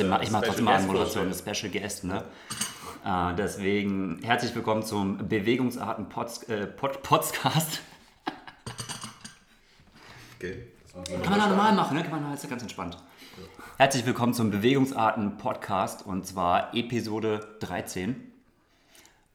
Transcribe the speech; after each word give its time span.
ich 0.00 0.06
mache 0.06 0.20
trotzdem, 0.20 0.22
ich 0.22 0.30
mach 0.30 0.42
trotzdem 0.42 0.64
mal 0.64 0.74
eine 0.76 0.86
Moderation, 0.86 1.26
eine 1.26 1.34
Special 1.34 1.70
Guest, 1.70 2.04
ne? 2.04 2.24
Äh, 3.04 3.34
deswegen 3.36 4.20
herzlich 4.22 4.54
willkommen 4.54 4.82
zum 4.82 5.28
Bewegungsarten 5.28 6.08
Pods, 6.08 6.44
äh, 6.44 6.66
Pod, 6.66 7.02
Podcast. 7.02 7.82
Okay. 10.38 10.66
Kann 11.22 11.30
man 11.30 11.40
auch 11.40 11.48
normal 11.48 11.74
machen, 11.74 11.96
ne? 11.96 12.02
Kann 12.02 12.12
man 12.12 12.28
halt 12.28 12.48
ganz 12.48 12.62
entspannt. 12.62 12.96
Herzlich 13.76 14.06
willkommen 14.06 14.34
zum 14.34 14.50
Bewegungsarten 14.50 15.36
Podcast 15.36 16.06
und 16.06 16.26
zwar 16.26 16.74
Episode 16.74 17.56
13. 17.60 18.32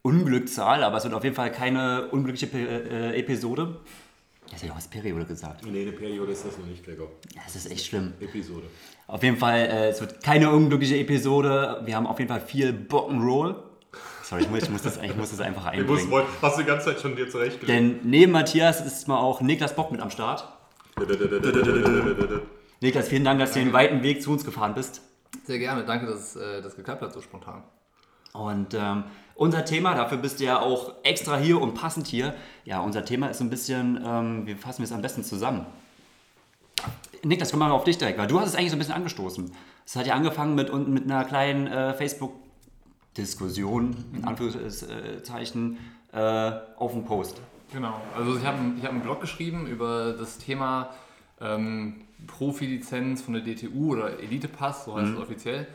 Unglückszahl, 0.02 0.84
aber 0.84 0.98
es 0.98 1.04
wird 1.04 1.14
auf 1.14 1.24
jeden 1.24 1.36
Fall 1.36 1.52
keine 1.52 2.08
unglückliche 2.10 2.48
äh, 2.58 3.20
Episode. 3.20 3.80
Das 4.46 4.56
hätte 4.56 4.66
ich 4.68 4.72
auch 4.72 4.76
als 4.78 4.88
Periode 4.88 5.26
gesagt. 5.26 5.66
Nee, 5.66 5.82
eine 5.82 5.92
Periode 5.92 6.32
ist 6.32 6.46
das 6.46 6.58
noch 6.58 6.66
nicht, 6.66 6.84
Gregor. 6.84 7.10
Das 7.44 7.56
ist 7.56 7.70
echt 7.70 7.86
schlimm. 7.86 8.14
Episode. 8.22 8.68
Auf 9.08 9.24
jeden 9.24 9.38
Fall, 9.38 9.60
äh, 9.60 9.90
es 9.90 10.02
wird 10.02 10.22
keine 10.22 10.52
unglückliche 10.52 10.98
Episode. 10.98 11.82
Wir 11.86 11.96
haben 11.96 12.06
auf 12.06 12.20
jeden 12.20 12.30
Fall 12.30 12.42
viel 12.42 12.72
Bock'n'Roll. 12.72 13.56
Sorry, 14.24 14.42
ich 14.42 14.50
muss, 14.50 14.64
ich 14.64 14.70
muss, 14.70 14.82
das, 14.82 14.98
ich 15.02 15.16
muss 15.16 15.32
das 15.32 15.40
einfach 15.40 15.66
einbringen. 15.66 16.10
Muss, 16.10 16.26
hast 16.42 16.58
du 16.58 16.62
die 16.62 16.68
ganze 16.68 16.88
Zeit 16.88 17.00
schon 17.00 17.16
dir 17.16 17.30
zurechtgelegt? 17.30 17.70
Denn 17.70 18.02
neben 18.04 18.34
Matthias 18.34 18.86
ist 18.86 19.08
mal 19.08 19.18
auch 19.18 19.40
Niklas 19.40 19.74
Bock 19.74 19.94
mit 19.94 20.02
am 20.02 20.10
Start. 20.10 20.46
Niklas, 22.82 23.08
vielen 23.08 23.24
Dank, 23.24 23.40
dass 23.40 23.54
du 23.54 23.60
den 23.60 23.72
weiten 23.72 24.04
Weg 24.04 24.22
zu 24.22 24.32
uns 24.32 24.44
gefahren 24.44 24.74
bist. 24.74 25.02
Sehr 25.46 25.60
gerne, 25.60 25.86
danke, 25.86 26.08
dass 26.08 26.36
äh, 26.36 26.62
das 26.62 26.76
geklappt 26.76 27.02
hat 27.02 27.14
so 27.14 27.22
spontan. 27.22 27.64
Und 28.34 28.74
ähm, 28.74 29.06
unser 29.36 29.64
Thema, 29.64 29.96
dafür 29.96 30.18
bist 30.18 30.42
du 30.42 30.44
ja 30.44 30.60
auch 30.60 30.96
extra 31.04 31.38
hier 31.38 31.62
und 31.62 31.74
passend 31.74 32.08
hier. 32.08 32.34
Ja, 32.66 32.82
unser 32.82 33.06
Thema 33.06 33.30
ist 33.30 33.38
so 33.38 33.46
ein 33.46 33.50
bisschen, 33.50 34.04
ähm, 34.06 34.46
wie 34.46 34.56
fassen 34.56 34.80
wir 34.80 34.86
es 34.86 34.92
am 34.92 35.02
besten 35.02 35.24
zusammen? 35.24 35.66
Niklas, 37.24 37.52
komm 37.52 37.60
mal 37.60 37.72
auf 37.72 37.84
dich 37.84 37.98
direkt, 37.98 38.20
weil 38.20 38.28
du 38.28 38.40
hast 38.40 38.50
es 38.50 38.56
eigentlich 38.56 38.72
so 38.72 38.76
ein 38.76 38.80
bisschen 38.80 38.96
angestoßen. 38.96 39.52
Es 39.86 39.96
hat 39.96 40.08
ja 40.08 40.16
angefangen 40.16 40.56
mit, 40.56 40.74
mit 40.88 41.06
einer 41.06 41.24
kleinen 41.26 41.68
äh, 41.68 41.94
Facebook-Diskussion, 41.94 43.96
in 44.14 44.26
Anführungszeichen, 44.26 45.78
äh, 46.14 46.52
auf 46.78 46.94
dem 46.94 47.06
Post. 47.06 47.42
Genau, 47.72 48.02
also 48.16 48.38
ich 48.38 48.46
habe 48.46 48.58
ich 48.78 48.84
hab 48.84 48.92
einen 48.92 49.02
Blog 49.02 49.22
geschrieben 49.22 49.68
über 49.68 50.14
das 50.14 50.38
Thema 50.38 50.92
ähm, 51.42 52.02
Profilizenz 52.26 53.22
von 53.22 53.34
der 53.34 53.44
DTU 53.44 53.94
oder 53.94 54.20
Elite-Pass, 54.20 54.86
so 54.86 54.96
heißt 54.96 55.08
mhm. 55.08 55.16
es 55.16 55.22
offiziell. 55.22 55.68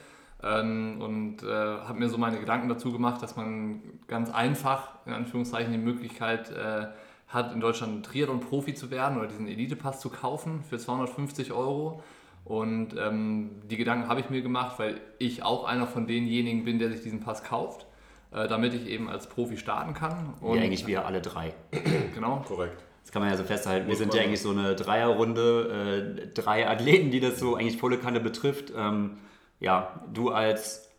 Ähm, 0.42 1.00
und 1.00 1.42
äh, 1.42 1.46
habe 1.46 1.98
mir 1.98 2.08
so 2.08 2.18
meine 2.18 2.40
Gedanken 2.40 2.68
dazu 2.68 2.92
gemacht, 2.92 3.22
dass 3.22 3.36
man 3.36 3.80
ganz 4.08 4.30
einfach, 4.30 4.90
in 5.06 5.12
Anführungszeichen, 5.12 5.70
die 5.70 5.78
Möglichkeit 5.78 6.50
äh, 6.50 6.86
hat, 7.32 7.52
in 7.52 7.60
Deutschland 7.60 8.04
Triathlon-Profi 8.06 8.74
zu 8.74 8.90
werden 8.90 9.18
oder 9.18 9.28
diesen 9.28 9.48
Elite-Pass 9.48 10.00
zu 10.00 10.10
kaufen 10.10 10.62
für 10.68 10.78
250 10.78 11.52
Euro. 11.52 12.02
Und 12.44 12.96
ähm, 12.98 13.50
die 13.70 13.76
Gedanken 13.76 14.08
habe 14.08 14.20
ich 14.20 14.30
mir 14.30 14.42
gemacht, 14.42 14.78
weil 14.78 15.00
ich 15.18 15.42
auch 15.42 15.64
einer 15.64 15.86
von 15.86 16.06
denjenigen 16.06 16.64
bin, 16.64 16.78
der 16.78 16.90
sich 16.90 17.02
diesen 17.02 17.20
Pass 17.20 17.44
kauft, 17.44 17.86
äh, 18.32 18.48
damit 18.48 18.74
ich 18.74 18.86
eben 18.86 19.08
als 19.08 19.28
Profi 19.28 19.56
starten 19.56 19.94
kann. 19.94 20.34
Und, 20.40 20.58
Wie 20.58 20.64
eigentlich 20.64 20.86
wir 20.86 21.06
alle 21.06 21.20
drei. 21.20 21.54
genau. 22.14 22.44
Korrekt. 22.46 22.82
Das 23.02 23.12
kann 23.12 23.22
man 23.22 23.30
ja 23.30 23.36
so 23.36 23.44
festhalten. 23.44 23.88
Wir 23.88 23.96
sind 23.96 24.14
ja 24.14 24.22
eigentlich 24.22 24.40
so 24.40 24.50
eine 24.50 24.74
Dreierrunde, 24.74 26.16
äh, 26.22 26.34
drei 26.34 26.68
Athleten, 26.68 27.10
die 27.10 27.20
das 27.20 27.38
so 27.38 27.56
eigentlich 27.56 27.78
volle 27.78 27.98
Kanne 27.98 28.20
betrifft. 28.20 28.72
Ähm, 28.76 29.18
ja, 29.60 30.00
du 30.12 30.30
als, 30.30 30.91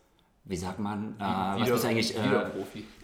wie 0.44 0.56
sagt 0.56 0.78
man, 0.78 1.14
äh, 1.18 1.60
was 1.60 1.70
bist 1.70 1.84
du 1.84 1.88
eigentlich? 1.88 2.16
Äh, 2.16 2.20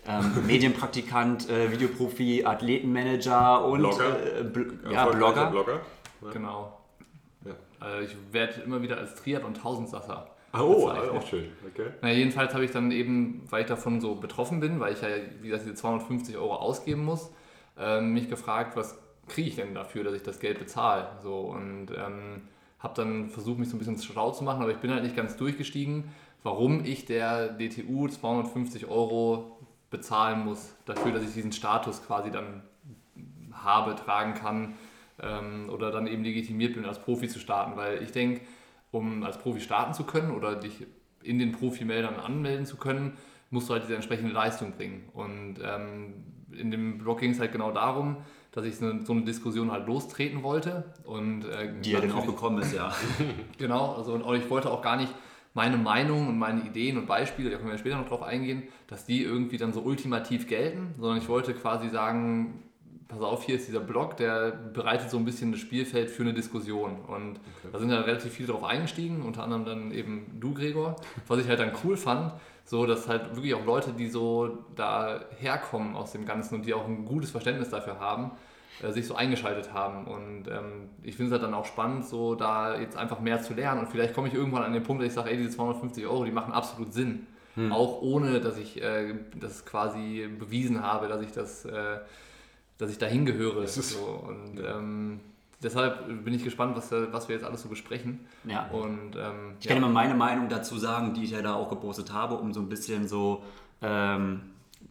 ähm, 0.06 0.46
Medienpraktikant, 0.46 1.48
äh, 1.48 1.72
Videoprofi, 1.72 2.44
Athletenmanager 2.44 3.64
und 3.64 3.80
Blogger. 3.80 4.40
Äh, 4.40 4.44
Bl 4.44 4.78
ja, 4.90 5.06
Blogger. 5.06 5.50
Blogger. 5.50 5.80
Ja. 6.22 6.30
Genau. 6.30 6.80
Ja. 7.44 7.52
Also 7.78 8.00
ich 8.04 8.16
werde 8.32 8.60
immer 8.60 8.82
wieder 8.82 8.98
als 8.98 9.14
Triad- 9.14 9.44
und 9.44 9.56
Tausendsasser 9.56 10.30
Oh, 10.52 10.88
auch 10.88 11.26
schön. 11.26 11.52
Okay. 11.68 11.90
Na, 12.02 12.10
jedenfalls 12.10 12.54
habe 12.54 12.64
ich 12.64 12.72
dann 12.72 12.90
eben, 12.90 13.42
weil 13.50 13.62
ich 13.62 13.68
davon 13.68 14.00
so 14.00 14.16
betroffen 14.16 14.58
bin, 14.58 14.80
weil 14.80 14.94
ich 14.94 15.00
ja, 15.00 15.08
wie 15.40 15.48
gesagt, 15.48 15.64
diese 15.64 15.76
250 15.76 16.36
Euro 16.36 16.56
ausgeben 16.56 17.04
muss, 17.04 17.30
ähm, 17.78 18.12
mich 18.12 18.28
gefragt, 18.28 18.76
was 18.76 18.98
kriege 19.28 19.48
ich 19.48 19.56
denn 19.56 19.74
dafür, 19.74 20.02
dass 20.02 20.14
ich 20.14 20.22
das 20.22 20.40
Geld 20.40 20.58
bezahle? 20.58 21.06
So, 21.22 21.38
und 21.38 21.90
ähm, 21.92 22.42
habe 22.80 22.94
dann 22.96 23.28
versucht, 23.28 23.60
mich 23.60 23.68
so 23.68 23.76
ein 23.76 23.78
bisschen 23.78 23.98
schlau 23.98 24.32
zu 24.32 24.42
machen, 24.42 24.62
aber 24.62 24.72
ich 24.72 24.78
bin 24.78 24.90
halt 24.90 25.04
nicht 25.04 25.14
ganz 25.14 25.36
durchgestiegen, 25.36 26.12
warum 26.42 26.84
ich 26.84 27.04
der 27.04 27.48
DTU 27.48 28.08
250 28.08 28.86
Euro 28.86 29.58
bezahlen 29.90 30.44
muss, 30.44 30.74
dafür, 30.84 31.12
dass 31.12 31.22
ich 31.22 31.34
diesen 31.34 31.52
Status 31.52 32.04
quasi 32.06 32.30
dann 32.30 32.62
habe, 33.52 33.94
tragen 33.96 34.34
kann 34.34 34.74
ähm, 35.20 35.68
oder 35.70 35.90
dann 35.90 36.06
eben 36.06 36.24
legitimiert 36.24 36.74
bin, 36.74 36.84
als 36.84 36.98
Profi 36.98 37.28
zu 37.28 37.38
starten. 37.38 37.76
Weil 37.76 38.02
ich 38.02 38.12
denke, 38.12 38.42
um 38.90 39.22
als 39.22 39.38
Profi 39.38 39.60
starten 39.60 39.94
zu 39.94 40.04
können 40.04 40.30
oder 40.30 40.56
dich 40.56 40.86
in 41.22 41.38
den 41.38 41.52
Profimeldern 41.52 42.16
anmelden 42.16 42.66
zu 42.66 42.76
können, 42.76 43.16
musst 43.50 43.68
du 43.68 43.74
halt 43.74 43.82
diese 43.82 43.94
entsprechende 43.94 44.32
Leistung 44.32 44.72
bringen. 44.72 45.08
Und 45.12 45.56
ähm, 45.62 46.14
in 46.52 46.70
dem 46.70 46.98
Blog 46.98 47.20
ging 47.20 47.32
es 47.32 47.40
halt 47.40 47.52
genau 47.52 47.72
darum, 47.72 48.16
dass 48.52 48.64
ich 48.64 48.76
so 48.76 48.86
eine 48.86 49.22
Diskussion 49.22 49.70
halt 49.70 49.86
lostreten 49.86 50.42
wollte. 50.42 50.92
Und, 51.04 51.44
äh, 51.44 51.72
Die 51.82 51.90
ja 51.92 52.00
dann 52.00 52.12
auch 52.12 52.26
gekommen 52.26 52.62
ist, 52.62 52.74
ja. 52.74 52.92
genau, 53.58 53.94
also 53.94 54.14
und 54.14 54.34
ich 54.36 54.48
wollte 54.50 54.70
auch 54.70 54.82
gar 54.82 54.96
nicht 54.96 55.12
meine 55.54 55.76
Meinung 55.76 56.28
und 56.28 56.38
meine 56.38 56.62
Ideen 56.62 56.96
und 56.96 57.06
Beispiele, 57.06 57.50
da 57.50 57.56
können 57.56 57.70
wir 57.70 57.78
später 57.78 57.96
noch 57.96 58.08
drauf 58.08 58.22
eingehen, 58.22 58.64
dass 58.86 59.04
die 59.04 59.22
irgendwie 59.22 59.56
dann 59.56 59.72
so 59.72 59.80
ultimativ 59.80 60.46
gelten, 60.46 60.94
sondern 60.98 61.18
ich 61.18 61.28
wollte 61.28 61.54
quasi 61.54 61.88
sagen, 61.88 62.62
pass 63.10 63.20
auf, 63.20 63.42
hier 63.42 63.56
ist 63.56 63.66
dieser 63.66 63.80
Blog, 63.80 64.16
der 64.16 64.52
bereitet 64.52 65.10
so 65.10 65.16
ein 65.16 65.24
bisschen 65.24 65.50
das 65.50 65.60
Spielfeld 65.60 66.10
für 66.10 66.22
eine 66.22 66.32
Diskussion. 66.32 67.00
Und 67.00 67.38
okay. 67.38 67.68
da 67.72 67.78
sind 67.78 67.90
ja 67.90 68.00
relativ 68.00 68.32
viele 68.32 68.48
drauf 68.48 68.62
eingestiegen, 68.62 69.22
unter 69.22 69.42
anderem 69.42 69.64
dann 69.64 69.90
eben 69.90 70.38
du, 70.38 70.54
Gregor. 70.54 70.96
Was 71.26 71.40
ich 71.40 71.48
halt 71.48 71.58
dann 71.58 71.72
cool 71.84 71.96
fand, 71.96 72.32
so 72.64 72.86
dass 72.86 73.08
halt 73.08 73.34
wirklich 73.34 73.54
auch 73.54 73.64
Leute, 73.64 73.92
die 73.92 74.06
so 74.06 74.64
da 74.76 75.24
herkommen 75.38 75.96
aus 75.96 76.12
dem 76.12 76.24
Ganzen 76.24 76.54
und 76.54 76.66
die 76.66 76.72
auch 76.72 76.86
ein 76.86 77.04
gutes 77.04 77.32
Verständnis 77.32 77.70
dafür 77.70 77.98
haben, 77.98 78.30
äh, 78.82 78.92
sich 78.92 79.06
so 79.06 79.14
eingeschaltet 79.14 79.72
haben. 79.72 80.06
Und 80.06 80.48
ähm, 80.48 80.88
ich 81.02 81.16
finde 81.16 81.26
es 81.26 81.32
halt 81.32 81.42
dann 81.42 81.54
auch 81.54 81.66
spannend, 81.66 82.06
so 82.06 82.34
da 82.34 82.78
jetzt 82.78 82.96
einfach 82.96 83.20
mehr 83.20 83.42
zu 83.42 83.54
lernen. 83.54 83.80
Und 83.80 83.88
vielleicht 83.88 84.14
komme 84.14 84.28
ich 84.28 84.34
irgendwann 84.34 84.62
an 84.62 84.72
den 84.72 84.82
Punkt, 84.82 85.02
dass 85.02 85.08
ich 85.08 85.14
sage, 85.14 85.30
ey, 85.30 85.36
diese 85.36 85.50
250 85.50 86.06
Euro, 86.06 86.24
die 86.24 86.32
machen 86.32 86.52
absolut 86.52 86.92
Sinn. 86.92 87.26
Hm. 87.56 87.72
Auch 87.72 88.00
ohne, 88.02 88.40
dass 88.40 88.56
ich 88.56 88.82
äh, 88.82 89.14
das 89.38 89.66
quasi 89.66 90.28
bewiesen 90.38 90.82
habe, 90.82 91.08
dass 91.08 91.20
ich 91.20 91.32
das, 91.32 91.64
äh, 91.64 91.98
dass 92.78 92.90
ich 92.90 92.98
dahin 92.98 93.26
gehöre. 93.26 93.66
So. 93.66 94.24
Und 94.26 94.60
ähm, 94.64 95.20
deshalb 95.62 96.06
bin 96.24 96.32
ich 96.32 96.44
gespannt, 96.44 96.76
was, 96.76 96.92
was 96.92 97.28
wir 97.28 97.36
jetzt 97.36 97.44
alles 97.44 97.62
so 97.62 97.68
besprechen. 97.68 98.20
Ja. 98.44 98.68
Und, 98.68 99.16
ähm, 99.16 99.56
ich 99.60 99.66
kann 99.66 99.76
ja. 99.76 99.82
mal 99.82 99.92
meine 99.92 100.14
Meinung 100.14 100.48
dazu 100.48 100.78
sagen, 100.78 101.14
die 101.14 101.24
ich 101.24 101.32
ja 101.32 101.42
da 101.42 101.54
auch 101.54 101.68
gepostet 101.68 102.12
habe, 102.12 102.36
um 102.36 102.52
so 102.52 102.60
ein 102.60 102.68
bisschen 102.68 103.08
so 103.08 103.42
ähm, 103.82 104.42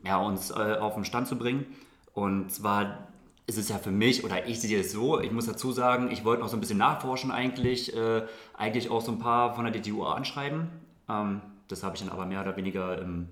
ja, 0.03 0.17
uns 0.17 0.51
äh, 0.51 0.77
auf 0.79 0.95
den 0.95 1.05
Stand 1.05 1.27
zu 1.27 1.37
bringen. 1.37 1.65
Und 2.13 2.51
zwar 2.51 3.08
ist 3.49 3.57
es 3.57 3.69
ja 3.69 3.79
für 3.79 3.91
mich, 3.91 4.23
oder 4.23 4.47
ich 4.47 4.61
sehe 4.61 4.79
es 4.79 4.91
so, 4.91 5.19
ich 5.19 5.31
muss 5.31 5.47
dazu 5.47 5.71
sagen, 5.71 6.11
ich 6.11 6.23
wollte 6.23 6.43
noch 6.43 6.49
so 6.49 6.55
ein 6.55 6.59
bisschen 6.59 6.77
nachforschen 6.77 7.31
eigentlich, 7.31 7.95
äh, 7.95 8.21
eigentlich 8.55 8.91
auch 8.91 9.01
so 9.01 9.11
ein 9.11 9.17
paar 9.17 9.55
von 9.55 9.65
der 9.65 9.73
DTU 9.73 10.03
anschreiben. 10.03 10.69
Ähm, 11.09 11.41
das 11.67 11.83
habe 11.83 11.95
ich 11.95 12.01
dann 12.01 12.11
aber 12.11 12.27
mehr 12.27 12.41
oder 12.41 12.55
weniger 12.55 13.01
im, 13.01 13.27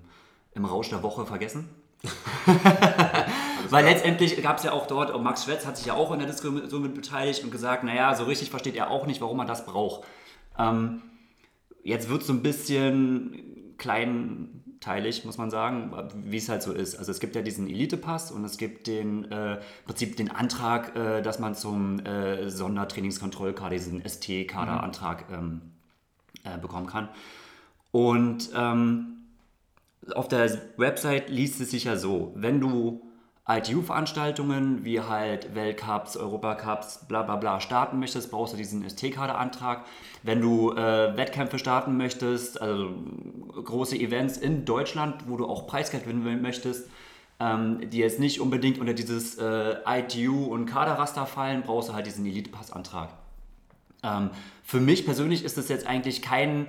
im 0.54 0.64
Rausch 0.64 0.90
der 0.90 1.04
Woche 1.04 1.24
vergessen. 1.24 1.68
Weil 3.70 3.84
letztendlich 3.84 4.42
gab 4.42 4.58
es 4.58 4.64
ja 4.64 4.72
auch 4.72 4.88
dort, 4.88 5.12
und 5.12 5.22
Max 5.22 5.44
Schwetz 5.44 5.64
hat 5.64 5.76
sich 5.76 5.86
ja 5.86 5.94
auch 5.94 6.10
in 6.10 6.18
der 6.18 6.28
Diskussion 6.28 6.82
mit 6.82 6.94
beteiligt 6.94 7.44
und 7.44 7.52
gesagt, 7.52 7.84
naja, 7.84 8.14
so 8.16 8.24
richtig 8.24 8.50
versteht 8.50 8.74
er 8.74 8.90
auch 8.90 9.06
nicht, 9.06 9.20
warum 9.20 9.36
man 9.36 9.46
das 9.46 9.66
braucht. 9.66 10.04
Ähm, 10.58 11.02
jetzt 11.84 12.08
wird 12.08 12.22
es 12.22 12.26
so 12.26 12.32
ein 12.32 12.42
bisschen 12.42 13.76
kleinteilig, 14.80 15.24
muss 15.24 15.38
man 15.38 15.50
sagen, 15.50 15.92
wie 16.24 16.36
es 16.36 16.48
halt 16.48 16.62
so 16.62 16.72
ist. 16.72 16.96
Also 16.96 17.12
es 17.12 17.20
gibt 17.20 17.34
ja 17.36 17.42
diesen 17.42 17.68
Elite-Pass 17.68 18.30
und 18.30 18.44
es 18.44 18.58
gibt 18.58 18.86
den 18.86 19.30
äh, 19.30 19.58
Prinzip 19.86 20.16
den 20.16 20.30
Antrag, 20.30 20.96
äh, 20.96 21.22
dass 21.22 21.38
man 21.38 21.54
zum 21.54 22.00
äh, 22.00 22.48
Sondertrainingskontrollkader, 22.48 23.70
diesen 23.70 24.04
ST-Kaderantrag 24.06 25.26
ähm, 25.32 25.60
äh, 26.44 26.58
bekommen 26.58 26.86
kann. 26.86 27.08
Und 27.90 28.50
ähm, 28.54 29.14
auf 30.14 30.28
der 30.28 30.50
Website 30.76 31.28
liest 31.28 31.60
es 31.60 31.70
sich 31.70 31.84
ja 31.84 31.96
so, 31.96 32.32
wenn 32.34 32.60
du 32.60 33.02
ITU-Veranstaltungen 33.48 34.84
wie 34.84 35.00
halt 35.00 35.54
Weltcups, 35.54 36.16
Europacups, 36.16 37.06
bla 37.08 37.22
bla 37.22 37.36
bla 37.36 37.60
starten 37.60 37.98
möchtest, 37.98 38.30
brauchst 38.30 38.52
du 38.52 38.58
diesen 38.58 38.88
ST-Kader-Antrag. 38.88 39.84
Wenn 40.22 40.40
du 40.42 40.72
äh, 40.72 41.16
Wettkämpfe 41.16 41.58
starten 41.58 41.96
möchtest, 41.96 42.60
also 42.60 42.90
große 43.64 43.96
Events 43.96 44.36
in 44.36 44.66
Deutschland, 44.66 45.24
wo 45.26 45.36
du 45.36 45.46
auch 45.46 45.66
Preisgeld 45.66 46.04
gewinnen 46.04 46.42
möchtest, 46.42 46.90
ähm, 47.40 47.88
die 47.88 47.98
jetzt 47.98 48.20
nicht 48.20 48.40
unbedingt 48.40 48.78
unter 48.78 48.92
dieses 48.92 49.38
äh, 49.38 49.76
ITU- 49.86 50.46
und 50.46 50.66
Kaderraster 50.66 51.24
fallen, 51.24 51.62
brauchst 51.62 51.88
du 51.88 51.94
halt 51.94 52.06
diesen 52.06 52.26
Elite-Pass-Antrag. 52.26 53.10
Ähm, 54.02 54.30
für 54.62 54.80
mich 54.80 55.06
persönlich 55.06 55.42
ist 55.42 55.56
das 55.56 55.68
jetzt 55.68 55.86
eigentlich 55.86 56.20
kein 56.20 56.66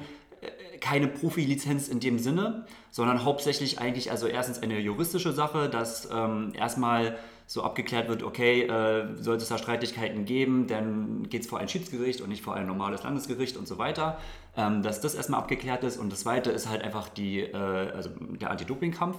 keine 0.80 1.08
Profilizenz 1.08 1.88
in 1.88 2.00
dem 2.00 2.20
Sinne, 2.20 2.66
sondern 2.92 3.24
hauptsächlich 3.24 3.80
eigentlich 3.80 4.12
also 4.12 4.28
erstens 4.28 4.62
eine 4.62 4.80
juristische 4.80 5.32
Sache, 5.32 5.70
dass 5.70 6.10
ähm, 6.12 6.54
erstmal 6.56 7.18
so 7.46 7.64
abgeklärt 7.64 8.08
wird, 8.10 8.22
okay, 8.22 8.62
äh, 8.62 9.16
sollte 9.16 9.42
es 9.42 9.50
da 9.50 9.58
Streitigkeiten 9.58 10.26
geben, 10.26 10.68
dann 10.68 11.28
geht 11.30 11.42
es 11.42 11.48
vor 11.48 11.58
ein 11.58 11.68
Schiedsgericht 11.68 12.22
und 12.22 12.30
nicht 12.30 12.44
vor 12.44 12.54
ein 12.54 12.68
normales 12.68 13.02
Landesgericht 13.02 13.58
und 13.58 13.68
so 13.68 13.80
weiter. 13.80 14.20
Ähm, 14.60 14.82
dass 14.82 15.00
das 15.00 15.16
erstmal 15.16 15.40
abgeklärt 15.40 15.84
ist. 15.84 15.98
Und 15.98 16.12
das 16.12 16.22
zweite 16.22 16.52
ist 16.52 16.68
halt 16.68 16.82
einfach 16.82 17.08
die, 17.08 17.40
äh, 17.40 17.56
also 17.56 18.10
der 18.20 18.52
Anti-Doping-Kampf, 18.52 19.18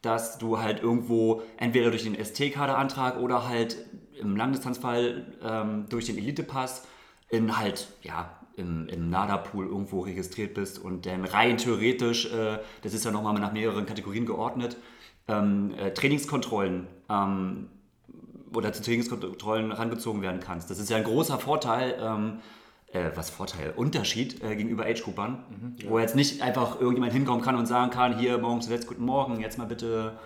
dass 0.00 0.38
du 0.38 0.60
halt 0.60 0.80
irgendwo 0.80 1.42
entweder 1.56 1.90
durch 1.90 2.04
den 2.04 2.14
ST-Kaderantrag 2.14 3.18
oder 3.18 3.48
halt 3.48 3.76
im 4.20 4.36
Langdistanzfall 4.36 5.26
ähm, 5.42 5.86
durch 5.88 6.06
den 6.06 6.18
Elite-Pass 6.18 6.86
in 7.28 7.58
halt, 7.58 7.88
ja, 8.02 8.35
im, 8.56 8.88
im 8.88 9.10
NADA-Pool 9.10 9.66
irgendwo 9.66 10.00
registriert 10.00 10.54
bist 10.54 10.78
und 10.78 11.06
dann 11.06 11.24
rein 11.24 11.58
theoretisch, 11.58 12.32
äh, 12.32 12.58
das 12.82 12.94
ist 12.94 13.04
ja 13.04 13.10
nochmal 13.10 13.34
nach 13.34 13.52
mehreren 13.52 13.86
Kategorien 13.86 14.26
geordnet, 14.26 14.76
ähm, 15.28 15.74
äh, 15.76 15.92
Trainingskontrollen 15.92 16.86
ähm, 17.08 17.68
oder 18.54 18.72
zu 18.72 18.82
Trainingskontrollen 18.82 19.70
herangezogen 19.72 20.22
werden 20.22 20.40
kannst. 20.40 20.70
Das 20.70 20.78
ist 20.78 20.88
ja 20.88 20.96
ein 20.96 21.04
großer 21.04 21.38
Vorteil, 21.38 21.98
ähm, 22.00 22.38
äh, 22.92 23.10
was 23.14 23.30
Vorteil, 23.30 23.72
Unterschied 23.76 24.42
äh, 24.42 24.56
gegenüber 24.56 24.86
Age-Groupern, 24.86 25.32
mhm, 25.32 25.76
ja. 25.82 25.90
wo 25.90 25.98
jetzt 25.98 26.16
nicht 26.16 26.40
einfach 26.42 26.80
irgendjemand 26.80 27.12
hinkommen 27.12 27.42
kann 27.42 27.56
und 27.56 27.66
sagen 27.66 27.90
kann, 27.90 28.18
hier 28.18 28.38
morgens 28.38 28.68
jetzt 28.68 28.86
guten 28.86 29.04
Morgen, 29.04 29.40
jetzt 29.40 29.58
mal 29.58 29.66
bitte 29.66 30.18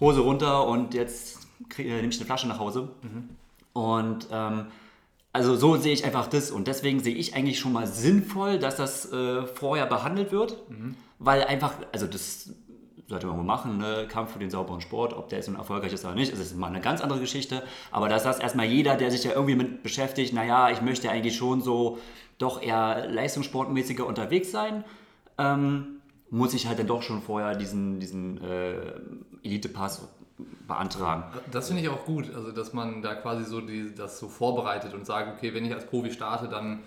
Hose 0.00 0.20
runter 0.20 0.66
und 0.66 0.92
jetzt 0.92 1.46
krieg, 1.68 1.86
äh, 1.86 1.96
nehme 1.96 2.08
ich 2.08 2.18
eine 2.18 2.26
Flasche 2.26 2.48
nach 2.48 2.58
Hause. 2.58 2.90
Mhm. 3.02 3.28
Und 3.72 4.28
ähm, 4.30 4.66
also 5.34 5.56
so 5.56 5.76
sehe 5.76 5.92
ich 5.92 6.04
einfach 6.04 6.28
das 6.28 6.52
und 6.52 6.68
deswegen 6.68 7.00
sehe 7.00 7.14
ich 7.14 7.34
eigentlich 7.34 7.58
schon 7.58 7.72
mal 7.72 7.88
sinnvoll, 7.88 8.60
dass 8.60 8.76
das 8.76 9.12
äh, 9.12 9.44
vorher 9.46 9.84
behandelt 9.84 10.30
wird, 10.30 10.70
mhm. 10.70 10.94
weil 11.18 11.42
einfach, 11.42 11.74
also 11.92 12.06
das 12.06 12.50
sollte 13.08 13.26
man 13.26 13.38
mal 13.38 13.42
machen, 13.42 13.78
ne? 13.78 14.06
Kampf 14.08 14.32
für 14.32 14.38
den 14.38 14.50
sauberen 14.50 14.80
Sport, 14.80 15.12
ob 15.12 15.28
der 15.28 15.38
jetzt 15.38 15.48
nun 15.48 15.56
erfolgreich 15.56 15.92
ist 15.92 16.04
oder 16.04 16.14
nicht, 16.14 16.32
das 16.32 16.38
ist 16.38 16.56
mal 16.56 16.68
eine 16.68 16.80
ganz 16.80 17.00
andere 17.00 17.18
Geschichte, 17.18 17.64
aber 17.90 18.08
dass 18.08 18.22
das 18.22 18.38
erstmal 18.38 18.66
jeder, 18.66 18.94
der 18.94 19.10
sich 19.10 19.24
ja 19.24 19.32
irgendwie 19.32 19.56
mit 19.56 19.82
beschäftigt, 19.82 20.32
naja, 20.32 20.70
ich 20.70 20.80
möchte 20.80 21.10
eigentlich 21.10 21.34
schon 21.34 21.60
so 21.60 21.98
doch 22.38 22.62
eher 22.62 23.08
leistungssportmäßiger 23.10 24.06
unterwegs 24.06 24.52
sein, 24.52 24.84
ähm, 25.36 25.96
muss 26.30 26.54
ich 26.54 26.68
halt 26.68 26.78
dann 26.78 26.86
doch 26.86 27.02
schon 27.02 27.22
vorher 27.22 27.56
diesen, 27.56 27.98
diesen 27.98 28.40
äh, 28.40 28.92
Elite-Pass 29.42 30.08
beantragen. 30.66 31.24
Das 31.50 31.68
finde 31.68 31.82
ich 31.82 31.88
auch 31.88 32.04
gut, 32.04 32.34
also 32.34 32.52
dass 32.52 32.72
man 32.72 33.02
da 33.02 33.14
quasi 33.14 33.44
so 33.44 33.60
die, 33.60 33.94
das 33.94 34.18
so 34.18 34.28
vorbereitet 34.28 34.94
und 34.94 35.06
sagt, 35.06 35.36
okay, 35.36 35.54
wenn 35.54 35.64
ich 35.64 35.74
als 35.74 35.86
Profi 35.86 36.10
starte, 36.10 36.48
dann 36.48 36.80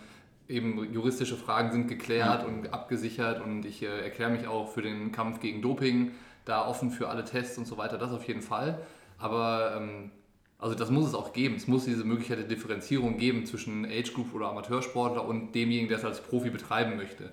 eben 0.48 0.92
juristische 0.94 1.36
Fragen 1.36 1.72
sind 1.72 1.88
geklärt 1.88 2.42
ja. 2.42 2.48
und 2.48 2.74
abgesichert 2.74 3.42
und 3.42 3.66
ich 3.66 3.84
äh, 3.84 4.02
erkläre 4.02 4.32
mich 4.32 4.48
auch 4.48 4.72
für 4.72 4.82
den 4.82 5.12
Kampf 5.12 5.40
gegen 5.40 5.62
Doping 5.62 6.12
da 6.46 6.66
offen 6.66 6.92
für 6.92 7.10
alle 7.10 7.26
Tests 7.26 7.58
und 7.58 7.68
so 7.68 7.78
weiter, 7.78 7.98
das 7.98 8.12
auf 8.12 8.26
jeden 8.28 8.42
Fall. 8.42 8.80
Aber 9.18 9.76
ähm, 9.78 10.12
also 10.60 10.76
das 10.76 10.90
muss 10.90 11.08
es 11.08 11.14
auch 11.14 11.34
geben. 11.34 11.56
Es 11.56 11.68
muss 11.68 11.86
diese 11.86 12.04
Möglichkeit 12.04 12.40
der 12.40 12.48
Differenzierung 12.48 13.18
geben 13.18 13.46
zwischen 13.46 13.86
Age 13.86 14.14
Group 14.14 14.34
oder 14.34 14.50
Amateursportler 14.50 15.26
und 15.26 15.54
demjenigen, 15.54 15.90
der 15.90 15.98
es 15.98 16.06
als 16.06 16.22
Profi 16.22 16.50
betreiben 16.50 16.96
möchte. 16.96 17.32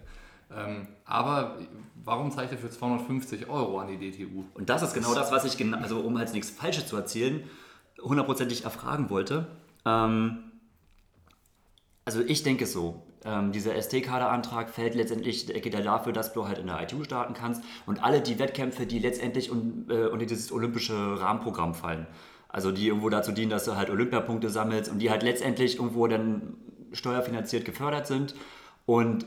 Ähm, 0.53 0.89
aber 1.05 1.59
warum 2.05 2.31
zeigt 2.31 2.53
er 2.53 2.59
für 2.59 2.71
250 2.71 3.49
Euro 3.49 3.79
an 3.79 3.89
die 3.89 4.11
DTU? 4.11 4.45
Und 4.55 4.69
das 4.69 4.83
ist 4.83 4.95
genau 4.95 5.15
das, 5.15 5.33
was 5.33 5.45
ich, 5.45 5.75
also 5.75 6.01
um 6.01 6.19
halt 6.19 6.33
nichts 6.33 6.51
Falsches 6.51 6.87
zu 6.87 6.97
erzählen, 6.97 7.45
hundertprozentig 8.01 8.65
erfragen 8.65 9.11
wollte. 9.11 9.47
Ähm, 9.85 10.53
also 12.05 12.21
ich 12.21 12.43
denke 12.43 12.67
so, 12.67 13.03
ähm, 13.25 13.53
dieser 13.53 13.81
ST-Kaderantrag 13.81 14.69
fällt 14.69 14.95
letztendlich, 14.95 15.47
geht 15.47 15.75
er 15.75 15.83
dafür, 15.83 16.13
dass 16.13 16.35
du 16.35 16.47
halt 16.47 16.59
in 16.59 16.67
der 16.67 16.83
ITU 16.83 17.05
starten 17.05 17.33
kannst 17.33 17.63
und 17.87 18.03
alle 18.05 18.21
die 18.21 18.39
Wettkämpfe, 18.39 18.87
die 18.87 18.99
letztendlich 18.99 19.51
un, 19.51 19.87
äh, 19.89 20.07
unter 20.07 20.27
dieses 20.27 20.53
olympische 20.53 20.95
Rahmenprogramm 21.21 21.75
fallen. 21.75 22.07
Also 22.49 22.71
die 22.71 22.87
irgendwo 22.87 23.09
dazu 23.09 23.33
dienen, 23.33 23.51
dass 23.51 23.65
du 23.65 23.77
halt 23.77 23.91
Olympiapunkte 23.91 24.51
sammelst 24.51 24.91
und 24.91 24.99
die 24.99 25.11
halt 25.11 25.23
letztendlich 25.23 25.77
irgendwo 25.79 26.07
dann 26.07 26.55
steuerfinanziert 26.93 27.65
gefördert 27.65 28.07
sind. 28.07 28.35
Und 28.87 29.27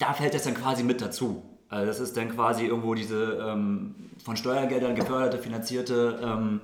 da 0.00 0.12
fällt 0.12 0.34
das 0.34 0.42
dann 0.42 0.54
quasi 0.54 0.82
mit 0.82 1.00
dazu. 1.00 1.44
Also 1.68 1.86
das 1.86 2.00
ist 2.00 2.16
dann 2.16 2.30
quasi 2.30 2.66
irgendwo 2.66 2.94
diese 2.94 3.46
ähm, 3.48 3.94
von 4.24 4.36
Steuergeldern 4.36 4.96
geförderte, 4.96 5.38
finanzierte 5.38 6.18
ähm, 6.20 6.62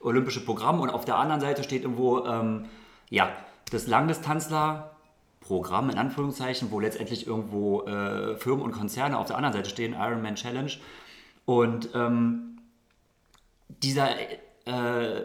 olympische 0.00 0.44
Programm. 0.44 0.80
Und 0.80 0.90
auf 0.90 1.04
der 1.04 1.14
anderen 1.16 1.40
Seite 1.40 1.62
steht 1.62 1.82
irgendwo, 1.82 2.26
ähm, 2.26 2.64
ja, 3.10 3.28
das 3.70 3.86
Langdistanzler-Programm 3.86 5.90
in 5.90 5.98
Anführungszeichen, 5.98 6.72
wo 6.72 6.80
letztendlich 6.80 7.24
irgendwo 7.26 7.82
äh, 7.82 8.34
Firmen 8.36 8.64
und 8.64 8.72
Konzerne 8.72 9.18
auf 9.18 9.28
der 9.28 9.36
anderen 9.36 9.52
Seite 9.52 9.70
stehen, 9.70 9.92
Ironman 9.92 10.34
Challenge. 10.34 10.72
Und 11.44 11.90
ähm, 11.94 12.58
dieser 13.68 14.08
äh, 14.64 15.22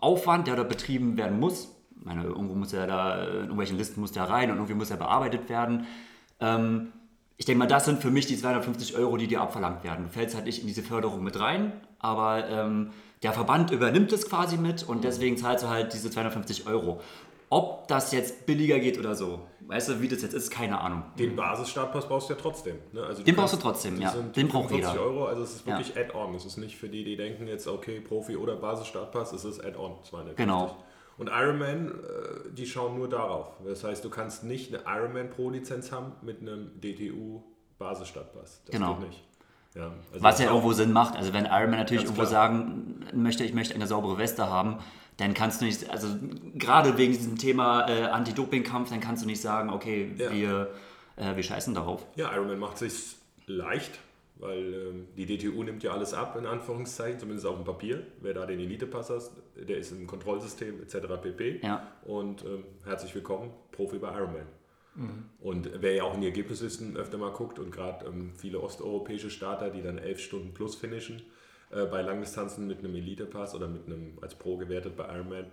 Aufwand, 0.00 0.48
der 0.48 0.56
da 0.56 0.64
betrieben 0.64 1.16
werden 1.16 1.40
muss, 1.40 1.68
meine, 2.04 2.24
irgendwo 2.24 2.54
muss 2.54 2.72
er 2.72 2.86
da, 2.86 3.24
in 3.24 3.42
irgendwelchen 3.42 3.76
Listen 3.76 4.00
muss 4.00 4.12
der 4.12 4.24
rein 4.24 4.50
und 4.50 4.56
irgendwie 4.56 4.74
muss 4.74 4.90
er 4.90 4.96
bearbeitet 4.96 5.48
werden. 5.48 5.86
Ähm, 6.40 6.92
ich 7.36 7.46
denke 7.46 7.60
mal, 7.60 7.66
das 7.66 7.84
sind 7.84 8.02
für 8.02 8.10
mich 8.10 8.26
die 8.26 8.36
250 8.36 8.96
Euro, 8.96 9.16
die 9.16 9.28
dir 9.28 9.40
abverlangt 9.40 9.84
werden. 9.84 10.06
Du 10.06 10.10
fällst 10.10 10.34
halt 10.34 10.46
nicht 10.46 10.60
in 10.60 10.66
diese 10.66 10.82
Förderung 10.82 11.22
mit 11.22 11.38
rein, 11.38 11.72
aber 12.00 12.48
ähm, 12.48 12.90
der 13.22 13.32
Verband 13.32 13.70
übernimmt 13.70 14.12
es 14.12 14.28
quasi 14.28 14.56
mit 14.56 14.82
und 14.82 15.04
deswegen 15.04 15.36
zahlst 15.36 15.64
du 15.64 15.68
halt 15.68 15.92
diese 15.92 16.10
250 16.10 16.66
Euro. 16.66 17.00
Ob 17.50 17.88
das 17.88 18.12
jetzt 18.12 18.44
billiger 18.44 18.78
geht 18.78 18.98
oder 18.98 19.14
so, 19.14 19.40
weißt 19.60 19.88
du, 19.88 20.00
wie 20.02 20.08
das 20.08 20.20
jetzt 20.20 20.34
ist, 20.34 20.50
keine 20.50 20.80
Ahnung. 20.80 21.04
Den 21.18 21.34
Basisstartpass 21.34 22.06
brauchst 22.06 22.28
du 22.28 22.34
ja 22.34 22.38
trotzdem. 22.40 22.76
Ne? 22.92 23.02
Also 23.02 23.22
Den 23.22 23.36
brauchst 23.36 23.54
du 23.54 23.58
trotzdem, 23.58 23.98
ja. 24.00 24.14
Den 24.36 24.48
braucht 24.48 24.70
jeder. 24.70 25.00
Euro, 25.00 25.24
also 25.26 25.42
es 25.42 25.54
ist 25.54 25.66
wirklich 25.66 25.94
ja. 25.94 26.02
Add-on. 26.02 26.34
Es 26.34 26.44
ist 26.44 26.58
nicht 26.58 26.76
für 26.76 26.88
die, 26.88 27.04
die 27.04 27.16
denken 27.16 27.46
jetzt, 27.46 27.66
okay, 27.66 28.00
Profi 28.00 28.36
oder 28.36 28.56
Basisstartpass, 28.56 29.32
es 29.32 29.44
ist 29.44 29.64
Add-on. 29.64 29.96
Genau. 30.36 30.76
Und 31.18 31.28
Ironman, 31.28 31.88
äh, 31.88 32.52
die 32.52 32.66
schauen 32.66 32.96
nur 32.96 33.08
darauf. 33.08 33.50
Das 33.66 33.84
heißt, 33.84 34.04
du 34.04 34.10
kannst 34.10 34.44
nicht 34.44 34.72
eine 34.72 34.84
Ironman 34.86 35.30
Pro-Lizenz 35.30 35.92
haben 35.92 36.12
mit 36.22 36.40
einem 36.40 36.80
DTU 36.80 37.42
Basisstartpass. 37.78 38.62
Das 38.64 38.72
genau. 38.72 38.94
geht 38.94 39.08
nicht. 39.08 39.24
Ja, 39.74 39.92
also 40.12 40.24
Was 40.24 40.38
ja 40.38 40.46
irgendwo 40.46 40.72
Sinn 40.72 40.92
macht. 40.92 41.16
Also 41.16 41.32
wenn 41.32 41.44
Ironman 41.44 41.78
natürlich 41.78 42.04
irgendwo 42.04 42.22
klar. 42.22 42.30
sagen 42.30 43.04
möchte, 43.12 43.44
ich 43.44 43.52
möchte 43.52 43.74
eine 43.74 43.86
saubere 43.86 44.16
Weste 44.18 44.48
haben, 44.48 44.78
dann 45.18 45.34
kannst 45.34 45.60
du 45.60 45.64
nicht, 45.64 45.90
also 45.90 46.08
gerade 46.54 46.96
wegen 46.96 47.12
diesem 47.12 47.36
Thema 47.36 47.88
äh, 47.88 48.04
Anti-Doping-Kampf, 48.04 48.90
dann 48.90 49.00
kannst 49.00 49.24
du 49.24 49.26
nicht 49.26 49.40
sagen, 49.40 49.70
okay, 49.70 50.14
ja. 50.16 50.32
wir, 50.32 50.70
äh, 51.16 51.34
wir 51.34 51.42
scheißen 51.42 51.74
darauf. 51.74 52.06
Ja, 52.14 52.32
Ironman 52.32 52.60
macht 52.60 52.78
sich 52.78 53.16
leicht, 53.46 53.98
weil 54.36 54.74
ähm, 54.74 55.08
die 55.16 55.26
DTU 55.26 55.62
nimmt 55.64 55.82
ja 55.82 55.92
alles 55.92 56.14
ab, 56.14 56.36
in 56.36 56.46
Anführungszeichen, 56.46 57.18
zumindest 57.18 57.46
auf 57.46 57.56
dem 57.56 57.64
Papier. 57.64 58.06
Wer 58.20 58.34
da 58.34 58.46
den 58.46 58.60
Elite-Pass 58.60 59.10
hat, 59.10 59.22
der 59.66 59.78
ist 59.78 59.92
im 59.92 60.06
Kontrollsystem 60.06 60.80
etc. 60.82 61.06
pp. 61.22 61.60
Ja. 61.62 61.86
Und 62.04 62.44
ähm, 62.44 62.64
herzlich 62.84 63.14
willkommen, 63.14 63.50
Profi 63.72 63.98
bei 63.98 64.12
Ironman. 64.14 64.46
Mhm. 64.94 65.24
Und 65.40 65.70
wer 65.80 65.94
ja 65.94 66.02
auch 66.04 66.14
in 66.14 66.20
die 66.20 66.26
Ergebnislisten 66.26 66.96
öfter 66.96 67.18
mal 67.18 67.32
guckt 67.32 67.58
und 67.58 67.70
gerade 67.70 68.06
ähm, 68.06 68.32
viele 68.36 68.60
osteuropäische 68.60 69.30
Starter, 69.30 69.70
die 69.70 69.82
dann 69.82 69.98
elf 69.98 70.20
Stunden 70.20 70.54
plus 70.54 70.74
finishen, 70.74 71.22
äh, 71.70 71.84
bei 71.86 72.02
Langdistanzen 72.02 72.66
mit 72.66 72.80
einem 72.80 72.94
Elite-Pass 72.94 73.54
oder 73.54 73.68
mit 73.68 73.86
einem 73.86 74.18
als 74.20 74.34
Pro 74.34 74.56
gewertet 74.56 74.96
bei 74.96 75.04
Ironman. 75.14 75.46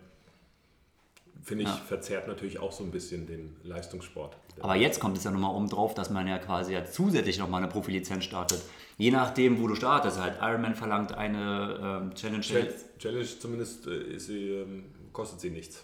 Finde 1.45 1.65
ich, 1.65 1.69
ja. 1.69 1.75
verzerrt 1.75 2.27
natürlich 2.27 2.57
auch 2.57 2.71
so 2.71 2.83
ein 2.83 2.89
bisschen 2.89 3.27
den 3.27 3.55
Leistungssport. 3.63 4.35
Aber 4.61 4.75
jetzt 4.75 4.99
kommt 4.99 5.15
es 5.15 5.25
ja 5.25 5.31
nochmal 5.31 5.53
um 5.53 5.69
drauf, 5.69 5.93
dass 5.93 6.09
man 6.09 6.27
ja 6.27 6.39
quasi 6.39 6.73
ja 6.73 6.83
zusätzlich 6.85 7.37
nochmal 7.37 7.61
eine 7.61 7.71
Profilizenz 7.71 8.23
startet. 8.23 8.63
Je 8.97 9.11
nachdem, 9.11 9.61
wo 9.61 9.67
du 9.67 9.75
startest. 9.75 10.19
Halt 10.19 10.39
Ironman 10.41 10.73
verlangt 10.73 11.13
eine 11.13 12.01
ähm, 12.03 12.15
Challenge. 12.15 12.41
Challenge, 12.41 12.73
Challenge 12.97 13.27
zumindest 13.39 13.85
äh, 13.85 14.17
sie, 14.17 14.49
ähm, 14.53 14.85
kostet 15.13 15.39
sie 15.39 15.51
nichts. 15.51 15.83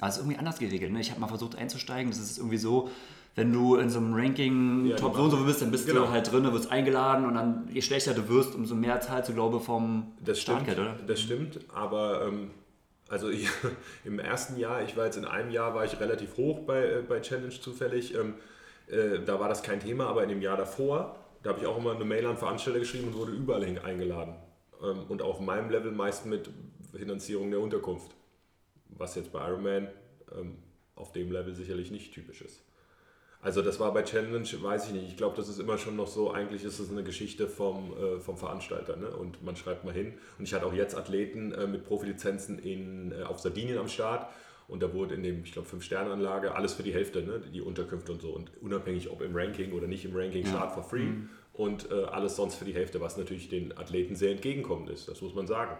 Also 0.00 0.20
irgendwie 0.20 0.36
anders 0.36 0.58
geregelt. 0.58 0.92
Ne? 0.92 1.00
Ich 1.00 1.10
habe 1.10 1.20
mal 1.20 1.28
versucht 1.28 1.56
einzusteigen. 1.56 2.10
Das 2.10 2.20
ist 2.20 2.36
irgendwie 2.36 2.58
so, 2.58 2.90
wenn 3.36 3.50
du 3.50 3.76
in 3.76 3.88
so 3.88 4.00
einem 4.00 4.12
Ranking 4.12 4.84
ja, 4.84 4.96
Top 4.96 5.14
genau. 5.14 5.30
so 5.30 5.36
und 5.36 5.40
so 5.42 5.46
bist, 5.46 5.62
dann 5.62 5.70
bist 5.70 5.86
genau. 5.86 6.02
du 6.02 6.10
halt 6.10 6.30
drin, 6.30 6.52
wirst 6.52 6.70
eingeladen 6.70 7.24
und 7.24 7.34
dann 7.34 7.70
je 7.72 7.80
schlechter 7.80 8.12
du 8.12 8.28
wirst, 8.28 8.54
umso 8.54 8.74
mehr 8.74 9.00
zahlst 9.00 9.30
du, 9.30 9.32
glaube 9.32 9.56
ich, 9.56 9.62
vom 9.62 10.12
das 10.22 10.40
stimmt, 10.40 10.68
oder? 10.68 10.96
Das 11.06 11.20
stimmt, 11.20 11.60
aber 11.72 12.26
ähm, 12.26 12.50
also 13.08 13.30
ich, 13.30 13.48
im 14.04 14.18
ersten 14.18 14.58
Jahr, 14.58 14.82
ich 14.82 14.96
war 14.96 15.06
jetzt 15.06 15.16
in 15.16 15.24
einem 15.24 15.50
Jahr, 15.50 15.74
war 15.74 15.84
ich 15.84 15.98
relativ 15.98 16.36
hoch 16.36 16.60
bei, 16.60 16.84
äh, 16.84 17.02
bei 17.02 17.20
Challenge 17.20 17.50
zufällig. 17.50 18.14
Ähm, 18.14 18.34
äh, 18.88 19.20
da 19.24 19.40
war 19.40 19.48
das 19.48 19.62
kein 19.62 19.80
Thema, 19.80 20.06
aber 20.06 20.22
in 20.22 20.28
dem 20.28 20.42
Jahr 20.42 20.56
davor, 20.56 21.16
da 21.42 21.50
habe 21.50 21.60
ich 21.60 21.66
auch 21.66 21.78
immer 21.78 21.94
eine 21.94 22.04
Mail 22.04 22.26
an 22.26 22.36
Veranstalter 22.36 22.80
geschrieben 22.80 23.08
und 23.08 23.16
wurde 23.16 23.32
überall 23.32 23.64
eingeladen. 23.84 24.36
Ähm, 24.82 25.04
und 25.08 25.22
auf 25.22 25.40
meinem 25.40 25.70
Level 25.70 25.92
meist 25.92 26.26
mit 26.26 26.50
Finanzierung 26.92 27.50
der 27.50 27.60
Unterkunft. 27.60 28.12
Was 28.90 29.14
jetzt 29.14 29.32
bei 29.32 29.46
Ironman 29.46 29.88
ähm, 30.36 30.56
auf 30.94 31.12
dem 31.12 31.30
Level 31.30 31.54
sicherlich 31.54 31.90
nicht 31.90 32.12
typisch 32.12 32.42
ist. 32.42 32.62
Also 33.40 33.62
das 33.62 33.78
war 33.78 33.92
bei 33.94 34.02
Challenge, 34.02 34.48
weiß 34.60 34.88
ich 34.88 34.94
nicht. 34.94 35.08
Ich 35.08 35.16
glaube, 35.16 35.36
das 35.36 35.48
ist 35.48 35.60
immer 35.60 35.78
schon 35.78 35.94
noch 35.94 36.08
so, 36.08 36.32
eigentlich 36.32 36.64
ist 36.64 36.80
es 36.80 36.90
eine 36.90 37.04
Geschichte 37.04 37.46
vom, 37.46 37.92
äh, 37.92 38.18
vom 38.18 38.36
Veranstalter. 38.36 38.96
Ne? 38.96 39.08
Und 39.10 39.44
man 39.44 39.54
schreibt 39.54 39.84
mal 39.84 39.94
hin. 39.94 40.14
Und 40.38 40.44
ich 40.44 40.54
hatte 40.54 40.66
auch 40.66 40.72
jetzt 40.72 40.96
Athleten 40.96 41.52
äh, 41.52 41.66
mit 41.66 41.84
Profilizenzen 41.84 42.58
in, 42.58 43.12
äh, 43.12 43.22
auf 43.22 43.38
Sardinien 43.38 43.78
am 43.78 43.88
Start. 43.88 44.28
Und 44.66 44.82
da 44.82 44.92
wurde 44.92 45.14
in 45.14 45.22
dem, 45.22 45.44
ich 45.44 45.52
glaube, 45.52 45.68
Fünf-Sterne-Anlage 45.68 46.54
alles 46.54 46.74
für 46.74 46.82
die 46.82 46.92
Hälfte, 46.92 47.22
ne? 47.22 47.40
die 47.40 47.62
Unterkünfte 47.62 48.12
und 48.12 48.20
so. 48.20 48.30
Und 48.30 48.50
unabhängig, 48.60 49.08
ob 49.08 49.22
im 49.22 49.34
Ranking 49.34 49.72
oder 49.72 49.86
nicht 49.86 50.04
im 50.04 50.16
Ranking, 50.16 50.44
ja. 50.44 50.50
Start 50.50 50.72
for 50.72 50.82
free. 50.82 51.04
Mhm. 51.04 51.28
Und 51.52 51.90
äh, 51.90 52.04
alles 52.04 52.36
sonst 52.36 52.56
für 52.56 52.64
die 52.64 52.74
Hälfte, 52.74 53.00
was 53.00 53.16
natürlich 53.16 53.48
den 53.48 53.76
Athleten 53.78 54.16
sehr 54.16 54.32
entgegenkommend 54.32 54.90
ist. 54.90 55.08
Das 55.08 55.22
muss 55.22 55.34
man 55.34 55.46
sagen. 55.46 55.76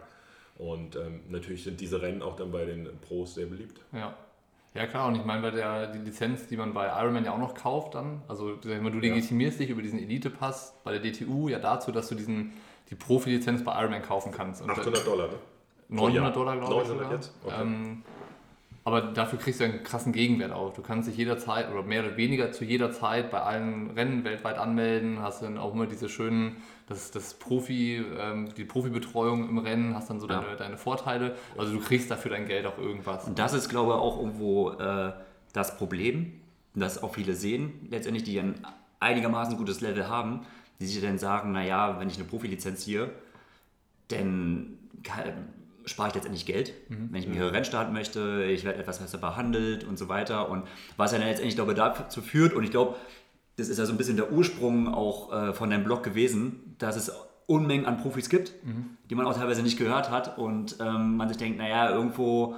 Und 0.56 0.96
ähm, 0.96 1.20
natürlich 1.28 1.64
sind 1.64 1.80
diese 1.80 2.02
Rennen 2.02 2.22
auch 2.22 2.36
dann 2.36 2.50
bei 2.50 2.64
den 2.64 2.88
Pros 3.00 3.34
sehr 3.34 3.46
beliebt. 3.46 3.80
Ja. 3.92 4.16
Ja 4.75 4.87
klar, 4.87 5.08
und 5.08 5.16
ich 5.16 5.25
meine, 5.25 5.42
bei 5.42 5.50
der 5.50 5.88
die 5.88 5.98
Lizenz, 5.98 6.46
die 6.46 6.56
man 6.56 6.75
bei 6.75 6.87
Ironman 6.87 7.25
ja 7.25 7.32
auch 7.32 7.38
noch 7.38 7.54
kauft 7.54 7.94
dann, 7.94 8.22
also 8.28 8.54
du 8.54 8.68
legitimierst 8.68 9.58
ja. 9.58 9.64
dich 9.64 9.70
über 9.70 9.82
diesen 9.82 9.98
Elite-Pass 9.98 10.75
bei 10.84 10.96
der 10.96 11.00
DTU 11.00 11.48
ja 11.48 11.58
dazu, 11.58 11.90
dass 11.90 12.08
du 12.08 12.14
diesen, 12.14 12.52
die 12.90 12.94
Profi-Lizenz 12.94 13.64
bei 13.64 13.78
Ironman 13.80 14.02
kaufen 14.02 14.30
kannst. 14.30 14.62
Und 14.62 14.70
800 14.70 15.06
Dollar, 15.06 15.28
ne? 15.28 15.34
900 15.88 16.37
Dollar, 16.37 16.56
glaube 16.56 16.82
ich. 16.82 16.88
900 16.88 17.12
jetzt? 17.12 17.34
Okay. 17.44 17.54
Ähm, 17.62 18.02
aber 18.88 19.02
dafür 19.02 19.38
kriegst 19.38 19.61
du 19.61 19.64
einen 19.64 19.83
krassen 19.83 20.14
Gegenwert 20.14 20.50
auch. 20.50 20.73
Du 20.73 20.80
kannst 20.80 21.09
dich 21.09 21.16
jederzeit 21.18 21.71
oder 21.71 21.83
mehr 21.83 22.02
oder 22.02 22.16
weniger 22.16 22.52
zu 22.52 22.64
jeder 22.64 22.90
Zeit 22.90 23.30
bei 23.30 23.42
allen 23.42 23.90
Rennen 23.90 24.25
weltweit 24.25 24.57
anmelden, 24.57 25.21
hast 25.21 25.42
dann 25.42 25.59
auch 25.59 25.75
immer 25.75 25.87
diese 25.87 26.09
schönen, 26.09 26.57
das, 26.87 27.11
das 27.11 27.35
Profi, 27.35 28.02
ähm, 28.18 28.49
die 28.57 28.64
Profibetreuung 28.64 29.47
im 29.47 29.59
Rennen, 29.59 29.95
hast 29.95 30.09
dann 30.09 30.21
so 30.21 30.26
ja. 30.26 30.40
deine, 30.40 30.57
deine 30.57 30.78
Vorteile. 30.78 31.37
Also 31.59 31.75
du 31.75 31.80
kriegst 31.80 32.11
dafür 32.11 32.30
dein 32.30 32.47
Geld 32.47 32.64
auch 32.64 32.78
irgendwas. 32.78 33.26
Und 33.26 33.38
das 33.38 33.52
ist, 33.52 33.68
glaube 33.68 33.92
ich, 33.92 33.99
auch 33.99 34.16
irgendwo 34.16 34.71
äh, 34.71 35.12
das 35.52 35.76
Problem, 35.76 36.33
das 36.75 37.02
auch 37.02 37.14
viele 37.14 37.35
sehen, 37.35 37.87
letztendlich, 37.90 38.25
die 38.25 38.38
ein 38.38 38.54
einigermaßen 39.00 39.59
gutes 39.59 39.83
Level 39.83 40.09
haben, 40.09 40.47
die 40.80 40.87
sich 40.87 41.02
dann 41.02 41.18
sagen, 41.18 41.52
naja, 41.52 42.00
wenn 42.00 42.09
ich 42.09 42.16
eine 42.16 42.25
Profilizenz 42.25 42.85
hier, 42.85 43.11
dann 44.09 44.78
spare 45.88 46.09
ich 46.09 46.14
letztendlich 46.14 46.47
Geld, 46.47 46.73
mhm. 46.88 47.09
wenn 47.11 47.23
ich 47.23 47.28
mehrere 47.28 47.52
Rennen 47.52 47.64
starten 47.64 47.92
möchte, 47.92 48.45
ich 48.45 48.64
werde 48.64 48.78
etwas 48.78 48.99
besser 48.99 49.18
behandelt 49.18 49.85
und 49.85 49.99
so 49.99 50.09
weiter. 50.09 50.49
Und 50.49 50.64
was 50.97 51.12
ja 51.12 51.18
dann 51.18 51.26
letztendlich, 51.26 51.57
glaube 51.57 51.73
ich, 51.73 51.78
dazu 51.78 52.23
führt, 52.23 52.52
und 52.52 52.64
ich 52.64 52.71
glaube, 52.71 52.97
das 53.57 53.68
ist 53.68 53.78
ja 53.78 53.87
so 53.87 53.92
ein 53.92 53.99
bisschen 53.99 54.16
der 54.16 54.33
Ursprung 54.33 54.92
auch 54.92 55.33
äh, 55.33 55.52
von 55.52 55.71
deinem 55.71 55.85
Blog 55.85 56.02
gewesen, 56.02 56.76
dass 56.78 56.97
es 56.97 57.12
Unmengen 57.47 57.87
an 57.87 57.97
Profis 57.97 58.28
gibt, 58.28 58.52
mhm. 58.64 58.97
die 59.09 59.14
man 59.14 59.26
auch 59.26 59.35
teilweise 59.35 59.62
nicht 59.62 59.78
gehört 59.78 60.11
hat 60.11 60.38
und 60.38 60.76
ähm, 60.80 61.16
man 61.16 61.28
sich 61.28 61.38
denkt, 61.38 61.59
naja, 61.59 61.90
irgendwo 61.90 62.57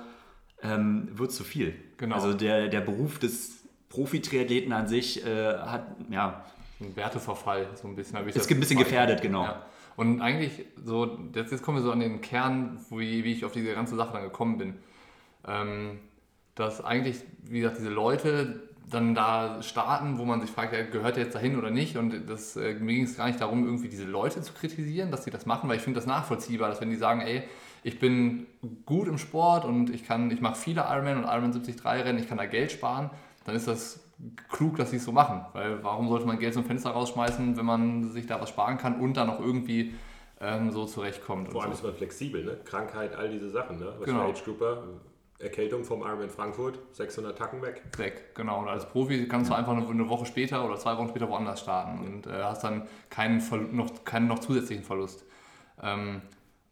ähm, 0.62 1.08
wird 1.12 1.30
es 1.30 1.36
zu 1.36 1.44
viel. 1.44 1.74
Genau. 1.96 2.16
Also 2.16 2.34
der, 2.34 2.68
der 2.68 2.80
Beruf 2.80 3.18
des 3.18 3.64
Profi-Triathleten 3.88 4.72
an 4.72 4.88
sich 4.88 5.24
äh, 5.24 5.54
hat, 5.58 5.86
ja... 6.10 6.44
Ein 6.82 6.96
Werteverfall, 6.96 7.66
so 7.74 7.88
ein 7.88 7.94
bisschen. 7.94 8.26
Es 8.26 8.46
gibt 8.46 8.56
ein 8.56 8.60
bisschen 8.60 8.78
gefährdet, 8.78 9.20
genau. 9.20 9.42
Ja. 9.42 9.66
Und 9.96 10.20
eigentlich, 10.20 10.64
so, 10.82 11.18
jetzt, 11.34 11.52
jetzt 11.52 11.62
kommen 11.62 11.78
wir 11.78 11.82
so 11.82 11.92
an 11.92 12.00
den 12.00 12.20
Kern, 12.20 12.78
wie, 12.90 13.24
wie 13.24 13.32
ich 13.32 13.44
auf 13.44 13.52
diese 13.52 13.74
ganze 13.74 13.96
Sache 13.96 14.12
dann 14.12 14.22
gekommen 14.22 14.58
bin. 14.58 14.74
Ähm, 15.46 15.98
dass 16.54 16.84
eigentlich, 16.84 17.22
wie 17.42 17.60
gesagt, 17.60 17.78
diese 17.78 17.90
Leute 17.90 18.68
dann 18.90 19.14
da 19.14 19.62
starten, 19.62 20.18
wo 20.18 20.24
man 20.24 20.40
sich 20.40 20.50
fragt, 20.50 20.72
ja, 20.72 20.82
gehört 20.82 21.16
der 21.16 21.24
jetzt 21.24 21.34
dahin 21.34 21.56
oder 21.56 21.70
nicht? 21.70 21.96
Und 21.96 22.28
das, 22.28 22.56
äh, 22.56 22.74
mir 22.74 22.94
ging 22.94 23.04
es 23.04 23.16
gar 23.16 23.26
nicht 23.26 23.40
darum, 23.40 23.64
irgendwie 23.64 23.88
diese 23.88 24.04
Leute 24.04 24.42
zu 24.42 24.52
kritisieren, 24.52 25.10
dass 25.10 25.24
sie 25.24 25.30
das 25.30 25.46
machen, 25.46 25.68
weil 25.68 25.76
ich 25.76 25.82
finde 25.82 25.98
das 25.98 26.06
nachvollziehbar, 26.06 26.68
dass 26.68 26.80
wenn 26.80 26.90
die 26.90 26.96
sagen, 26.96 27.20
ey, 27.20 27.44
ich 27.82 27.98
bin 27.98 28.46
gut 28.84 29.08
im 29.08 29.18
Sport 29.18 29.64
und 29.64 29.90
ich 29.90 30.04
kann, 30.06 30.30
ich 30.30 30.40
mache 30.40 30.56
viele 30.56 30.82
Ironman 30.82 31.18
und 31.18 31.24
Ironman 31.24 31.52
73 31.52 31.84
Rennen, 31.84 32.18
ich 32.18 32.28
kann 32.28 32.38
da 32.38 32.46
Geld 32.46 32.72
sparen, 32.72 33.10
dann 33.44 33.54
ist 33.54 33.68
das 33.68 34.09
klug, 34.48 34.76
dass 34.76 34.90
sie 34.90 34.96
es 34.96 35.04
so 35.04 35.12
machen. 35.12 35.44
Weil 35.52 35.82
warum 35.82 36.08
sollte 36.08 36.26
man 36.26 36.38
Geld 36.38 36.54
zum 36.54 36.64
Fenster 36.64 36.90
rausschmeißen, 36.90 37.56
wenn 37.56 37.66
man 37.66 38.10
sich 38.10 38.26
da 38.26 38.40
was 38.40 38.50
sparen 38.50 38.78
kann 38.78 39.00
und 39.00 39.16
dann 39.16 39.26
noch 39.26 39.40
irgendwie 39.40 39.94
ähm, 40.40 40.70
so 40.70 40.86
zurechtkommt. 40.86 41.50
Vor 41.50 41.62
allem 41.62 41.72
so. 41.72 41.78
ist 41.78 41.84
man 41.84 41.94
flexibel, 41.94 42.44
ne? 42.44 42.58
Krankheit, 42.64 43.14
all 43.14 43.30
diese 43.30 43.50
Sachen. 43.50 43.78
Ne? 43.78 43.92
Was 43.98 44.06
genau. 44.06 44.28
Age 44.28 44.42
Grouper, 44.44 44.84
Erkältung 45.38 45.84
vom 45.84 46.00
Ironman 46.00 46.30
Frankfurt, 46.30 46.78
600 46.92 47.36
Tacken 47.36 47.62
weg. 47.62 47.82
Weg, 47.96 48.34
genau. 48.34 48.60
Und 48.60 48.68
als 48.68 48.86
Profi 48.88 49.26
kannst 49.28 49.50
du 49.50 49.54
einfach 49.54 49.72
eine 49.72 50.08
Woche 50.08 50.26
später 50.26 50.64
oder 50.64 50.76
zwei 50.76 50.96
Wochen 50.96 51.08
später 51.08 51.28
woanders 51.28 51.60
starten 51.60 52.04
und 52.04 52.26
äh, 52.26 52.42
hast 52.42 52.64
dann 52.64 52.86
keinen, 53.08 53.42
noch, 53.74 54.04
keinen 54.04 54.28
noch 54.28 54.38
zusätzlichen 54.38 54.84
Verlust. 54.84 55.24
Ähm, 55.82 56.22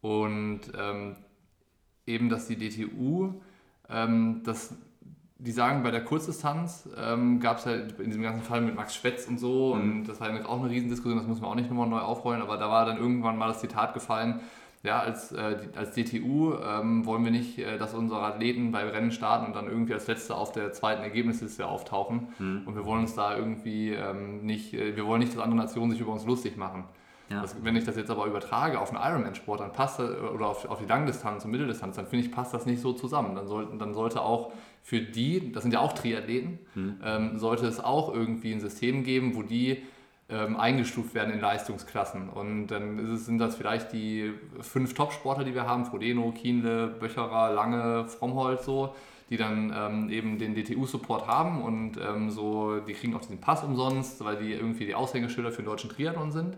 und 0.00 0.60
ähm, 0.78 1.16
eben, 2.06 2.28
dass 2.28 2.46
die 2.46 2.56
DTU 2.56 3.40
ähm, 3.88 4.42
das 4.44 4.74
die 5.38 5.52
sagen, 5.52 5.84
bei 5.84 5.92
der 5.92 6.04
Kurzdistanz 6.04 6.88
ähm, 6.96 7.38
gab 7.38 7.58
es 7.58 7.64
ja 7.64 7.74
in 7.74 8.06
diesem 8.06 8.22
ganzen 8.22 8.42
Fall 8.42 8.60
mit 8.60 8.74
Max 8.74 8.96
Schwetz 8.96 9.26
und 9.28 9.38
so, 9.38 9.74
mhm. 9.74 9.80
und 9.80 10.04
das 10.08 10.20
war 10.20 10.32
ja 10.32 10.44
auch 10.46 10.60
eine 10.60 10.70
Riesendiskussion, 10.70 11.16
das 11.16 11.28
müssen 11.28 11.42
wir 11.42 11.48
auch 11.48 11.54
nicht 11.54 11.70
nochmal 11.70 11.88
neu 11.88 12.00
aufrollen, 12.00 12.42
aber 12.42 12.56
da 12.56 12.68
war 12.68 12.84
dann 12.84 12.98
irgendwann 12.98 13.38
mal 13.38 13.48
das 13.48 13.60
Zitat 13.60 13.94
gefallen, 13.94 14.40
ja, 14.84 15.00
als, 15.00 15.32
äh, 15.32 15.56
als 15.74 15.92
DTU 15.92 16.54
ähm, 16.54 17.04
wollen 17.04 17.24
wir 17.24 17.32
nicht, 17.32 17.58
äh, 17.58 17.78
dass 17.78 17.94
unsere 17.94 18.22
Athleten 18.22 18.70
bei 18.70 18.88
Rennen 18.88 19.10
starten 19.10 19.46
und 19.46 19.56
dann 19.56 19.66
irgendwie 19.66 19.92
als 19.92 20.06
Letzte 20.06 20.36
auf 20.36 20.52
der 20.52 20.72
zweiten 20.72 21.02
Ergebnisliste 21.02 21.66
auftauchen. 21.66 22.28
Mhm. 22.38 22.62
Und 22.64 22.76
wir 22.76 22.84
wollen 22.84 23.00
uns 23.00 23.14
da 23.14 23.36
irgendwie 23.36 23.90
ähm, 23.90 24.46
nicht, 24.46 24.74
äh, 24.74 24.94
wir 24.94 25.04
wollen 25.06 25.18
nicht, 25.18 25.34
dass 25.34 25.42
andere 25.42 25.58
Nationen 25.58 25.90
sich 25.90 26.00
über 26.00 26.12
uns 26.12 26.24
lustig 26.24 26.56
machen. 26.56 26.84
Ja. 27.30 27.42
Das, 27.42 27.56
wenn 27.62 27.76
ich 27.76 27.84
das 27.84 27.96
jetzt 27.96 28.10
aber 28.10 28.26
übertrage 28.26 28.80
auf 28.80 28.94
einen 28.94 29.02
Ironman-Sport, 29.02 29.60
dann 29.60 29.72
passt 29.72 29.98
das, 29.98 30.10
oder 30.10 30.46
auf, 30.46 30.64
auf 30.64 30.78
die 30.78 30.86
Langdistanz 30.86 31.44
und 31.44 31.50
Mitteldistanz, 31.50 31.96
dann 31.96 32.06
finde 32.06 32.24
ich, 32.24 32.32
passt 32.32 32.54
das 32.54 32.64
nicht 32.64 32.80
so 32.80 32.92
zusammen. 32.92 33.34
Dann, 33.34 33.46
sollten, 33.46 33.78
dann 33.78 33.92
sollte 33.92 34.22
auch 34.22 34.52
für 34.82 35.00
die, 35.00 35.52
das 35.52 35.62
sind 35.62 35.72
ja 35.72 35.80
auch 35.80 35.92
Triathleten, 35.92 36.58
mhm. 36.74 37.00
ähm, 37.04 37.38
sollte 37.38 37.66
es 37.66 37.80
auch 37.80 38.14
irgendwie 38.14 38.52
ein 38.52 38.60
System 38.60 39.04
geben, 39.04 39.34
wo 39.34 39.42
die 39.42 39.82
ähm, 40.30 40.56
eingestuft 40.56 41.14
werden 41.14 41.32
in 41.34 41.40
Leistungsklassen. 41.40 42.30
Und 42.30 42.68
dann 42.68 42.98
es, 43.12 43.26
sind 43.26 43.38
das 43.38 43.56
vielleicht 43.56 43.92
die 43.92 44.32
fünf 44.60 44.94
Top-Sportler, 44.94 45.44
die 45.44 45.54
wir 45.54 45.66
haben, 45.66 45.84
Frodeno, 45.84 46.32
Kienle, 46.32 46.88
Böcherer, 46.88 47.52
Lange, 47.52 48.06
Frommholz 48.06 48.64
so, 48.64 48.94
die 49.28 49.36
dann 49.36 49.70
ähm, 49.76 50.08
eben 50.08 50.38
den 50.38 50.54
DTU-Support 50.54 51.26
haben 51.26 51.60
und 51.60 51.98
ähm, 51.98 52.30
so, 52.30 52.78
die 52.80 52.94
kriegen 52.94 53.14
auch 53.14 53.20
diesen 53.20 53.40
Pass 53.40 53.62
umsonst, 53.62 54.24
weil 54.24 54.36
die 54.36 54.52
irgendwie 54.52 54.86
die 54.86 54.94
Aushängeschilder 54.94 55.50
für 55.50 55.62
den 55.62 55.66
deutschen 55.66 55.90
Triathlon 55.90 56.32
sind 56.32 56.56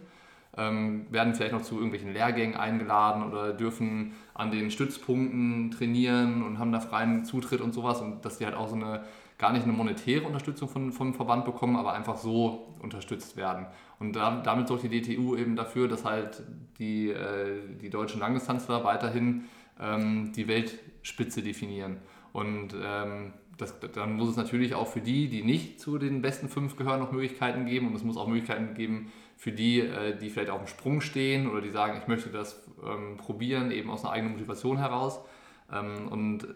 ähm, 0.57 1.07
werden 1.11 1.35
vielleicht 1.35 1.52
noch 1.52 1.62
zu 1.62 1.76
irgendwelchen 1.76 2.12
Lehrgängen 2.12 2.57
eingeladen 2.57 3.23
oder 3.23 3.52
dürfen 3.52 4.12
an 4.35 4.50
den 4.50 4.71
Stützpunkten 4.71 5.71
trainieren 5.71 6.42
und 6.42 6.59
haben 6.59 6.73
da 6.73 6.80
freien 6.80 7.25
Zutritt 7.25 7.61
und 7.61 7.73
sowas 7.73 8.00
und 8.00 8.25
dass 8.25 8.38
die 8.38 8.45
halt 8.45 8.57
auch 8.57 8.69
so 8.69 8.75
eine 8.75 9.04
gar 9.40 9.52
nicht 9.52 9.64
eine 9.64 9.73
monetäre 9.73 10.26
Unterstützung 10.26 10.69
von, 10.69 10.92
vom 10.92 11.14
Verband 11.14 11.47
bekommen, 11.47 11.75
aber 11.76 11.95
einfach 11.95 12.19
so 12.19 12.76
unterstützt 12.80 13.38
werden. 13.38 13.66
Und 13.99 14.14
da, 14.14 14.42
damit 14.42 14.69
sorgt 14.69 14.83
die 14.85 15.00
DTU 15.00 15.35
eben 15.35 15.57
dafür, 15.57 15.88
dass 15.88 16.04
halt 16.04 16.42
die, 16.78 17.09
äh, 17.09 17.61
die 17.80 17.88
deutschen 17.88 18.21
Langdistanzler 18.21 18.85
weiterhin 18.85 19.45
ähm, 19.80 20.33
die 20.37 20.47
Weltspitze 20.47 21.42
definieren. 21.42 21.97
Und 22.33 22.75
ähm, 22.83 23.33
das, 23.57 23.75
dann 23.95 24.16
muss 24.16 24.28
es 24.28 24.37
natürlich 24.37 24.75
auch 24.75 24.87
für 24.87 25.00
die, 25.00 25.28
die 25.28 25.42
nicht 25.42 25.80
zu 25.80 25.99
den 25.99 26.21
besten 26.21 26.49
fünf 26.49 26.76
gehören, 26.76 27.00
noch 27.00 27.12
Möglichkeiten 27.12 27.64
geben 27.64 27.88
und 27.88 27.95
es 27.95 28.04
muss 28.04 28.19
auch 28.19 28.28
Möglichkeiten 28.28 28.75
geben 28.75 29.11
für 29.40 29.52
die, 29.52 29.80
äh, 29.80 30.14
die 30.18 30.28
vielleicht 30.28 30.50
auf 30.50 30.59
dem 30.59 30.66
Sprung 30.66 31.00
stehen 31.00 31.50
oder 31.50 31.62
die 31.62 31.70
sagen, 31.70 31.99
ich 31.99 32.06
möchte 32.06 32.28
das 32.28 32.62
ähm, 32.87 33.16
probieren, 33.16 33.70
eben 33.70 33.88
aus 33.88 34.04
einer 34.04 34.12
eigenen 34.12 34.35
Motivation 34.35 34.76
heraus. 34.76 35.18
Ähm, 35.73 36.09
und 36.09 36.47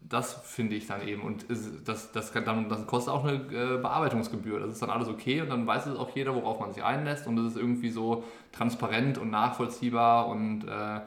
das 0.00 0.32
finde 0.32 0.74
ich 0.76 0.86
dann 0.86 1.06
eben. 1.06 1.20
Und 1.20 1.44
das, 1.84 2.10
das, 2.10 2.32
kann, 2.32 2.70
das 2.70 2.86
kostet 2.86 3.12
auch 3.12 3.26
eine 3.26 3.34
äh, 3.34 3.76
Bearbeitungsgebühr. 3.76 4.60
Das 4.60 4.72
ist 4.72 4.80
dann 4.80 4.88
alles 4.88 5.08
okay 5.08 5.42
und 5.42 5.50
dann 5.50 5.66
weiß 5.66 5.84
es 5.84 5.98
auch 5.98 6.16
jeder, 6.16 6.34
worauf 6.34 6.58
man 6.58 6.72
sich 6.72 6.82
einlässt. 6.82 7.26
Und 7.26 7.36
es 7.36 7.52
ist 7.52 7.58
irgendwie 7.58 7.90
so 7.90 8.24
transparent 8.50 9.18
und 9.18 9.30
nachvollziehbar. 9.30 10.28
Und 10.28 10.64
äh, 10.64 11.00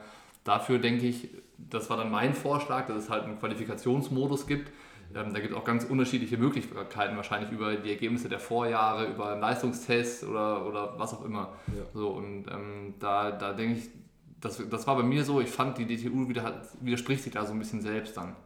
dafür 0.44 0.78
denke 0.78 1.06
ich, 1.06 1.30
das 1.58 1.90
war 1.90 1.96
dann 1.96 2.12
mein 2.12 2.34
Vorschlag, 2.34 2.86
dass 2.86 2.98
es 2.98 3.10
halt 3.10 3.24
einen 3.24 3.40
Qualifikationsmodus 3.40 4.46
gibt, 4.46 4.70
ähm, 5.16 5.32
da 5.32 5.40
gibt 5.40 5.52
es 5.52 5.58
auch 5.58 5.64
ganz 5.64 5.84
unterschiedliche 5.84 6.36
Möglichkeiten, 6.36 7.16
wahrscheinlich 7.16 7.50
über 7.50 7.74
die 7.74 7.90
Ergebnisse 7.90 8.28
der 8.28 8.38
Vorjahre, 8.38 9.06
über 9.06 9.32
einen 9.32 9.40
Leistungstest 9.40 10.24
oder, 10.24 10.66
oder 10.66 10.98
was 10.98 11.14
auch 11.14 11.24
immer. 11.24 11.52
Ja. 11.68 11.84
So, 11.94 12.08
und 12.10 12.46
ähm, 12.48 12.94
da, 13.00 13.30
da 13.32 13.52
denke 13.52 13.78
ich, 13.78 13.88
das, 14.40 14.62
das 14.68 14.86
war 14.86 14.96
bei 14.96 15.02
mir 15.02 15.24
so, 15.24 15.40
ich 15.40 15.48
fand, 15.48 15.78
die 15.78 15.86
DTU 15.86 16.28
wieder, 16.28 16.62
widerspricht 16.80 17.24
sich 17.24 17.32
da 17.32 17.44
so 17.44 17.52
ein 17.52 17.58
bisschen 17.58 17.80
selbst 17.80 18.16
dann. 18.16 18.36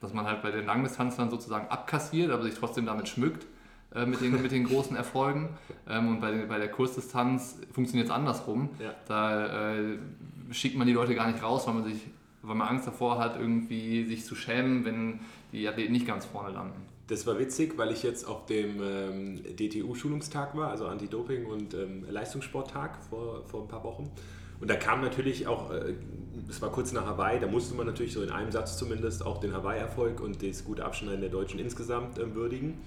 Dass 0.00 0.12
man 0.12 0.26
halt 0.26 0.42
bei 0.42 0.50
den 0.50 0.66
Langdistanzlern 0.66 1.30
sozusagen 1.30 1.68
abkassiert, 1.68 2.30
aber 2.30 2.44
sich 2.44 2.54
trotzdem 2.54 2.86
damit 2.86 3.08
schmückt 3.08 3.46
äh, 3.94 4.06
mit, 4.06 4.20
den, 4.20 4.40
mit 4.40 4.52
den 4.52 4.64
großen 4.64 4.96
Erfolgen. 4.96 5.50
Ähm, 5.86 6.08
und 6.08 6.20
bei, 6.22 6.46
bei 6.46 6.56
der 6.56 6.70
Kurzdistanz 6.70 7.58
funktioniert 7.70 8.08
es 8.08 8.14
andersrum. 8.14 8.70
Ja. 8.78 8.94
Da 9.06 9.74
äh, 9.74 9.98
schickt 10.50 10.78
man 10.78 10.86
die 10.86 10.94
Leute 10.94 11.14
gar 11.14 11.26
nicht 11.30 11.42
raus, 11.42 11.66
weil 11.66 11.74
man 11.74 11.84
sich 11.84 12.00
weil 12.44 12.54
man 12.54 12.68
Angst 12.68 12.86
davor 12.86 13.18
hat, 13.18 13.38
irgendwie 13.38 14.04
sich 14.04 14.24
zu 14.24 14.34
schämen, 14.34 14.84
wenn 14.84 15.20
die 15.52 15.68
Athleten 15.68 15.92
nicht 15.92 16.06
ganz 16.06 16.26
vorne 16.26 16.52
landen. 16.52 16.80
Das 17.06 17.26
war 17.26 17.38
witzig, 17.38 17.76
weil 17.76 17.92
ich 17.92 18.02
jetzt 18.02 18.26
auf 18.26 18.46
dem 18.46 18.80
ähm, 18.82 19.40
DTU-Schulungstag 19.56 20.56
war, 20.56 20.70
also 20.70 20.86
Anti-Doping- 20.86 21.44
und 21.44 21.74
ähm, 21.74 22.06
Leistungssporttag 22.08 22.96
vor, 23.10 23.44
vor 23.46 23.62
ein 23.62 23.68
paar 23.68 23.84
Wochen. 23.84 24.10
Und 24.60 24.70
da 24.70 24.76
kam 24.76 25.02
natürlich 25.02 25.46
auch, 25.46 25.70
äh, 25.70 25.94
es 26.48 26.62
war 26.62 26.70
kurz 26.70 26.92
nach 26.92 27.04
Hawaii, 27.04 27.38
da 27.38 27.46
musste 27.46 27.74
man 27.74 27.86
natürlich 27.86 28.14
so 28.14 28.22
in 28.22 28.30
einem 28.30 28.50
Satz 28.50 28.78
zumindest 28.78 29.26
auch 29.26 29.38
den 29.38 29.52
Hawaii-Erfolg 29.52 30.20
und 30.20 30.42
das 30.42 30.64
gute 30.64 30.84
Abschneiden 30.84 31.20
der 31.20 31.28
Deutschen 31.28 31.60
insgesamt 31.60 32.18
äh, 32.18 32.34
würdigen. 32.34 32.78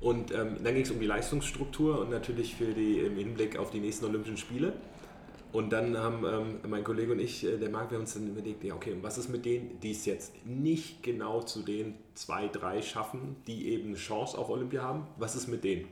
Und 0.00 0.32
ähm, 0.32 0.56
dann 0.62 0.74
ging 0.74 0.84
es 0.84 0.90
um 0.92 1.00
die 1.00 1.06
Leistungsstruktur 1.06 2.00
und 2.00 2.10
natürlich 2.10 2.54
für 2.54 2.72
die, 2.72 3.00
im 3.00 3.16
Hinblick 3.16 3.58
auf 3.58 3.70
die 3.70 3.80
nächsten 3.80 4.04
Olympischen 4.04 4.36
Spiele. 4.36 4.74
Und 5.50 5.70
dann 5.72 5.96
haben 5.96 6.24
ähm, 6.26 6.70
mein 6.70 6.84
Kollege 6.84 7.12
und 7.12 7.20
ich, 7.20 7.44
äh, 7.44 7.56
der 7.56 7.70
Marc, 7.70 7.90
wir 7.90 7.98
uns 7.98 8.14
dann 8.14 8.28
überlegt, 8.28 8.62
ja, 8.64 8.74
okay, 8.74 8.92
und 8.92 9.02
was 9.02 9.16
ist 9.16 9.28
mit 9.28 9.46
denen, 9.46 9.80
die 9.80 9.92
es 9.92 10.04
jetzt 10.04 10.34
nicht 10.44 11.02
genau 11.02 11.40
zu 11.42 11.62
den 11.62 11.94
zwei, 12.14 12.48
drei 12.48 12.82
schaffen, 12.82 13.36
die 13.46 13.68
eben 13.68 13.88
eine 13.88 13.96
Chance 13.96 14.36
auf 14.36 14.50
Olympia 14.50 14.82
haben? 14.82 15.06
Was 15.16 15.34
ist 15.34 15.48
mit 15.48 15.64
denen? 15.64 15.86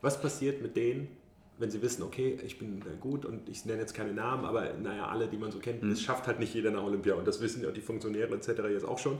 Was 0.00 0.20
passiert 0.20 0.62
mit 0.62 0.76
denen, 0.76 1.08
wenn 1.58 1.70
sie 1.70 1.82
wissen, 1.82 2.02
okay, 2.02 2.38
ich 2.44 2.58
bin 2.58 2.80
äh, 2.80 2.96
gut 3.00 3.26
und 3.26 3.48
ich 3.50 3.66
nenne 3.66 3.80
jetzt 3.80 3.92
keine 3.94 4.14
Namen, 4.14 4.46
aber 4.46 4.72
naja, 4.74 5.06
alle, 5.08 5.28
die 5.28 5.36
man 5.36 5.52
so 5.52 5.58
kennt, 5.58 5.82
Mhm. 5.82 5.90
das 5.90 6.00
schafft 6.00 6.26
halt 6.26 6.40
nicht 6.40 6.54
jeder 6.54 6.70
nach 6.70 6.82
Olympia 6.82 7.14
und 7.14 7.28
das 7.28 7.40
wissen 7.42 7.62
ja 7.62 7.70
die 7.70 7.82
Funktionäre 7.82 8.34
etc. 8.34 8.48
jetzt 8.70 8.84
auch 8.86 8.98
schon. 8.98 9.18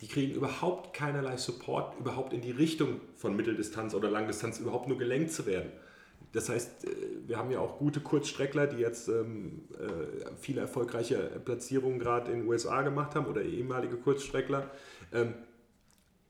Die 0.00 0.06
kriegen 0.08 0.34
überhaupt 0.34 0.94
keinerlei 0.94 1.36
Support, 1.36 1.98
überhaupt 1.98 2.32
in 2.32 2.40
die 2.40 2.52
Richtung 2.52 3.00
von 3.16 3.34
Mitteldistanz 3.36 3.94
oder 3.94 4.10
Langdistanz 4.10 4.58
überhaupt 4.60 4.88
nur 4.88 4.98
gelenkt 4.98 5.32
zu 5.32 5.46
werden. 5.46 5.70
Das 6.32 6.48
heißt, 6.48 6.84
äh, 6.84 6.88
wir 7.26 7.38
haben 7.38 7.50
ja 7.50 7.60
auch 7.60 7.78
gute 7.78 8.00
Kurzstreckler, 8.00 8.66
die 8.66 8.78
jetzt 8.78 9.08
ähm, 9.08 9.62
äh, 9.74 10.30
viele 10.38 10.60
erfolgreiche 10.60 11.18
Platzierungen 11.44 11.98
gerade 11.98 12.30
in 12.32 12.40
den 12.40 12.48
USA 12.48 12.82
gemacht 12.82 13.14
haben 13.14 13.26
oder 13.26 13.42
ehemalige 13.42 13.96
Kurzstreckler. 13.96 14.70
Ähm, 15.12 15.34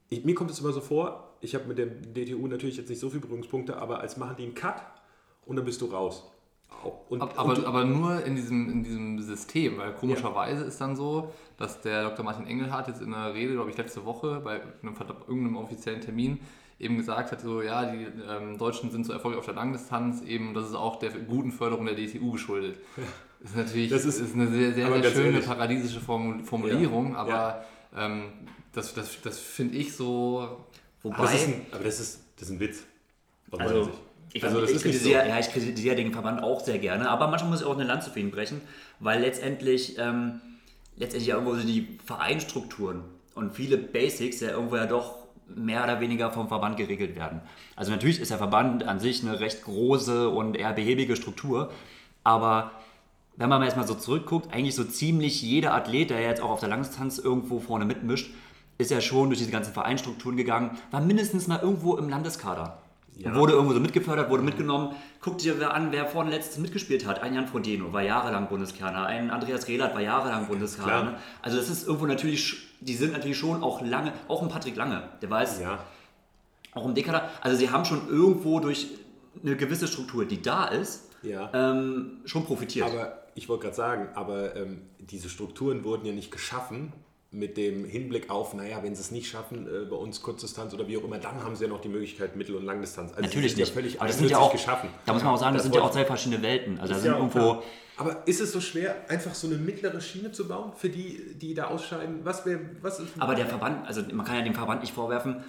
ich, 0.09 0.25
mir 0.25 0.35
kommt 0.35 0.51
es 0.51 0.61
immer 0.61 0.73
so 0.73 0.81
vor, 0.81 1.37
ich 1.41 1.55
habe 1.55 1.67
mit 1.67 1.79
dem 1.79 2.15
DTU 2.15 2.47
natürlich 2.47 2.77
jetzt 2.77 2.89
nicht 2.89 2.99
so 2.99 3.11
viele 3.11 3.21
Berührungspunkte, 3.21 3.77
aber 3.77 4.01
als 4.01 4.17
machen 4.17 4.37
die 4.39 4.45
einen 4.45 4.55
Cut 4.55 4.83
und 5.45 5.57
dann 5.57 5.65
bist 5.65 5.81
du 5.81 5.87
raus. 5.87 6.25
Und, 7.09 7.23
Ab- 7.23 7.31
und 7.33 7.39
Aber, 7.39 7.55
du, 7.55 7.67
aber 7.67 7.85
nur 7.85 8.25
in 8.25 8.37
diesem, 8.37 8.71
in 8.71 8.85
diesem 8.85 9.21
System, 9.21 9.79
weil 9.79 9.95
komischerweise 9.95 10.65
ist 10.65 10.81
dann 10.81 10.97
so, 10.97 11.33
dass 11.57 11.81
der 11.81 12.05
Dr. 12.05 12.25
Martin 12.25 12.47
Engelhardt 12.47 12.89
jetzt 12.89 13.01
in 13.01 13.13
einer 13.13 13.35
Rede, 13.35 13.55
glaube 13.55 13.71
ich, 13.71 13.77
letzte 13.77 14.05
Woche 14.05 14.41
bei 14.45 14.61
einem, 14.61 14.95
irgendeinem 15.27 15.57
offiziellen 15.57 16.01
Termin 16.01 16.41
eben 16.79 16.97
gesagt 16.97 17.33
hat, 17.33 17.41
so 17.41 17.61
ja, 17.63 17.91
die 17.91 18.07
ähm, 18.29 18.57
Deutschen 18.59 18.91
sind 18.91 19.05
so 19.05 19.13
erfolgreich 19.13 19.41
auf 19.41 19.47
der 19.47 19.55
Langdistanz, 19.55 20.23
eben 20.23 20.55
das 20.55 20.69
ist 20.69 20.75
auch 20.75 20.99
der 20.99 21.11
guten 21.11 21.51
Förderung 21.53 21.87
der 21.87 21.95
DTU 21.97 22.33
geschuldet. 22.33 22.77
Das 23.41 23.51
ist 23.51 23.57
natürlich 23.57 23.91
Das 23.91 24.05
ist- 24.05 24.21
ist 24.21 24.35
eine 24.35 24.49
sehr, 24.49 24.73
sehr, 24.75 24.87
sehr 25.03 25.11
schöne 25.11 25.29
ehrlich. 25.33 25.47
paradiesische 25.47 26.01
Formu- 26.01 26.43
Formulierung, 26.45 27.13
Ja. 27.13 27.19
aber 27.19 27.65
Ähm, 27.97 28.25
das, 28.75 28.93
das, 28.93 29.19
das 29.23 29.39
finde 29.39 29.77
ich 29.79 29.97
so 29.97 30.59
Wobei, 31.03 31.17
Aber 31.17 31.25
das 31.27 31.35
ist 31.37 31.47
ein, 31.49 31.67
aber 31.73 31.85
das 31.85 32.01
ist, 32.01 32.21
das 32.37 32.49
ist 32.49 32.55
ein 32.55 32.61
Witz. 32.61 32.83
also, 33.57 33.91
ich, 34.33 34.45
also 34.45 34.63
ich, 34.63 34.71
so. 34.71 34.79
kritisiere, 34.81 35.27
ja, 35.27 35.39
ich 35.39 35.51
kritisiere 35.51 35.97
den 35.97 36.13
Verband 36.13 36.43
auch 36.43 36.61
sehr 36.63 36.79
gerne, 36.79 37.09
aber 37.09 37.29
manchmal 37.29 37.51
muss 37.53 37.61
ich 37.63 37.67
auch 37.67 37.75
eine 37.77 37.85
Lanze 37.85 38.11
für 38.11 38.21
ihn 38.21 38.31
brechen, 38.31 38.61
weil 39.01 39.21
letztendlich, 39.23 39.97
ähm, 39.99 40.41
letztendlich 40.97 41.29
ja 41.29 41.37
irgendwo 41.37 41.55
so 41.55 41.67
die 41.67 41.99
Vereinstrukturen 42.05 43.05
und 43.35 43.55
viele 43.55 43.79
Basics 43.79 44.41
ja 44.41 44.51
irgendwo 44.51 44.77
ja 44.77 44.85
doch 44.87 45.17
mehr 45.55 45.85
oder 45.85 46.01
weniger 46.01 46.31
vom 46.31 46.49
Verband 46.49 46.77
geregelt 46.77 47.17
werden. 47.17 47.41
Also 47.77 47.91
natürlich 47.91 48.21
ist 48.21 48.31
der 48.31 48.39
Verband 48.39 48.85
an 48.85 49.01
sich 49.01 49.23
eine 49.23 49.41
recht 49.41 49.65
große 49.65 50.29
und 50.29 50.57
eher 50.57 50.73
behäbige 50.73 51.17
Struktur, 51.17 51.71
aber 52.25 52.73
wenn 53.37 53.49
man 53.49 53.61
mal 53.61 53.67
erstmal 53.67 53.87
so 53.87 53.95
zurückguckt, 53.95 54.53
eigentlich 54.53 54.75
so 54.75 54.85
ziemlich 54.85 55.43
jeder 55.43 55.73
Athlet, 55.73 56.11
der 56.11 56.21
jetzt 56.21 56.43
auch 56.43 56.51
auf 56.51 56.61
der 56.61 56.69
Langdistanz 56.69 57.19
irgendwo 57.19 57.61
vorne 57.61 57.85
mitmischt, 57.85 58.35
ist 58.79 58.91
ja 58.91 59.01
schon 59.01 59.29
durch 59.29 59.39
diese 59.39 59.51
ganzen 59.51 59.73
Vereinstrukturen 59.73 60.37
gegangen, 60.37 60.77
war 60.91 61.01
mindestens 61.01 61.47
mal 61.47 61.61
irgendwo 61.61 61.97
im 61.97 62.09
Landeskader. 62.09 62.79
Ja. 63.19 63.35
Wurde 63.35 63.53
irgendwo 63.55 63.75
so 63.75 63.81
mitgefördert, 63.81 64.31
wurde 64.31 64.45
mitgenommen. 64.45 64.95
Guck 65.21 65.39
dir 65.39 65.75
an, 65.75 65.91
wer 65.91 66.07
vorne 66.07 66.31
letztes 66.31 66.59
mitgespielt 66.59 67.05
hat. 67.05 67.21
Ein 67.21 67.35
Jan 67.35 67.49
Frodeno 67.49 67.93
war 67.93 68.03
jahrelang 68.03 68.49
Bundeskerner, 68.49 69.07
ein 69.07 69.31
Andreas 69.31 69.67
Rehlert 69.67 69.93
war 69.95 70.01
jahrelang 70.01 70.47
Bundeskerner. 70.47 71.03
Ne? 71.03 71.17
Also 71.43 71.57
das 71.57 71.69
ist 71.69 71.87
irgendwo 71.87 72.07
natürlich, 72.07 72.69
die 72.81 72.95
sind 72.95 73.13
natürlich 73.13 73.37
schon 73.37 73.63
auch 73.63 73.83
lange, 73.83 74.13
auch 74.29 74.43
ein 74.43 74.49
Patrick 74.49 74.77
Lange, 74.77 75.03
der 75.21 75.31
weiß, 75.31 75.61
Ja, 75.61 75.81
auch 76.73 76.85
im 76.85 76.95
Dekader. 76.95 77.29
Also 77.41 77.57
sie 77.57 77.71
haben 77.71 77.85
schon 77.85 78.09
irgendwo 78.09 78.61
durch 78.61 78.87
eine 79.43 79.57
gewisse 79.57 79.89
Struktur, 79.89 80.25
die 80.25 80.41
da 80.41 80.67
ist, 80.67 81.11
ja. 81.23 81.51
ähm, 81.53 82.21
schon 82.25 82.45
profitiert. 82.45 82.87
Aber 82.87 83.19
ich 83.35 83.49
wollte 83.49 83.65
gerade 83.65 83.77
sagen, 83.77 84.09
aber 84.15 84.55
ähm, 84.55 84.83
diese 84.99 85.29
Strukturen 85.29 85.83
wurden 85.85 86.07
ja 86.07 86.13
nicht 86.13 86.31
geschaffen 86.31 86.93
mit 87.31 87.59
dem 87.59 87.85
Hinblick 87.85 88.31
auf, 88.31 88.55
naja, 88.55 88.83
wenn 88.83 88.95
sie 88.95 89.03
es 89.03 89.11
nicht 89.11 89.29
schaffen, 89.29 89.67
äh, 89.67 89.85
bei 89.85 89.97
uns 89.97 90.23
Kurzdistanz 90.23 90.73
oder 90.73 90.89
wie 90.89 90.97
auch 90.97 91.05
immer, 91.05 91.19
dann 91.19 91.45
haben 91.45 91.55
sie 91.57 91.65
ja 91.65 91.71
noch 91.71 91.81
die 91.81 91.91
Möglichkeit 91.91 92.37
Mittel- 92.37 92.57
und 92.57 92.65
Langdistanz. 92.65 93.11
Also 93.11 93.23
Natürlich 93.23 93.55
nicht. 93.57 93.69
Ja 93.69 93.75
völlig 93.75 94.01
aber 94.01 94.07
das 94.07 94.19
sind 94.19 94.31
ja 94.31 94.39
auch, 94.39 94.51
geschaffen. 94.51 94.89
da 95.05 95.13
muss 95.13 95.23
man 95.23 95.35
auch 95.35 95.39
sagen, 95.39 95.55
das, 95.55 95.63
Das 95.63 95.73
sind 95.73 95.75
ja 95.75 95.83
auch 95.83 95.91
zwei 95.91 96.07
verschiedene 96.07 96.43
Welten. 96.43 96.79
Also 96.79 96.95
da 96.95 97.01
sind 97.01 97.13
ja 97.13 97.19
irgendwo. 97.19 97.63
Aber 97.99 98.27
ist 98.27 98.41
es 98.41 98.53
so 98.53 98.61
schwer, 98.61 98.95
einfach 99.09 99.35
so 99.35 99.49
eine 99.49 99.57
mittlere 99.57 100.01
Schiene 100.01 100.33
zu 100.33 100.49
bauen 100.49 100.73
für 100.77 100.89
die, 100.89 101.35
die 101.35 101.53
da 101.53 101.67
ausscheiden? 101.67 102.21
Was 102.23 102.47
wäre, 102.47 102.61
was 102.81 103.01
ist? 103.01 103.09
aber 103.19 103.35
der 103.35 103.47
Verband, 103.47 103.87
also 103.87 104.03
man 104.13 104.25
kann 104.25 104.37
ja 104.37 104.43
dem 104.43 104.55
Verband 104.55 104.83
nicht 104.83 104.95
vorwerfen, 104.95 105.45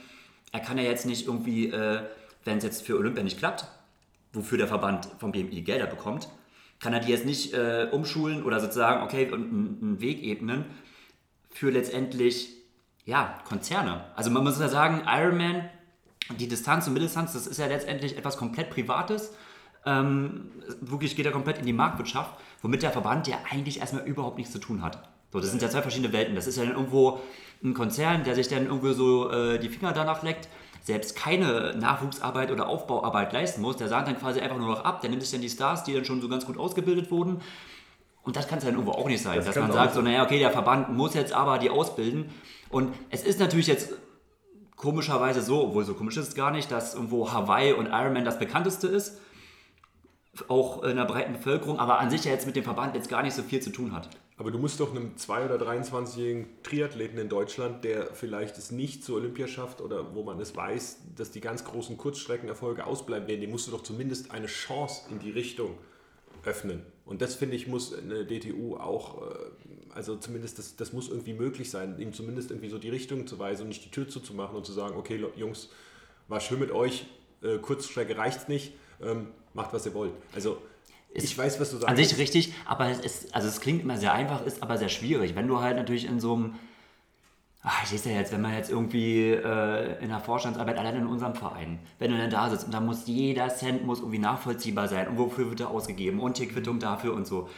er 0.52 0.60
kann 0.60 0.78
ja 0.78 0.84
jetzt 0.84 1.06
nicht 1.06 1.28
irgendwie, 1.28 1.70
äh, 1.70 2.02
wenn 2.44 2.58
es 2.58 2.64
jetzt 2.64 2.82
für 2.82 2.98
Olympia 2.98 3.24
nicht 3.24 3.38
klappt, 3.38 3.66
wofür 4.34 4.58
der 4.58 4.68
Verband 4.68 5.08
vom 5.20 5.32
BMI 5.32 5.62
Gelder 5.62 5.86
bekommt, 5.86 6.28
kann 6.80 6.92
er 6.92 7.00
die 7.00 7.12
jetzt 7.12 7.26
nicht 7.26 7.54
äh, 7.54 7.88
umschulen 7.92 8.44
oder 8.44 8.60
sozusagen, 8.60 9.04
okay, 9.04 9.32
und 9.32 9.44
einen 9.44 10.02
Weg 10.02 10.24
ebnen 10.24 10.66
für 11.60 11.72
letztendlich, 11.72 12.54
ja, 13.04 13.38
Konzerne. 13.44 14.06
Also 14.16 14.32
man 14.32 14.46
muss 14.46 14.62
ja 14.62 14.70
sagen, 14.70 15.02
Ironman, 15.06 15.70
die 16.38 16.48
Distanz 16.48 16.88
und 16.88 16.94
Mitteldistanz, 16.94 17.34
das 17.34 17.48
ist 17.48 17.58
ja 17.60 17.66
letztendlich 17.66 18.18
etwas 18.18 18.38
komplett 18.38 18.70
Privates. 18.70 19.34
Ähm, 19.86 20.52
wirklich 20.80 21.18
geht 21.18 21.26
er 21.26 21.34
komplett 21.34 21.58
in 21.58 21.66
die 21.66 21.74
Marktwirtschaft, 21.74 22.40
womit 22.62 22.82
der 22.82 22.92
Verband 22.92 23.28
ja 23.28 23.40
eigentlich 23.52 23.82
erstmal 23.82 24.06
überhaupt 24.06 24.38
nichts 24.38 24.54
zu 24.54 24.60
tun 24.60 24.82
hat. 24.82 25.10
So, 25.34 25.42
das 25.42 25.50
sind 25.50 25.62
ja 25.62 25.70
zwei 25.70 25.82
verschiedene 25.82 26.14
Welten. 26.14 26.34
Das 26.34 26.48
ist 26.48 26.56
ja 26.56 26.64
dann 26.64 26.76
irgendwo 26.76 27.20
ein 27.62 27.74
Konzern, 27.74 28.24
der 28.24 28.36
sich 28.36 28.48
dann 28.48 28.68
irgendwo 28.68 28.94
so 28.94 29.30
äh, 29.30 29.60
die 29.60 29.68
Finger 29.68 29.92
danach 29.92 30.24
leckt, 30.24 30.48
selbst 30.82 31.18
keine 31.18 31.76
Nachwuchsarbeit 31.76 32.52
oder 32.52 32.70
Aufbauarbeit 32.70 33.34
leisten 33.34 33.62
muss. 33.62 33.76
Der 33.76 33.90
sagt 33.90 34.08
dann 34.08 34.18
quasi 34.18 34.40
einfach 34.40 34.58
nur 34.58 34.70
noch 34.70 34.86
ab, 34.86 35.02
der 35.02 35.10
nimmt 35.10 35.24
sich 35.24 35.32
dann 35.34 35.42
die 35.42 35.50
Stars, 35.50 35.84
die 35.84 35.94
dann 35.94 36.06
schon 36.06 36.22
so 36.22 36.30
ganz 36.30 36.46
gut 36.46 36.58
ausgebildet 36.58 37.12
wurden. 37.12 37.42
Und 38.30 38.36
das 38.36 38.48
kann 38.48 38.60
es 38.60 38.64
dann 38.64 38.76
irgendwo 38.76 38.92
auch 38.92 39.08
nicht 39.08 39.24
sein, 39.24 39.38
Das 39.38 39.46
dass 39.48 39.56
man 39.56 39.72
sagt, 39.72 39.96
so, 39.96 40.04
naja, 40.04 40.24
okay, 40.24 40.38
der 40.38 40.52
Verband 40.52 40.96
muss 40.96 41.16
jetzt 41.16 41.34
aber 41.34 41.58
die 41.58 41.72
ausbilden. 41.72 42.30
Und 42.70 42.94
es 43.10 43.24
ist 43.24 43.40
natürlich 43.40 43.66
jetzt 43.66 43.96
komischerweise 44.76 45.42
so, 45.42 45.64
obwohl 45.64 45.84
so 45.84 45.96
komisch 45.96 46.16
ist 46.18 46.28
es 46.28 46.36
gar 46.36 46.52
nicht, 46.52 46.72
dass 46.72 46.94
irgendwo 46.94 47.32
Hawaii 47.34 47.74
und 47.74 47.88
Ironman 47.88 48.26
das 48.26 48.38
bekannteste 48.38 48.86
ist, 48.88 49.18
auch 50.48 50.84
in 50.84 50.98
der 50.98 51.06
breiten 51.06 51.34
Bevölkerung, 51.34 51.80
aber 51.80 51.98
an 51.98 52.12
sich 52.12 52.24
ja 52.24 52.32
jetzt 52.32 52.46
mit 52.46 52.56
dem 52.56 52.64
Verband 52.64 52.94
jetzt 52.94 53.10
gar 53.10 53.24
nicht 53.24 53.34
so 53.34 53.42
viel 53.42 53.62
zu 53.64 53.72
tun 53.72 53.94
hat. 53.94 54.12
Aber 54.38 54.52
du 54.52 54.60
musst 54.60 54.80
doch 54.80 54.92
einem 54.92 55.16
2- 55.16 55.46
oder 55.52 55.56
23-jährigen 55.56 56.62
Triathleten 56.62 57.18
in 57.18 57.30
Deutschland, 57.30 57.84
der 57.84 58.14
vielleicht 58.14 58.60
es 58.60 58.70
nicht 58.70 59.04
zur 59.04 59.16
Olympia 59.16 59.48
schafft 59.48 59.82
oder 59.82 60.14
wo 60.14 60.22
man 60.22 60.40
es 60.40 60.56
weiß, 60.56 61.00
dass 61.16 61.32
die 61.32 61.42
ganz 61.42 61.64
großen 61.64 61.98
Kurzstreckenerfolge 61.98 62.86
ausbleiben 62.86 63.28
werden, 63.28 63.42
dem 63.42 63.50
musst 63.50 63.66
du 63.66 63.72
doch 63.72 63.82
zumindest 63.82 64.30
eine 64.30 64.46
Chance 64.46 65.10
in 65.10 65.18
die 65.18 65.32
Richtung 65.32 65.72
öffnen. 66.46 66.82
Und 67.06 67.22
das 67.22 67.36
finde 67.36 67.56
ich, 67.56 67.68
muss 67.68 67.94
eine 67.94 68.26
DTU 68.26 68.78
auch, 68.78 69.22
äh, 69.22 69.36
also 69.90 70.16
zumindest 70.16 70.60
das, 70.60 70.76
das 70.76 70.94
muss 70.94 71.10
irgendwie 71.10 71.34
möglich 71.34 71.70
sein, 71.70 72.00
ihm 72.00 72.14
zumindest 72.14 72.52
irgendwie 72.52 72.70
so 72.70 72.78
die 72.78 72.90
Richtung 72.90 73.28
zu 73.28 73.40
weisen 73.40 73.64
und 73.64 73.70
nicht 73.70 73.84
die 73.84 73.92
Tür 73.92 74.08
zuzumachen 74.08 74.56
und 74.56 74.66
zu 74.66 74.72
sagen, 74.72 74.96
okay 74.96 75.24
Jungs, 75.36 75.70
war 76.28 76.40
schön 76.40 76.60
mit 76.60 76.72
euch, 76.72 77.06
äh, 77.42 77.58
Kurzstrecke 77.58 78.18
reicht 78.18 78.50
nicht, 78.50 78.74
ähm, 79.02 79.28
macht 79.54 79.74
was 79.74 79.86
ihr 79.86 79.94
wollt. 79.94 80.14
Also 80.34 80.62
ich 81.14 81.36
weiß, 81.36 81.60
was 81.60 81.72
du 81.72 81.78
sagst. 81.78 81.90
An 81.90 81.96
sich 81.96 82.18
richtig, 82.18 82.54
aber 82.66 82.90
es 82.90 83.00
ist, 83.00 83.34
also 83.34 83.48
es 83.48 83.60
klingt 83.62 83.82
immer 83.82 83.98
sehr 83.98 84.14
einfach, 84.14 84.46
ist 84.46 84.62
aber 84.62 84.78
sehr 84.78 84.90
schwierig. 84.90 85.36
Wenn 85.36 85.48
du 85.48 85.60
halt 85.60 85.76
natürlich 85.76 86.06
in 86.06 86.20
so 86.20 86.36
einem, 86.36 86.56
ach, 87.64 87.84
ich 87.84 88.00
sehe 88.00 88.14
ja 88.14 88.20
jetzt, 88.20 88.32
wenn 88.32 88.42
man 88.42 88.54
jetzt 88.54 88.70
irgendwie 88.70 89.32
äh, 89.32 90.02
in 90.02 90.10
der 90.10 90.20
Vorstandsarbeit, 90.20 90.78
allein 90.78 90.96
in 90.96 91.08
unserem 91.08 91.36
Verein, 91.36 91.80
wenn 92.00 92.12
du 92.12 92.18
dann 92.18 92.30
da 92.30 92.50
sitzt 92.50 92.66
und 92.66 92.74
da 92.74 92.80
muss 92.80 93.06
jeder 93.08 93.50
Cent 93.50 93.86
muss 93.86 94.00
irgendwie 94.00 94.20
nachvollziehbar 94.20 94.88
sein 94.88 95.10
und 95.10 95.18
wofür 95.18 95.50
wird 95.50 95.60
er 95.60 95.70
ausgegeben 95.70 96.20
und 96.20 96.38
hier 96.38 96.48
Quittung 96.48 96.80
dafür 96.80 97.14
und 97.14 97.28
so. 97.28 97.50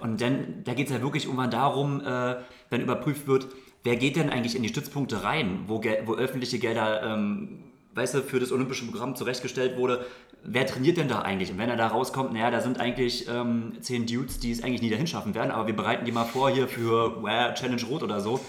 Und 0.00 0.20
dann, 0.20 0.62
da 0.64 0.74
geht 0.74 0.86
es 0.86 0.92
ja 0.92 1.02
wirklich 1.02 1.24
irgendwann 1.24 1.50
darum, 1.50 2.00
äh, 2.00 2.36
wenn 2.70 2.80
überprüft 2.80 3.26
wird, 3.26 3.48
wer 3.82 3.96
geht 3.96 4.16
denn 4.16 4.30
eigentlich 4.30 4.56
in 4.56 4.62
die 4.62 4.68
Stützpunkte 4.68 5.24
rein, 5.24 5.64
wo, 5.66 5.82
wo 6.04 6.14
öffentliche 6.14 6.58
Gelder, 6.58 7.02
ähm, 7.02 7.64
weißt 7.94 8.14
du, 8.14 8.22
für 8.22 8.40
das 8.40 8.52
olympische 8.52 8.86
Programm 8.86 9.14
zurechtgestellt 9.14 9.76
wurde, 9.76 10.06
wer 10.42 10.66
trainiert 10.66 10.96
denn 10.96 11.08
da 11.08 11.20
eigentlich? 11.22 11.50
Und 11.50 11.58
wenn 11.58 11.68
er 11.68 11.76
da 11.76 11.88
rauskommt, 11.88 12.32
naja, 12.32 12.50
da 12.50 12.60
sind 12.60 12.80
eigentlich 12.80 13.28
ähm, 13.28 13.72
zehn 13.80 14.06
Dudes, 14.06 14.38
die 14.38 14.52
es 14.52 14.62
eigentlich 14.62 14.80
nie 14.80 14.90
dahin 14.90 15.06
schaffen 15.06 15.34
werden, 15.34 15.50
aber 15.50 15.66
wir 15.66 15.76
bereiten 15.76 16.06
die 16.06 16.12
mal 16.12 16.24
vor 16.24 16.50
hier 16.50 16.68
für 16.68 17.22
äh, 17.26 17.52
Challenge 17.54 17.82
Rot 17.84 18.02
oder 18.02 18.20
so, 18.20 18.40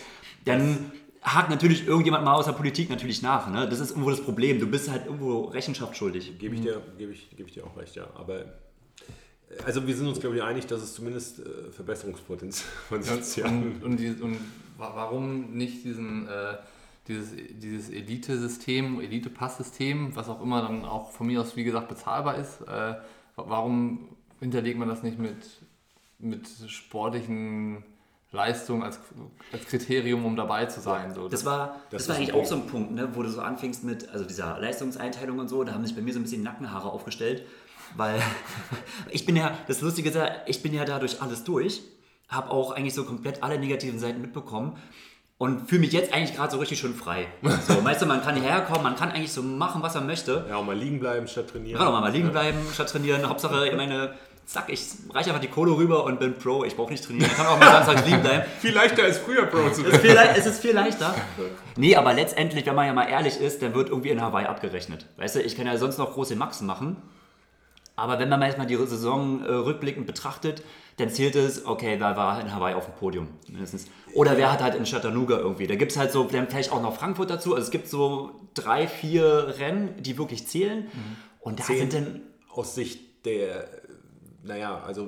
dann 0.46 0.92
hakt 1.22 1.50
natürlich 1.50 1.86
irgendjemand 1.86 2.26
mal 2.26 2.34
aus 2.34 2.46
der 2.46 2.54
Politik 2.54 2.90
natürlich 2.90 3.22
nach. 3.22 3.50
Ne? 3.50 3.68
Das 3.70 3.80
ist 3.80 3.92
irgendwo 3.92 4.10
das 4.10 4.22
Problem. 4.22 4.60
Du 4.60 4.68
bist 4.68 4.90
halt 4.90 5.06
irgendwo 5.06 5.42
Rechenschaft 5.46 5.96
schuldig. 5.96 6.38
Gebe 6.40 6.56
ich, 6.56 6.62
dir, 6.62 6.82
gebe, 6.98 7.12
ich, 7.12 7.30
gebe 7.36 7.48
ich 7.48 7.54
dir 7.54 7.66
auch 7.66 7.78
recht, 7.78 7.96
ja. 7.96 8.08
Aber 8.16 8.40
äh, 8.42 8.46
also 9.66 9.86
wir 9.86 9.96
sind 9.96 10.08
uns, 10.08 10.20
glaube 10.20 10.36
ich, 10.38 10.42
einig, 10.44 10.66
dass 10.68 10.82
es 10.82 10.94
zumindest 10.96 11.40
äh, 11.40 11.72
Verbesserungspotenzial 11.72 13.50
Und, 13.50 13.84
und, 13.84 13.98
die, 13.98 14.10
und 14.10 14.38
wa- 14.78 14.92
warum 14.96 15.52
nicht 15.56 15.84
diesen, 15.84 16.28
äh, 16.28 16.58
dieses, 17.08 17.32
dieses 17.60 17.90
Elite-System, 17.90 19.00
Elite-Pass-System, 19.02 20.16
was 20.16 20.30
auch 20.30 20.42
immer 20.42 20.62
dann 20.62 20.86
auch 20.86 21.12
von 21.12 21.28
mir 21.28 21.42
aus, 21.42 21.56
wie 21.56 21.64
gesagt, 21.64 21.88
bezahlbar 21.90 22.38
ist, 22.38 22.62
äh, 22.62 22.68
wa- 22.68 22.96
warum 23.36 24.10
hinterlegt 24.40 24.80
man 24.80 24.88
das 24.88 25.04
nicht 25.04 25.20
mit, 25.20 25.38
mit 26.18 26.48
sportlichen 26.68 27.84
Leistungen 28.32 28.82
als, 28.84 29.00
als 29.52 29.66
Kriterium, 29.66 30.26
um 30.26 30.36
dabei 30.36 30.66
zu 30.66 30.80
sein? 30.80 31.14
So, 31.14 31.28
Das 31.28 31.44
war, 31.46 31.82
das 31.90 32.06
Das 32.06 32.10
war 32.10 32.16
eigentlich 32.16 32.34
auch 32.34 32.46
so 32.46 32.56
ein 32.56 32.66
Punkt, 32.68 32.92
ne, 32.92 33.10
wo 33.14 33.24
du 33.24 33.30
so 33.30 33.42
anfingst 33.42 33.84
mit 33.84 34.10
also 34.10 34.24
dieser 34.26 34.58
Leistungseinteilung 34.60 35.40
und 35.40 35.48
so. 35.50 35.64
Da 35.64 35.74
haben 35.74 35.86
sich 35.86 35.96
bei 35.96 36.02
mir 36.02 36.14
so 36.14 36.20
ein 36.20 36.24
bisschen 36.24 36.44
Nackenhaare 36.44 36.90
aufgestellt, 36.90 37.44
weil 37.98 38.22
ich 39.10 39.26
bin 39.26 39.36
ja, 39.36 39.52
das 39.68 39.82
Lustige 39.82 40.10
ist 40.10 40.16
ja, 40.16 40.30
ich 40.46 40.62
bin 40.64 40.74
ja 40.74 40.86
dadurch 40.86 41.22
alles 41.22 41.44
durch, 41.44 41.82
habe 42.30 42.50
auch 42.52 42.72
eigentlich 42.72 42.94
so 42.94 43.04
komplett 43.04 43.44
alle 43.44 43.60
negativen 43.60 44.00
Seiten 44.00 44.22
mitbekommen. 44.22 44.78
und 45.38 45.68
fühle 45.68 45.82
mich 45.82 45.92
jetzt 45.92 46.14
eigentlich 46.14 46.36
gerade 46.36 46.52
so 46.52 46.60
richtig 46.60 46.80
schön 46.80 46.94
frei. 46.96 47.26
So, 47.68 47.84
weißt 47.84 48.02
du, 48.04 48.06
man 48.06 48.22
kann 48.22 48.36
hierher 48.36 48.62
kommen, 48.62 48.84
man 48.84 48.96
kann 48.96 49.12
eigentlich 49.12 49.34
so 49.34 49.42
machen, 49.44 49.82
was 49.82 49.96
er 49.96 50.02
möchte. 50.02 50.46
Ja, 50.48 50.56
auch 50.58 50.64
mal 50.64 50.78
liegen 50.78 51.00
bleiben 51.00 51.28
statt 51.28 51.50
trainieren. 51.50 51.80
Man 51.80 51.88
auch 51.90 52.00
mal 52.00 52.12
liegen 52.12 52.32
bleiben 52.32 52.60
statt 52.74 52.90
trainieren. 52.90 53.28
Hauptsache, 53.28 53.68
ich 53.68 53.76
meine, 53.76 54.14
zack, 54.52 54.66
ich 54.68 54.82
reiche 55.14 55.30
einfach 55.30 55.42
die 55.42 55.48
Kohle 55.48 55.72
rüber 55.72 56.04
und 56.04 56.20
bin 56.20 56.38
Pro. 56.38 56.64
Ich 56.66 56.76
brauche 56.76 56.92
nicht 56.92 57.04
trainieren. 57.04 57.30
Ich 57.32 57.38
kann 57.38 57.48
auch 57.48 57.58
mal 57.58 57.72
samstags 57.72 58.06
liegen 58.06 58.22
bleiben. 58.22 58.44
Viel 58.60 58.74
leichter 58.74 59.04
als 59.04 59.18
früher 59.18 59.46
Pro 59.46 59.70
zu 59.70 59.86
werden. 59.86 60.30
es 60.36 60.46
ist 60.46 60.62
viel 60.62 60.74
leichter. 60.74 61.16
Nee, 61.78 61.96
aber 61.96 62.14
letztendlich, 62.14 62.66
wenn 62.66 62.76
man 62.76 62.86
ja 62.86 62.94
mal 62.94 63.08
ehrlich 63.08 63.40
ist, 63.40 63.62
dann 63.62 63.74
wird 63.74 63.90
irgendwie 63.90 64.10
in 64.10 64.22
Hawaii 64.22 64.46
abgerechnet. 64.46 65.06
Weißt 65.18 65.36
du, 65.36 65.42
ich 65.42 65.56
kann 65.56 65.68
ja 65.68 65.78
sonst 65.78 65.98
noch 65.98 66.14
große 66.14 66.36
Maxen 66.36 66.68
machen. 66.68 66.98
Aber 67.96 68.20
wenn 68.20 68.30
man 68.30 68.40
mal 68.40 68.48
erstmal 68.48 68.68
die 68.68 68.76
Saison 68.76 69.44
äh, 69.44 69.52
rückblickend 69.52 70.08
betrachtet, 70.08 70.64
dann 70.98 71.10
zählt 71.10 71.36
es, 71.36 71.66
okay, 71.66 71.96
wer 72.00 72.18
war 72.18 72.42
in 72.42 72.54
Hawaii 72.54 72.74
auf 72.74 72.86
dem 72.86 72.96
Podium 72.96 73.28
mindestens. 73.48 73.86
Oder 74.14 74.38
wer 74.38 74.52
hat 74.52 74.62
halt 74.62 74.76
in 74.76 74.84
Chattanooga 74.84 75.38
irgendwie. 75.38 75.68
Da 75.68 75.76
gibt 75.76 75.92
es 75.92 75.98
halt 75.98 76.12
so, 76.12 76.24
dann 76.24 76.48
vielleicht 76.48 76.72
auch 76.72 76.82
noch 76.82 76.96
Frankfurt 76.96 77.30
dazu. 77.30 77.54
Also 77.54 77.66
es 77.66 77.72
gibt 77.72 77.88
so 77.88 78.32
drei, 78.54 78.88
vier 78.88 79.56
Rennen, 79.60 80.02
die 80.02 80.18
wirklich 80.18 80.48
zählen. 80.48 80.88
Und 81.40 81.60
da 81.60 81.64
Zehn. 81.64 81.78
sind 81.78 81.94
dann 81.94 82.22
Aus 82.50 82.76
Sicht 82.76 83.26
der, 83.26 83.68
naja, 84.44 84.82
also 84.86 85.08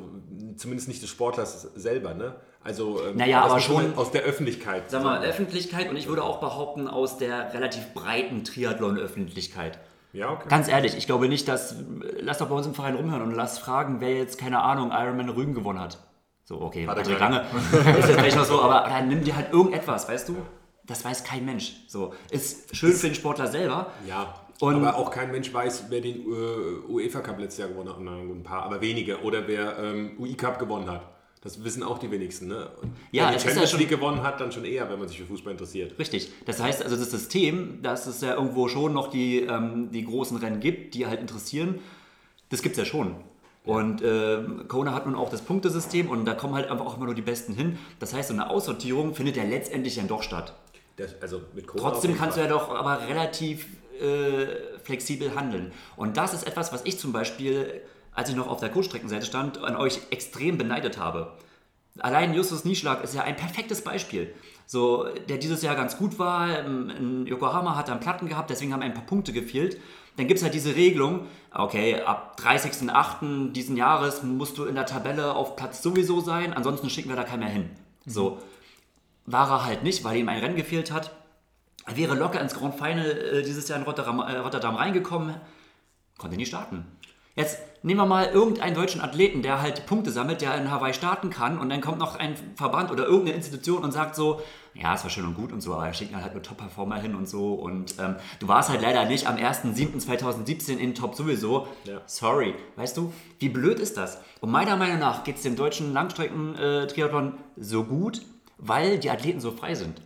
zumindest 0.58 0.88
nicht 0.88 1.02
des 1.02 1.10
Sportlers 1.10 1.62
selber, 1.76 2.14
ne? 2.14 2.36
Also 2.64 3.00
ähm, 3.06 3.18
Naja, 3.18 3.42
aber 3.44 3.60
schon- 3.60 3.98
aus 3.98 4.12
der 4.12 4.22
Öffentlichkeit. 4.22 4.90
Sag 4.90 5.04
mal, 5.04 5.22
Öffentlichkeit 5.24 5.90
und 5.90 5.98
ich 5.98 6.08
würde 6.08 6.24
auch 6.24 6.40
behaupten, 6.40 6.88
aus 6.88 7.18
der 7.18 7.54
relativ 7.54 7.94
breiten 7.94 8.44
Triathlon-Öffentlichkeit. 8.46 9.80
Ja, 10.14 10.32
okay. 10.32 10.48
Ganz 10.48 10.68
ehrlich, 10.68 10.96
ich 10.96 11.06
glaube 11.08 11.28
nicht, 11.28 11.48
dass. 11.48 11.76
Lass 12.20 12.38
doch 12.38 12.48
bei 12.48 12.56
uns 12.56 12.68
im 12.68 12.74
Verein 12.76 12.96
rumhören 12.96 13.24
und 13.24 13.34
lass 13.34 13.58
fragen, 13.58 14.00
wer 14.00 14.14
jetzt, 14.16 14.38
keine 14.38 14.62
Ahnung, 14.62 14.92
Ironman 14.94 15.30
Rügen 15.30 15.54
gewonnen 15.56 15.80
hat. 15.80 15.98
So, 16.46 16.62
okay, 16.62 16.88
Hat 16.88 16.96
Patrick. 16.98 17.20
Lange 17.20 17.40
ist 17.72 18.08
jetzt 18.08 18.12
vielleicht 18.20 18.38
noch 18.38 18.46
so, 18.46 18.62
aber 18.62 18.88
dann 18.90 19.08
nimm 19.08 19.24
dir 19.24 19.36
halt 19.36 19.52
irgendetwas, 19.52 20.08
weißt 20.08 20.30
du? 20.30 20.38
Das 20.86 21.04
weiß 21.04 21.24
kein 21.24 21.46
Mensch. 21.46 21.74
So, 21.88 22.14
ist 22.30 22.76
schön 22.76 22.92
für 22.94 23.08
den 23.08 23.16
Sportler 23.16 23.48
selber. 23.48 23.88
Ja, 24.08 24.36
Und- 24.68 24.76
aber 24.76 24.96
auch 24.96 25.12
kein 25.12 25.32
Mensch 25.32 25.54
weiß, 25.54 25.86
wer 25.90 26.02
den 26.02 26.22
äh, 26.22 26.92
UEFA 26.92 27.22
Cup 27.22 27.40
letztes 27.40 27.60
Jahr 27.60 27.70
gewonnen 27.70 27.90
hat. 27.90 27.98
Na, 28.00 28.16
ein 28.18 28.44
paar, 28.44 28.64
aber 28.64 28.82
wenige. 28.82 29.22
Oder 29.22 29.48
wer 29.48 29.78
ähm, 29.80 30.12
UI 30.20 30.36
Cup 30.36 30.60
gewonnen 30.60 30.90
hat. 30.90 31.02
Das 31.42 31.62
wissen 31.62 31.84
auch 31.84 32.00
die 32.00 32.10
wenigsten. 32.10 32.48
Ne? 32.48 32.70
Und 32.82 32.94
Ja, 33.12 33.32
es 33.32 33.42
die 33.44 33.50
ja 33.50 33.54
Champions 33.54 33.78
League 33.78 33.90
gewonnen 33.90 34.24
hat, 34.24 34.40
dann 34.40 34.52
schon 34.54 34.64
eher, 34.64 34.90
wenn 34.90 34.98
man 34.98 35.10
sich 35.10 35.18
für 35.20 35.26
Fußball 35.26 35.52
interessiert. 35.52 36.00
Richtig. 36.00 36.32
Das 36.46 36.62
heißt 36.62 36.82
also, 36.82 36.96
das 36.96 37.12
System, 37.12 37.82
dass 37.82 38.08
es 38.08 38.22
ja 38.22 38.36
irgendwo 38.36 38.70
schon 38.70 38.94
noch 38.94 39.10
die, 39.10 39.42
ähm, 39.42 39.92
die 39.92 40.06
großen 40.06 40.38
Rennen 40.38 40.62
gibt, 40.62 40.94
die 40.96 41.06
halt 41.06 41.20
interessieren, 41.20 41.80
das 42.50 42.62
gibt 42.62 42.78
es 42.78 42.80
ja 42.80 42.86
schon. 42.86 43.16
Und 43.66 44.02
ähm, 44.04 44.66
Kona 44.68 44.94
hat 44.94 45.06
nun 45.06 45.16
auch 45.16 45.30
das 45.30 45.42
Punktesystem 45.42 46.10
und 46.10 46.26
da 46.26 46.34
kommen 46.34 46.54
halt 46.54 46.70
einfach 46.70 46.86
auch 46.86 46.98
immer 46.98 47.06
nur 47.06 47.16
die 47.16 47.22
Besten 47.22 47.54
hin. 47.54 47.78
Das 48.00 48.14
heißt, 48.14 48.30
so 48.30 48.34
eine 48.34 48.50
Aussortierung 48.50 49.14
findet 49.16 49.38
ja 49.38 49.44
letztendlich 49.44 49.96
dann 49.96 50.08
doch 50.08 50.22
statt. 50.24 50.54
Das, 50.98 51.16
also 51.22 51.42
Trotzdem 51.76 52.18
kannst 52.18 52.38
du 52.38 52.42
ja 52.42 52.48
doch 52.48 52.70
aber 52.70 53.08
relativ 53.08 53.66
äh, 54.00 54.80
flexibel 54.84 55.36
handeln. 55.36 55.72
Und 55.96 56.18
das 56.18 56.34
ist 56.34 56.46
etwas, 56.46 56.74
was 56.74 56.86
ich 56.86 57.00
zum 57.00 57.14
Beispiel, 57.14 57.82
als 58.14 58.30
ich 58.30 58.36
noch 58.36 58.48
auf 58.48 58.60
der 58.60 58.70
Kurzstreckenseite 58.70 59.26
stand, 59.26 59.58
an 59.60 59.76
euch 59.76 60.00
extrem 60.10 60.58
beneidet 60.58 60.98
habe. 60.98 61.34
Allein 62.00 62.34
Justus 62.34 62.66
Nieschlag 62.66 63.04
ist 63.04 63.14
ja 63.14 63.24
ein 63.24 63.36
perfektes 63.36 63.84
Beispiel. 63.84 64.34
So, 64.66 65.06
der 65.30 65.38
dieses 65.38 65.62
Jahr 65.62 65.76
ganz 65.76 65.98
gut 65.98 66.18
war, 66.18 66.60
in 66.60 66.90
in 66.90 67.28
Yokohama 67.28 67.76
hat 67.76 67.90
er 67.90 67.94
einen 67.94 68.02
Platten 68.02 68.28
gehabt, 68.28 68.50
deswegen 68.50 68.74
haben 68.74 68.82
ein 68.82 68.94
paar 68.94 69.06
Punkte 69.06 69.34
gefehlt. 69.34 69.80
Dann 70.18 70.28
gibt 70.28 70.38
es 70.38 70.44
halt 70.44 70.54
diese 70.54 70.76
Regelung, 70.76 71.28
okay, 71.52 72.02
ab 72.02 72.38
30.08. 72.40 73.52
diesen 73.52 73.78
Jahres 73.78 74.22
musst 74.24 74.58
du 74.58 74.66
in 74.66 74.76
der 74.76 74.86
Tabelle 74.86 75.34
auf 75.34 75.56
Platz 75.56 75.82
sowieso 75.82 76.22
sein, 76.22 76.54
ansonsten 76.54 76.90
schicken 76.90 77.10
wir 77.10 77.16
da 77.16 77.24
keinen 77.24 77.40
mehr 77.40 77.50
hin. 77.50 77.70
So, 78.06 78.40
war 79.26 79.50
er 79.50 79.66
halt 79.66 79.84
nicht, 79.84 80.04
weil 80.04 80.18
ihm 80.18 80.30
ein 80.30 80.40
Rennen 80.40 80.56
gefehlt 80.56 80.92
hat. 80.92 81.12
Er 81.86 81.98
wäre 81.98 82.16
locker 82.16 82.40
ins 82.40 82.54
Grand 82.54 82.76
Final 82.76 83.06
äh, 83.06 83.44
dieses 83.44 83.68
Jahr 83.68 83.80
in 83.80 83.86
Rotterdam, 83.86 84.20
äh, 84.20 84.38
Rotterdam 84.38 84.76
reingekommen, 84.76 85.36
konnte 86.18 86.38
nie 86.38 86.46
starten. 86.46 86.86
Jetzt 87.36 87.58
nehmen 87.82 88.00
wir 88.00 88.06
mal 88.06 88.28
irgendeinen 88.28 88.76
deutschen 88.76 89.02
Athleten, 89.02 89.42
der 89.42 89.60
halt 89.60 89.88
Punkte 89.88 90.12
sammelt, 90.12 90.42
der 90.42 90.56
in 90.56 90.70
Hawaii 90.70 90.94
starten 90.94 91.32
kann 91.32 91.58
und 91.58 91.70
dann 91.70 91.82
kommt 91.82 91.98
noch 91.98 92.16
ein 92.16 92.36
Verband 92.56 92.92
oder 92.92 93.06
irgendeine 93.06 93.36
Institution 93.36 93.84
und 93.84 93.92
sagt 93.92 94.16
so, 94.16 94.40
ja, 94.76 94.94
es 94.94 95.04
war 95.04 95.10
schön 95.10 95.26
und 95.26 95.34
gut 95.34 95.52
und 95.52 95.62
so, 95.62 95.74
aber 95.74 95.86
wir 95.88 95.94
schicken 95.94 96.16
halt 96.16 96.34
nur 96.34 96.44
Top-Performer 96.44 96.98
hin 96.98 97.16
und 97.16 97.28
so 97.28 97.56
und 97.56 97.96
ähm, 98.00 98.18
du 98.40 98.48
warst 98.48 98.70
halt 98.70 98.84
leider 98.84 99.06
nicht 99.06 99.28
am 99.28 99.38
1.7.2017 99.38 100.78
in 100.78 100.94
Top 100.94 101.16
sowieso. 101.16 101.68
Ja. 101.86 102.02
Sorry, 102.06 102.54
weißt 102.76 102.98
du, 102.98 103.12
wie 103.40 103.50
blöd 103.50 103.80
ist 103.80 103.98
das? 103.98 104.20
Und 104.40 104.52
meiner 104.52 104.78
Meinung 104.78 105.00
nach 105.00 105.24
geht 105.24 105.38
es 105.38 105.42
dem 105.42 105.56
deutschen 105.56 105.92
Langstrecken-Triathlon 105.92 107.40
so 107.58 107.84
gut, 107.84 108.22
weil 108.60 109.00
die 109.00 109.10
Athleten 109.10 109.40
so 109.40 109.52
frei 109.52 109.74
sind. 109.74 110.02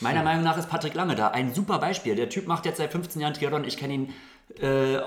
Meiner 0.00 0.22
Meinung 0.22 0.44
nach 0.44 0.56
ist 0.56 0.68
Patrick 0.68 0.94
Lange 0.94 1.14
da 1.14 1.28
ein 1.28 1.54
super 1.54 1.78
Beispiel. 1.78 2.16
Der 2.16 2.28
Typ 2.28 2.46
macht 2.46 2.66
jetzt 2.66 2.78
seit 2.78 2.92
15 2.92 3.20
Jahren 3.22 3.34
Triathlon. 3.34 3.64
Ich 3.64 3.76
kenne 3.76 3.94
ihn 3.94 4.14
äh, 4.60 5.00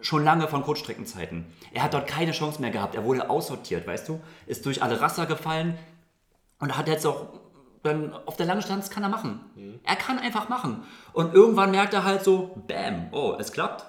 schon 0.00 0.24
lange 0.24 0.48
von 0.48 0.62
Kurzstreckenzeiten. 0.62 1.46
Er 1.72 1.82
hat 1.82 1.94
dort 1.94 2.06
keine 2.06 2.32
Chance 2.32 2.60
mehr 2.60 2.70
gehabt. 2.70 2.94
Er 2.94 3.04
wurde 3.04 3.28
aussortiert, 3.28 3.86
weißt 3.86 4.08
du? 4.08 4.20
Ist 4.46 4.64
durch 4.66 4.82
alle 4.82 5.00
Raster 5.00 5.26
gefallen 5.26 5.76
und 6.60 6.76
hat 6.76 6.88
jetzt 6.88 7.06
auch 7.06 7.40
dann 7.82 8.12
auf 8.26 8.36
der 8.36 8.46
Langdistanz 8.46 8.90
kann 8.90 9.02
er 9.02 9.08
machen. 9.08 9.40
Er 9.84 9.96
kann 9.96 10.18
einfach 10.18 10.48
machen. 10.48 10.84
Und 11.12 11.34
irgendwann 11.34 11.70
merkt 11.70 11.94
er 11.94 12.04
halt 12.04 12.22
so, 12.22 12.62
bam, 12.68 13.08
oh, 13.12 13.36
es 13.38 13.52
klappt. 13.52 13.86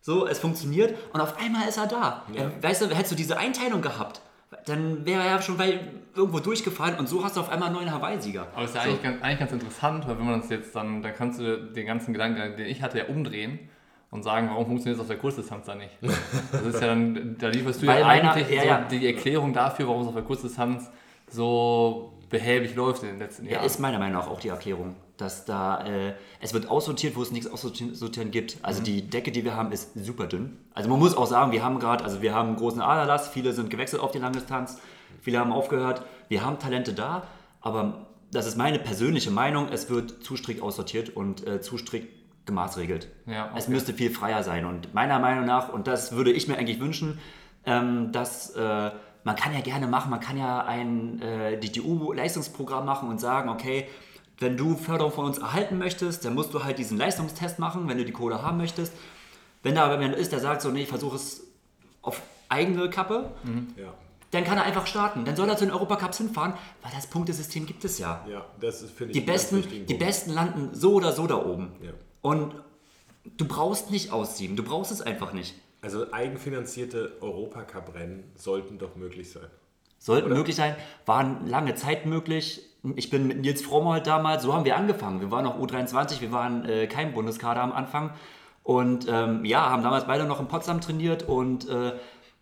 So, 0.00 0.26
es 0.28 0.38
funktioniert 0.38 0.96
und 1.12 1.20
auf 1.20 1.36
einmal 1.36 1.68
ist 1.68 1.78
er 1.78 1.88
da. 1.88 2.22
Er, 2.32 2.62
weißt 2.62 2.82
du, 2.82 2.86
hättest 2.90 3.10
du 3.10 3.16
diese 3.16 3.38
Einteilung 3.38 3.82
gehabt, 3.82 4.20
dann 4.64 5.04
wäre 5.04 5.22
er 5.22 5.30
ja 5.32 5.42
schon 5.42 5.56
irgendwo 6.14 6.38
durchgefallen 6.38 6.98
und 6.98 7.08
so 7.08 7.24
hast 7.24 7.36
du 7.36 7.40
auf 7.40 7.48
einmal 7.50 7.68
einen 7.68 7.76
neuen 7.78 7.92
Hawaii-Sieger. 7.92 8.46
Aber 8.54 8.64
es 8.64 8.70
ist 8.70 8.76
ja 8.76 8.82
so. 8.82 8.88
eigentlich, 8.90 9.02
ganz, 9.02 9.22
eigentlich 9.22 9.38
ganz 9.40 9.52
interessant, 9.52 10.06
weil 10.08 10.18
wenn 10.18 10.24
man 10.26 10.40
das 10.40 10.50
jetzt 10.50 10.74
dann, 10.74 11.02
dann 11.02 11.14
kannst 11.14 11.40
du 11.40 11.58
den 11.58 11.86
ganzen 11.86 12.12
Gedanken, 12.12 12.56
den 12.56 12.66
ich 12.66 12.82
hatte, 12.82 12.98
ja 12.98 13.06
umdrehen 13.06 13.58
und 14.10 14.22
sagen, 14.22 14.48
warum 14.50 14.66
funktioniert 14.66 14.96
es 14.96 15.00
auf 15.00 15.08
der 15.08 15.18
Kurzdistanz 15.18 15.66
dann 15.66 15.78
nicht? 15.78 15.98
Das 16.52 16.62
ist 16.62 16.80
ja 16.80 16.86
dann, 16.88 17.36
da 17.38 17.48
lieferst 17.48 17.82
du 17.82 17.86
ja 17.86 17.92
meiner- 18.04 18.32
eigentlich 18.32 18.50
ja, 18.50 18.62
so 18.62 18.68
ja. 18.68 18.80
die 18.84 19.06
Erklärung 19.06 19.52
dafür, 19.52 19.88
warum 19.88 20.02
es 20.02 20.08
auf 20.08 20.14
der 20.14 20.22
Kurzdistanz 20.22 20.90
so 21.28 22.12
behäbig 22.30 22.74
läuft 22.74 23.02
in 23.02 23.10
den 23.10 23.18
letzten 23.18 23.46
Ja, 23.46 23.52
Jahren. 23.54 23.66
ist 23.66 23.78
meiner 23.80 23.98
Meinung 23.98 24.20
nach 24.20 24.28
auch 24.28 24.40
die 24.40 24.48
Erklärung, 24.48 24.94
dass 25.16 25.44
da 25.44 25.84
äh, 25.84 26.14
es 26.40 26.52
wird 26.52 26.68
aussortiert, 26.68 27.16
wo 27.16 27.22
es 27.22 27.30
nichts 27.30 27.46
aussortieren 27.50 28.30
gibt. 28.30 28.58
Also 28.62 28.82
die 28.82 29.08
Decke, 29.08 29.32
die 29.32 29.44
wir 29.44 29.56
haben, 29.56 29.72
ist 29.72 29.92
super 29.94 30.26
dünn. 30.26 30.58
Also 30.74 30.88
man 30.88 30.98
muss 30.98 31.16
auch 31.16 31.26
sagen, 31.26 31.52
wir 31.52 31.64
haben 31.64 31.78
gerade, 31.78 32.04
also 32.04 32.22
wir 32.22 32.34
haben 32.34 32.48
einen 32.48 32.56
großen 32.56 32.80
Aderlass, 32.80 33.28
viele 33.28 33.52
sind 33.52 33.70
gewechselt 33.70 34.02
auf 34.02 34.12
die 34.12 34.18
Langdistanz, 34.18 34.78
viele 35.22 35.38
haben 35.38 35.52
aufgehört. 35.52 36.02
Wir 36.28 36.44
haben 36.44 36.58
Talente 36.58 36.92
da, 36.92 37.22
aber 37.60 38.06
das 38.32 38.46
ist 38.46 38.56
meine 38.56 38.78
persönliche 38.78 39.30
Meinung, 39.30 39.68
es 39.70 39.88
wird 39.88 40.22
zu 40.22 40.36
strikt 40.36 40.62
aussortiert 40.62 41.16
und 41.16 41.46
äh, 41.46 41.60
zu 41.60 41.78
strikt 41.78 42.08
gemaßregelt. 42.46 43.08
Ja, 43.26 43.50
Es 43.56 43.64
okay. 43.64 43.72
müsste 43.72 43.92
viel 43.92 44.10
freier 44.10 44.42
sein 44.42 44.64
und 44.66 44.94
meiner 44.94 45.18
Meinung 45.18 45.46
nach, 45.46 45.72
und 45.72 45.86
das 45.86 46.12
würde 46.12 46.32
ich 46.32 46.46
mir 46.48 46.56
eigentlich 46.56 46.80
wünschen, 46.80 47.18
ähm, 47.64 48.12
dass 48.12 48.50
äh, 48.50 48.90
man 49.24 49.34
kann 49.34 49.52
ja 49.52 49.60
gerne 49.60 49.88
machen, 49.88 50.10
man 50.10 50.20
kann 50.20 50.38
ja 50.38 50.64
ein 50.64 51.20
äh, 51.20 51.58
DTU-Leistungsprogramm 51.58 52.84
machen 52.86 53.08
und 53.08 53.20
sagen, 53.20 53.48
okay, 53.48 53.88
wenn 54.38 54.56
du 54.56 54.76
Förderung 54.76 55.12
von 55.12 55.26
uns 55.26 55.38
erhalten 55.38 55.78
möchtest, 55.78 56.24
dann 56.24 56.34
musst 56.34 56.52
du 56.52 56.64
halt 56.64 56.78
diesen 56.78 56.98
Leistungstest 56.98 57.58
machen, 57.58 57.88
wenn 57.88 57.98
du 57.98 58.04
die 58.04 58.12
Kohle 58.12 58.42
haben 58.42 58.58
möchtest. 58.58 58.92
Wenn 59.62 59.74
da 59.74 59.84
aber 59.84 60.00
jemand 60.00 60.18
ist, 60.18 60.32
der 60.32 60.40
sagt 60.40 60.62
so, 60.62 60.70
nee, 60.70 60.82
ich 60.82 60.88
versuche 60.88 61.16
es 61.16 61.42
auf 62.02 62.20
eigene 62.48 62.88
Kappe, 62.90 63.30
Ja, 63.76 63.94
dann 64.30 64.44
kann 64.44 64.58
er 64.58 64.64
einfach 64.64 64.86
starten. 64.86 65.24
Dann 65.24 65.36
soll 65.36 65.48
er 65.48 65.56
zu 65.56 65.64
den 65.64 65.72
Europacups 65.72 66.18
hinfahren, 66.18 66.52
weil 66.82 66.92
das 66.94 67.06
Punktesystem 67.06 67.64
gibt 67.66 67.84
es 67.84 67.98
ja. 67.98 68.24
ja, 68.30 68.44
das 68.60 68.82
finde 68.82 69.12
ich, 69.12 69.18
Die 69.18 69.24
Besten, 69.24 69.62
die. 69.86 69.94
Besten 69.94 70.32
landen 70.32 70.70
so 70.72 70.94
oder 70.94 71.12
so 71.12 71.26
da 71.26 71.36
oben. 71.44 71.72
Ja. 71.82 71.92
Und 72.22 72.54
du 73.36 73.46
brauchst 73.46 73.90
nicht 73.90 74.12
aussieben, 74.12 74.56
du 74.56 74.62
brauchst 74.62 74.92
es 74.92 75.00
einfach 75.00 75.32
nicht. 75.32 75.54
Also 75.80 76.12
eigenfinanzierte 76.12 77.12
Europacup-Rennen 77.20 78.24
sollten 78.36 78.78
doch 78.78 78.96
möglich 78.96 79.30
sein. 79.30 79.46
Sollten 79.98 80.28
möglich 80.28 80.56
sein, 80.56 80.76
waren 81.06 81.46
lange 81.46 81.74
Zeit 81.74 82.06
möglich. 82.06 82.62
Ich 82.94 83.10
bin 83.10 83.26
mit 83.26 83.40
Nils 83.40 83.62
Frommold 83.62 84.06
damals, 84.06 84.42
so 84.44 84.52
haben 84.54 84.64
wir 84.64 84.76
angefangen. 84.76 85.20
Wir 85.20 85.30
waren 85.30 85.44
noch 85.44 85.58
U23, 85.58 86.20
wir 86.20 86.30
waren 86.32 86.64
äh, 86.68 86.86
kein 86.86 87.12
Bundeskader 87.14 87.62
am 87.62 87.72
Anfang. 87.72 88.10
Und 88.62 89.06
ähm, 89.08 89.44
ja, 89.44 89.70
haben 89.70 89.82
damals 89.82 90.06
beide 90.06 90.24
noch 90.24 90.40
in 90.40 90.48
Potsdam 90.48 90.80
trainiert 90.80 91.22
und 91.24 91.68
äh, 91.68 91.92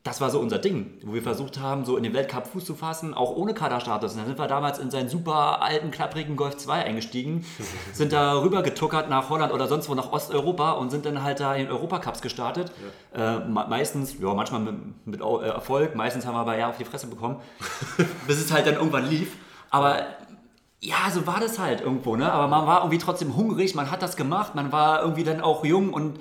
das 0.04 0.20
war 0.20 0.28
so 0.28 0.38
unser 0.38 0.58
Ding, 0.58 0.98
wo 1.02 1.14
wir 1.14 1.22
versucht 1.22 1.58
haben, 1.60 1.86
so 1.86 1.96
in 1.96 2.02
den 2.02 2.12
Weltcup 2.12 2.46
Fuß 2.46 2.64
zu 2.66 2.74
fassen, 2.74 3.14
auch 3.14 3.30
ohne 3.36 3.54
Kaderstatus. 3.54 4.12
Und 4.12 4.18
dann 4.18 4.26
sind 4.26 4.38
wir 4.38 4.46
damals 4.46 4.78
in 4.78 4.90
seinen 4.90 5.08
super 5.08 5.62
alten, 5.62 5.90
klapprigen 5.90 6.36
Golf 6.36 6.58
2 6.58 6.84
eingestiegen, 6.84 7.46
sind 7.94 8.12
da 8.12 8.38
rüber 8.42 8.62
getuckert 8.62 9.08
nach 9.08 9.30
Holland 9.30 9.50
oder 9.50 9.66
sonst 9.66 9.88
wo 9.88 9.94
nach 9.94 10.12
Osteuropa 10.12 10.72
und 10.72 10.90
sind 10.90 11.06
dann 11.06 11.22
halt 11.22 11.40
da 11.40 11.54
in 11.54 11.70
Europacups 11.70 12.20
gestartet. 12.20 12.70
Äh, 13.14 13.38
me- 13.40 13.66
meistens, 13.68 14.18
ja, 14.20 14.34
manchmal 14.34 14.60
mit, 14.60 15.06
mit 15.06 15.20
äh, 15.22 15.46
Erfolg, 15.48 15.94
meistens 15.94 16.26
haben 16.26 16.34
wir 16.34 16.40
aber 16.40 16.58
ja 16.58 16.68
auf 16.68 16.76
die 16.76 16.84
Fresse 16.84 17.06
bekommen, 17.06 17.36
bis 18.26 18.38
es 18.44 18.52
halt 18.52 18.66
dann 18.66 18.74
irgendwann 18.74 19.08
lief. 19.08 19.36
Aber 19.70 19.96
ja, 20.84 21.10
so 21.10 21.26
war 21.26 21.40
das 21.40 21.58
halt 21.58 21.80
irgendwo, 21.80 22.14
ne? 22.14 22.30
Aber 22.30 22.46
man 22.46 22.66
war 22.66 22.80
irgendwie 22.80 22.98
trotzdem 22.98 23.34
hungrig, 23.36 23.74
man 23.74 23.90
hat 23.90 24.02
das 24.02 24.16
gemacht, 24.16 24.54
man 24.54 24.70
war 24.70 25.00
irgendwie 25.00 25.24
dann 25.24 25.40
auch 25.40 25.64
jung 25.64 25.94
und 25.94 26.20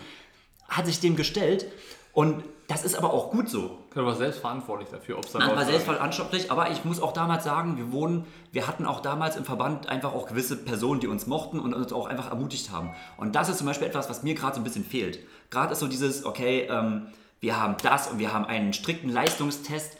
hat 0.69 0.85
sich 0.85 1.01
dem 1.01 1.17
gestellt. 1.17 1.65
Und 2.13 2.45
das 2.69 2.85
ist 2.85 2.95
aber 2.95 3.11
auch 3.11 3.29
gut 3.29 3.49
so. 3.49 3.77
Du 3.93 4.05
warst 4.05 4.19
selbstverantwortlich 4.19 4.87
dafür, 4.87 5.17
ob 5.17 5.25
es 5.25 5.33
dann 5.33 5.45
Man 5.45 5.57
war 5.57 5.65
selbstverantwortlich, 5.65 6.49
aber 6.49 6.71
ich 6.71 6.85
muss 6.85 7.01
auch 7.01 7.11
damals 7.11 7.43
sagen, 7.43 7.75
wir 7.75 7.91
wohnen, 7.91 8.25
wir 8.53 8.65
hatten 8.65 8.85
auch 8.85 9.01
damals 9.01 9.35
im 9.35 9.43
Verband 9.43 9.89
einfach 9.89 10.13
auch 10.13 10.27
gewisse 10.27 10.55
Personen, 10.55 11.01
die 11.01 11.07
uns 11.07 11.27
mochten 11.27 11.59
und 11.59 11.73
uns 11.73 11.91
auch 11.91 12.07
einfach 12.07 12.29
ermutigt 12.29 12.71
haben. 12.71 12.91
Und 13.17 13.35
das 13.35 13.49
ist 13.49 13.57
zum 13.57 13.67
Beispiel 13.67 13.87
etwas, 13.87 14.09
was 14.09 14.23
mir 14.23 14.33
gerade 14.33 14.55
so 14.55 14.61
ein 14.61 14.63
bisschen 14.63 14.85
fehlt. 14.85 15.19
Gerade 15.49 15.73
ist 15.73 15.79
so 15.79 15.87
dieses, 15.87 16.25
okay, 16.25 16.67
ähm, 16.69 17.07
wir 17.41 17.59
haben 17.59 17.75
das 17.83 18.07
und 18.07 18.19
wir 18.19 18.31
haben 18.31 18.45
einen 18.45 18.71
strikten 18.71 19.09
Leistungstest. 19.09 19.97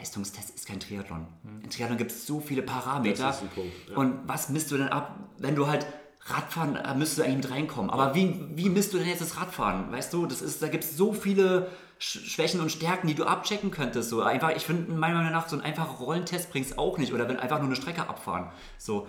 Leistungstest 0.00 0.50
ist 0.50 0.66
kein 0.66 0.80
Triathlon. 0.80 1.26
Im 1.62 1.68
Triathlon 1.70 1.98
gibt 1.98 2.10
es 2.10 2.26
so 2.26 2.40
viele 2.40 2.62
Parameter. 2.62 3.32
Punkt, 3.54 3.70
ja. 3.88 3.96
Und 3.96 4.26
was 4.26 4.48
misst 4.48 4.70
du 4.70 4.78
denn 4.78 4.88
ab, 4.88 5.14
wenn 5.38 5.54
du 5.54 5.66
halt 5.68 5.86
Radfahren, 6.24 6.74
da 6.74 6.94
müsstest 6.94 7.18
du 7.18 7.22
eigentlich 7.24 7.36
mit 7.44 7.50
reinkommen. 7.50 7.90
Aber 7.90 8.14
wie, 8.14 8.44
wie 8.54 8.68
misst 8.68 8.92
du 8.92 8.98
denn 8.98 9.06
jetzt 9.08 9.20
das 9.20 9.36
Radfahren? 9.38 9.90
Weißt 9.92 10.12
du, 10.12 10.26
das 10.26 10.42
ist, 10.42 10.62
da 10.62 10.68
gibt 10.68 10.84
es 10.84 10.96
so 10.96 11.12
viele 11.12 11.68
Sch- 12.00 12.24
Schwächen 12.26 12.60
und 12.60 12.70
Stärken, 12.72 13.06
die 13.08 13.14
du 13.14 13.24
abchecken 13.24 13.70
könntest. 13.70 14.10
So 14.10 14.22
einfach, 14.22 14.50
ich 14.56 14.64
finde, 14.64 14.90
meiner 14.92 15.14
Meinung 15.16 15.32
nach, 15.32 15.48
so 15.48 15.56
ein 15.56 15.62
einfacher 15.62 15.92
Rollentest 15.98 16.50
bringt 16.50 16.66
es 16.66 16.76
auch 16.78 16.98
nicht. 16.98 17.12
Oder 17.12 17.28
wenn 17.28 17.38
einfach 17.38 17.58
nur 17.58 17.66
eine 17.68 17.76
Strecke 17.76 18.08
abfahren. 18.08 18.50
So. 18.78 19.06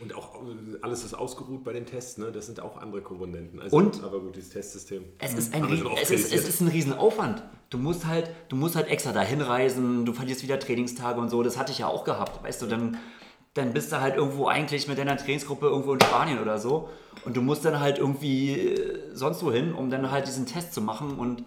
Und 0.00 0.14
auch 0.14 0.42
äh, 0.42 0.78
alles 0.82 1.04
ist 1.04 1.14
ausgeruht 1.14 1.62
bei 1.64 1.72
den 1.72 1.86
Tests, 1.86 2.18
ne? 2.18 2.32
Das 2.32 2.46
sind 2.46 2.60
auch 2.60 2.78
andere 2.78 3.00
Komponenten. 3.00 3.60
Also, 3.60 3.76
Und? 3.76 4.02
aber 4.02 4.20
gut, 4.20 4.34
dieses 4.36 4.50
Testsystem. 4.50 5.04
Es 5.18 5.34
ist 5.34 5.54
ein, 5.54 5.62
Aber 5.62 5.72
Ries- 5.72 5.78
sind 5.78 5.86
auch 5.86 5.98
es 6.00 6.10
ist, 6.10 6.32
es 6.34 6.48
ist 6.48 6.60
ein 6.60 6.68
Riesenaufwand. 6.68 7.42
Du 7.70 7.78
musst 7.78 8.04
halt, 8.06 8.28
du 8.48 8.56
musst 8.56 8.74
halt 8.76 8.88
extra 8.88 9.12
dahin 9.12 9.40
reisen, 9.40 10.04
du 10.04 10.12
verlierst 10.12 10.42
wieder 10.42 10.58
Trainingstage 10.58 11.20
und 11.20 11.28
so. 11.30 11.42
Das 11.42 11.56
hatte 11.58 11.70
ich 11.72 11.78
ja 11.78 11.86
auch 11.86 12.04
gehabt, 12.04 12.42
weißt 12.44 12.62
du, 12.62 12.66
dann, 12.66 12.98
dann 13.54 13.72
bist 13.72 13.92
du 13.92 14.00
halt 14.00 14.16
irgendwo 14.16 14.48
eigentlich 14.48 14.88
mit 14.88 14.98
deiner 14.98 15.16
Trainingsgruppe 15.16 15.66
irgendwo 15.66 15.94
in 15.94 16.00
Spanien 16.00 16.40
oder 16.40 16.58
so. 16.58 16.88
Und 17.24 17.36
du 17.36 17.40
musst 17.40 17.64
dann 17.64 17.78
halt 17.78 17.98
irgendwie 17.98 18.52
äh, 18.52 19.00
sonst 19.14 19.44
wo 19.44 19.52
hin, 19.52 19.72
um 19.72 19.90
dann 19.90 20.10
halt 20.10 20.26
diesen 20.26 20.44
Test 20.46 20.74
zu 20.74 20.80
machen. 20.80 21.18
Und, 21.18 21.44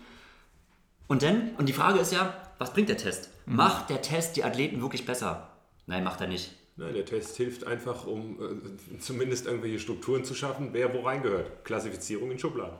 und 1.07 1.21
dann, 1.21 1.51
und 1.57 1.67
die 1.67 1.73
Frage 1.73 1.99
ist 1.99 2.13
ja, 2.13 2.33
was 2.59 2.71
bringt 2.73 2.87
der 2.89 2.97
Test? 2.97 3.29
Macht 3.45 3.89
der 3.89 4.01
Test 4.01 4.35
die 4.37 4.43
Athleten 4.45 4.81
wirklich 4.81 5.05
besser? 5.05 5.49
Nein, 5.85 6.03
macht 6.05 6.21
er 6.21 6.27
nicht. 6.27 6.53
Nein, 6.77 6.93
der 6.93 7.05
Test 7.05 7.35
hilft 7.37 7.65
einfach, 7.65 8.05
um 8.05 8.37
äh, 8.39 8.99
zumindest 8.99 9.47
irgendwelche 9.47 9.79
Strukturen 9.79 10.23
zu 10.23 10.35
schaffen, 10.35 10.69
wer 10.73 10.93
wo 10.93 11.01
reingehört. 11.01 11.65
Klassifizierung 11.65 12.29
in 12.31 12.37
Schubladen. 12.37 12.77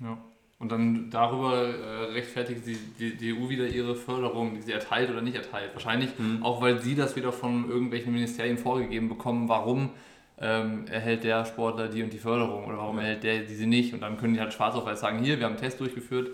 Ja. 0.00 0.18
Und 0.60 0.72
dann 0.72 1.08
darüber 1.10 1.68
äh, 1.68 2.04
rechtfertigt 2.12 2.66
die, 2.66 2.76
die, 2.98 3.16
die 3.16 3.32
EU 3.32 3.48
wieder 3.48 3.66
ihre 3.66 3.94
Förderung, 3.94 4.54
die 4.54 4.62
sie 4.62 4.72
erteilt 4.72 5.10
oder 5.10 5.20
nicht 5.20 5.36
erteilt. 5.36 5.72
Wahrscheinlich 5.72 6.10
auch, 6.42 6.60
weil 6.60 6.80
sie 6.80 6.96
das 6.96 7.14
wieder 7.14 7.32
von 7.32 7.68
irgendwelchen 7.68 8.12
Ministerien 8.12 8.58
vorgegeben 8.58 9.08
bekommen, 9.08 9.48
warum 9.48 9.90
ähm, 10.40 10.86
erhält 10.88 11.24
der 11.24 11.44
Sportler 11.44 11.88
die 11.88 12.02
und 12.02 12.12
die 12.12 12.18
Förderung 12.18 12.64
oder 12.66 12.78
warum 12.78 12.98
erhält 12.98 13.22
der 13.22 13.40
diese 13.40 13.66
nicht. 13.66 13.94
Und 13.94 14.00
dann 14.00 14.18
können 14.18 14.34
die 14.34 14.40
halt 14.40 14.52
schwarz 14.52 14.74
auf 14.74 14.84
weiß 14.84 15.00
sagen, 15.00 15.22
hier, 15.22 15.38
wir 15.38 15.46
haben 15.46 15.52
einen 15.52 15.60
Test 15.60 15.78
durchgeführt, 15.78 16.30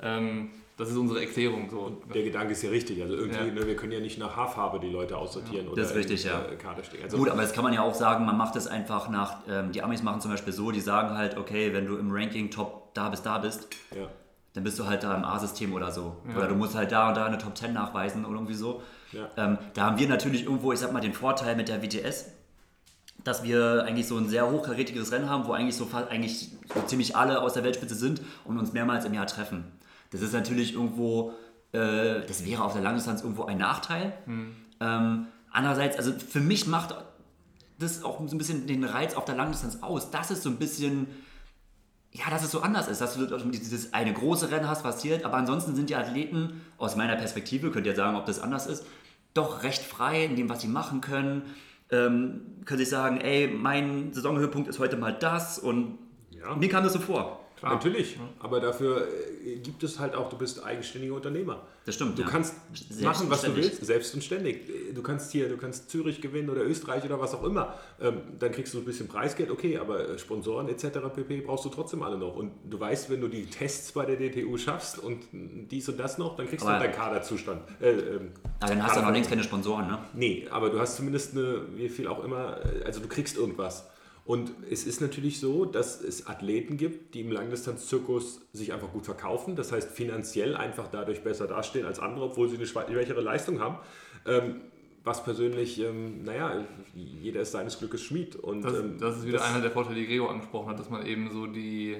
ähm, 0.00 0.50
das 0.76 0.90
ist 0.90 0.96
unsere 0.96 1.20
Erklärung. 1.20 1.70
So. 1.70 2.02
Der 2.12 2.22
Gedanke 2.22 2.52
ist 2.52 2.62
ja 2.62 2.68
richtig. 2.70 3.00
Also 3.00 3.14
irgendwie, 3.14 3.38
Ja. 3.38 3.44
ne, 3.46 3.66
wir 3.66 3.76
können 3.76 3.92
ja 3.92 4.00
nicht 4.00 4.18
nach 4.18 4.36
Haarfarbe 4.36 4.78
die 4.78 4.90
Leute 4.90 5.16
aussortieren 5.16 5.68
oder 5.68 5.80
Das 5.80 5.90
ist 5.90 5.96
richtig, 5.96 6.24
ja. 6.24 6.42
äh, 6.44 6.56
Kader 6.56 6.84
stecken. 6.84 7.04
Also, 7.04 7.16
Gut, 7.16 7.30
aber 7.30 7.40
das 7.42 7.52
kann 7.54 7.64
man 7.64 7.72
ja 7.72 7.82
auch 7.82 7.94
sagen, 7.94 8.26
man 8.26 8.36
macht 8.36 8.56
es 8.56 8.66
einfach 8.66 9.08
nach, 9.08 9.38
ähm, 9.48 9.72
die 9.72 9.82
Amis 9.82 10.02
machen 10.02 10.20
zum 10.20 10.30
Beispiel 10.30 10.52
so, 10.52 10.70
die 10.70 10.80
sagen 10.80 11.16
halt, 11.16 11.38
okay, 11.38 11.72
wenn 11.72 11.86
du 11.86 11.96
im 11.96 12.10
Ranking 12.12 12.50
Top 12.50 12.92
da 12.94 13.08
bist, 13.08 13.24
da 13.24 13.38
bist, 13.38 13.68
ja. 13.94 14.06
dann 14.52 14.64
bist 14.64 14.78
du 14.78 14.86
halt 14.86 15.02
da 15.02 15.14
im 15.14 15.24
A-System 15.24 15.72
oder 15.72 15.90
so. 15.90 16.16
Oder 16.36 16.46
du 16.48 16.54
musst 16.54 16.74
halt 16.74 16.92
da 16.92 17.08
und 17.08 17.16
da 17.16 17.24
eine 17.24 17.38
Top 17.38 17.56
10 17.56 17.72
nachweisen 17.72 18.26
oder 18.26 18.34
irgendwie 18.34 18.54
so. 18.54 18.82
Ja. 19.12 19.28
Ähm, 19.38 19.58
da 19.72 19.86
haben 19.86 19.98
wir 19.98 20.08
natürlich 20.08 20.44
irgendwo, 20.44 20.72
ich 20.72 20.78
sag 20.78 20.92
mal, 20.92 21.00
den 21.00 21.14
Vorteil 21.14 21.56
mit 21.56 21.68
der 21.68 21.82
WTS, 21.82 22.26
dass 23.24 23.42
wir 23.44 23.84
eigentlich 23.86 24.06
so 24.06 24.18
ein 24.18 24.28
sehr 24.28 24.50
hochkarätiges 24.50 25.10
Rennen 25.10 25.30
haben, 25.30 25.46
wo 25.46 25.52
eigentlich 25.52 25.76
so 25.76 25.88
eigentlich 26.10 26.50
so 26.74 26.82
ziemlich 26.82 27.16
alle 27.16 27.40
aus 27.40 27.54
der 27.54 27.64
Weltspitze 27.64 27.94
sind 27.94 28.20
und 28.44 28.58
uns 28.58 28.72
mehrmals 28.74 29.04
im 29.06 29.14
Jahr 29.14 29.26
treffen. 29.26 29.72
Das 30.20 30.28
ist 30.28 30.34
natürlich 30.34 30.74
irgendwo, 30.74 31.32
äh, 31.72 32.26
das 32.26 32.44
wäre 32.44 32.64
auf 32.64 32.72
der 32.72 32.82
Langdistanz 32.82 33.22
irgendwo 33.22 33.44
ein 33.44 33.58
Nachteil. 33.58 34.12
Ähm, 34.80 35.26
andererseits, 35.50 35.96
also 35.96 36.12
für 36.12 36.40
mich 36.40 36.66
macht 36.66 36.94
das 37.78 38.02
auch 38.02 38.20
so 38.26 38.34
ein 38.34 38.38
bisschen 38.38 38.66
den 38.66 38.84
Reiz 38.84 39.14
auf 39.14 39.24
der 39.24 39.34
Langdistanz 39.34 39.78
aus, 39.82 40.10
dass 40.10 40.30
es 40.30 40.42
so 40.42 40.48
ein 40.50 40.56
bisschen 40.56 41.08
ja, 42.12 42.30
dass 42.30 42.42
es 42.42 42.50
so 42.50 42.60
anders 42.60 42.88
ist, 42.88 43.00
dass 43.02 43.14
du 43.14 43.26
dieses 43.50 43.92
eine 43.92 44.12
große 44.12 44.50
Rennen 44.50 44.68
hast, 44.68 45.00
zählt, 45.00 45.24
aber 45.24 45.36
ansonsten 45.36 45.74
sind 45.74 45.90
die 45.90 45.96
Athleten, 45.96 46.62
aus 46.78 46.96
meiner 46.96 47.16
Perspektive, 47.16 47.70
könnt 47.70 47.86
ihr 47.86 47.94
sagen, 47.94 48.16
ob 48.16 48.24
das 48.24 48.40
anders 48.40 48.66
ist, 48.66 48.86
doch 49.34 49.62
recht 49.64 49.82
frei 49.82 50.24
in 50.24 50.34
dem, 50.36 50.48
was 50.48 50.62
sie 50.62 50.68
machen 50.68 51.02
können. 51.02 51.42
Ähm, 51.90 52.40
können 52.64 52.78
sich 52.78 52.88
sagen, 52.88 53.20
ey, 53.20 53.48
mein 53.48 54.12
Saisonhöhepunkt 54.12 54.66
ist 54.68 54.78
heute 54.78 54.96
mal 54.96 55.12
das 55.12 55.58
und 55.58 55.98
Ja. 56.30 56.56
mir 56.56 56.68
kam 56.68 56.84
das 56.84 56.94
so 56.94 57.00
vor. 57.00 57.45
Natürlich, 57.62 58.18
aber 58.38 58.60
dafür 58.60 59.08
äh, 59.44 59.56
gibt 59.56 59.82
es 59.82 59.98
halt 59.98 60.14
auch, 60.14 60.28
du 60.28 60.36
bist 60.36 60.62
eigenständiger 60.62 61.14
Unternehmer. 61.14 61.62
Das 61.86 61.94
stimmt, 61.94 62.18
Du 62.18 62.22
ja. 62.22 62.28
kannst 62.28 62.54
machen, 63.00 63.30
was 63.30 63.42
du 63.42 63.54
willst, 63.56 63.84
selbst 63.84 64.12
und 64.14 64.22
ständig. 64.22 64.68
Du 64.94 65.02
kannst 65.02 65.32
hier, 65.32 65.48
du 65.48 65.56
kannst 65.56 65.88
Zürich 65.88 66.20
gewinnen 66.20 66.50
oder 66.50 66.62
Österreich 66.64 67.04
oder 67.04 67.20
was 67.20 67.32
auch 67.34 67.44
immer. 67.44 67.74
Ähm, 68.00 68.18
dann 68.38 68.52
kriegst 68.52 68.74
du 68.74 68.78
ein 68.78 68.84
bisschen 68.84 69.08
Preisgeld, 69.08 69.50
okay, 69.50 69.78
aber 69.78 70.08
äh, 70.08 70.18
Sponsoren 70.18 70.68
etc. 70.68 70.98
pp. 71.14 71.40
brauchst 71.42 71.64
du 71.64 71.68
trotzdem 71.70 72.02
alle 72.02 72.18
noch. 72.18 72.36
Und 72.36 72.50
du 72.68 72.78
weißt, 72.78 73.08
wenn 73.08 73.20
du 73.20 73.28
die 73.28 73.46
Tests 73.46 73.92
bei 73.92 74.04
der 74.04 74.16
DTU 74.16 74.58
schaffst 74.58 74.98
und 74.98 75.20
dies 75.32 75.88
und 75.88 75.98
das 75.98 76.18
noch, 76.18 76.36
dann 76.36 76.48
kriegst 76.48 76.66
Aber- 76.66 76.78
du 76.78 76.84
deinen 76.84 76.94
Kaderzustand. 76.94 77.62
Äh, 77.80 77.90
ähm, 77.92 78.32
Aber 78.60 78.68
dann 78.74 78.82
hast 78.82 78.90
du 78.96 79.00
noch 79.00 79.04
Kader- 79.06 79.12
längst 79.14 79.30
keine 79.30 79.42
Sponsoren, 79.44 79.86
ne? 79.86 79.98
Nee, 80.14 80.46
aber 80.50 80.70
du 80.70 80.78
hast 80.80 80.96
zumindest 80.96 81.32
eine, 81.36 81.62
wie 81.76 81.88
viel 81.88 82.08
auch 82.08 82.22
immer, 82.24 82.58
äh, 82.66 82.84
also 82.84 83.00
du 83.00 83.08
kriegst 83.08 83.36
irgendwas. 83.36 83.88
Und 84.26 84.52
es 84.70 84.84
ist 84.86 85.00
natürlich 85.00 85.38
so, 85.38 85.64
dass 85.64 86.00
es 86.00 86.26
Athleten 86.26 86.76
gibt, 86.76 87.14
die 87.14 87.20
im 87.20 87.30
Langdistanzzirkus 87.30 88.40
sich 88.52 88.72
einfach 88.72 88.90
gut 88.92 89.04
verkaufen, 89.04 89.54
das 89.54 89.70
heißt 89.70 89.90
finanziell 89.92 90.56
einfach 90.56 90.88
dadurch 90.88 91.22
besser 91.22 91.46
dastehen 91.46 91.86
als 91.86 92.00
andere, 92.00 92.24
obwohl 92.26 92.48
sie 92.48 92.56
eine 92.56 92.66
schwächere 92.66 93.20
Leistung 93.20 93.60
haben. 93.60 93.78
Ähm, 94.26 94.62
was 95.04 95.22
persönlich, 95.22 95.78
ähm, 95.80 96.24
naja, 96.24 96.64
jeder 96.94 97.42
ist 97.42 97.52
seines 97.52 97.78
Glückes 97.78 98.02
Schmied. 98.02 98.34
Und, 98.34 98.62
Das, 98.62 98.74
ähm, 98.74 98.98
das 98.98 99.18
ist 99.18 99.26
wieder 99.26 99.38
das- 99.38 99.46
einer 99.48 99.60
der 99.60 99.70
Vorteile, 99.70 99.94
die 100.00 100.06
Gregor 100.06 100.30
angesprochen 100.30 100.68
hat, 100.70 100.80
dass 100.80 100.90
man 100.90 101.06
eben 101.06 101.30
so 101.32 101.46
die, 101.46 101.96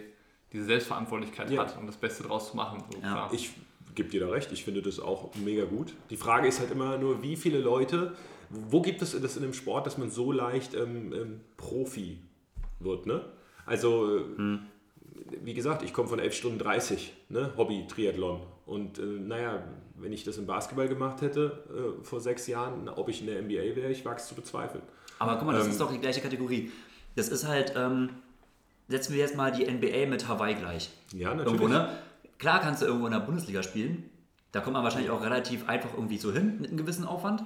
diese 0.53 0.65
Selbstverantwortlichkeit 0.65 1.49
Ja. 1.53 1.61
hat, 1.62 1.79
um 1.79 1.87
das 1.87 1.97
Beste 1.97 2.25
draus 2.25 2.51
zu 2.51 2.57
machen. 2.57 2.83
So, 2.93 2.99
Ja. 3.01 3.31
Ich 3.33 3.53
gebe 3.95 4.09
dir 4.09 4.21
da 4.21 4.29
recht, 4.31 4.51
ich 4.51 4.65
finde 4.65 4.83
das 4.83 4.99
auch 4.99 5.31
mega 5.37 5.65
gut. 5.65 5.95
Die 6.11 6.17
Frage 6.17 6.49
ist 6.49 6.59
halt 6.59 6.73
immer 6.73 6.99
nur, 6.99 7.23
wie 7.23 7.37
viele 7.37 7.61
Leute, 7.61 8.17
wo 8.51 8.81
gibt 8.83 9.03
es 9.03 9.19
das 9.21 9.37
in 9.37 9.43
dem 9.43 9.53
Sport, 9.53 9.87
dass 9.87 9.99
man 9.99 10.11
so 10.11 10.33
leicht 10.33 10.75
ähm, 10.75 11.13
ähm, 11.13 11.41
Profi 11.57 12.19
wird, 12.81 13.07
ne? 13.07 13.25
Also, 13.65 14.19
äh, 14.19 14.59
wie 15.43 15.55
gesagt, 15.55 15.83
ich 15.83 15.93
komme 15.93 16.09
von 16.09 16.19
11 16.19 16.35
Stunden 16.35 16.59
30, 16.59 17.13
ne? 17.29 17.53
Hobby-Triathlon. 17.57 18.41
Und 18.67 18.99
äh, 18.99 19.03
naja, 19.03 19.65
wenn 19.97 20.13
ich 20.13 20.25
das 20.25 20.39
im 20.39 20.47
Basketball 20.47 20.89
gemacht 20.89 21.21
hätte 21.23 21.65
äh, 22.01 22.05
vor 22.05 22.21
sechs 22.21 22.47
Jahren, 22.47 22.89
ob 22.89 23.09
ich 23.09 23.21
in 23.21 23.27
der 23.27 23.43
NBA 23.43 23.77
wäre, 23.77 23.91
ich 23.91 24.05
wage 24.05 24.17
es 24.17 24.29
zu 24.29 24.35
bezweifeln. 24.35 24.83
Aber 25.19 25.37
guck 25.37 25.47
mal, 25.47 25.55
das 25.55 25.65
Ähm, 25.67 25.71
ist 25.73 25.81
doch 25.81 25.93
die 25.93 25.99
gleiche 25.99 26.21
Kategorie. 26.21 26.71
Das 27.15 27.29
ist 27.29 27.47
halt, 27.47 27.73
ähm, 27.77 28.11
setzen 28.89 29.15
wir 29.15 29.21
jetzt 29.21 29.37
mal 29.37 29.51
die 29.53 29.65
NBA 29.65 30.07
mit 30.07 30.29
Hawaii 30.29 30.55
gleich. 30.55 30.91
Ja, 31.13 31.35
natürlich. 31.35 31.61
Irgendwo, 31.61 31.69
ne? 31.69 31.89
Klar 32.39 32.61
kannst 32.61 32.83
du 32.83 32.87
irgendwo 32.87 33.07
in 33.07 33.13
der 33.13 33.21
Bundesliga 33.21 33.63
spielen. 33.63 34.11
Da 34.53 34.61
kommt 34.61 34.75
man 34.75 34.85
wahrscheinlich 34.85 35.11
auch 35.11 35.23
relativ 35.23 35.69
einfach 35.69 35.95
irgendwie 35.95 36.19
so 36.19 36.33
hin 36.33 36.59
mit 36.61 36.69
einem 36.69 36.77
gewissen 36.77 37.05
Aufwand. 37.05 37.45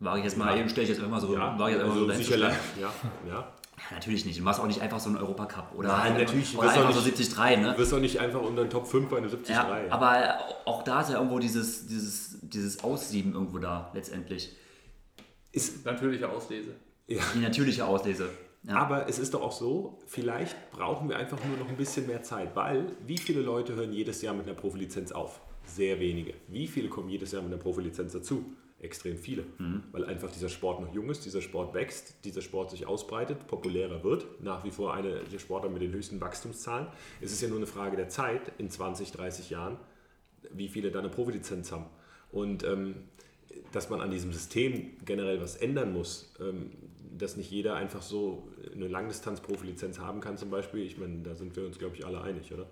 Wage 0.00 0.18
ich 0.18 0.24
jetzt 0.24 0.36
mal, 0.36 0.52
Ja. 0.54 0.60
eben 0.60 0.68
stelle 0.68 0.82
ich 0.84 0.88
jetzt 0.90 0.98
einfach 0.98 1.10
mal 1.10 1.20
so, 1.20 1.32
Ja, 1.34 1.58
wage 1.58 1.72
ich 1.72 1.76
jetzt 1.78 1.84
einfach 1.84 1.96
also 1.96 2.06
so 2.08 2.14
sicherlich. 2.16 2.54
Ja, 2.80 2.92
ja. 3.28 3.52
Natürlich 3.92 4.24
nicht. 4.24 4.38
Du 4.38 4.42
machst 4.42 4.58
auch 4.60 4.66
nicht 4.66 4.80
einfach 4.80 4.98
so 4.98 5.08
einen 5.10 5.18
Europacup 5.18 5.72
oder 5.76 5.88
Nein, 5.88 6.14
halt 6.14 6.18
natürlich. 6.26 6.52
Du 6.52 6.58
oder 6.58 6.70
einfach 6.70 6.92
so 6.92 7.00
nicht- 7.00 7.36
73, 7.36 7.62
ne? 7.62 7.72
Du 7.72 7.78
wirst 7.78 7.94
auch 7.94 7.98
nicht 8.00 8.18
einfach 8.18 8.40
unter 8.40 8.62
den 8.64 8.70
Top 8.70 8.86
5 8.86 9.08
bei 9.08 9.18
einer 9.18 9.28
73. 9.28 9.54
Ja, 9.54 9.90
aber 9.90 10.38
auch 10.64 10.82
da 10.82 11.02
ist 11.02 11.10
ja 11.10 11.16
irgendwo 11.16 11.38
dieses, 11.38 11.86
dieses, 11.86 12.38
dieses 12.40 12.82
Aussieben 12.82 13.34
irgendwo 13.34 13.58
da, 13.58 13.90
letztendlich. 13.94 14.56
ist, 15.52 15.84
Natürliche 15.86 16.28
Auslese. 16.28 16.70
ja. 17.06 17.22
Die 17.34 17.38
natürliche 17.40 17.84
Auslese. 17.86 18.28
Ja. 18.64 18.76
Aber 18.76 19.08
es 19.08 19.18
ist 19.18 19.32
doch 19.34 19.42
auch 19.42 19.52
so, 19.52 19.98
vielleicht 20.06 20.56
brauchen 20.72 21.08
wir 21.08 21.16
einfach 21.16 21.38
nur 21.46 21.56
noch 21.56 21.68
ein 21.68 21.76
bisschen 21.76 22.06
mehr 22.06 22.22
Zeit, 22.22 22.56
weil 22.56 22.92
wie 23.06 23.16
viele 23.18 23.40
Leute 23.40 23.74
hören 23.76 23.92
jedes 23.92 24.20
Jahr 24.22 24.34
mit 24.34 24.46
einer 24.46 24.56
Profilizenz 24.56 25.12
auf? 25.12 25.40
Sehr 25.64 26.00
wenige. 26.00 26.34
Wie 26.48 26.66
viele 26.66 26.88
kommen 26.88 27.08
jedes 27.08 27.30
Jahr 27.32 27.42
mit 27.42 27.52
einer 27.52 27.62
Profilizenz 27.62 28.12
dazu? 28.12 28.44
Extrem 28.86 29.18
viele. 29.18 29.44
Weil 29.92 30.04
einfach 30.04 30.30
dieser 30.30 30.48
Sport 30.48 30.80
noch 30.80 30.94
jung 30.94 31.10
ist, 31.10 31.24
dieser 31.24 31.42
Sport 31.42 31.74
wächst, 31.74 32.24
dieser 32.24 32.40
Sport 32.40 32.70
sich 32.70 32.86
ausbreitet, 32.86 33.46
populärer 33.48 34.02
wird. 34.04 34.42
Nach 34.42 34.64
wie 34.64 34.70
vor 34.70 34.94
eine 34.94 35.20
der 35.24 35.38
Sportler 35.38 35.68
mit 35.68 35.82
den 35.82 35.92
höchsten 35.92 36.20
Wachstumszahlen. 36.20 36.86
Es 37.20 37.32
ist 37.32 37.42
ja 37.42 37.48
nur 37.48 37.58
eine 37.58 37.66
Frage 37.66 37.96
der 37.96 38.08
Zeit, 38.08 38.52
in 38.58 38.70
20, 38.70 39.12
30 39.12 39.50
Jahren, 39.50 39.76
wie 40.52 40.68
viele 40.68 40.90
da 40.90 41.00
eine 41.00 41.08
Profilizenz 41.08 41.72
haben. 41.72 41.86
Und 42.30 42.64
ähm, 42.64 42.94
dass 43.72 43.90
man 43.90 44.00
an 44.00 44.10
diesem 44.10 44.32
System 44.32 44.96
generell 45.04 45.40
was 45.40 45.56
ändern 45.56 45.92
muss, 45.92 46.32
ähm, 46.40 46.70
dass 47.18 47.36
nicht 47.36 47.50
jeder 47.50 47.74
einfach 47.74 48.02
so 48.02 48.48
eine 48.74 48.88
Langdistanz-Profilizenz 48.88 49.98
haben 49.98 50.20
kann 50.20 50.36
zum 50.36 50.50
Beispiel. 50.50 50.82
Ich 50.82 50.98
meine, 50.98 51.22
da 51.22 51.34
sind 51.34 51.56
wir 51.56 51.64
uns, 51.64 51.78
glaube 51.78 51.96
ich, 51.96 52.06
alle 52.06 52.20
einig, 52.20 52.52
oder? 52.52 52.66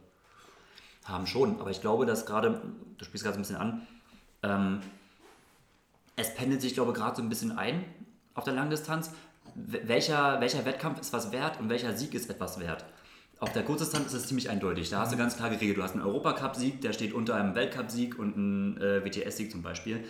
Haben 1.04 1.26
schon, 1.26 1.60
aber 1.60 1.70
ich 1.70 1.80
glaube, 1.80 2.06
dass 2.06 2.24
gerade, 2.24 2.62
du 2.98 3.04
spielst 3.04 3.24
gerade 3.24 3.34
so 3.34 3.38
ein 3.38 3.42
bisschen 3.42 3.56
an, 3.56 3.86
ähm, 4.42 4.80
es 6.16 6.34
pendelt 6.34 6.60
sich, 6.60 6.74
glaube 6.74 6.92
ich, 6.92 6.96
gerade 6.96 7.16
so 7.16 7.22
ein 7.22 7.28
bisschen 7.28 7.52
ein 7.58 7.84
auf 8.34 8.44
der 8.44 8.54
Langdistanz. 8.54 9.10
Welcher, 9.54 10.40
welcher 10.40 10.64
Wettkampf 10.64 11.00
ist 11.00 11.12
was 11.12 11.32
wert 11.32 11.60
und 11.60 11.68
welcher 11.68 11.96
Sieg 11.96 12.14
ist 12.14 12.28
etwas 12.28 12.58
wert? 12.58 12.84
Auf 13.40 13.52
der 13.52 13.64
Kurzdistanz 13.64 14.06
ist 14.06 14.14
es 14.14 14.26
ziemlich 14.28 14.48
eindeutig. 14.48 14.90
Da 14.90 15.00
hast 15.00 15.12
du 15.12 15.16
ganz 15.16 15.36
klar 15.36 15.50
geregelt. 15.50 15.78
Du 15.78 15.82
hast 15.82 15.92
einen 15.92 16.02
Europacup-Sieg, 16.02 16.80
der 16.80 16.92
steht 16.92 17.12
unter 17.12 17.34
einem 17.34 17.54
Weltcup-Sieg 17.54 18.18
und 18.18 18.36
einen 18.36 18.76
äh, 18.78 19.04
WTS-Sieg 19.04 19.50
zum 19.50 19.62
Beispiel. 19.62 20.04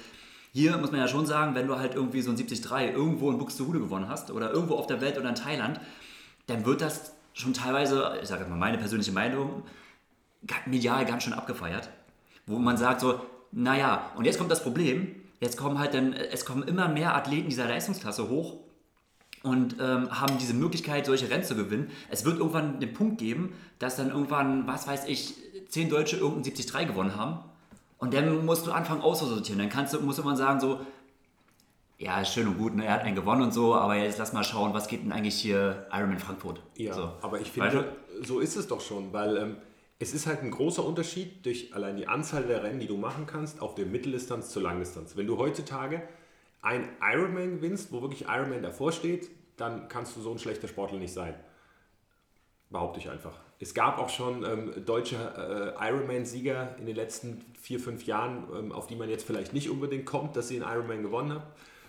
Hier 0.53 0.77
muss 0.77 0.93
man 0.93 1.01
ja 1.01 1.09
schon 1.09 1.27
sagen, 1.27 1.55
wenn 1.55 1.67
du 1.67 1.77
halt 1.77 1.95
irgendwie 1.95 2.23
so 2.23 2.31
ein 2.31 2.37
73 2.37 2.95
irgendwo 2.95 3.31
in 3.31 3.39
Buxtehude 3.39 3.81
gewonnen 3.81 4.09
hast 4.09 4.31
oder 4.31 4.53
irgendwo 4.53 4.77
auf 4.77 4.87
der 4.87 5.01
Welt 5.01 5.19
oder 5.19 5.31
in 5.31 5.35
Thailand, 5.35 5.81
dann 6.47 6.65
wird 6.65 6.81
das 6.81 7.13
schon 7.33 7.53
teilweise, 7.55 8.19
ich 8.23 8.29
sage 8.29 8.45
mal 8.45 8.57
meine 8.57 8.79
persönliche 8.79 9.11
Meinung, 9.11 9.65
medial 10.67 11.05
ganz 11.07 11.25
schön 11.25 11.33
abgefeiert. 11.33 11.89
Wo 12.47 12.59
man 12.59 12.77
sagt 12.77 13.01
so, 13.01 13.21
naja, 13.51 14.13
und 14.17 14.27
jetzt 14.27 14.39
kommt 14.39 14.51
das 14.51 14.63
Problem, 14.63 15.17
jetzt 15.41 15.57
kommen 15.57 15.79
halt 15.79 15.95
dann, 15.95 16.13
es 16.13 16.45
kommen 16.45 16.63
immer 16.63 16.89
mehr 16.89 17.15
Athleten 17.15 17.49
dieser 17.49 17.67
Leistungsklasse 17.67 18.29
hoch 18.29 18.59
und 19.43 19.77
ähm, 19.81 20.11
haben 20.11 20.39
diese 20.39 20.55
Möglichkeit, 20.55 21.07
solche 21.07 21.31
Rennen 21.31 21.45
zu 21.45 21.55
gewinnen. 21.55 21.91
Es 22.11 22.25
wird 22.25 22.39
irgendwann 22.39 22.81
den 22.81 22.93
Punkt 22.93 23.19
geben, 23.19 23.53
dass 23.79 23.97
dann 23.97 24.09
irgendwann, 24.09 24.67
was 24.67 24.87
weiß 24.87 25.07
ich, 25.07 25.35
zehn 25.69 25.89
Deutsche 25.89 26.17
irgendein 26.17 26.55
73 26.55 26.87
gewonnen 26.87 27.17
haben. 27.17 27.41
Und 27.99 28.15
dann 28.15 28.45
musst 28.45 28.67
du 28.67 28.73
anfangen 28.73 29.03
auszusortieren. 29.03 29.59
Dann 29.59 29.69
kannst 29.69 29.95
du, 29.95 30.01
muss 30.01 30.23
man 30.23 30.37
sagen, 30.37 30.61
so, 30.61 30.81
ja, 31.99 32.25
schön 32.25 32.49
und 32.49 32.59
gut, 32.59 32.75
ne? 32.75 32.87
er 32.87 32.95
hat 32.95 33.03
einen 33.03 33.15
gewonnen 33.15 33.43
und 33.43 33.55
so, 33.55 33.75
aber 33.75 33.97
jetzt 33.97 34.19
lass 34.19 34.33
mal 34.33 34.45
schauen, 34.45 34.75
was 34.75 34.89
geht 34.89 35.05
denn 35.05 35.13
eigentlich 35.13 35.37
hier 35.37 35.87
Ironman 35.93 36.19
Frankfurt? 36.19 36.61
Ja, 36.77 36.93
so. 36.93 37.13
aber 37.23 37.41
ich 37.41 37.51
finde, 37.51 37.93
so 38.23 38.41
ist 38.41 38.57
es 38.57 38.67
doch 38.67 38.81
schon, 38.81 39.13
weil 39.13 39.37
ähm, 39.37 39.57
es 40.05 40.13
ist 40.13 40.27
halt 40.27 40.43
ein 40.43 40.51
großer 40.51 40.85
Unterschied 40.85 41.47
durch 41.47 41.75
allein 41.75 41.97
die 41.97 42.07
Anzahl 42.07 42.43
der 42.43 42.63
Rennen, 42.63 42.79
die 42.79 42.87
du 42.87 42.99
machen 42.99 43.25
kannst, 43.27 43.63
auf 43.63 43.75
der 43.75 43.87
Mitteldistanz 43.87 44.51
zur 44.51 44.61
Langdistanz. 44.61 45.17
Wenn 45.17 45.27
du 45.27 45.39
heutzutage 45.39 46.03
ein 46.61 46.91
Ironman 47.01 47.57
gewinnst, 47.57 47.91
wo 47.91 48.03
wirklich 48.03 48.27
Ironman 48.29 48.63
davor 48.63 48.93
steht, 48.93 49.31
dann 49.57 49.89
kannst 49.89 50.15
du 50.15 50.21
so 50.21 50.31
ein 50.31 50.39
schlechter 50.39 50.69
Sportler 50.69 50.99
nicht 50.99 51.15
sein. 51.15 51.35
Behaupte 52.69 53.01
ich 53.01 53.09
einfach. 53.09 53.41
Es 53.59 53.73
gab 53.73 53.99
auch 53.99 54.11
schon 54.11 54.45
ähm, 54.45 54.85
deutsche 54.85 55.17
äh, 55.17 55.89
Ironman-Sieger 55.89 56.77
in 56.79 56.85
den 56.85 56.97
letzten 56.97 57.43
vier, 57.59 57.81
fünf 57.81 58.05
Jahren, 58.05 58.45
ähm, 58.55 58.73
auf 58.73 58.87
die 58.87 58.97
man 58.97 59.09
jetzt 59.09 59.25
vielleicht 59.25 59.55
nicht 59.55 59.71
unbedingt 59.71 60.05
kommt, 60.05 60.37
dass 60.37 60.49
sie 60.49 60.63
einen 60.63 60.71
Ironman 60.71 61.03
gewonnen 61.03 61.33
haben. 61.33 61.45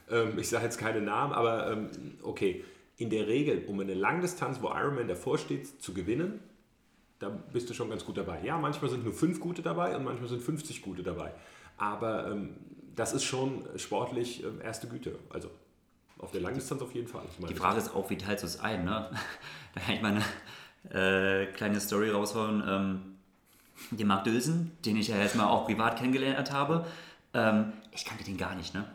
Ähm, 0.10 0.40
ich 0.40 0.48
sage 0.48 0.64
jetzt 0.64 0.78
keine 0.78 1.02
Namen, 1.02 1.34
aber 1.34 1.70
ähm, 1.70 1.90
okay. 2.24 2.64
In 2.98 3.10
der 3.10 3.28
Regel, 3.28 3.66
um 3.68 3.78
eine 3.82 3.94
Langdistanz, 3.94 4.62
wo 4.62 4.70
Ironman 4.70 5.10
davor 5.10 5.38
steht, 5.38 5.82
zu 5.82 5.94
gewinnen, 5.94 6.40
da 7.20 7.30
bist 7.30 7.70
du 7.70 7.74
schon 7.74 7.90
ganz 7.90 8.06
gut 8.06 8.18
dabei. 8.18 8.40
Ja, 8.44 8.58
manchmal 8.58 8.90
sind 8.90 9.04
nur 9.04 9.14
fünf 9.14 9.40
gute 9.40 9.62
dabei 9.62 9.96
und 9.96 10.04
manchmal 10.04 10.30
sind 10.30 10.42
50 10.42 10.82
gute 10.82 11.04
dabei. 11.04 11.34
Aber 11.78 12.28
ähm, 12.32 12.56
das 12.96 13.14
ist 13.14 13.24
schon 13.24 13.68
sportlich 13.78 14.44
ähm, 14.44 14.62
erste 14.62 14.88
Güte. 14.88 15.18
Also 15.30 15.50
auf 16.20 16.32
der 16.32 16.42
Langdistanz 16.42 16.82
auf 16.82 16.94
jeden 16.94 17.08
Fall. 17.08 17.24
Die 17.50 17.56
Frage 17.56 17.80
ist 17.80 17.94
auch, 17.94 18.10
wie 18.10 18.18
teilst 18.18 18.44
du 18.44 18.48
es 18.48 18.60
ein? 18.60 18.86
Ne? 18.86 19.10
Da 19.76 19.82
kann 19.82 19.96
ich 19.96 20.02
mal 20.02 20.22
eine 20.90 21.44
äh, 21.44 21.48
kleine 21.48 21.82
Story 21.82 22.10
raushauen. 22.10 22.64
Ähm, 22.66 23.02
den 23.92 24.08
Marc 24.08 24.24
Dülsen, 24.24 24.72
den 24.86 24.96
ich 24.96 25.10
ja 25.10 25.18
jetzt 25.18 25.36
mal 25.36 25.48
auch 25.48 25.66
privat 25.66 25.98
kennengelernt 25.98 26.54
habe, 26.54 26.86
ähm, 27.34 27.74
ich 27.92 28.06
kannte 28.06 28.24
den 28.24 28.38
gar 28.38 28.56
nicht. 28.56 28.74
Ne? 28.74 28.86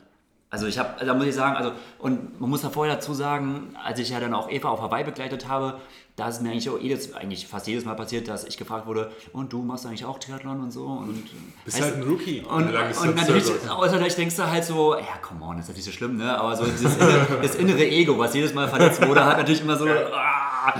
Also 0.52 0.66
ich 0.66 0.78
habe, 0.80 1.04
da 1.04 1.14
muss 1.14 1.26
ich 1.26 1.34
sagen, 1.34 1.56
also 1.56 1.70
und 1.98 2.40
man 2.40 2.50
muss 2.50 2.62
da 2.62 2.70
vorher 2.70 2.96
dazu 2.96 3.14
sagen, 3.14 3.76
als 3.82 4.00
ich 4.00 4.10
ja 4.10 4.18
dann 4.18 4.34
auch 4.34 4.50
Eva 4.50 4.68
auf 4.68 4.80
Hawaii 4.80 5.04
begleitet 5.04 5.46
habe, 5.48 5.78
da 6.16 6.28
ist 6.28 6.42
mir 6.42 6.50
eigentlich 6.50 6.68
auch 6.68 6.78
jedes, 6.78 7.14
eigentlich 7.14 7.46
fast 7.46 7.68
jedes 7.68 7.84
Mal 7.84 7.94
passiert, 7.94 8.28
dass 8.28 8.44
ich 8.44 8.58
gefragt 8.58 8.86
wurde, 8.86 9.12
und 9.32 9.52
du 9.52 9.62
machst 9.62 9.86
eigentlich 9.86 10.04
auch 10.04 10.18
Triathlon 10.18 10.60
und 10.60 10.72
so. 10.72 10.84
Und, 10.84 11.24
Bist 11.64 11.80
halt 11.80 11.94
ein 11.94 12.02
Rookie. 12.02 12.40
Und, 12.40 12.64
und, 12.64 12.74
und 12.74 13.16
natürlich, 13.16 13.44
also 13.70 13.94
natürlich 13.94 14.16
denkst 14.16 14.36
du 14.36 14.46
halt 14.46 14.64
so, 14.64 14.96
ja, 14.96 15.16
come 15.22 15.44
on, 15.44 15.58
ist 15.58 15.68
natürlich 15.68 15.84
so 15.86 15.92
schlimm, 15.92 16.16
ne? 16.16 16.36
Aber 16.36 16.56
so 16.56 16.64
dieses 16.66 16.96
innere, 16.96 17.26
das 17.42 17.54
innere 17.54 17.86
Ego, 17.86 18.18
was 18.18 18.34
jedes 18.34 18.52
Mal 18.52 18.68
verletzt 18.68 19.06
wurde, 19.06 19.24
hat 19.24 19.38
natürlich 19.38 19.62
immer 19.62 19.76
so. 19.76 19.86
Ah. 19.88 20.74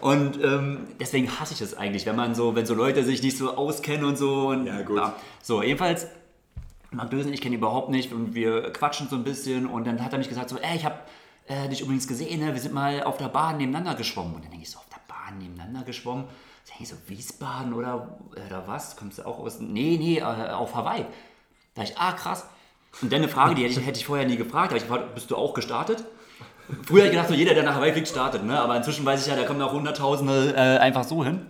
Und 0.00 0.42
ähm, 0.42 0.86
deswegen 1.00 1.28
hasse 1.28 1.52
ich 1.52 1.58
das 1.58 1.74
eigentlich, 1.74 2.06
wenn 2.06 2.16
man 2.16 2.34
so, 2.34 2.54
wenn 2.54 2.64
so 2.64 2.74
Leute 2.74 3.04
sich 3.04 3.22
nicht 3.22 3.36
so 3.36 3.54
auskennen 3.54 4.04
und 4.06 4.16
so. 4.16 4.48
Und, 4.48 4.66
ja, 4.66 4.82
gut. 4.82 4.98
Ja. 4.98 5.14
So, 5.42 5.62
jedenfalls, 5.62 6.06
Marc 6.96 7.10
Dösen, 7.10 7.32
ich 7.32 7.40
kenne 7.40 7.54
ihn 7.54 7.58
überhaupt 7.58 7.90
nicht 7.90 8.12
und 8.12 8.34
wir 8.34 8.72
quatschen 8.72 9.08
so 9.08 9.16
ein 9.16 9.24
bisschen 9.24 9.66
und 9.66 9.86
dann 9.86 10.02
hat 10.04 10.12
er 10.12 10.18
mich 10.18 10.28
gesagt 10.28 10.50
so, 10.50 10.58
ey, 10.58 10.76
ich 10.76 10.84
habe 10.84 10.96
äh, 11.46 11.68
dich 11.68 11.80
übrigens 11.82 12.08
gesehen, 12.08 12.40
ne? 12.40 12.52
wir 12.52 12.60
sind 12.60 12.74
mal 12.74 13.02
auf 13.04 13.18
der 13.18 13.28
Bahn 13.28 13.58
nebeneinander 13.58 13.94
geschwommen. 13.94 14.34
Und 14.34 14.44
dann 14.44 14.50
denke 14.50 14.64
ich 14.64 14.70
so, 14.70 14.80
Bahn 15.26 15.38
nebeneinander 15.38 15.82
geschwommen. 15.82 16.24
Ich 16.78 16.88
so, 16.88 16.96
Wiesbaden 17.06 17.72
oder, 17.72 18.18
oder 18.32 18.66
was? 18.66 18.96
Kommst 18.96 19.18
du 19.18 19.26
auch 19.26 19.38
aus? 19.38 19.60
Nee, 19.60 19.96
nee, 19.98 20.18
äh, 20.18 20.22
auf 20.22 20.74
Hawaii. 20.74 21.06
Da 21.74 21.82
ich, 21.82 21.96
ah, 21.96 22.12
krass. 22.12 22.46
Und 23.00 23.12
dann 23.12 23.22
eine 23.22 23.28
Frage, 23.28 23.54
die 23.54 23.62
hätte 23.62 23.80
ich, 23.80 23.86
hätte 23.86 23.98
ich 23.98 24.06
vorher 24.06 24.26
nie 24.26 24.36
gefragt. 24.36 24.72
Da 24.72 24.76
ich 24.76 24.82
gefragt, 24.82 25.14
bist 25.14 25.30
du 25.30 25.36
auch 25.36 25.54
gestartet? 25.54 26.04
Früher 26.84 27.04
hätte 27.04 27.06
ich 27.06 27.12
gedacht, 27.12 27.28
so 27.28 27.34
jeder, 27.34 27.54
der 27.54 27.62
nach 27.62 27.76
Hawaii 27.76 27.92
fliegt, 27.92 28.08
startet. 28.08 28.44
Ne? 28.44 28.60
Aber 28.60 28.76
inzwischen 28.76 29.06
weiß 29.06 29.22
ich 29.22 29.32
ja, 29.32 29.36
da 29.36 29.46
kommen 29.46 29.62
auch 29.62 29.72
Hunderttausende 29.72 30.54
äh, 30.54 30.78
einfach 30.78 31.04
so 31.04 31.24
hin. 31.24 31.46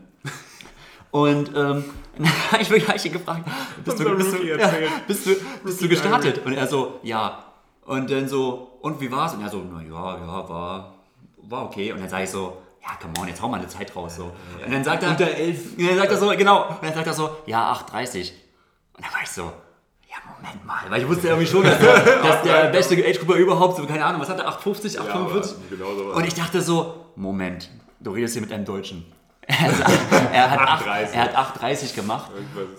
Und 1.17 1.51
ähm, 1.57 1.83
ich 2.61 2.69
bin 2.69 2.85
gleich 2.85 3.11
gefragt, 3.11 3.49
bist 3.83 3.99
du, 3.99 4.17
bist, 4.17 4.35
du, 4.35 4.45
ja, 4.45 4.71
bist, 5.07 5.25
du, 5.25 5.35
bist 5.65 5.81
du 5.81 5.89
gestartet? 5.89 6.45
Und 6.45 6.53
er 6.53 6.67
so, 6.67 7.01
ja. 7.03 7.43
Und 7.87 8.11
dann 8.11 8.29
so, 8.29 8.79
und 8.83 9.01
wie 9.01 9.11
war's? 9.11 9.33
Und 9.33 9.43
er 9.43 9.49
so, 9.49 9.63
na 9.73 9.81
ja, 9.81 10.19
ja, 10.19 10.49
war, 10.49 10.95
war 11.39 11.65
okay. 11.65 11.91
Und 11.93 12.01
dann 12.01 12.11
sage 12.11 12.25
ich 12.25 12.31
so, 12.31 12.59
ja, 12.83 12.91
come 13.01 13.15
on, 13.19 13.29
jetzt 13.29 13.41
hau 13.41 13.49
mal 13.49 13.59
eine 13.59 13.67
Zeit 13.67 13.97
raus. 13.97 14.17
So. 14.17 14.25
Und 14.63 14.71
dann 14.71 14.85
sagt 14.85 15.05
er, 15.05 15.11
Unter 15.13 15.27
elf. 15.27 15.79
Und 15.79 15.89
dann 15.89 15.97
sagt 15.97 16.11
er 16.11 16.19
so, 16.19 16.29
genau, 16.37 16.69
und 16.69 16.83
dann 16.83 16.93
sagt 16.93 17.07
er 17.07 17.15
so, 17.15 17.31
ja, 17.47 17.73
8,30. 17.73 18.33
Und 18.93 19.05
dann 19.07 19.13
war 19.15 19.23
ich 19.23 19.31
so, 19.31 19.45
ja, 20.11 20.17
Moment 20.37 20.67
mal, 20.67 20.83
weil 20.91 21.01
ich 21.01 21.09
wusste 21.09 21.29
irgendwie 21.29 21.47
schon, 21.51 21.63
dass 21.63 21.79
der, 21.79 22.23
dass 22.23 22.43
der 22.43 22.65
beste 22.65 22.95
Age-Grupper 22.95 23.37
überhaupt, 23.37 23.79
so, 23.79 23.87
keine 23.87 24.05
Ahnung, 24.05 24.21
was 24.21 24.29
hat 24.29 24.39
er, 24.39 24.51
8,50, 24.51 24.99
8,45? 24.99 25.01
Ja, 25.01 25.55
genau 25.71 25.95
so 25.97 26.13
und 26.13 26.27
ich 26.27 26.35
dachte 26.35 26.61
so, 26.61 27.07
Moment, 27.17 27.71
du 28.01 28.11
redest 28.11 28.35
hier 28.35 28.43
mit 28.43 28.53
einem 28.53 28.67
Deutschen. 28.67 29.16
Er, 29.47 30.51
hat 30.51 30.61
8,30 30.83 31.13
er 31.13 31.23
hat 31.23 31.57
8,30 31.61 31.95
gemacht. 31.95 32.31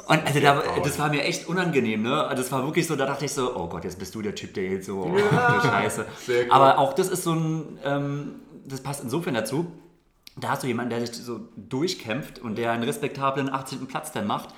Und 0.08 0.26
also 0.26 0.40
da, 0.40 0.64
das 0.84 1.00
war 1.00 1.10
mir 1.10 1.24
echt 1.24 1.48
unangenehm, 1.48 2.04
ne? 2.04 2.30
Das 2.36 2.52
war 2.52 2.64
wirklich 2.66 2.88
so, 2.88 2.96
da 2.96 3.06
dachte 3.06 3.26
ich 3.26 3.34
so, 3.34 3.56
oh 3.56 3.68
Gott, 3.68 3.86
jetzt 3.86 3.98
bist 4.00 4.14
du 4.16 4.22
der 4.22 4.36
Typ, 4.36 4.54
der 4.54 4.66
jetzt 4.66 4.86
so, 4.86 5.04
oh, 5.04 5.18
ja. 5.18 5.62
Scheiße. 5.62 6.06
Aber 6.50 6.78
auch 6.78 6.94
das 6.94 7.08
ist 7.08 7.24
so 7.24 7.34
ein, 7.34 7.80
ähm, 7.86 8.36
das 8.66 8.82
passt 8.82 9.02
insofern 9.04 9.34
dazu, 9.34 9.72
da 10.36 10.50
hast 10.50 10.64
du 10.64 10.68
jemanden, 10.68 10.90
der 10.92 11.06
sich 11.06 11.16
so 11.16 11.40
durchkämpft 11.56 12.40
und 12.40 12.58
der 12.58 12.72
einen 12.72 12.84
respektablen 12.84 13.52
18. 13.52 13.88
Platz 13.88 14.12
dann 14.12 14.28
macht, 14.28 14.50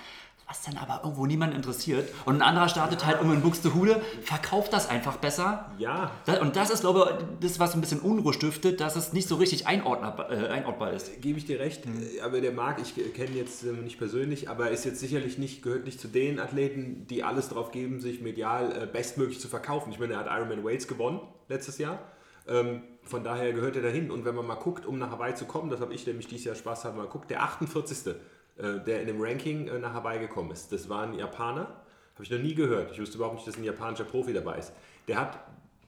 was 0.49 0.63
dann 0.63 0.77
aber 0.77 1.01
irgendwo 1.03 1.27
niemand 1.27 1.53
interessiert. 1.53 2.09
Und 2.25 2.37
ein 2.37 2.41
anderer 2.41 2.69
startet 2.69 3.05
halt 3.05 3.17
irgendwo 3.17 3.35
in 3.35 3.43
Buxtehude, 3.43 4.01
verkauft 4.23 4.73
das 4.73 4.89
einfach 4.89 5.17
besser. 5.17 5.71
Ja. 5.77 6.09
Und 6.41 6.55
das 6.55 6.71
ist, 6.71 6.79
glaube 6.79 7.19
ich, 7.19 7.47
das, 7.47 7.59
was 7.59 7.75
ein 7.75 7.81
bisschen 7.81 7.99
Unruhe 7.99 8.33
stiftet, 8.33 8.81
dass 8.81 8.95
es 8.95 9.13
nicht 9.13 9.27
so 9.27 9.35
richtig 9.35 9.67
einordnbar, 9.67 10.31
äh, 10.31 10.47
einordbar 10.47 10.91
ist. 10.93 11.21
Gebe 11.21 11.37
ich 11.37 11.45
dir 11.45 11.59
recht. 11.59 11.85
Mhm. 11.85 12.03
Aber 12.23 12.41
der 12.41 12.51
Marc, 12.51 12.81
ich 12.81 12.95
kenne 13.13 13.35
jetzt 13.35 13.63
äh, 13.63 13.73
nicht 13.73 13.99
persönlich, 13.99 14.49
aber 14.49 14.71
ist 14.71 14.85
jetzt 14.85 14.99
sicherlich 14.99 15.37
nicht, 15.37 15.61
gehört 15.61 15.85
nicht 15.85 16.01
zu 16.01 16.07
den 16.07 16.39
Athleten, 16.39 17.05
die 17.07 17.23
alles 17.23 17.49
drauf 17.49 17.71
geben, 17.71 17.99
sich 17.99 18.19
medial 18.19 18.71
äh, 18.71 18.87
bestmöglich 18.87 19.39
zu 19.39 19.49
verkaufen. 19.49 19.91
Ich 19.91 19.99
meine, 19.99 20.13
er 20.13 20.19
hat 20.21 20.27
Ironman 20.27 20.63
Wales 20.63 20.87
gewonnen 20.87 21.21
letztes 21.47 21.77
Jahr. 21.77 21.99
Ähm, 22.47 22.81
von 23.03 23.23
daher 23.23 23.53
gehört 23.53 23.75
er 23.75 23.83
dahin. 23.83 24.09
Und 24.09 24.25
wenn 24.25 24.33
man 24.33 24.47
mal 24.47 24.55
guckt, 24.55 24.87
um 24.87 24.97
nach 24.97 25.11
Hawaii 25.11 25.35
zu 25.35 25.45
kommen, 25.45 25.69
das 25.69 25.79
habe 25.79 25.93
ich 25.93 26.07
nämlich 26.07 26.27
dieses 26.27 26.45
Jahr 26.45 26.55
Spaß 26.55 26.85
haben, 26.85 26.97
mal 26.97 27.05
guckt, 27.05 27.29
der 27.29 27.43
48. 27.43 28.15
Äh, 28.59 28.79
der 28.81 29.01
in 29.01 29.07
dem 29.07 29.21
Ranking 29.21 29.67
äh, 29.67 29.79
nach 29.79 29.93
Hawaii 29.93 30.19
gekommen 30.19 30.51
ist, 30.51 30.71
das 30.71 30.89
war 30.89 31.03
ein 31.03 31.13
Japaner. 31.13 31.81
Habe 32.15 32.23
ich 32.23 32.29
noch 32.29 32.39
nie 32.39 32.55
gehört. 32.55 32.91
Ich 32.91 32.99
wusste 32.99 33.15
überhaupt 33.15 33.35
nicht, 33.35 33.47
dass 33.47 33.57
ein 33.57 33.63
japanischer 33.63 34.03
Profi 34.03 34.33
dabei 34.33 34.57
ist. 34.57 34.73
Der 35.07 35.17
hat 35.17 35.39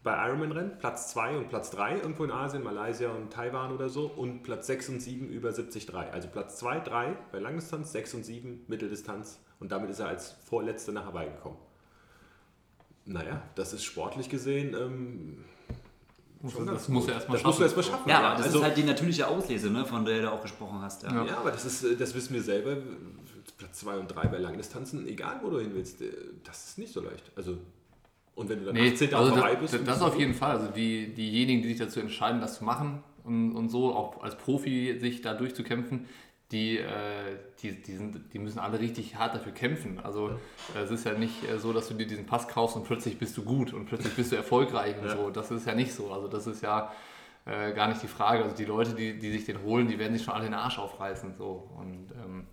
bei 0.03 0.15
Ironman-Rennen 0.27 0.79
Platz 0.79 1.11
2 1.11 1.37
und 1.37 1.49
Platz 1.49 1.69
3 1.71 1.97
irgendwo 1.97 2.23
in 2.23 2.31
Asien, 2.31 2.63
Malaysia 2.63 3.11
und 3.11 3.31
Taiwan 3.31 3.73
oder 3.73 3.89
so 3.89 4.07
und 4.07 4.41
Platz 4.41 4.67
6 4.67 4.89
und 4.89 4.99
7 5.01 5.29
über 5.29 5.49
70,3. 5.49 6.11
Also 6.11 6.29
Platz 6.29 6.57
2, 6.59 6.79
3 6.79 7.17
bei 7.31 7.39
Langdistanz, 7.39 7.91
6 7.91 8.13
und 8.15 8.23
7 8.23 8.63
Mitteldistanz 8.67 9.39
und 9.59 9.71
damit 9.71 9.89
ist 9.89 9.99
er 9.99 10.07
als 10.07 10.31
Vorletzter 10.45 10.93
nach 10.93 11.05
Hawaii 11.05 11.29
gekommen. 11.29 11.57
Naja, 13.05 13.43
das 13.55 13.73
ist 13.73 13.83
sportlich 13.83 14.29
gesehen 14.29 14.73
ähm, 14.73 15.43
muss 16.41 16.55
das, 16.55 16.65
das 16.65 16.89
muss 16.89 17.07
er 17.07 17.15
erstmal 17.15 17.37
schaffen. 17.37 17.47
Musst 17.47 17.61
erstmal 17.61 17.83
schaffen. 17.83 18.09
Ja, 18.09 18.21
ja. 18.21 18.35
das 18.35 18.45
also, 18.47 18.59
ist 18.59 18.63
halt 18.63 18.77
die 18.77 18.83
natürliche 18.83 19.27
Auslese, 19.27 19.69
ne, 19.69 19.85
von 19.85 20.05
der 20.05 20.21
du 20.21 20.31
auch 20.31 20.41
gesprochen 20.41 20.81
hast. 20.81 21.03
Ja, 21.03 21.25
ja 21.25 21.37
aber 21.37 21.51
das, 21.51 21.65
ist, 21.65 21.83
äh, 21.83 21.95
das 21.95 22.13
wissen 22.15 22.33
wir 22.33 22.41
selber. 22.41 22.77
Platz 23.57 23.79
2 23.79 23.97
und 23.97 24.07
3 24.07 24.27
bei 24.27 24.37
Langdistanzen, 24.37 25.07
egal 25.07 25.39
wo 25.43 25.49
du 25.49 25.59
hin 25.59 25.71
willst, 25.73 26.01
äh, 26.01 26.11
das 26.43 26.69
ist 26.69 26.77
nicht 26.77 26.93
so 26.93 27.01
leicht. 27.01 27.31
Also, 27.35 27.57
und 28.33 28.49
wenn 28.49 28.59
du 28.59 28.65
dann 28.65 28.75
nee, 28.75 28.91
18 28.91 29.13
also 29.13 29.31
vorbei 29.33 29.55
bist. 29.55 29.73
Das, 29.73 29.83
das 29.83 30.01
auf 30.01 30.17
jeden 30.17 30.33
Fall. 30.33 30.57
Also 30.57 30.71
die, 30.71 31.13
diejenigen, 31.13 31.61
die 31.61 31.69
sich 31.69 31.77
dazu 31.77 31.99
entscheiden, 31.99 32.41
das 32.41 32.57
zu 32.57 32.63
machen 32.63 33.03
und, 33.23 33.55
und 33.55 33.69
so 33.69 33.93
auch 33.93 34.23
als 34.23 34.35
Profi 34.35 34.97
sich 34.99 35.21
da 35.21 35.33
durchzukämpfen, 35.33 36.07
die, 36.51 36.77
äh, 36.79 37.37
die, 37.61 37.81
die, 37.81 37.95
sind, 37.95 38.33
die 38.33 38.39
müssen 38.39 38.59
alle 38.59 38.79
richtig 38.79 39.15
hart 39.15 39.35
dafür 39.35 39.53
kämpfen. 39.53 39.99
Also 39.99 40.29
ja. 40.29 40.81
es 40.81 40.91
ist 40.91 41.05
ja 41.05 41.13
nicht 41.13 41.49
äh, 41.49 41.57
so, 41.57 41.71
dass 41.71 41.87
du 41.87 41.93
dir 41.93 42.05
diesen 42.05 42.25
Pass 42.25 42.47
kaufst 42.47 42.75
und 42.75 42.83
plötzlich 42.83 43.17
bist 43.17 43.37
du 43.37 43.43
gut 43.43 43.73
und 43.73 43.85
plötzlich 43.85 44.13
bist 44.15 44.31
du 44.31 44.35
erfolgreich 44.35 44.97
und 44.97 45.07
ja. 45.07 45.15
so. 45.15 45.29
Das 45.29 45.51
ist 45.51 45.65
ja 45.65 45.73
nicht 45.73 45.93
so. 45.93 46.11
Also 46.11 46.27
das 46.27 46.47
ist 46.47 46.61
ja 46.61 46.91
äh, 47.45 47.71
gar 47.73 47.87
nicht 47.87 48.03
die 48.03 48.07
Frage. 48.07 48.43
Also 48.43 48.55
die 48.55 48.65
Leute, 48.65 48.93
die, 48.93 49.17
die 49.17 49.31
sich 49.31 49.45
den 49.45 49.63
holen, 49.63 49.87
die 49.87 49.97
werden 49.97 50.13
sich 50.13 50.25
schon 50.25 50.33
alle 50.33 50.45
den 50.45 50.53
Arsch 50.53 50.77
aufreißen. 50.77 51.35
So. 51.37 51.69
Und, 51.77 52.11
ähm, 52.11 52.47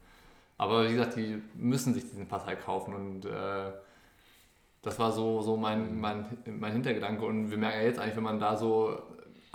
aber 0.57 0.89
wie 0.89 0.93
gesagt, 0.93 1.17
die 1.17 1.43
müssen 1.55 1.93
sich 1.93 2.05
diesen 2.05 2.29
Pass 2.29 2.47
halt 2.47 2.61
kaufen 2.61 2.95
und 2.95 3.25
äh, 3.25 3.73
das 4.83 4.99
war 4.99 5.11
so, 5.11 5.43
so 5.43 5.57
mein, 5.57 5.99
mein, 5.99 6.25
mein 6.47 6.73
Hintergedanke. 6.73 7.25
Und 7.25 7.51
wir 7.51 7.59
merken 7.59 7.81
ja 7.81 7.85
jetzt 7.85 7.99
eigentlich, 7.99 8.17
wenn 8.17 8.23
man 8.23 8.39
da 8.39 8.57
so 8.57 8.97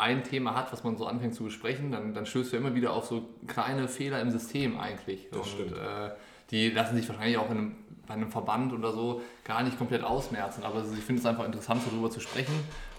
ein 0.03 0.23
Thema 0.23 0.53
hat, 0.55 0.71
was 0.71 0.83
man 0.83 0.97
so 0.97 1.05
anfängt 1.05 1.33
zu 1.33 1.43
besprechen, 1.43 1.91
dann, 1.91 2.13
dann 2.13 2.25
stößt 2.25 2.53
du 2.53 2.57
immer 2.57 2.75
wieder 2.75 2.93
auf 2.93 3.05
so 3.05 3.29
kleine 3.47 3.87
Fehler 3.87 4.21
im 4.21 4.31
System 4.31 4.77
eigentlich. 4.77 5.27
Das 5.31 5.39
und 5.39 5.47
stimmt. 5.47 5.71
Äh, 5.71 6.11
die 6.51 6.69
lassen 6.69 6.95
sich 6.95 7.07
wahrscheinlich 7.07 7.37
auch 7.37 7.49
in 7.49 7.57
einem, 7.57 7.75
bei 8.05 8.13
einem 8.13 8.29
Verband 8.29 8.73
oder 8.73 8.91
so 8.91 9.21
gar 9.45 9.63
nicht 9.63 9.77
komplett 9.77 10.03
ausmerzen. 10.03 10.63
Aber 10.63 10.81
ich 10.81 11.03
finde 11.03 11.21
es 11.21 11.25
einfach 11.25 11.45
interessant, 11.45 11.81
so 11.83 11.89
darüber 11.89 12.11
zu 12.11 12.19
sprechen. 12.19 12.53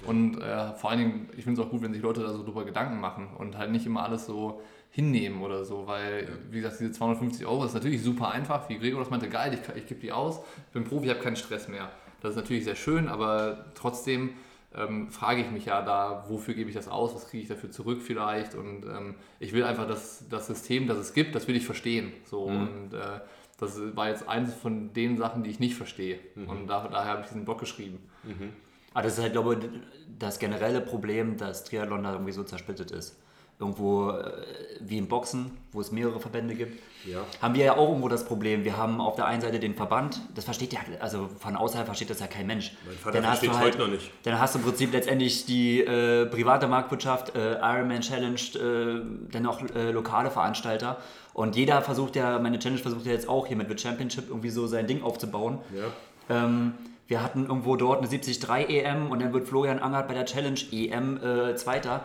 Und 0.06 0.40
äh, 0.40 0.72
vor 0.72 0.90
allen 0.90 0.98
Dingen, 0.98 1.28
ich 1.36 1.44
finde 1.44 1.60
es 1.60 1.66
auch 1.66 1.70
gut, 1.70 1.82
wenn 1.82 1.92
sich 1.92 2.02
Leute 2.02 2.22
da 2.22 2.32
so 2.32 2.42
drüber 2.42 2.64
Gedanken 2.64 2.98
machen 2.98 3.28
und 3.38 3.58
halt 3.58 3.70
nicht 3.70 3.84
immer 3.84 4.02
alles 4.02 4.24
so 4.26 4.62
hinnehmen 4.90 5.42
oder 5.42 5.64
so, 5.64 5.86
weil, 5.86 6.28
wie 6.50 6.60
gesagt, 6.60 6.80
diese 6.80 6.92
250 6.92 7.44
Euro 7.46 7.64
ist 7.64 7.74
natürlich 7.74 8.02
super 8.02 8.30
einfach, 8.30 8.68
wie 8.68 8.78
Gregor 8.78 9.00
das 9.00 9.10
meinte, 9.10 9.28
geil, 9.28 9.52
ich, 9.52 9.76
ich 9.76 9.86
gebe 9.86 10.00
die 10.00 10.12
aus, 10.12 10.40
bin 10.72 10.84
Profi, 10.84 11.06
ich 11.06 11.10
habe 11.10 11.20
keinen 11.20 11.36
Stress 11.36 11.68
mehr. 11.68 11.90
Das 12.20 12.30
ist 12.30 12.36
natürlich 12.36 12.64
sehr 12.64 12.76
schön, 12.76 13.08
aber 13.08 13.66
trotzdem 13.74 14.30
ähm, 14.76 15.10
frage 15.10 15.40
ich 15.42 15.50
mich 15.50 15.66
ja 15.66 15.82
da, 15.82 16.24
wofür 16.28 16.54
gebe 16.54 16.68
ich 16.70 16.74
das 16.76 16.88
aus, 16.88 17.14
was 17.14 17.28
kriege 17.28 17.42
ich 17.42 17.48
dafür 17.48 17.70
zurück 17.70 18.02
vielleicht 18.02 18.54
und 18.54 18.84
ähm, 18.84 19.14
ich 19.40 19.52
will 19.52 19.64
einfach 19.64 19.86
das, 19.86 20.24
das 20.28 20.46
System, 20.46 20.86
das 20.86 20.98
es 20.98 21.12
gibt, 21.14 21.34
das 21.34 21.46
will 21.48 21.56
ich 21.56 21.64
verstehen. 21.66 22.12
So 22.24 22.48
Mhm. 22.48 22.56
und 22.62 22.94
äh, 22.94 23.20
das 23.58 23.78
war 23.96 24.08
jetzt 24.08 24.28
eines 24.28 24.52
von 24.54 24.92
den 24.92 25.16
Sachen, 25.16 25.44
die 25.44 25.50
ich 25.50 25.60
nicht 25.60 25.76
verstehe 25.76 26.18
Mhm. 26.34 26.48
und 26.48 26.66
da, 26.66 26.88
daher 26.88 27.12
habe 27.12 27.20
ich 27.22 27.28
diesen 27.28 27.44
Blog 27.44 27.60
geschrieben. 27.60 27.98
Aber 28.92 29.02
das 29.02 29.14
ist 29.16 29.22
halt, 29.22 29.32
glaube 29.32 29.54
ich, 29.54 29.68
das 30.18 30.38
generelle 30.38 30.80
Problem, 30.80 31.36
dass 31.36 31.64
Triathlon 31.64 32.02
da 32.04 32.12
irgendwie 32.12 32.32
so 32.32 32.44
zersplittet 32.44 32.90
ist. 32.92 33.16
Irgendwo 33.58 34.10
äh, 34.10 34.32
wie 34.80 34.98
im 34.98 35.06
Boxen, 35.08 35.52
wo 35.70 35.80
es 35.80 35.92
mehrere 35.92 36.18
Verbände 36.18 36.54
gibt, 36.54 36.82
Ja. 37.06 37.20
haben 37.40 37.54
wir 37.54 37.64
ja 37.64 37.76
auch 37.76 37.88
irgendwo 37.88 38.08
das 38.08 38.24
Problem. 38.24 38.64
Wir 38.64 38.76
haben 38.76 39.00
auf 39.00 39.14
der 39.14 39.26
einen 39.26 39.40
Seite 39.40 39.60
den 39.60 39.74
Verband, 39.74 40.20
das 40.34 40.44
versteht 40.44 40.72
ja, 40.72 40.80
also 41.00 41.28
von 41.38 41.54
außerhalb 41.54 41.86
versteht 41.86 42.10
das 42.10 42.18
ja 42.20 42.26
kein 42.26 42.46
Mensch. 42.48 42.72
Mein 42.84 42.96
Vater 42.96 43.20
Dann 43.20 43.24
versteht 43.24 43.58
heute 43.58 43.78
noch 43.78 43.88
nicht. 43.88 44.10
Dann 44.24 44.40
hast 44.40 44.54
du 44.54 44.58
im 44.58 44.64
Prinzip 44.64 44.92
letztendlich 44.92 45.46
die 45.46 45.80
äh, 45.80 46.26
private 46.26 46.66
Marktwirtschaft, 46.66 47.36
äh, 47.36 47.54
Ironman 47.60 48.00
Challenge, 48.00 48.40
äh, 48.56 49.02
dann 49.30 49.46
auch 49.46 49.62
äh, 49.74 49.92
lokale 49.92 50.30
Veranstalter. 50.32 50.98
Und 51.32 51.54
jeder 51.54 51.80
versucht 51.80 52.16
ja, 52.16 52.38
meine 52.40 52.58
Challenge 52.58 52.80
versucht 52.82 53.06
ja 53.06 53.12
jetzt 53.12 53.28
auch 53.28 53.46
hier 53.46 53.56
mit 53.56 53.68
The 53.68 53.78
Championship 53.78 54.28
irgendwie 54.28 54.50
so 54.50 54.66
sein 54.66 54.86
Ding 54.86 55.02
aufzubauen. 55.02 55.58
Ja. 56.28 56.44
Ähm, 56.44 56.74
wir 57.06 57.22
hatten 57.22 57.46
irgendwo 57.46 57.76
dort 57.76 57.98
eine 57.98 58.08
73 58.08 58.48
EM 58.70 59.10
und 59.10 59.20
dann 59.20 59.32
wird 59.32 59.46
Florian 59.46 59.78
Angert 59.78 60.08
bei 60.08 60.14
der 60.14 60.24
Challenge 60.24 60.58
EM 60.72 61.18
äh, 61.22 61.54
Zweiter. 61.54 62.02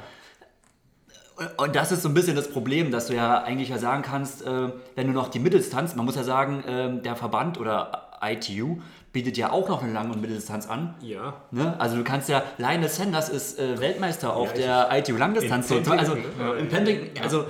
Und 1.57 1.75
das 1.75 1.91
ist 1.91 2.03
so 2.03 2.09
ein 2.09 2.13
bisschen 2.13 2.35
das 2.35 2.49
Problem, 2.49 2.91
dass 2.91 3.07
du 3.07 3.15
ja 3.15 3.43
eigentlich 3.43 3.69
ja 3.69 3.77
sagen 3.77 4.03
kannst, 4.03 4.45
äh, 4.45 4.69
wenn 4.95 5.07
du 5.07 5.13
noch 5.13 5.29
die 5.29 5.39
Mitteldistanz, 5.39 5.95
man 5.95 6.05
muss 6.05 6.15
ja 6.15 6.23
sagen, 6.23 6.63
ähm, 6.67 7.03
der 7.03 7.15
Verband 7.15 7.59
oder 7.59 8.09
ITU 8.21 8.79
bietet 9.11 9.37
ja 9.37 9.51
auch 9.51 9.69
noch 9.69 9.81
eine 9.81 9.91
Lang- 9.91 10.11
und 10.11 10.21
Mitteldistanz 10.21 10.67
an. 10.67 10.95
Ja. 11.01 11.41
Ne? 11.51 11.79
Also 11.79 11.97
du 11.97 12.03
kannst 12.03 12.29
ja, 12.29 12.43
Lionel 12.57 12.89
Sanders 12.89 13.29
ist 13.29 13.59
äh, 13.59 13.79
Weltmeister 13.79 14.35
auf 14.35 14.55
Ja, 14.57 14.87
der 14.87 14.99
ITU 14.99 15.17
Langdistanz. 15.17 15.71
In 15.71 15.83
So, 15.83 15.91
also 15.91 16.15
ne? 16.15 16.23
im 16.59 16.67
Penticton, 16.67 17.23
also 17.23 17.45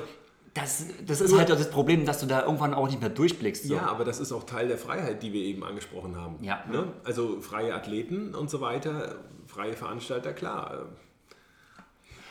das, 0.53 0.85
das 1.05 1.21
ist 1.21 1.37
halt 1.37 1.49
das 1.49 1.69
Problem, 1.69 2.05
dass 2.05 2.19
du 2.19 2.25
da 2.25 2.43
irgendwann 2.43 2.73
auch 2.73 2.87
nicht 2.87 2.99
mehr 2.99 3.09
durchblickst. 3.09 3.65
So. 3.65 3.75
Ja, 3.75 3.87
aber 3.87 4.03
das 4.03 4.19
ist 4.19 4.31
auch 4.31 4.43
Teil 4.43 4.67
der 4.67 4.77
Freiheit, 4.77 5.21
die 5.21 5.33
wir 5.33 5.41
eben 5.41 5.63
angesprochen 5.63 6.15
haben. 6.17 6.35
Ja. 6.41 6.63
Ne? 6.71 6.87
Also 7.03 7.39
freie 7.41 7.73
Athleten 7.73 8.33
und 8.35 8.49
so 8.49 8.61
weiter, 8.61 9.15
freie 9.47 9.73
Veranstalter, 9.73 10.33
klar. 10.33 10.85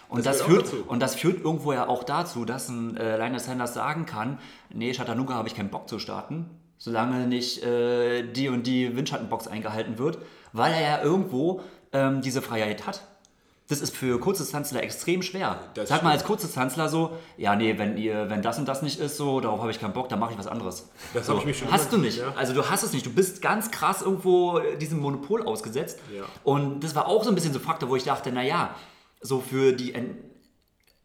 Und 0.09 0.24
Das 0.24 0.38
das, 0.38 0.46
führt, 0.46 0.62
dazu. 0.66 0.84
und 0.86 1.00
das 1.00 1.14
führt 1.14 1.44
irgendwo 1.44 1.72
ja 1.72 1.86
auch 1.88 2.02
dazu, 2.02 2.44
dass 2.44 2.68
ein 2.68 2.96
äh, 2.96 3.16
Lionel 3.18 3.40
Sanders 3.40 3.74
sagen 3.74 4.06
kann, 4.06 4.38
nee, 4.70 4.92
Chattanooga 4.92 5.34
habe 5.34 5.48
ich 5.48 5.54
keinen 5.54 5.68
Bock 5.70 5.88
zu 5.88 5.98
starten, 5.98 6.48
solange 6.78 7.26
nicht 7.26 7.62
äh, 7.62 8.22
die 8.22 8.48
und 8.48 8.66
die 8.66 8.96
Windschattenbox 8.96 9.48
eingehalten 9.48 9.98
wird, 9.98 10.18
weil 10.52 10.72
er 10.72 10.80
ja 10.80 11.02
irgendwo 11.02 11.61
ähm, 11.92 12.22
diese 12.22 12.40
Freiheit 12.40 12.86
hat. 12.86 13.02
Das 13.70 13.82
ist 13.82 13.94
für 13.94 14.18
Kurzdistanzler 14.18 14.82
extrem 14.82 15.20
schwer. 15.20 15.59
Das 15.74 15.90
Sag 15.90 15.96
mal 16.02 16.09
stimmt. 16.09 16.12
als 16.14 16.24
Kurzdistanzler 16.24 16.88
so, 16.88 17.18
ja 17.36 17.54
nee, 17.54 17.76
wenn 17.76 17.98
ihr, 17.98 18.30
wenn 18.30 18.40
das 18.40 18.59
und 18.59 18.66
das 18.66 18.80
nicht 18.80 18.98
ist, 18.98 19.18
so, 19.18 19.40
darauf 19.40 19.61
habe 19.61 19.70
ich 19.70 19.78
keinen 19.78 19.92
Bock, 19.92 20.09
dann 20.09 20.18
mache 20.18 20.32
ich 20.32 20.38
was 20.38 20.46
anderes. 20.46 20.88
Das 21.12 21.26
so, 21.26 21.34
hab 21.34 21.40
ich 21.40 21.44
mich 21.44 21.59
schon 21.59 21.70
Hast 21.70 21.92
du 21.92 21.96
immer- 21.96 22.06
nicht. 22.06 22.16
ja. 22.16 22.32
Also 22.34 22.54
du 22.54 22.64
hast 22.70 22.82
es 22.82 22.94
nicht. 22.94 23.04
Du 23.04 23.11
bist 23.12 23.42
ganz 23.42 23.70
krass 23.70 24.00
irgendwo 24.00 24.59
diesem 24.80 25.00
Monopol 25.00 25.42
ausgesetzt. 25.46 25.98
Ja. 26.16 26.22
Und 26.44 26.82
das 26.82 26.94
war 26.94 27.09
auch 27.09 27.24
so 27.24 27.28
ein 27.28 27.34
bisschen 27.34 27.52
so 27.52 27.59
ein 27.59 27.62
Faktor, 27.62 27.90
wo 27.90 27.96
ich 27.96 28.04
dachte, 28.04 28.32
naja, 28.32 28.70
so 29.20 29.40
für 29.40 29.72
die 29.72 29.94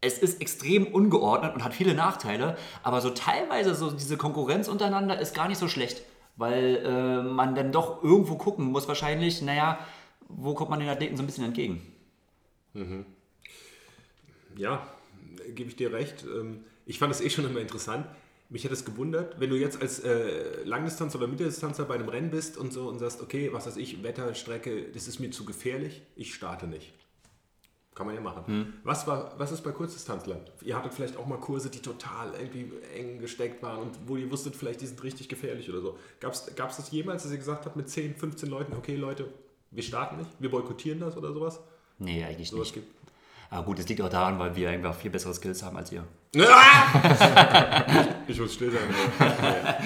es 0.00 0.18
ist 0.18 0.40
extrem 0.40 0.86
ungeordnet 0.86 1.54
und 1.54 1.64
hat 1.64 1.72
viele 1.72 1.94
Nachteile, 1.94 2.56
aber 2.82 3.00
so 3.00 3.10
teilweise 3.10 3.74
so 3.74 3.90
diese 3.90 4.16
Konkurrenz 4.18 4.68
untereinander 4.68 5.18
ist 5.18 5.34
gar 5.34 5.48
nicht 5.48 5.56
so 5.58 5.66
schlecht, 5.66 6.02
weil 6.36 6.76
äh, 6.84 7.22
man 7.22 7.54
dann 7.54 7.72
doch 7.72 8.02
irgendwo 8.04 8.36
gucken 8.36 8.66
muss 8.66 8.86
wahrscheinlich, 8.86 9.40
naja, 9.40 9.78
wo 10.28 10.54
kommt 10.54 10.70
man 10.70 10.80
den 10.80 10.88
Athleten 10.90 11.16
so 11.16 11.22
ein 11.22 11.26
bisschen 11.26 11.44
entgegen? 11.44 11.80
Ja, 14.56 14.86
gebe 15.54 15.70
ich 15.70 15.76
dir 15.76 15.92
recht. 15.92 16.24
Ähm, 16.24 16.64
Ich 16.86 16.98
fand 16.98 17.12
es 17.12 17.20
eh 17.22 17.30
schon 17.30 17.46
immer 17.46 17.60
interessant. 17.60 18.06
Mich 18.50 18.64
hat 18.64 18.72
es 18.72 18.84
gewundert, 18.84 19.40
wenn 19.40 19.48
du 19.48 19.56
jetzt 19.56 19.80
als 19.80 20.00
äh, 20.00 20.62
Langdistanz- 20.64 21.16
oder 21.16 21.26
Mitteldistanzer 21.26 21.86
bei 21.86 21.94
einem 21.94 22.08
Rennen 22.10 22.30
bist 22.30 22.58
und 22.58 22.72
so 22.72 22.88
und 22.88 22.98
sagst, 22.98 23.22
okay, 23.22 23.50
was 23.52 23.66
weiß 23.66 23.78
ich, 23.78 24.02
Wetter, 24.02 24.34
Strecke, 24.34 24.90
das 24.92 25.08
ist 25.08 25.18
mir 25.18 25.30
zu 25.30 25.44
gefährlich, 25.46 26.02
ich 26.14 26.34
starte 26.34 26.66
nicht. 26.66 26.92
Kann 27.94 28.06
man 28.06 28.14
ja 28.16 28.20
machen. 28.20 28.74
Was, 28.82 29.06
war, 29.06 29.32
was 29.38 29.52
ist 29.52 29.62
bei 29.62 29.70
Kurzdistanzlern? 29.70 30.40
Ihr 30.62 30.76
hattet 30.76 30.92
vielleicht 30.92 31.16
auch 31.16 31.26
mal 31.26 31.38
Kurse, 31.38 31.70
die 31.70 31.78
total 31.78 32.32
irgendwie 32.34 32.72
eng 32.96 33.20
gesteckt 33.20 33.62
waren 33.62 33.78
und 33.82 33.96
wo 34.06 34.16
ihr 34.16 34.28
wusstet, 34.32 34.56
vielleicht 34.56 34.80
die 34.80 34.86
sind 34.86 35.00
richtig 35.04 35.28
gefährlich 35.28 35.70
oder 35.70 35.80
so. 35.80 35.96
Gab 36.18 36.32
es 36.32 36.44
das 36.54 36.90
jemals, 36.90 37.22
dass 37.22 37.30
ihr 37.30 37.38
gesagt 37.38 37.66
habt 37.66 37.76
mit 37.76 37.88
10, 37.88 38.16
15 38.16 38.48
Leuten, 38.50 38.74
okay 38.76 38.96
Leute, 38.96 39.28
wir 39.70 39.82
starten 39.82 40.16
nicht, 40.16 40.30
wir 40.40 40.50
boykottieren 40.50 40.98
das 40.98 41.16
oder 41.16 41.32
sowas? 41.32 41.60
Nee, 41.98 42.24
eigentlich 42.24 42.50
Sowas 42.50 42.66
nicht. 42.68 42.74
gibt 42.74 42.88
Aber 43.50 43.64
gut, 43.64 43.78
es 43.78 43.88
liegt 43.88 44.00
auch 44.00 44.08
daran, 44.08 44.38
weil 44.40 44.56
wir 44.56 44.70
einfach 44.70 44.94
viel 44.94 45.10
bessere 45.12 45.34
Skills 45.34 45.62
haben 45.62 45.76
als 45.76 45.92
ihr. 45.92 46.04
Ich 48.26 48.40
muss 48.40 48.54
still 48.54 48.72
sein. 48.72 48.80
Ja. 49.20 49.78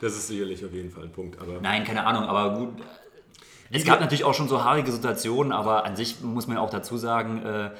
Das 0.00 0.12
ist 0.14 0.28
sicherlich 0.28 0.64
auf 0.64 0.72
jeden 0.72 0.90
Fall 0.90 1.04
ein 1.04 1.12
Punkt. 1.12 1.40
Aber 1.40 1.60
Nein, 1.60 1.84
keine 1.84 2.04
Ahnung, 2.04 2.24
aber 2.24 2.58
gut. 2.58 2.82
Es 3.70 3.84
gab 3.84 4.00
natürlich 4.00 4.24
auch 4.24 4.34
schon 4.34 4.48
so 4.48 4.64
haarige 4.64 4.90
Situationen, 4.90 5.52
aber 5.52 5.84
an 5.84 5.96
sich 5.96 6.20
muss 6.22 6.46
man 6.46 6.56
auch 6.56 6.70
dazu 6.70 6.96
sagen, 6.96 7.42
äh, 7.44 7.70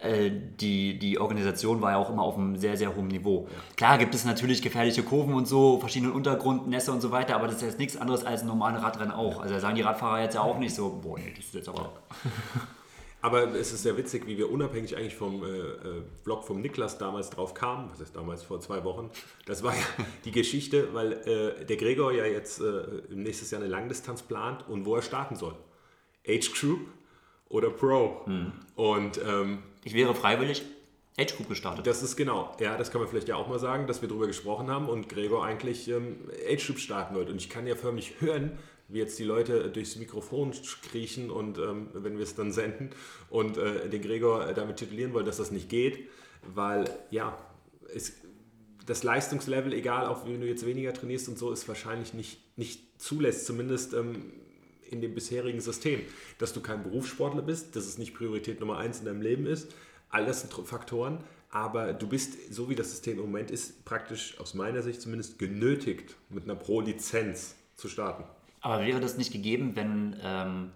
äh, 0.00 0.30
die, 0.30 0.98
die 0.98 1.18
Organisation 1.18 1.80
war 1.80 1.92
ja 1.92 1.96
auch 1.96 2.10
immer 2.10 2.22
auf 2.22 2.36
einem 2.36 2.56
sehr, 2.56 2.76
sehr 2.76 2.94
hohen 2.94 3.08
Niveau. 3.08 3.48
Klar 3.76 3.98
gibt 3.98 4.14
es 4.14 4.24
natürlich 4.24 4.60
gefährliche 4.60 5.02
Kurven 5.02 5.34
und 5.34 5.46
so, 5.46 5.78
verschiedenen 5.80 6.12
Untergrund, 6.12 6.68
Nässe 6.68 6.92
und 6.92 7.00
so 7.00 7.10
weiter, 7.10 7.36
aber 7.36 7.46
das 7.46 7.56
ist 7.56 7.62
jetzt 7.62 7.78
nichts 7.78 7.96
anderes 7.96 8.24
als 8.24 8.42
ein 8.42 8.48
normales 8.48 8.82
Radrennen 8.82 9.12
auch. 9.12 9.40
Also 9.40 9.54
da 9.54 9.60
sagen 9.60 9.76
die 9.76 9.82
Radfahrer 9.82 10.22
jetzt 10.22 10.34
ja 10.34 10.42
auch 10.42 10.58
nicht 10.58 10.74
so, 10.74 11.00
boah, 11.02 11.18
nee, 11.18 11.32
das 11.34 11.46
ist 11.46 11.54
jetzt 11.54 11.68
aber. 11.68 11.92
Aber 13.24 13.54
es 13.54 13.72
ist 13.72 13.84
sehr 13.84 13.96
witzig, 13.96 14.26
wie 14.26 14.36
wir 14.36 14.50
unabhängig 14.50 14.98
eigentlich 14.98 15.14
vom 15.14 15.42
äh, 15.42 15.46
äh, 15.46 16.02
Blog 16.24 16.44
vom 16.44 16.60
Niklas 16.60 16.98
damals 16.98 17.30
drauf 17.30 17.54
kamen, 17.54 17.88
was 17.90 17.98
ist 17.98 18.14
damals 18.14 18.42
vor 18.42 18.60
zwei 18.60 18.84
Wochen. 18.84 19.10
Das 19.46 19.62
war 19.62 19.72
ja 19.74 19.82
die 20.26 20.30
Geschichte, 20.30 20.92
weil 20.92 21.12
äh, 21.12 21.64
der 21.64 21.78
Gregor 21.78 22.12
ja 22.12 22.26
jetzt 22.26 22.60
äh, 22.60 22.82
nächstes 23.08 23.50
Jahr 23.50 23.62
eine 23.62 23.70
Langdistanz 23.70 24.20
plant 24.20 24.68
und 24.68 24.84
wo 24.84 24.94
er 24.96 25.00
starten 25.00 25.36
soll. 25.36 25.54
Age 26.28 26.52
Group 26.52 26.80
oder 27.48 27.70
Pro. 27.70 28.26
Und 28.76 29.18
ähm, 29.26 29.62
Ich 29.84 29.94
wäre 29.94 30.14
freiwillig 30.14 30.62
Age 31.16 31.34
Group 31.34 31.48
gestartet. 31.48 31.86
das 31.86 32.02
ist 32.02 32.16
genau, 32.16 32.54
ja, 32.60 32.76
das 32.76 32.90
kann 32.90 33.00
man 33.00 33.08
vielleicht 33.08 33.28
ja 33.28 33.36
auch 33.36 33.48
mal 33.48 33.58
sagen, 33.58 33.86
dass 33.86 34.02
wir 34.02 34.08
darüber 34.10 34.26
gesprochen 34.26 34.68
haben 34.68 34.86
und 34.86 35.08
Gregor 35.08 35.46
eigentlich 35.46 35.88
ähm, 35.88 36.16
Age 36.46 36.66
Group 36.66 36.78
starten 36.78 37.14
wollte. 37.14 37.32
Und 37.32 37.38
ich 37.38 37.48
kann 37.48 37.66
ja 37.66 37.74
förmlich 37.74 38.20
hören, 38.20 38.58
wie 38.88 38.98
jetzt 38.98 39.18
die 39.18 39.24
Leute 39.24 39.70
durchs 39.70 39.96
Mikrofon 39.96 40.52
kriechen 40.82 41.30
und 41.30 41.58
ähm, 41.58 41.88
wenn 41.94 42.16
wir 42.16 42.24
es 42.24 42.34
dann 42.34 42.52
senden 42.52 42.90
und 43.30 43.56
äh, 43.56 43.88
den 43.88 44.02
Gregor 44.02 44.52
damit 44.52 44.76
titulieren 44.76 45.14
wollen, 45.14 45.26
dass 45.26 45.38
das 45.38 45.50
nicht 45.50 45.68
geht, 45.68 46.08
weil 46.54 46.88
ja, 47.10 47.38
es, 47.94 48.12
das 48.86 49.02
Leistungslevel, 49.02 49.72
egal 49.72 50.06
auch 50.06 50.26
wenn 50.26 50.40
du 50.40 50.46
jetzt 50.46 50.66
weniger 50.66 50.92
trainierst 50.92 51.28
und 51.28 51.38
so, 51.38 51.50
ist 51.50 51.66
wahrscheinlich 51.68 52.14
nicht, 52.14 52.40
nicht 52.58 53.00
zulässt, 53.00 53.46
zumindest 53.46 53.94
ähm, 53.94 54.32
in 54.90 55.00
dem 55.00 55.14
bisherigen 55.14 55.60
System. 55.60 56.00
Dass 56.38 56.52
du 56.52 56.60
kein 56.60 56.82
Berufssportler 56.82 57.42
bist, 57.42 57.76
dass 57.76 57.86
es 57.86 57.98
nicht 57.98 58.14
Priorität 58.14 58.60
Nummer 58.60 58.78
eins 58.78 58.98
in 58.98 59.06
deinem 59.06 59.22
Leben 59.22 59.46
ist, 59.46 59.72
all 60.10 60.26
das 60.26 60.42
sind 60.42 60.52
Faktoren, 60.52 61.24
aber 61.50 61.92
du 61.92 62.08
bist, 62.08 62.52
so 62.52 62.68
wie 62.68 62.74
das 62.74 62.90
System 62.90 63.18
im 63.18 63.26
Moment 63.26 63.50
ist, 63.50 63.84
praktisch 63.84 64.38
aus 64.38 64.54
meiner 64.54 64.82
Sicht 64.82 65.00
zumindest 65.00 65.38
genötigt, 65.38 66.16
mit 66.28 66.44
einer 66.44 66.56
Pro-Lizenz 66.56 67.54
zu 67.76 67.88
starten. 67.88 68.24
Aber 68.64 68.80
wäre 68.82 68.98
das 68.98 69.18
nicht 69.18 69.30
gegeben, 69.30 69.76
wenn 69.76 70.16
ähm, 70.22 70.70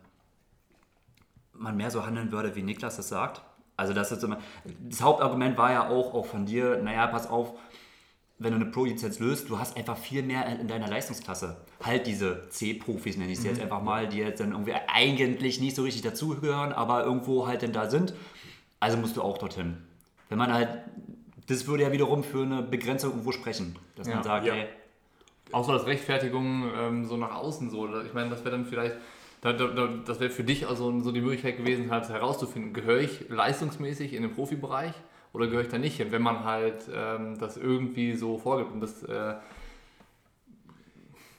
man 1.54 1.74
mehr 1.74 1.90
so 1.90 2.04
handeln 2.04 2.30
würde, 2.30 2.54
wie 2.54 2.62
Niklas 2.62 2.96
das 2.96 3.08
sagt? 3.08 3.40
Also 3.78 3.94
das, 3.94 4.12
ist 4.12 4.22
immer, 4.22 4.38
das 4.90 5.00
Hauptargument 5.00 5.56
war 5.56 5.72
ja 5.72 5.88
auch, 5.88 6.12
auch 6.12 6.26
von 6.26 6.44
dir, 6.44 6.76
naja, 6.82 7.06
pass 7.06 7.26
auf, 7.26 7.54
wenn 8.38 8.50
du 8.52 8.56
eine 8.56 8.66
Pro-Lizenz 8.66 9.20
löst, 9.20 9.48
du 9.48 9.58
hast 9.58 9.74
einfach 9.78 9.96
viel 9.96 10.22
mehr 10.22 10.44
in 10.60 10.68
deiner 10.68 10.86
Leistungsklasse. 10.86 11.56
Halt 11.82 12.06
diese 12.06 12.46
C-Profis, 12.50 13.16
nenne 13.16 13.32
ich 13.32 13.40
sie 13.40 13.48
jetzt 13.48 13.60
einfach 13.60 13.82
mal, 13.82 14.06
die 14.06 14.18
jetzt 14.18 14.40
dann 14.40 14.52
irgendwie 14.52 14.74
eigentlich 14.86 15.58
nicht 15.58 15.74
so 15.74 15.82
richtig 15.82 16.02
dazugehören, 16.02 16.74
aber 16.74 17.04
irgendwo 17.04 17.46
halt 17.46 17.62
dann 17.62 17.72
da 17.72 17.88
sind. 17.88 18.12
Also 18.80 18.98
musst 18.98 19.16
du 19.16 19.22
auch 19.22 19.38
dorthin. 19.38 19.78
Wenn 20.28 20.36
man 20.36 20.52
halt, 20.52 20.68
das 21.46 21.66
würde 21.66 21.84
ja 21.84 21.92
wiederum 21.92 22.22
für 22.22 22.42
eine 22.42 22.62
Begrenzung 22.62 23.12
irgendwo 23.12 23.32
sprechen. 23.32 23.76
Dass 23.96 24.06
Ja. 24.06 24.16
man 24.16 24.24
sagt, 24.24 24.44
Ja. 24.46 24.54
ey, 24.54 24.68
Auch 25.52 25.64
so 25.64 25.72
als 25.72 25.86
Rechtfertigung 25.86 26.70
ähm, 26.76 27.04
so 27.06 27.16
nach 27.16 27.34
außen 27.34 27.70
so. 27.70 27.88
Ich 28.02 28.14
meine, 28.14 28.30
das 28.30 28.40
wäre 28.44 28.50
dann 28.50 28.66
vielleicht 28.66 28.96
da, 29.40 29.52
da, 29.52 29.86
das 30.04 30.18
wäre 30.20 30.30
für 30.30 30.42
dich 30.42 30.66
also 30.66 31.00
so 31.00 31.12
die 31.12 31.20
Möglichkeit 31.20 31.56
gewesen, 31.56 31.90
halt 31.90 32.08
herauszufinden, 32.08 32.72
gehöre 32.72 33.00
ich 33.00 33.28
leistungsmäßig 33.28 34.12
in 34.12 34.22
den 34.22 34.32
Profibereich 34.32 34.94
oder 35.32 35.46
gehöre 35.46 35.62
ich 35.62 35.68
da 35.68 35.78
nicht 35.78 35.96
hin, 35.96 36.10
wenn 36.10 36.22
man 36.22 36.44
halt 36.44 36.88
ähm, 36.92 37.38
das 37.38 37.56
irgendwie 37.56 38.16
so 38.16 38.38
vorgibt. 38.38 38.72
Und 38.72 38.80
das, 38.80 39.02
äh, 39.04 39.34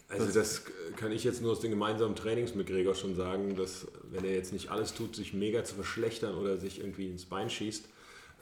also 0.08 0.32
das 0.32 0.64
kann 0.96 1.12
ich 1.12 1.24
jetzt 1.24 1.42
nur 1.42 1.52
aus 1.52 1.60
den 1.60 1.72
gemeinsamen 1.72 2.16
Trainings 2.16 2.56
mit 2.56 2.68
Gregor 2.68 2.96
schon 2.96 3.16
sagen, 3.16 3.56
dass 3.56 3.88
wenn 4.12 4.24
er 4.24 4.34
jetzt 4.34 4.54
nicht 4.54 4.70
alles 4.72 4.94
tut, 4.94 5.16
sich 5.16 5.34
mega 5.34 5.64
zu 5.66 5.76
verschlechtern 5.76 6.36
oder 6.36 6.58
sich 6.58 6.80
irgendwie 6.80 7.08
ins 7.08 7.26
Bein 7.26 7.50
schießt, 7.50 7.90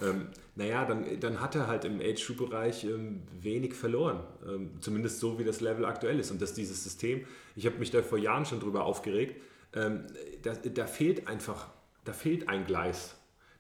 ähm, 0.02 0.28
naja, 0.56 0.86
dann, 0.86 1.20
dann 1.20 1.42
hat 1.42 1.56
er 1.56 1.68
halt 1.68 1.86
im 1.86 2.00
Age-Group-Bereich 2.00 2.84
ähm, 2.84 3.24
wenig 3.40 3.74
verloren. 3.74 4.22
Ähm, 4.48 4.72
zumindest 4.80 5.20
so, 5.20 5.40
wie 5.40 5.44
das 5.44 5.62
Level 5.62 5.86
aktuell 5.86 6.20
ist. 6.20 6.32
Und 6.32 6.42
dass 6.42 6.54
dieses 6.54 6.84
System, 6.84 7.26
ich 7.56 7.66
habe 7.66 7.78
mich 7.78 7.92
da 7.92 8.02
vor 8.02 8.18
Jahren 8.18 8.46
schon 8.46 8.60
drüber 8.60 8.86
aufgeregt, 8.86 9.42
ähm, 9.74 10.06
da, 10.44 10.54
da 10.54 10.86
fehlt 10.86 11.28
einfach, 11.28 11.68
da 12.06 12.14
fehlt 12.14 12.48
ein 12.48 12.66
Gleis. 12.66 13.17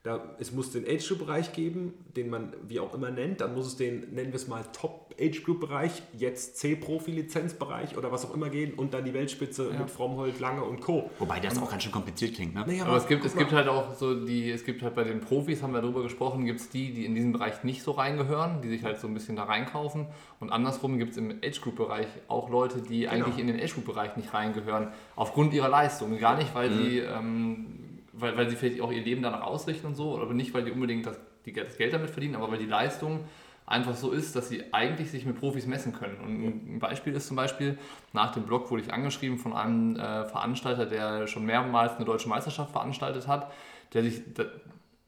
Da, 0.08 0.24
es 0.39 0.53
muss 0.53 0.72
den 0.72 0.86
Age 0.88 1.05
Group 1.05 1.20
Bereich 1.20 1.51
geben, 1.51 1.93
den 2.16 2.30
man 2.30 2.53
wie 2.66 2.80
auch 2.80 2.93
immer 2.93 3.12
nennt. 3.12 3.41
Dann 3.41 3.53
muss 3.53 3.68
es 3.68 3.76
den, 3.76 4.14
nennen 4.14 4.32
wir 4.32 4.36
es 4.36 4.47
mal 4.47 4.64
Top 4.72 5.14
Age 5.20 5.43
Group 5.43 5.60
Bereich, 5.60 6.01
jetzt 6.18 6.60
C-Profi 6.60 7.12
Lizenzbereich 7.12 7.97
oder 7.97 8.10
was 8.10 8.24
auch 8.24 8.34
immer 8.34 8.47
gehen 8.47 8.74
und 8.76 8.93
dann 8.93 9.03
die 9.03 9.14
Weltspitze 9.14 9.70
ja. 9.70 9.78
mit 9.78 9.89
Frommhold, 9.89 10.39
Lange 10.39 10.64
und 10.64 10.80
Co. 10.80 11.12
Wobei 11.20 11.41
das 11.41 11.62
auch 11.62 11.70
ganz 11.70 11.84
schön 11.84 11.91
kompliziert 11.91 12.36
klingt, 12.36 12.55
ne? 12.55 12.64
Naja, 12.66 12.84
aber, 12.84 12.91
aber 12.91 13.01
es 13.01 13.08
gibt, 13.10 13.26
es 13.26 13.36
gibt 13.36 13.51
halt 13.51 13.68
auch 13.68 13.95
so 13.95 14.26
die, 14.26 14.49
es 14.49 14.64
gibt 14.64 14.82
halt 14.82 14.95
bei 14.95 15.03
den 15.03 15.20
Profis, 15.20 15.62
haben 15.62 15.74
wir 15.74 15.82
darüber 15.82 16.03
gesprochen, 16.03 16.45
gibt 16.45 16.62
es 16.62 16.70
die, 16.70 16.93
die 16.93 17.05
in 17.05 17.14
diesen 17.14 17.34
Bereich 17.34 17.66
nicht 17.66 17.84
so 17.84 17.91
reingehören, 17.91 18.62
die 18.62 18.70
sich 18.70 18.86
halt 18.86 19.01
so 19.01 19.08
ein 19.08 19.14
bisschen 19.14 19.36
da 19.36 19.43
reinkaufen. 19.43 20.05
Und 20.39 20.51
andersrum 20.51 20.99
gibt 20.99 21.12
es 21.12 21.18
im 21.18 21.32
Age 21.43 21.60
Group 21.60 21.76
Bereich 21.76 22.08
auch 22.30 22.49
Leute, 22.49 22.82
die 22.82 23.01
genau. 23.01 23.12
eigentlich 23.12 23.39
in 23.39 23.47
den 23.47 23.60
Age 23.60 23.74
Group 23.74 23.88
Bereich 23.88 24.16
nicht 24.16 24.34
reingehören, 24.34 24.88
aufgrund 25.18 25.53
ihrer 25.53 25.68
Leistung. 25.68 26.18
Gar 26.18 26.38
nicht, 26.38 26.55
weil 26.55 26.70
mhm. 26.70 26.78
sie 26.78 26.99
ähm, 26.99 27.86
weil, 28.20 28.38
weil 28.38 28.49
sie 28.49 28.55
vielleicht 28.55 28.82
auch 28.82 28.91
ihr 28.91 29.01
Leben 29.01 29.22
danach 29.22 29.41
ausrichten 29.41 29.88
und 29.88 29.95
so, 29.95 30.20
aber 30.20 30.34
nicht, 30.34 30.53
weil 30.53 30.65
die 30.65 30.72
unbedingt 30.72 31.05
das, 31.05 31.20
die, 31.45 31.53
das 31.53 31.78
Geld 31.78 31.93
damit 31.93 32.09
verdienen, 32.09 32.36
aber 32.36 32.51
weil 32.51 32.57
die 32.57 32.65
Leistung 32.65 33.26
einfach 33.65 33.95
so 33.95 34.11
ist, 34.11 34.36
dass 34.36 34.49
sie 34.49 34.74
eigentlich 34.74 35.11
sich 35.11 35.26
mit 35.26 35.39
Profis 35.39 35.65
messen 35.65 35.93
können. 35.93 36.18
Und 36.18 36.76
ein 36.76 36.80
Beispiel 36.80 37.13
ist 37.13 37.28
zum 37.28 37.36
Beispiel, 37.36 37.78
nach 38.13 38.32
dem 38.32 38.43
Blog 38.43 38.72
wurde 38.72 38.82
ich 38.82 38.93
angeschrieben 38.93 39.38
von 39.38 39.53
einem 39.53 39.97
äh, 39.97 40.26
Veranstalter, 40.26 40.86
der 40.86 41.28
schon 41.28 41.45
mehrmals 41.45 41.97
eine 41.97 42.05
deutsche 42.05 42.30
Meisterschaft 42.30 42.72
veranstaltet 42.72 43.28
hat, 43.28 43.51
der 43.93 44.03
sich 44.03 44.22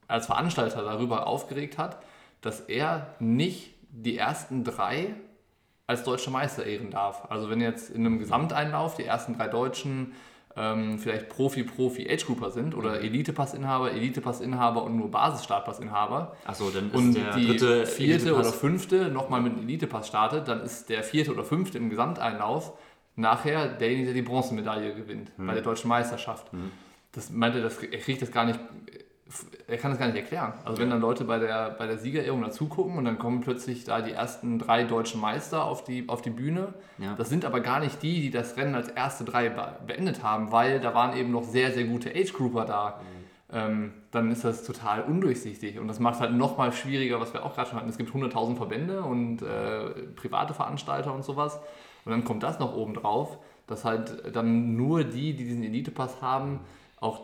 als 0.07 0.25
Veranstalter 0.25 0.83
darüber 0.83 1.25
aufgeregt 1.25 1.77
hat, 1.77 2.03
dass 2.41 2.61
er 2.61 3.15
nicht 3.19 3.73
die 3.91 4.17
ersten 4.17 4.63
drei 4.63 5.13
als 5.87 6.03
deutscher 6.03 6.31
Meister 6.31 6.65
ehren 6.65 6.91
darf. 6.91 7.31
Also 7.31 7.49
wenn 7.49 7.61
jetzt 7.61 7.89
in 7.89 8.05
einem 8.05 8.19
Gesamteinlauf 8.19 8.95
die 8.95 9.05
ersten 9.05 9.37
drei 9.37 9.47
Deutschen 9.47 10.13
ähm, 10.59 10.99
vielleicht 10.99 11.29
Profi, 11.29 11.63
Profi, 11.63 12.07
Age-Grouper 12.09 12.51
sind 12.51 12.75
oder 12.75 13.01
Elite-Passinhaber, 13.01 13.91
Elite-Passinhaber 13.93 14.83
und 14.83 14.97
nur 14.97 15.09
Basis-Startpassinhaber. 15.09 16.35
Achso, 16.45 16.69
dann 16.69 16.87
ist 16.87 16.95
und 16.95 17.13
der 17.13 17.33
die 17.35 17.47
dritte 17.47 17.85
vierte 17.85 18.35
oder 18.35 18.51
fünfte 18.51 19.09
nochmal 19.09 19.41
mit 19.41 19.53
einem 19.53 19.63
Elite-Pass 19.63 20.07
startet, 20.07 20.49
dann 20.49 20.61
ist 20.61 20.89
der 20.89 21.03
vierte 21.03 21.31
oder 21.31 21.45
fünfte 21.45 21.77
im 21.77 21.89
Gesamteinlauf 21.89 22.73
nachher 23.15 23.69
derjenige, 23.69 24.07
der 24.07 24.15
die 24.15 24.21
Bronzemedaille 24.21 24.93
gewinnt 24.93 25.31
hm. 25.37 25.47
bei 25.47 25.53
der 25.53 25.63
deutschen 25.63 25.87
Meisterschaft. 25.87 26.51
Hm. 26.51 26.71
Das 27.13 27.31
meinte, 27.31 27.61
das, 27.61 27.81
er 27.81 27.99
kriegt 27.99 28.21
das 28.21 28.31
gar 28.31 28.45
nicht 28.45 28.59
er 29.67 29.77
kann 29.77 29.91
das 29.91 29.99
gar 29.99 30.07
nicht 30.07 30.15
erklären. 30.15 30.53
Also 30.65 30.81
wenn 30.81 30.89
dann 30.89 31.01
Leute 31.01 31.23
bei 31.23 31.37
der, 31.37 31.71
bei 31.71 31.85
der 31.85 31.97
Siegerehrung 31.97 32.41
dazugucken 32.41 32.97
und 32.97 33.05
dann 33.05 33.19
kommen 33.19 33.41
plötzlich 33.41 33.83
da 33.83 34.01
die 34.01 34.11
ersten 34.11 34.57
drei 34.57 34.83
deutschen 34.83 35.21
Meister 35.21 35.65
auf 35.65 35.83
die, 35.83 36.09
auf 36.09 36.21
die 36.21 36.31
Bühne. 36.31 36.73
Ja. 36.97 37.15
Das 37.15 37.29
sind 37.29 37.45
aber 37.45 37.59
gar 37.59 37.79
nicht 37.79 38.01
die, 38.01 38.21
die 38.21 38.31
das 38.31 38.57
Rennen 38.57 38.75
als 38.75 38.89
erste 38.89 39.25
drei 39.25 39.49
beendet 39.85 40.23
haben, 40.23 40.51
weil 40.51 40.79
da 40.79 40.95
waren 40.95 41.15
eben 41.15 41.31
noch 41.31 41.43
sehr, 41.43 41.71
sehr 41.71 41.83
gute 41.85 42.09
Age-Grouper 42.09 42.65
da. 42.65 43.01
Mhm. 43.01 43.29
Ähm, 43.51 43.93
dann 44.11 44.31
ist 44.31 44.43
das 44.43 44.63
total 44.63 45.01
undurchsichtig 45.03 45.79
und 45.79 45.87
das 45.87 45.99
macht 45.99 46.19
halt 46.19 46.33
noch 46.33 46.57
mal 46.57 46.71
schwieriger, 46.71 47.19
was 47.19 47.33
wir 47.33 47.43
auch 47.43 47.55
gerade 47.55 47.69
schon 47.69 47.79
hatten. 47.79 47.89
Es 47.89 47.97
gibt 47.97 48.11
100.000 48.11 48.55
Verbände 48.55 49.01
und 49.01 49.41
äh, 49.41 49.89
private 50.15 50.53
Veranstalter 50.53 51.13
und 51.13 51.23
sowas 51.23 51.59
und 52.05 52.11
dann 52.11 52.23
kommt 52.23 52.43
das 52.43 52.59
noch 52.59 52.75
oben 52.75 52.93
drauf, 52.93 53.39
dass 53.65 53.85
halt 53.85 54.35
dann 54.35 54.75
nur 54.75 55.03
die, 55.03 55.33
die 55.33 55.45
diesen 55.45 55.63
Elite-Pass 55.63 56.21
haben, 56.21 56.59
auch 56.99 57.21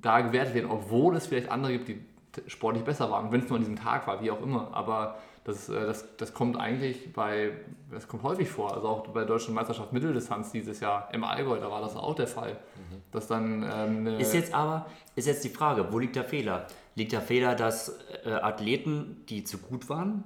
da 0.00 0.20
gewertet 0.20 0.54
werden, 0.54 0.70
obwohl 0.70 1.16
es 1.16 1.26
vielleicht 1.26 1.50
andere 1.50 1.72
gibt, 1.72 1.88
die 1.88 2.00
sportlich 2.46 2.84
besser 2.84 3.10
waren, 3.10 3.32
wenn 3.32 3.40
es 3.40 3.48
nur 3.48 3.56
an 3.56 3.62
diesem 3.62 3.76
Tag 3.76 4.06
war, 4.06 4.22
wie 4.22 4.30
auch 4.30 4.42
immer. 4.42 4.70
Aber 4.72 5.18
das, 5.44 5.68
äh, 5.68 5.86
das, 5.86 6.04
das 6.16 6.34
kommt 6.34 6.58
eigentlich 6.58 7.12
bei, 7.12 7.52
das 7.90 8.06
kommt 8.06 8.22
häufig 8.22 8.48
vor, 8.48 8.74
also 8.74 8.88
auch 8.88 9.06
bei 9.08 9.20
der 9.20 9.28
Deutschen 9.28 9.54
Meisterschaft 9.54 9.92
Mitteldistanz 9.92 10.52
dieses 10.52 10.80
Jahr 10.80 11.08
im 11.12 11.24
Allgäu, 11.24 11.58
da 11.58 11.70
war 11.70 11.80
das 11.80 11.96
auch 11.96 12.14
der 12.14 12.26
Fall. 12.26 12.52
Mhm. 12.52 13.02
Dass 13.12 13.26
dann, 13.26 13.66
ähm, 13.72 14.06
ist 14.18 14.34
jetzt 14.34 14.52
aber, 14.52 14.86
ist 15.16 15.26
jetzt 15.26 15.42
die 15.44 15.48
Frage, 15.48 15.90
wo 15.90 15.98
liegt 15.98 16.16
der 16.16 16.24
Fehler? 16.24 16.66
Liegt 16.94 17.12
der 17.12 17.22
Fehler, 17.22 17.54
dass 17.54 17.98
äh, 18.24 18.30
Athleten, 18.30 19.24
die 19.28 19.44
zu 19.44 19.58
gut 19.58 19.88
waren, 19.88 20.24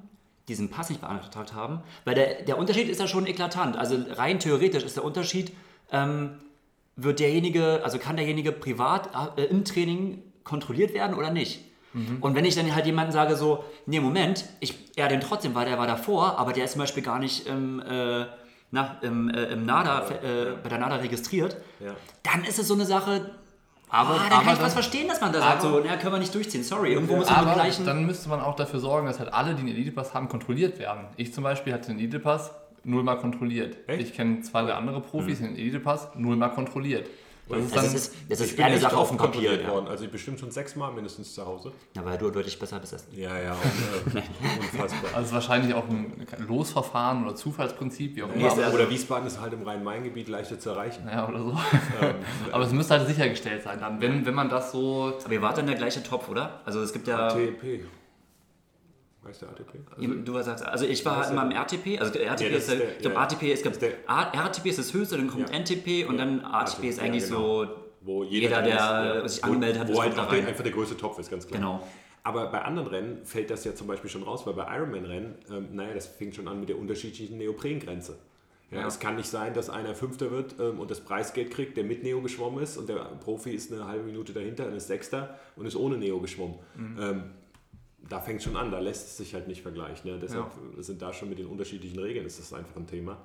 diesen 0.49 0.71
Pass 0.71 0.91
nicht 0.91 1.01
beantragt 1.01 1.55
haben? 1.55 1.83
Weil 2.05 2.17
der, 2.17 2.43
der 2.43 2.59
Unterschied 2.59 2.89
ist 2.89 3.01
ja 3.01 3.07
schon 3.07 3.27
eklatant. 3.27 3.77
Also 3.77 3.97
rein 4.11 4.41
theoretisch 4.41 4.83
ist 4.83 4.97
der 4.97 5.05
Unterschied, 5.05 5.53
ähm, 5.93 6.41
wird 6.97 7.21
derjenige, 7.21 7.81
also 7.85 7.99
kann 7.99 8.17
derjenige 8.17 8.53
privat 8.53 9.11
äh, 9.37 9.45
im 9.45 9.65
Training 9.65 10.23
kontrolliert 10.45 10.95
werden 10.95 11.17
oder 11.17 11.31
nicht? 11.31 11.65
Mhm. 11.93 12.19
Und 12.21 12.35
wenn 12.35 12.45
ich 12.45 12.55
dann 12.55 12.75
halt 12.75 12.87
jemanden 12.87 13.13
sage 13.13 13.37
so, 13.37 13.65
nee, 13.87 14.01
Moment, 14.01 14.45
ich 14.61 14.75
er 14.97 15.09
den 15.09 15.21
trotzdem, 15.21 15.55
weil 15.55 15.67
der 15.67 15.79
war 15.79 15.87
davor, 15.87 16.39
aber 16.39 16.53
der 16.53 16.65
ist 16.65 16.73
zum 16.73 16.81
Beispiel 16.81 17.03
gar 17.03 17.19
nicht 17.19 17.47
im, 17.47 17.81
äh, 17.81 18.27
na, 18.71 18.97
im, 19.03 19.29
äh, 19.31 19.45
im 19.45 19.65
NADA, 19.67 20.09
äh, 20.09 20.13
bei 20.63 20.69
der 20.69 20.79
NADA 20.79 20.97
registriert, 20.97 21.57
ja. 21.81 21.93
dann 22.23 22.45
ist 22.45 22.59
es 22.59 22.69
so 22.69 22.75
eine 22.75 22.87
Sache, 22.87 23.33
aber, 23.89 24.15
ah, 24.15 24.17
dann 24.23 24.33
aber 24.33 24.45
kann 24.45 24.55
ich 24.55 24.63
was 24.63 24.73
verstehen, 24.73 25.07
dass 25.07 25.21
man 25.21 25.33
da 25.33 25.41
sagt, 25.41 25.63
so, 25.63 25.83
na, 25.85 25.97
können 25.97 26.15
wir 26.15 26.19
nicht 26.19 26.35
durchziehen, 26.35 26.63
sorry, 26.65 26.95
irgendwo 26.95 27.17
muss 27.17 27.29
man 27.29 27.53
gleichen... 27.53 27.85
Dann 27.85 28.07
müsste 28.07 28.31
man 28.31 28.41
auch 28.41 28.57
dafür 28.57 28.81
sorgen, 28.81 29.07
dass 29.07 29.19
halt 29.19 29.33
alle, 29.35 29.55
die 29.55 29.61
einen 29.61 29.69
Elite-Pass 29.69 30.15
haben, 30.15 30.31
kontrolliert 30.31 30.79
werden. 30.79 31.05
Ich 31.17 31.35
zum 31.35 31.45
Beispiel 31.45 31.75
hatte 31.75 31.91
einen 31.91 31.99
Elite-Pass, 31.99 32.53
nullmal 32.85 33.19
kontrolliert. 33.19 33.77
Echt? 33.87 34.03
Ich 34.03 34.15
kenne 34.15 34.41
zwei, 34.43 34.63
drei 34.63 34.75
andere 34.75 35.01
Profis, 35.01 35.41
mhm. 35.41 35.47
den 35.47 35.57
Elite-Pass, 35.57 36.11
nullmal 36.17 36.53
kontrolliert. 36.53 37.09
Das, 37.49 37.65
ist, 37.65 37.77
dann, 37.77 37.85
das 37.85 37.95
ist, 37.95 38.15
das 38.29 38.41
ist 38.41 38.61
eine 38.61 38.79
Sache 38.79 38.97
auf 38.97 39.09
dem 39.09 39.19
Papier. 39.19 39.61
Ja. 39.61 39.69
Worden. 39.69 39.89
Also 39.89 40.05
ich 40.05 40.11
bestimmt 40.11 40.39
schon 40.39 40.51
sechsmal 40.51 40.93
mindestens 40.93 41.35
zu 41.35 41.45
Hause. 41.45 41.73
Ja, 41.95 42.05
weil 42.05 42.17
du 42.17 42.31
deutlich 42.31 42.59
besser 42.59 42.79
bist 42.79 42.93
als 42.93 43.07
Ja, 43.13 43.37
ja, 43.37 43.53
äh, 43.53 44.19
unfassbar. 44.61 45.11
Also 45.15 45.35
wahrscheinlich 45.35 45.75
auch 45.75 45.87
ein 45.89 46.27
Losverfahren 46.47 47.25
oder 47.25 47.35
Zufallsprinzip, 47.35 48.17
wie 48.17 48.23
auch 48.23 48.33
immer. 48.33 48.57
Ja, 48.57 48.71
oder 48.71 48.89
Wiesbaden 48.89 49.27
ist 49.27 49.41
halt 49.41 49.53
im 49.53 49.63
Rhein-Main-Gebiet 49.65 50.29
leichter 50.29 50.59
zu 50.59 50.71
erreichen. 50.71 51.07
Ja, 51.11 51.29
oder 51.29 51.41
so. 51.41 51.51
Ähm, 52.01 52.15
Aber 52.53 52.65
es 52.65 52.73
müsste 52.73 52.97
halt 52.97 53.09
sichergestellt 53.09 53.65
sein 53.65 53.81
dann, 53.81 54.01
wenn, 54.01 54.25
wenn 54.25 54.35
man 54.35 54.49
das 54.49 54.73
so... 54.73 55.13
Aber 55.23 55.33
ihr 55.33 55.43
wart 55.43 55.59
dann 55.59 55.67
der 55.67 55.77
gleiche 55.77 56.03
Topf, 56.03 56.29
oder? 56.29 56.61
Also 56.65 56.81
es 56.81 56.93
gibt 56.93 57.09
ja... 57.09 57.27
ATP. 57.27 57.85
Weißt 59.23 59.43
du 59.43 59.47
ATP? 59.47 59.79
Also, 59.97 60.15
du 60.15 60.43
sagst, 60.43 60.65
also 60.65 60.85
ich 60.85 61.05
war 61.05 61.31
immer 61.31 61.45
im 61.45 61.53
RTP, 61.53 62.01
also 62.01 62.19
RTP 62.19 62.51
ja, 62.51 62.57
ist, 62.57 62.71
der, 62.71 62.93
ich 62.93 62.99
glaube 62.99 63.15
ja, 63.15 63.23
ATP 63.23 63.43
ist, 63.53 63.65
der, 63.65 63.93
RTP 64.09 64.67
ist 64.67 64.79
das 64.79 64.93
höchste, 64.93 65.17
dann 65.17 65.29
kommt 65.29 65.51
ja. 65.51 65.59
NTP 65.59 66.09
und 66.09 66.19
dann 66.19 66.41
ATP 66.41 66.85
ist 66.89 67.01
eigentlich 67.01 67.25
genau. 67.25 67.65
so, 67.65 67.71
wo 68.01 68.25
jeder, 68.25 68.65
jeder 68.65 69.21
der 69.21 69.29
sich 69.29 69.45
angemeldet 69.45 69.81
hat, 69.81 69.89
wo, 69.89 69.95
wo 69.95 70.03
halt 70.03 70.19
auch 70.19 70.29
der, 70.29 70.47
einfach 70.47 70.65
der 70.65 70.73
größte 70.73 70.97
Topf 70.97 71.21
ist, 71.21 71.31
ganz 71.31 71.47
klar. 71.47 71.61
Genau. 71.61 71.89
Aber 72.25 72.47
bei 72.47 72.63
anderen 72.63 72.89
Rennen 72.89 73.25
fällt 73.25 73.51
das 73.51 73.65
ja 73.65 73.75
zum 73.75 73.87
Beispiel 73.87 74.11
schon 74.11 74.23
raus, 74.23 74.47
weil 74.47 74.55
bei 74.55 74.77
Ironman-Rennen, 74.77 75.35
ähm, 75.51 75.69
naja, 75.73 75.95
das 75.95 76.07
fängt 76.07 76.35
schon 76.35 76.47
an 76.49 76.61
mit 76.61 76.69
der 76.69 76.79
unterschiedlichen 76.79 77.39
Neoprengrenze. 77.39 78.17
Ja, 78.71 78.81
ja. 78.81 78.87
Es 78.87 78.99
kann 78.99 79.17
nicht 79.17 79.29
sein, 79.29 79.55
dass 79.55 79.69
einer 79.69 79.95
Fünfter 79.95 80.31
wird 80.31 80.55
ähm, 80.59 80.81
und 80.81 80.91
das 80.91 81.01
Preisgeld 81.01 81.51
kriegt, 81.51 81.77
der 81.77 81.85
mit 81.85 82.03
Neo 82.03 82.21
geschwommen 82.23 82.63
ist 82.63 82.77
und 82.77 82.89
der 82.89 82.97
Profi 83.21 83.51
ist 83.51 83.73
eine 83.73 83.87
halbe 83.87 84.05
Minute 84.05 84.33
dahinter 84.33 84.67
und 84.67 84.75
ist 84.75 84.87
Sechster 84.87 85.39
und 85.57 85.67
ist 85.67 85.77
ohne 85.77 85.99
Neo 85.99 86.21
geschwommen. 86.21 86.59
Mhm. 86.75 86.99
Ähm, 87.01 87.23
da 88.09 88.21
fängt 88.21 88.39
es 88.39 88.45
schon 88.45 88.57
an, 88.57 88.71
da 88.71 88.79
lässt 88.79 89.07
es 89.09 89.17
sich 89.17 89.35
halt 89.35 89.49
nicht 89.49 89.63
vergleichen. 89.63 90.11
Ja. 90.11 90.17
Deshalb 90.17 90.51
ja. 90.77 90.83
sind 90.83 91.03
da 91.03 91.13
schon 91.13 91.29
mit 91.29 91.39
den 91.39 91.47
unterschiedlichen 91.47 91.99
Regeln 91.99 92.27
ist 92.27 92.39
das 92.39 92.53
einfach 92.53 92.77
ein 92.77 92.87
Thema. 92.87 93.19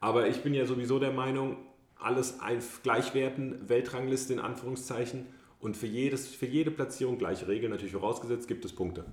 Aber 0.00 0.28
ich 0.28 0.42
bin 0.42 0.54
ja 0.54 0.66
sowieso 0.66 0.98
der 0.98 1.12
Meinung, 1.12 1.56
alles 1.98 2.38
gleichwerten, 2.82 3.68
Weltrangliste 3.68 4.32
in 4.32 4.38
Anführungszeichen 4.38 5.26
und 5.60 5.76
für, 5.76 5.86
jedes, 5.86 6.28
für 6.28 6.46
jede 6.46 6.70
Platzierung 6.70 7.18
gleiche 7.18 7.46
Regeln, 7.48 7.70
natürlich 7.70 7.92
vorausgesetzt, 7.92 8.48
gibt 8.48 8.64
es 8.64 8.72
Punkte. 8.72 9.04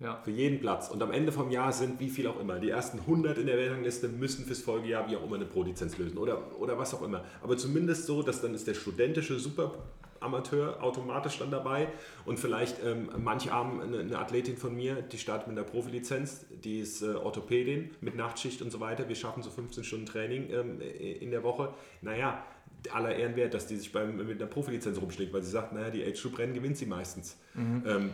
Ja. 0.00 0.20
Für 0.24 0.30
jeden 0.30 0.60
Platz. 0.60 0.90
Und 0.90 1.02
am 1.02 1.10
Ende 1.10 1.32
vom 1.32 1.50
Jahr 1.50 1.72
sind 1.72 2.00
wie 2.00 2.10
viel 2.10 2.26
auch 2.26 2.38
immer. 2.38 2.58
Die 2.58 2.68
ersten 2.68 2.98
100 2.98 3.38
in 3.38 3.46
der 3.46 3.56
Weltrangliste 3.56 4.08
müssen 4.08 4.44
fürs 4.44 4.60
Folgejahr 4.60 5.08
wie 5.08 5.16
auch 5.16 5.24
immer 5.24 5.36
eine 5.36 5.46
Pro-Lizenz 5.46 5.96
lösen 5.96 6.18
oder, 6.18 6.60
oder 6.60 6.76
was 6.76 6.92
auch 6.92 7.02
immer. 7.02 7.24
Aber 7.42 7.56
zumindest 7.56 8.04
so, 8.04 8.22
dass 8.22 8.42
dann 8.42 8.54
ist 8.54 8.66
der 8.66 8.74
studentische 8.74 9.38
Super 9.38 9.72
Amateur 10.20 10.82
automatisch 10.82 11.38
dann 11.38 11.50
dabei 11.50 11.88
und 12.24 12.38
vielleicht 12.38 12.82
ähm, 12.84 13.08
manch 13.18 13.50
Abend 13.50 13.82
eine, 13.82 14.00
eine, 14.00 14.18
Athletin 14.18 14.56
von 14.56 14.74
mir, 14.74 15.02
die 15.02 15.18
startet 15.18 15.48
mit 15.48 15.58
einer 15.58 15.66
Profilizenz, 15.66 16.46
die 16.50 16.80
ist 16.80 17.02
äh, 17.02 17.14
Orthopädin 17.14 17.90
mit 18.00 18.16
Nachtschicht 18.16 18.62
und 18.62 18.70
so 18.70 18.80
weiter. 18.80 19.08
Wir 19.08 19.16
schaffen 19.16 19.42
so 19.42 19.50
15 19.50 19.84
Stunden 19.84 20.06
Training 20.06 20.50
ähm, 20.50 20.80
in 20.80 21.30
der 21.30 21.42
Woche. 21.42 21.74
Naja, 22.02 22.44
aller 22.92 23.14
Ehren 23.16 23.36
wert, 23.36 23.54
dass 23.54 23.66
die 23.66 23.76
sich 23.76 23.92
beim, 23.92 24.16
mit 24.16 24.40
einer 24.40 24.50
Profilizenz 24.50 25.00
rumschlägt, 25.00 25.32
weil 25.32 25.42
sie 25.42 25.50
sagt, 25.50 25.72
naja, 25.72 25.90
die 25.90 26.04
Age-Group-Rennen 26.04 26.54
gewinnt 26.54 26.76
sie 26.76 26.86
meistens. 26.86 27.36
Mhm. 27.54 27.82
Ähm, 27.86 28.10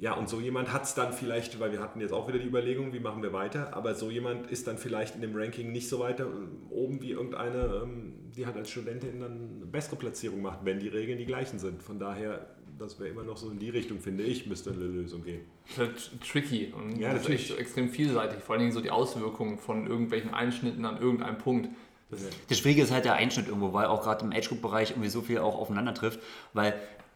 Ja, 0.00 0.12
und 0.14 0.28
so 0.28 0.38
jemand 0.40 0.72
hat 0.72 0.84
es 0.84 0.94
dann 0.94 1.12
vielleicht, 1.12 1.58
weil 1.58 1.72
wir 1.72 1.80
hatten 1.80 2.00
jetzt 2.00 2.12
auch 2.12 2.28
wieder 2.28 2.38
die 2.38 2.46
Überlegung, 2.46 2.92
wie 2.92 3.00
machen 3.00 3.20
wir 3.22 3.32
weiter, 3.32 3.74
aber 3.76 3.96
so 3.96 4.10
jemand 4.10 4.48
ist 4.48 4.68
dann 4.68 4.78
vielleicht 4.78 5.16
in 5.16 5.22
dem 5.22 5.34
Ranking 5.34 5.72
nicht 5.72 5.88
so 5.88 5.98
weiter 5.98 6.24
äh, 6.26 6.72
oben 6.72 7.02
wie 7.02 7.10
irgendeine, 7.10 7.80
ähm, 7.82 8.14
die 8.36 8.46
halt 8.46 8.56
als 8.56 8.70
Studentin 8.70 9.18
dann 9.20 9.32
eine 9.56 9.66
bessere 9.66 9.96
Platzierung 9.96 10.40
macht, 10.40 10.60
wenn 10.64 10.78
die 10.78 10.86
Regeln 10.86 11.18
die 11.18 11.26
gleichen 11.26 11.58
sind. 11.58 11.82
Von 11.82 11.98
daher, 11.98 12.46
das 12.78 13.00
wäre 13.00 13.08
immer 13.10 13.24
noch 13.24 13.36
so 13.36 13.50
in 13.50 13.58
die 13.58 13.70
Richtung, 13.70 13.98
finde 13.98 14.22
ich, 14.22 14.46
müsste 14.46 14.70
eine 14.70 14.84
Lösung 14.84 15.24
gehen. 15.24 15.40
Das 15.64 15.72
ist 15.72 15.78
halt 16.12 16.20
tricky 16.30 16.72
und 16.76 16.96
Ja, 17.00 17.12
das 17.12 17.22
natürlich 17.22 17.46
ist 17.46 17.50
echt- 17.50 17.60
extrem 17.60 17.88
vielseitig. 17.88 18.38
Vor 18.44 18.52
allen 18.54 18.60
Dingen 18.60 18.72
so 18.72 18.80
die 18.80 18.92
Auswirkungen 18.92 19.58
von 19.58 19.88
irgendwelchen 19.88 20.32
Einschnitten 20.32 20.84
an 20.84 21.00
irgendeinem 21.02 21.38
Punkt. 21.38 21.70
Das 22.10 22.20
Das 22.48 22.56
Schwierige 22.58 22.82
ist 22.82 22.92
halt 22.92 23.04
der 23.04 23.14
Einschnitt 23.14 23.48
irgendwo, 23.48 23.72
weil 23.72 23.86
auch 23.86 24.02
gerade 24.04 24.24
im 24.24 24.30
Age-Group-Bereich 24.32 24.92
irgendwie 24.92 25.08
so 25.10 25.22
viel 25.22 25.38
auch 25.38 25.56
aufeinander 25.58 25.92
trifft, 25.92 26.20
weil 26.52 26.68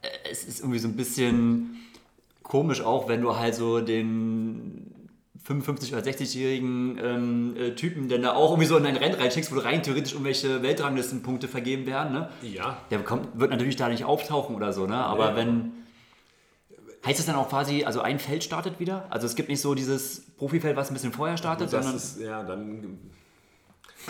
äh, 0.03 0.09
es 0.33 0.43
ist 0.43 0.59
irgendwie 0.61 0.80
so 0.80 0.89
ein 0.89 0.97
bisschen 0.97 1.76
komisch 2.53 2.82
auch, 2.82 3.09
wenn 3.09 3.22
du 3.22 3.34
halt 3.38 3.55
so 3.55 3.80
den 3.80 5.09
55- 5.48 5.92
oder 5.94 6.03
60-jährigen 6.03 6.98
ähm, 7.03 7.57
äh, 7.57 7.70
Typen 7.74 8.11
dann 8.11 8.20
da 8.20 8.34
auch 8.34 8.50
irgendwie 8.50 8.66
so 8.68 8.76
in 8.76 8.84
ein 8.84 8.94
Rennen 8.96 9.14
reinschickst, 9.14 9.55
wo 9.57 9.59
rein 9.59 9.82
theoretisch 9.82 10.12
irgendwelche 10.12 10.62
Weltranglistenpunkte 10.62 11.48
vergeben 11.48 11.86
werden, 11.86 12.12
ne? 12.12 12.28
Ja, 12.42 12.76
Der 12.90 12.98
kommt, 13.03 13.40
wird 13.40 13.50
natürlich 13.50 13.76
da 13.76 13.88
nicht 13.88 14.05
auftauchen 14.05 14.55
oder 14.55 14.74
so, 14.74 14.86
ne? 14.86 14.96
Aber 14.96 15.30
Nee. 15.30 15.36
wenn. 15.38 15.72
Heißt 17.07 17.18
es 17.18 17.24
dann 17.26 17.36
auch 17.36 17.48
quasi, 17.48 17.84
also 17.84 18.00
ein 18.03 18.18
Feld 18.18 18.44
startet 18.44 18.78
wieder? 18.78 19.07
Also 19.09 19.26
es 19.26 19.34
gibt 19.34 19.48
nicht 19.48 19.61
so 19.62 19.74
dieses 19.74 20.20
Profifeld, 20.36 20.76
was 20.76 20.90
ein 20.90 20.94
bisschen 20.94 21.12
vorher 21.12 21.38
startet, 21.38 21.72
das 21.72 21.84
sondern. 21.84 21.96
ist, 21.96 22.20
ja, 22.20 22.42
dann. 22.42 22.98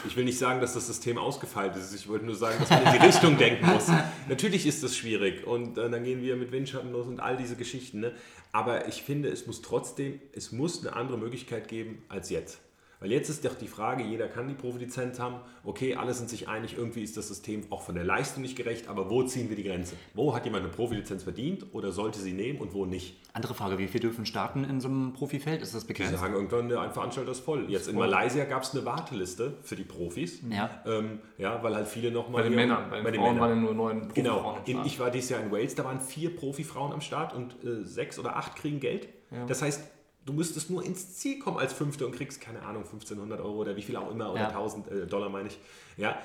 Ich 0.06 0.16
will 0.16 0.24
nicht 0.24 0.38
sagen, 0.38 0.60
dass 0.60 0.74
das 0.74 0.86
System 0.86 1.18
ausgefeilt 1.18 1.76
ist. 1.76 1.94
Ich 1.94 2.08
wollte 2.08 2.24
nur 2.24 2.34
sagen, 2.34 2.56
dass 2.58 2.70
man 2.70 2.84
in 2.84 2.92
die 2.92 3.06
Richtung 3.06 3.36
denken 3.38 3.66
muss. 3.66 3.88
Natürlich 4.28 4.66
ist 4.66 4.82
das 4.82 4.96
schwierig 4.96 5.46
und 5.46 5.78
äh, 5.78 5.90
dann 5.90 6.02
gehen 6.04 6.22
wir 6.22 6.36
mit 6.36 6.52
Windschatten 6.52 6.92
los 6.92 7.06
und 7.06 7.20
all 7.20 7.36
diese 7.36 7.56
Geschichten. 7.56 8.00
Ne? 8.00 8.12
Aber 8.52 8.88
ich 8.88 9.02
finde, 9.02 9.28
es 9.28 9.46
muss 9.46 9.62
trotzdem, 9.62 10.20
es 10.32 10.52
muss 10.52 10.86
eine 10.86 10.96
andere 10.96 11.18
Möglichkeit 11.18 11.68
geben 11.68 12.02
als 12.08 12.30
jetzt. 12.30 12.58
Weil 13.02 13.10
jetzt 13.10 13.28
ist 13.28 13.44
doch 13.44 13.56
die 13.56 13.66
Frage, 13.66 14.04
jeder 14.04 14.28
kann 14.28 14.46
die 14.46 14.54
Profilizenz 14.54 15.18
haben. 15.18 15.40
Okay, 15.64 15.96
alle 15.96 16.14
sind 16.14 16.30
sich 16.30 16.48
einig, 16.48 16.76
irgendwie 16.78 17.02
ist 17.02 17.16
das 17.16 17.26
System 17.26 17.64
auch 17.70 17.82
von 17.82 17.96
der 17.96 18.04
Leistung 18.04 18.42
nicht 18.42 18.54
gerecht, 18.54 18.86
aber 18.86 19.10
wo 19.10 19.24
ziehen 19.24 19.48
wir 19.48 19.56
die 19.56 19.64
Grenze? 19.64 19.96
Wo 20.14 20.36
hat 20.36 20.44
jemand 20.44 20.64
eine 20.64 20.72
Profilizenz 20.72 21.24
verdient 21.24 21.66
oder 21.72 21.90
sollte 21.90 22.20
sie 22.20 22.32
nehmen 22.32 22.60
und 22.60 22.74
wo 22.74 22.86
nicht? 22.86 23.16
Andere 23.32 23.54
Frage, 23.54 23.76
wie 23.78 23.88
viele 23.88 24.02
dürfen 24.02 24.24
starten 24.24 24.62
in 24.62 24.80
so 24.80 24.86
einem 24.86 25.14
Profifeld? 25.14 25.62
Ist 25.62 25.74
das 25.74 25.82
Sie 25.82 25.88
begrenzt? 25.88 26.16
sagen 26.16 26.34
irgendwann, 26.34 26.70
ein 26.72 26.92
Veranstalter 26.92 27.32
ist 27.32 27.40
voll. 27.40 27.68
Jetzt 27.68 27.88
in 27.88 27.96
Malaysia 27.96 28.44
gab 28.44 28.62
es 28.62 28.72
eine 28.72 28.84
Warteliste 28.84 29.54
für 29.62 29.74
die 29.74 29.82
Profis. 29.82 30.40
Ja. 30.48 30.70
Ähm, 30.86 31.18
ja, 31.38 31.60
weil 31.60 31.74
halt 31.74 31.88
viele 31.88 32.12
nochmal. 32.12 32.42
bei 32.42 32.48
den 32.48 32.54
Männern, 32.54 32.88
bei 32.88 33.10
den, 33.10 33.20
Frauen 33.20 33.40
waren 33.40 33.50
ja 33.50 33.56
nur 33.56 33.74
neun 33.74 34.12
Genau. 34.14 34.42
Profifrauen 34.42 34.58
am 34.58 34.64
In, 34.82 34.86
ich 34.86 35.00
war 35.00 35.10
dieses 35.10 35.30
Jahr 35.30 35.40
in 35.40 35.50
Wales, 35.50 35.74
da 35.74 35.84
waren 35.84 36.00
vier 36.00 36.36
Profifrauen 36.36 36.92
am 36.92 37.00
Start 37.00 37.34
und 37.34 37.56
äh, 37.64 37.84
sechs 37.84 38.16
oder 38.20 38.36
acht 38.36 38.54
kriegen 38.54 38.78
Geld. 38.78 39.08
Das 39.48 39.62
heißt, 39.62 39.82
du 40.24 40.32
müsstest 40.32 40.70
nur 40.70 40.84
ins 40.84 41.16
Ziel 41.16 41.38
kommen 41.38 41.58
als 41.58 41.72
Fünfte 41.72 42.06
und 42.06 42.14
kriegst, 42.14 42.40
keine 42.40 42.62
Ahnung, 42.62 42.84
1500 42.84 43.40
Euro 43.40 43.56
oder 43.56 43.76
wie 43.76 43.82
viel 43.82 43.96
auch 43.96 44.10
immer, 44.10 44.32
oder 44.32 44.42
Ja. 44.42 44.48
1000 44.48 44.88
äh, 44.88 45.06
Dollar 45.06 45.28
meine 45.28 45.48
ich. 45.48 45.58
Ja, 45.96 46.16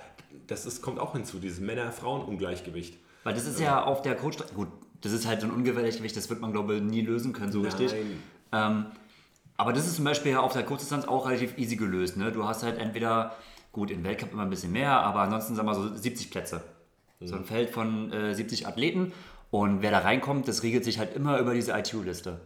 das 0.47 0.65
ist, 0.65 0.81
kommt 0.81 0.99
auch 0.99 1.13
hinzu, 1.13 1.39
dieses 1.39 1.59
Männer-Frauen-Ungleichgewicht. 1.59 2.97
Weil 3.23 3.33
das 3.33 3.45
ist 3.45 3.59
ja 3.59 3.83
auf 3.83 4.01
der 4.01 4.15
Coach. 4.15 4.37
Gut, 4.55 4.69
das 5.01 5.11
ist 5.11 5.27
halt 5.27 5.41
so 5.41 5.47
ein 5.47 5.53
Ungleichgewicht, 5.53 6.15
das 6.15 6.29
wird 6.29 6.39
man, 6.41 6.51
glaube 6.51 6.75
ich, 6.75 6.81
nie 6.81 7.01
lösen 7.01 7.33
können, 7.33 7.51
so 7.51 7.61
richtig. 7.61 7.91
Nein. 7.91 8.23
Ähm, 8.51 8.85
aber 9.57 9.73
das 9.73 9.87
ist 9.87 9.95
zum 9.95 10.05
Beispiel 10.05 10.33
ja 10.33 10.39
auf 10.39 10.53
der 10.53 10.63
Kurzdistanz 10.63 11.05
auch 11.05 11.27
relativ 11.27 11.57
easy 11.57 11.75
gelöst. 11.75 12.15
Ne? 12.17 12.31
Du 12.31 12.45
hast 12.45 12.63
halt 12.63 12.77
entweder, 12.77 13.35
gut, 13.71 13.89
im 13.91 14.03
Weltcup 14.03 14.31
immer 14.31 14.43
ein 14.43 14.49
bisschen 14.49 14.71
mehr, 14.71 14.91
aber 14.91 15.21
ansonsten 15.21 15.55
sagen 15.55 15.67
wir 15.67 15.73
so 15.75 15.95
70 15.95 16.29
Plätze. 16.29 16.63
So 17.19 17.35
ein 17.35 17.45
Feld 17.45 17.71
von 17.71 18.11
äh, 18.13 18.35
70 18.35 18.67
Athleten. 18.67 19.11
Und 19.49 19.81
wer 19.81 19.89
da 19.89 19.99
reinkommt, 19.99 20.47
das 20.47 20.61
regelt 20.61 20.83
sich 20.83 20.99
halt 20.99 21.15
immer 21.15 21.39
über 21.39 21.55
diese 21.55 21.71
ITU-Liste. 21.71 22.39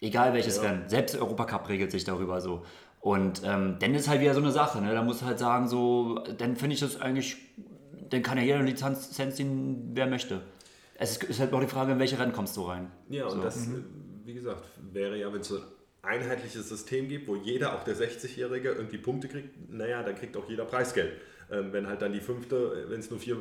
Egal 0.00 0.32
welches 0.32 0.62
Rennen. 0.62 0.88
Selbst 0.88 1.14
der 1.14 1.22
Europacup 1.22 1.68
regelt 1.68 1.90
sich 1.90 2.04
darüber 2.04 2.40
so. 2.40 2.64
Und 3.00 3.42
ähm, 3.44 3.76
dann 3.80 3.94
ist 3.94 4.08
halt 4.08 4.20
wieder 4.20 4.34
so 4.34 4.40
eine 4.40 4.50
Sache. 4.52 4.80
Ne? 4.80 4.92
Da 4.92 5.02
musst 5.02 5.22
du 5.22 5.26
halt 5.26 5.38
sagen, 5.38 5.68
so, 5.68 6.22
dann 6.36 6.56
finde 6.56 6.74
ich 6.74 6.80
das 6.80 7.00
eigentlich, 7.00 7.36
dann 8.10 8.22
kann 8.22 8.38
ja 8.38 8.44
jeder 8.44 8.58
eine 8.58 8.68
Lizenz 8.68 9.10
ziehen, 9.10 9.90
wer 9.94 10.06
möchte. 10.06 10.42
Es 10.94 11.12
ist, 11.12 11.24
ist 11.24 11.40
halt 11.40 11.52
noch 11.52 11.60
die 11.60 11.66
Frage, 11.68 11.92
in 11.92 11.98
welche 11.98 12.18
Rennen 12.18 12.32
kommst 12.32 12.56
du 12.56 12.62
rein. 12.62 12.90
Ja, 13.08 13.24
und 13.26 13.36
So. 13.36 13.42
das, 13.42 13.66
äh, 13.68 13.70
wie 14.24 14.34
gesagt, 14.34 14.62
wäre 14.92 15.16
ja, 15.16 15.32
wenn 15.32 15.40
es 15.40 15.48
so 15.48 15.56
ein 15.56 15.62
einheitliches 16.02 16.68
System 16.68 17.08
gibt, 17.08 17.28
wo 17.28 17.36
jeder, 17.36 17.74
auch 17.74 17.84
der 17.84 17.96
60-Jährige, 17.96 18.70
irgendwie 18.70 18.98
Punkte 18.98 19.28
kriegt, 19.28 19.70
naja, 19.72 20.02
dann 20.02 20.14
kriegt 20.16 20.36
auch 20.36 20.48
jeder 20.48 20.64
Preisgeld. 20.64 21.12
Ähm, 21.50 21.72
wenn 21.72 21.86
halt 21.86 22.02
dann 22.02 22.12
die 22.12 22.20
fünfte, 22.20 22.86
wenn 22.88 23.00
es 23.00 23.10
nur 23.10 23.18
vier, 23.20 23.36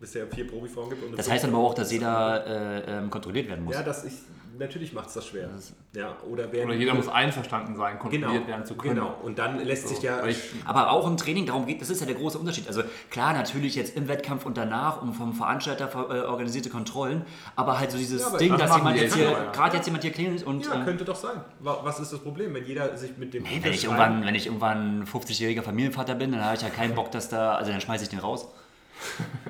bisher 0.00 0.26
vier 0.26 0.46
Profifrauen 0.46 0.90
gibt. 0.90 1.18
Das 1.18 1.30
heißt 1.30 1.44
aber 1.44 1.58
auch, 1.58 1.74
dass 1.74 1.92
jeder 1.92 2.46
äh, 2.46 2.98
ähm, 2.98 3.10
kontrolliert 3.10 3.48
werden 3.48 3.64
muss. 3.64 3.74
Ja, 3.74 3.82
das 3.82 4.04
ist, 4.04 4.24
natürlich 4.58 4.92
macht 4.92 5.08
es 5.08 5.14
das 5.14 5.26
schwer. 5.26 5.48
Ja, 5.94 6.16
oder, 6.30 6.50
werden, 6.52 6.66
Oder 6.70 6.74
jeder 6.78 6.94
muss 6.94 7.08
einverstanden 7.08 7.76
sein, 7.76 7.98
kontrolliert 7.98 8.32
genau, 8.32 8.46
werden 8.48 8.66
zu 8.66 8.74
können. 8.74 8.94
genau. 8.96 9.14
Und 9.22 9.38
dann 9.38 9.58
lässt 9.64 9.88
sich 9.88 10.02
ja... 10.02 10.24
Ich, 10.26 10.38
Aber 10.64 10.90
auch 10.90 11.06
im 11.06 11.16
Training, 11.16 11.46
darum 11.46 11.66
geht, 11.66 11.80
das 11.80 11.90
ist 11.90 12.00
ja 12.00 12.06
der 12.06 12.16
große 12.16 12.38
Unterschied. 12.38 12.66
Also 12.66 12.82
klar, 13.10 13.32
natürlich 13.32 13.74
jetzt 13.76 13.96
im 13.96 14.08
Wettkampf 14.08 14.44
und 14.46 14.56
danach 14.56 15.02
um 15.02 15.14
vom 15.14 15.32
Veranstalter 15.34 15.88
äh, 15.92 16.26
organisierte 16.26 16.70
Kontrollen, 16.70 17.24
aber 17.56 17.78
halt 17.78 17.90
so 17.90 17.98
dieses 17.98 18.22
Ja, 18.22 18.36
Ding, 18.38 18.52
das 18.56 18.62
dass 18.68 18.76
jemand 18.76 19.00
jetzt 19.00 19.14
hier, 19.14 19.30
ja. 19.30 19.50
gerade 19.52 19.76
jetzt 19.76 19.86
jemand 19.86 20.02
hier 20.02 20.12
klingelt 20.12 20.42
und 20.42 20.66
ja, 20.66 20.80
äh, 20.80 20.84
könnte 20.84 21.04
doch 21.04 21.16
sein. 21.16 21.40
Wa- 21.60 21.80
Was 21.82 22.00
ist 22.00 22.12
das 22.12 22.20
Problem, 22.20 22.52
wenn 22.54 22.64
jeder 22.66 22.96
sich 22.96 23.16
mit 23.16 23.32
dem... 23.34 23.44
Hey, 23.44 23.62
wenn 23.62 23.72
ich 23.72 23.84
irgendwann, 23.84 24.24
wenn 24.24 24.34
ich 24.34 24.46
irgendwann 24.46 25.04
50-jähriger 25.04 25.62
Familienvater 25.62 26.14
bin, 26.14 26.32
dann 26.32 26.44
habe 26.44 26.56
ich 26.56 26.62
ja 26.62 26.70
keinen 26.70 26.94
Bock, 26.94 27.10
dass 27.12 27.28
da, 27.28 27.54
also 27.54 27.70
dann 27.70 27.80
schmeiße 27.80 28.04
ich 28.04 28.10
den 28.10 28.18
raus. 28.18 28.48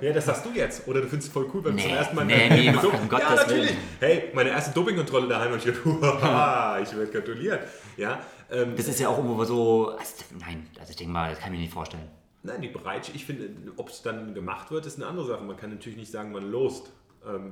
Ja, 0.01 0.13
das 0.13 0.27
sagst 0.27 0.45
du 0.45 0.51
jetzt. 0.51 0.87
Oder 0.89 1.01
du 1.01 1.09
findest 1.09 1.29
es 1.29 1.33
voll 1.33 1.49
cool, 1.55 1.65
wenn 1.65 1.77
du 1.77 1.83
Nee, 1.83 1.89
zum 1.89 1.97
ersten 1.97 2.17
Mal... 2.17 2.25
nee, 2.25 2.49
nee, 2.49 2.73
so, 2.83 2.91
um 2.91 3.09
Gottes 3.09 3.29
ja, 3.29 3.35
natürlich. 3.37 3.69
Willen. 3.71 3.79
Hey, 4.01 4.31
meine 4.35 4.51
erste 4.51 4.73
Dopingkontrolle 4.73 5.29
daheim 5.29 5.53
und 5.53 5.59
ich 5.59 5.65
dachte, 6.01 6.83
ich 6.83 6.97
werde 6.97 7.11
gratuliert. 7.13 7.61
Ja, 7.97 8.21
ähm, 8.51 8.75
Das 8.77 8.89
ist 8.89 9.01
ja 9.01 9.09
auch 9.09 9.19
irgendwo 9.19 9.45
so, 9.45 9.91
also, 9.91 10.25
nein, 10.39 10.67
also 10.79 10.91
ich 10.91 10.97
denke 10.97 11.13
mal, 11.13 11.31
das 11.31 11.39
kann 11.39 11.53
ich 11.53 11.59
mir 11.59 11.65
nicht 11.65 11.73
vorstellen. 11.73 12.09
Nein, 12.43 12.61
die 12.61 12.69
Bereitschaft, 12.69 13.17
ich 13.17 13.25
finde, 13.25 13.49
ob 13.77 13.89
es 13.89 14.03
dann 14.03 14.35
gemacht 14.35 14.71
wird, 14.71 14.85
ist 14.85 14.97
eine 14.97 15.07
andere 15.07 15.27
Sache. 15.27 15.43
Man 15.45 15.57
kann 15.57 15.71
natürlich 15.71 15.97
nicht 15.97 16.13
sagen, 16.13 16.33
man 16.33 16.51
lost, 16.51 16.93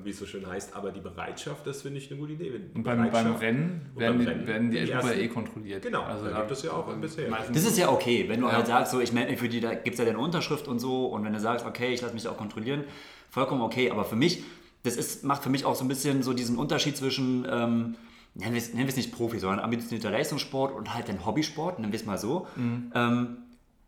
wie 0.04 0.10
es 0.10 0.18
so 0.18 0.26
schön 0.26 0.46
heißt, 0.46 0.76
aber 0.76 0.90
die 0.90 1.00
Bereitschaft, 1.00 1.66
das 1.66 1.82
finde 1.82 1.98
ich 1.98 2.10
eine 2.10 2.20
gute 2.20 2.32
Idee. 2.34 2.52
Und 2.74 2.82
beim, 2.82 3.10
beim 3.10 3.34
Rennen 3.36 3.40
werden, 3.40 3.90
beim 3.94 4.18
die, 4.18 4.24
Rennen 4.26 4.46
werden 4.46 4.70
die 4.70 4.78
ersten. 4.78 5.18
eh 5.18 5.28
kontrolliert. 5.28 5.82
Genau, 5.82 6.04
da 6.06 6.38
gibt 6.40 6.50
es 6.50 6.62
ja 6.62 6.72
auch 6.72 6.86
bisher. 6.96 7.28
meistens- 7.30 7.56
Das 7.56 7.64
ist 7.72 7.78
ja 7.78 7.90
okay, 7.90 8.24
wenn 8.28 8.40
du 8.40 8.46
Ja. 8.48 8.52
halt 8.54 8.66
sagst, 8.66 8.92
so 8.92 9.00
ich 9.00 9.12
melde 9.12 9.30
mich 9.30 9.40
für 9.40 9.48
die, 9.48 9.60
da 9.60 9.74
gibt 9.74 9.94
es 9.94 9.98
ja 9.98 10.04
deine 10.04 10.18
Unterschrift 10.18 10.68
und 10.68 10.78
so 10.78 11.06
und 11.06 11.24
wenn 11.24 11.32
du 11.32 11.40
sagst, 11.40 11.64
okay, 11.66 11.92
ich 11.94 12.00
lasse 12.02 12.14
mich 12.14 12.26
auch 12.28 12.36
kontrollieren, 12.36 12.84
vollkommen 13.30 13.62
okay, 13.62 13.90
aber 13.90 14.04
für 14.04 14.16
mich, 14.16 14.42
das 14.82 14.96
ist, 14.96 15.24
macht 15.24 15.42
für 15.42 15.50
mich 15.50 15.64
auch 15.64 15.74
so 15.74 15.84
ein 15.84 15.88
bisschen 15.88 16.22
so 16.22 16.32
diesen 16.32 16.58
Unterschied 16.58 16.96
zwischen, 16.96 17.46
ähm, 17.50 17.94
nennen 18.34 18.54
wir 18.54 18.86
es 18.88 18.96
nicht 18.96 19.12
Profi, 19.12 19.38
sondern 19.38 19.60
ambitionierter 19.60 20.10
Leistungssport 20.10 20.74
und 20.74 20.92
halt 20.94 21.08
den 21.08 21.24
Hobbysport, 21.24 21.78
nennen 21.78 21.92
wir 21.92 21.98
es 22.00 22.06
mal 22.06 22.18
so. 22.18 22.46
Ähm, 22.94 23.36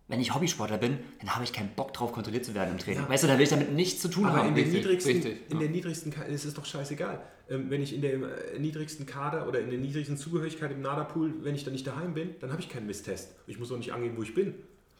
wenn 0.07 0.21
ich 0.21 0.35
Hobbysportler 0.35 0.77
bin, 0.77 0.99
dann 1.21 1.35
habe 1.35 1.45
ich 1.45 1.53
keinen 1.53 1.71
Bock 1.71 1.95
drauf, 1.95 2.13
kontrolliert 2.13 2.45
zu 2.45 2.55
werden 2.55 2.73
im 2.73 2.79
Training. 2.79 3.03
Ja. 3.03 3.09
Weißt 3.09 3.25
du, 3.25 3.29
da 3.29 3.39
will 3.39 3.45
ich 3.45 3.49
damit 3.49 3.73
nichts 3.73 4.03
zu 4.03 4.09
tun 4.09 4.27
Aber 4.27 4.39
haben. 4.39 4.49
in 4.49 4.55
der 4.55 4.67
niedrigsten, 4.67 5.13
richtig, 5.13 5.39
in 5.49 5.55
ja. 5.55 5.61
der 5.61 5.71
niedrigsten 5.71 6.13
es 6.29 6.45
ist 6.45 6.59
doch 6.59 6.67
scheißegal. 6.67 7.23
Ähm, 7.49 7.71
wenn 7.71 7.83
ich 7.83 7.95
in 7.95 8.03
der 8.03 8.15
äh, 8.15 8.59
niedrigsten 8.59 9.07
Kader 9.07 9.49
oder 9.49 9.61
in 9.61 9.71
der 9.71 9.79
niedrigsten 9.79 10.19
Zugehörigkeit 10.19 10.71
im 10.73 10.83
NADA-Pool, 10.83 11.43
wenn 11.43 11.55
ich 11.55 11.65
dann 11.65 11.73
nicht 11.73 11.87
daheim 11.87 12.13
bin, 12.13 12.35
dann 12.41 12.53
habe 12.53 12.61
ich 12.61 12.69
keinen 12.69 12.87
Misstest. 12.87 13.35
Ich 13.47 13.59
muss 13.59 13.73
auch 13.73 13.79
nicht 13.79 13.93
angeben, 13.93 14.17
wo 14.19 14.23
ich 14.23 14.35
bin. 14.35 14.55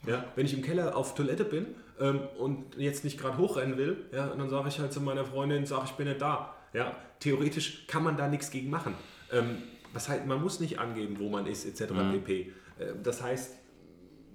Ja? 0.07 0.25
Wenn 0.37 0.47
ich 0.47 0.55
im 0.55 0.63
Keller 0.63 0.97
auf 0.97 1.15
Toilette 1.15 1.45
bin 1.45 1.67
ähm, 2.01 2.21
und 2.39 2.77
jetzt 2.77 3.05
nicht 3.05 3.19
gerade 3.19 3.37
hochrennen 3.37 3.77
will, 3.77 4.07
ja, 4.13 4.29
dann 4.29 4.49
sage 4.49 4.69
ich 4.69 4.79
halt 4.79 4.93
zu 4.93 5.01
meiner 5.01 5.25
Freundin, 5.25 5.67
sag 5.67 5.85
ich 5.85 5.93
bin 5.93 6.09
nicht 6.09 6.23
da. 6.23 6.55
Ja? 6.73 6.97
Theoretisch 7.21 7.87
kann 7.87 8.03
man 8.03 8.17
da 8.17 8.29
nichts 8.29 8.51
gegen 8.51 8.71
machen. 8.71 8.95
Ähm, 9.33 9.59
das 9.93 10.09
heißt, 10.09 10.27
man 10.27 10.43
muss 10.43 10.61
nicht 10.61 10.79
angeben, 10.79 11.17
wo 11.19 11.29
man 11.29 11.47
ist, 11.47 11.65
etc. 11.67 11.93
pp. 12.13 12.53
Äh, 12.79 12.95
das 13.03 13.23
heißt, 13.23 13.55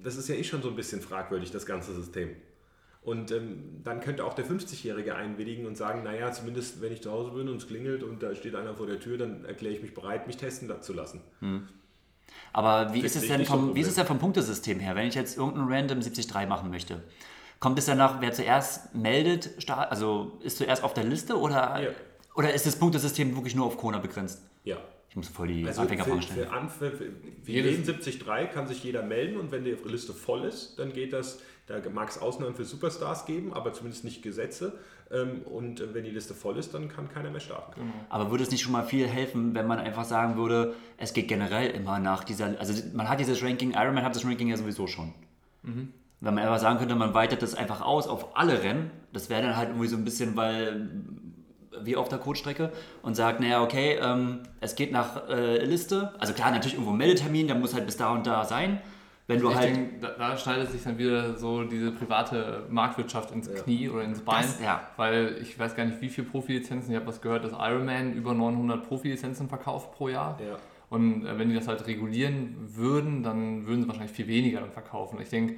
das 0.03 0.15
ist 0.15 0.29
ja 0.29 0.35
eh 0.35 0.43
schon 0.43 0.61
so 0.61 0.69
ein 0.69 0.75
bisschen 0.75 1.01
fragwürdig, 1.01 1.51
das 1.51 1.65
ganze 1.65 1.93
System. 1.93 2.35
Und 3.01 3.31
ähm, 3.31 3.81
dann 3.83 4.01
könnte 4.01 4.25
auch 4.25 4.33
der 4.33 4.45
50-Jährige 4.45 5.15
einwilligen 5.15 5.65
und 5.65 5.77
sagen, 5.77 6.03
naja, 6.03 6.31
zumindest 6.31 6.81
wenn 6.81 6.91
ich 6.91 7.01
zu 7.01 7.11
Hause 7.11 7.31
bin 7.31 7.47
und 7.47 7.57
es 7.57 7.67
klingelt 7.67 8.03
und 8.03 8.21
da 8.21 8.35
steht 8.35 8.55
einer 8.55 8.75
vor 8.75 8.87
der 8.87 8.99
Tür, 8.99 9.17
dann 9.17 9.45
erkläre 9.45 9.73
ich 9.73 9.81
mich 9.81 9.93
bereit, 9.93 10.27
mich 10.27 10.37
testen 10.37 10.69
zu 10.81 10.93
lassen. 10.93 11.21
Aber 12.51 12.93
wie 12.93 12.99
ist 12.99 13.15
es 13.15 13.27
denn 13.27 13.45
vom, 13.45 13.73
wie 13.73 13.81
ist 13.81 13.87
es 13.87 13.95
denn 13.95 14.05
vom 14.05 14.19
Punktesystem 14.19 14.79
her, 14.79 14.95
wenn 14.95 15.07
ich 15.07 15.15
jetzt 15.15 15.37
irgendeinen 15.37 15.71
random 15.71 16.01
73 16.01 16.47
machen 16.47 16.69
möchte? 16.69 17.01
Kommt 17.59 17.79
es 17.79 17.85
danach, 17.85 18.21
wer 18.21 18.31
zuerst 18.31 18.93
meldet, 18.95 19.69
also 19.69 20.39
ist 20.43 20.57
zuerst 20.57 20.83
auf 20.83 20.93
der 20.93 21.03
Liste 21.03 21.37
oder, 21.37 21.81
Ja. 21.81 21.89
oder 22.35 22.53
ist 22.53 22.65
das 22.65 22.75
Punktesystem 22.77 23.35
wirklich 23.35 23.55
nur 23.55 23.65
auf 23.65 23.77
Kona 23.77 23.99
begrenzt? 23.99 24.41
Ja. 24.63 24.77
Ich 25.09 25.15
muss 25.15 25.27
voll 25.27 25.47
die 25.47 25.65
Also 25.65 25.81
Anfängerfragen 25.81 26.21
für, 26.21 26.31
stellen. 26.31 26.47
für, 26.47 26.53
Anf 26.53 26.73
für, 26.73 27.51
jeden 27.51 27.83
73 27.83 28.25
kann 28.53 28.67
sich 28.67 28.83
jeder 28.83 29.01
melden 29.03 29.37
und 29.37 29.51
wenn 29.51 29.63
die 29.63 29.75
Liste 29.85 30.13
voll 30.13 30.45
ist, 30.45 30.77
dann 30.77 30.93
geht 30.93 31.13
das, 31.13 31.41
da 31.65 31.81
mag 31.89 32.09
es 32.09 32.19
Ausnahmen 32.19 32.53
für 32.53 32.63
Superstars 32.63 33.25
geben, 33.25 33.53
aber 33.53 33.73
zumindest 33.73 34.03
nicht 34.03 34.21
Gesetze. 34.21 34.77
Ähm, 35.11 35.41
Und 35.45 35.81
äh, 35.81 35.93
wenn 35.93 36.03
die 36.03 36.11
Liste 36.11 36.35
voll 36.35 36.57
ist, 36.57 36.73
dann 36.73 36.87
kann 36.87 37.09
keiner 37.09 37.31
mehr 37.31 37.39
starten. 37.39 37.81
Aber 38.09 38.29
würde 38.29 38.43
es 38.43 38.51
nicht 38.51 38.61
schon 38.61 38.71
mal 38.71 38.83
viel 38.83 39.07
helfen, 39.07 39.55
wenn 39.55 39.65
man 39.65 39.79
einfach 39.79 40.05
sagen 40.05 40.37
würde, 40.37 40.75
es 40.97 41.13
geht 41.13 41.27
generell 41.27 41.71
immer 41.71 41.97
nach 41.97 42.23
dieser, 42.23 42.59
also 42.59 42.79
man 42.93 43.09
hat 43.09 43.19
dieses 43.19 43.41
Ranking, 43.41 43.71
Ironman 43.71 44.03
hat 44.03 44.15
das 44.15 44.23
Ranking 44.23 44.49
ja 44.49 44.57
sowieso 44.57 44.85
schon. 44.85 45.13
Mhm. 45.63 45.93
Wenn 46.21 46.33
man 46.35 46.43
einfach 46.43 46.59
sagen 46.59 46.77
könnte, 46.79 46.95
man 46.95 47.13
weitet 47.13 47.41
das 47.41 47.55
einfach 47.55 47.81
aus 47.81 48.07
auf 48.07 48.37
alle 48.37 48.61
Rennen, 48.61 48.91
das 49.13 49.29
wäre 49.29 49.41
dann 49.41 49.55
halt 49.57 49.69
irgendwie 49.69 49.87
so 49.87 49.95
ein 49.95 50.03
bisschen, 50.03 50.35
weil 50.35 50.89
wie 51.85 51.95
auf 51.95 52.09
der 52.09 52.19
Codestrecke 52.19 52.71
und 53.01 53.15
sagt, 53.15 53.39
naja, 53.39 53.61
okay, 53.63 53.97
ähm, 54.01 54.39
es 54.61 54.75
geht 54.75 54.91
nach 54.91 55.27
äh, 55.29 55.63
Liste. 55.63 56.13
Also 56.19 56.33
klar, 56.33 56.51
natürlich 56.51 56.73
irgendwo 56.73 56.91
ein 56.91 56.97
Meldetermin, 56.97 57.47
der 57.47 57.55
muss 57.55 57.73
halt 57.73 57.85
bis 57.85 57.97
da 57.97 58.11
und 58.13 58.25
da 58.27 58.43
sein. 58.45 58.79
Wenn 59.27 59.39
du 59.39 59.49
ich 59.51 59.55
halt. 59.55 59.75
denke, 59.75 59.99
da, 60.01 60.07
da 60.17 60.35
schneidet 60.37 60.71
sich 60.71 60.81
dann 60.83 60.97
wieder 60.97 61.37
so 61.37 61.63
diese 61.63 61.91
private 61.91 62.63
Marktwirtschaft 62.69 63.29
ins 63.31 63.47
Knie 63.53 63.87
oder 63.87 64.03
ins 64.03 64.21
Bein. 64.21 64.41
Das- 64.41 64.59
ja. 64.59 64.81
Weil 64.97 65.37
ich 65.39 65.57
weiß 65.59 65.75
gar 65.75 65.85
nicht, 65.85 66.01
wie 66.01 66.09
viele 66.09 66.25
Profilizenzen. 66.27 66.89
Ich 66.91 66.95
habe 66.95 67.05
was 67.05 67.21
gehört, 67.21 67.43
dass 67.43 67.51
Ironman 67.51 68.13
über 68.13 68.33
900 68.33 68.87
Profilizenzen 68.87 69.47
verkauft 69.47 69.91
pro 69.91 70.09
Jahr. 70.09 70.39
Ja. 70.41 70.55
Und 70.89 71.27
äh, 71.27 71.37
wenn 71.37 71.49
die 71.49 71.55
das 71.55 71.67
halt 71.67 71.85
regulieren 71.85 72.55
würden, 72.73 73.21
dann 73.21 73.67
würden 73.67 73.83
sie 73.83 73.87
wahrscheinlich 73.87 74.15
viel 74.15 74.27
weniger 74.27 74.61
dann 74.61 74.71
verkaufen. 74.71 75.19
Ich 75.21 75.29
denke, 75.29 75.57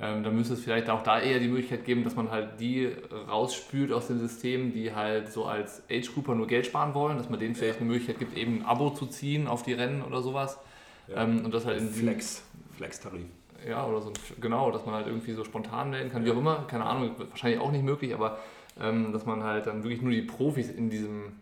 ähm, 0.00 0.22
da 0.22 0.30
müsste 0.30 0.54
es 0.54 0.60
vielleicht 0.60 0.88
auch 0.88 1.02
da 1.02 1.20
eher 1.20 1.38
die 1.38 1.48
Möglichkeit 1.48 1.84
geben, 1.84 2.02
dass 2.02 2.16
man 2.16 2.30
halt 2.30 2.58
die 2.60 2.90
rausspült 3.28 3.92
aus 3.92 4.06
dem 4.06 4.18
System, 4.18 4.72
die 4.72 4.94
halt 4.94 5.30
so 5.30 5.44
als 5.44 5.82
Age-Grouper 5.90 6.34
nur 6.34 6.46
Geld 6.46 6.66
sparen 6.66 6.94
wollen, 6.94 7.18
dass 7.18 7.28
man 7.28 7.38
denen 7.38 7.54
vielleicht 7.54 7.78
eine 7.80 7.88
Möglichkeit 7.88 8.18
gibt, 8.18 8.36
eben 8.36 8.60
ein 8.60 8.66
Abo 8.66 8.90
zu 8.90 9.06
ziehen 9.06 9.46
auf 9.46 9.62
die 9.62 9.74
Rennen 9.74 10.02
oder 10.02 10.22
sowas. 10.22 10.58
Ja. 11.08 11.24
Ähm, 11.24 11.44
und 11.44 11.52
das 11.52 11.66
halt 11.66 11.80
in 11.80 11.88
Flex. 11.88 12.42
Flex-Tarif. 12.76 13.26
ja, 13.68 13.86
oder 13.86 14.00
so, 14.00 14.12
genau, 14.40 14.70
dass 14.70 14.86
man 14.86 14.94
halt 14.94 15.06
irgendwie 15.06 15.32
so 15.32 15.44
spontan 15.44 15.90
melden 15.90 16.10
kann, 16.10 16.24
wie 16.24 16.30
auch 16.30 16.38
immer, 16.38 16.64
keine 16.66 16.84
Ahnung, 16.84 17.14
wahrscheinlich 17.30 17.60
auch 17.60 17.70
nicht 17.70 17.84
möglich, 17.84 18.14
aber 18.14 18.38
ähm, 18.80 19.12
dass 19.12 19.26
man 19.26 19.42
halt 19.42 19.66
dann 19.66 19.84
wirklich 19.84 20.00
nur 20.00 20.12
die 20.12 20.22
Profis 20.22 20.70
in 20.70 20.88
diesem, 20.88 21.34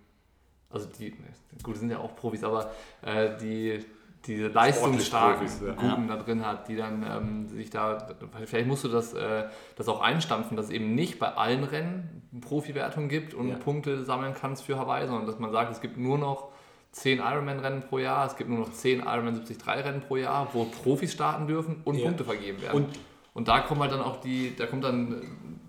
also 0.70 0.88
die, 0.98 1.14
gut, 1.62 1.76
die 1.76 1.78
sind 1.78 1.90
ja 1.90 1.98
auch 1.98 2.16
Profis, 2.16 2.42
aber 2.42 2.72
äh, 3.03 3.36
die, 3.40 3.84
diese 4.26 4.48
leistungsstarken 4.48 5.48
ja. 5.66 5.72
Guten 5.74 6.08
da 6.08 6.16
drin 6.16 6.44
hat, 6.46 6.68
die 6.68 6.76
dann 6.76 7.04
ähm, 7.08 7.48
sich 7.48 7.70
da, 7.70 8.06
vielleicht 8.44 8.66
musst 8.66 8.84
du 8.84 8.88
das, 8.88 9.14
äh, 9.14 9.44
das 9.76 9.88
auch 9.88 10.00
einstampfen, 10.00 10.56
dass 10.56 10.66
es 10.66 10.72
eben 10.72 10.94
nicht 10.94 11.18
bei 11.18 11.28
allen 11.28 11.64
Rennen 11.64 12.22
Profi-Wertung 12.40 13.08
gibt 13.08 13.32
und 13.34 13.48
Ja. 13.48 13.56
Punkte 13.56 14.04
sammeln 14.04 14.34
kannst 14.38 14.64
für 14.64 14.78
Hawaii, 14.78 15.06
sondern 15.06 15.26
dass 15.26 15.38
man 15.38 15.50
sagt, 15.52 15.72
es 15.72 15.80
gibt 15.80 15.96
nur 15.96 16.18
noch 16.18 16.48
10 16.92 17.18
Ironman-Rennen 17.18 17.82
pro 17.82 17.98
Jahr, 17.98 18.26
es 18.26 18.36
gibt 18.36 18.50
nur 18.50 18.58
noch 18.58 18.72
10 18.72 19.00
Ironman 19.00 19.40
73-Rennen 19.42 20.02
pro 20.02 20.16
Jahr, 20.16 20.48
wo 20.52 20.64
Profis 20.64 21.12
starten 21.12 21.46
dürfen 21.46 21.80
und 21.84 21.94
Ja. 21.96 22.04
Punkte 22.06 22.24
vergeben 22.24 22.60
werden. 22.62 22.76
Und 22.76 22.98
Und 23.32 23.46
da 23.46 23.60
kommen 23.60 23.80
halt 23.80 23.92
dann 23.92 24.00
auch 24.00 24.20
die, 24.20 24.54
da 24.56 24.66
kommt 24.66 24.82
dann, 24.82 25.22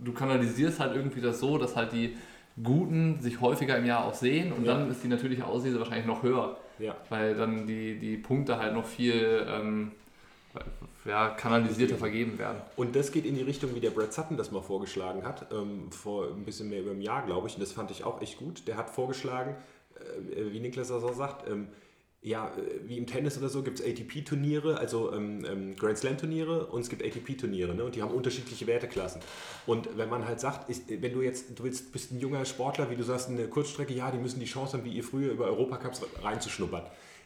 du 0.04 0.14
kanalisierst 0.14 0.80
halt 0.80 0.96
irgendwie 0.96 1.22
das 1.22 1.40
so, 1.40 1.60
dass 1.60 1.76
halt 1.76 1.92
die 1.94 2.18
Guten 2.62 3.20
sich 3.22 3.40
häufiger 3.40 3.78
im 3.78 3.86
Jahr 3.86 4.04
auch 4.06 4.16
sehen 4.16 4.52
und 4.52 4.66
dann 4.68 4.90
ist 4.92 5.04
die 5.04 5.08
natürliche 5.08 5.46
Auslese 5.46 5.78
wahrscheinlich 5.80 6.06
noch 6.08 6.22
höher, 6.24 6.58
ja, 6.82 6.96
weil 7.10 7.36
dann 7.36 7.68
die, 7.68 7.98
die 7.98 8.18
Punkte 8.18 8.58
halt 8.58 8.74
noch 8.74 8.86
viel 8.86 9.46
ähm, 9.48 9.92
ja, 11.06 11.30
kanalisierter 11.30 11.96
vergeben 11.96 12.38
werden. 12.38 12.62
Und 12.76 12.96
das 12.96 13.12
geht 13.12 13.26
in 13.26 13.36
die 13.36 13.44
Richtung, 13.44 13.74
wie 13.76 13.80
der 13.80 13.92
Brad 13.92 14.14
Sutton 14.14 14.38
das 14.38 14.52
mal 14.52 14.62
vorgeschlagen 14.62 15.24
hat, 15.24 15.52
ähm, 15.52 15.92
vor 15.92 16.28
ein 16.28 16.46
bisschen 16.46 16.70
mehr 16.70 16.82
über 16.82 16.92
einem 16.92 17.02
Jahr, 17.02 17.26
glaube 17.26 17.48
ich. 17.48 17.56
Und 17.56 17.62
das 17.62 17.72
fand 17.72 17.92
ich 17.92 18.04
auch 18.04 18.22
echt 18.22 18.38
gut. 18.38 18.68
Der 18.68 18.78
hat 18.78 18.90
vorgeschlagen, 18.90 19.56
äh, 19.96 20.52
wie 20.52 20.60
Niklas 20.60 20.90
das 20.90 21.04
auch 21.04 21.16
sagt, 21.16 21.50
ähm, 21.50 21.68
ja, 22.24 22.50
äh, 22.50 22.88
wie 22.88 22.98
im 22.98 23.08
Tennis 23.08 23.38
oder 23.38 23.50
so 23.50 23.64
gibt 23.64 23.80
es 23.80 23.86
ATP-Turniere, 23.86 24.78
also 24.78 25.12
ähm, 25.14 25.44
ähm, 25.46 25.76
Grand 25.76 25.98
Slam-Turniere 25.98 26.68
und 26.68 26.82
es 26.82 26.90
gibt 26.90 27.04
ATP-Turniere, 27.04 27.74
ne? 27.74 27.84
Und 27.84 27.96
die 27.96 28.02
haben 28.02 28.12
unterschiedliche 28.12 28.68
Werteklassen. 28.68 29.22
Und 29.66 29.98
wenn 29.98 30.10
man 30.10 30.28
halt 30.28 30.40
sagt, 30.40 30.70
ist, 30.70 30.84
wenn 30.88 31.14
du 31.14 31.22
jetzt, 31.22 31.58
du 31.58 31.64
willst, 31.64 31.92
bist 31.92 32.12
ein 32.12 32.20
junger 32.20 32.46
Sportler, 32.46 32.92
wie 32.92 32.96
du 32.96 33.04
sagst, 33.04 33.30
eine 33.30 33.48
Kurzstrecke, 33.48 33.94
ja, 33.94 34.12
die 34.12 34.20
müssen 34.20 34.40
die 34.40 34.46
Chance 34.46 34.78
haben, 34.78 34.86
wie 34.86 34.94
ihr 34.94 35.04
früher 35.04 35.32
über 35.32 35.46
Europacups 35.46 36.02
reinzuschnuppern. 36.22 36.84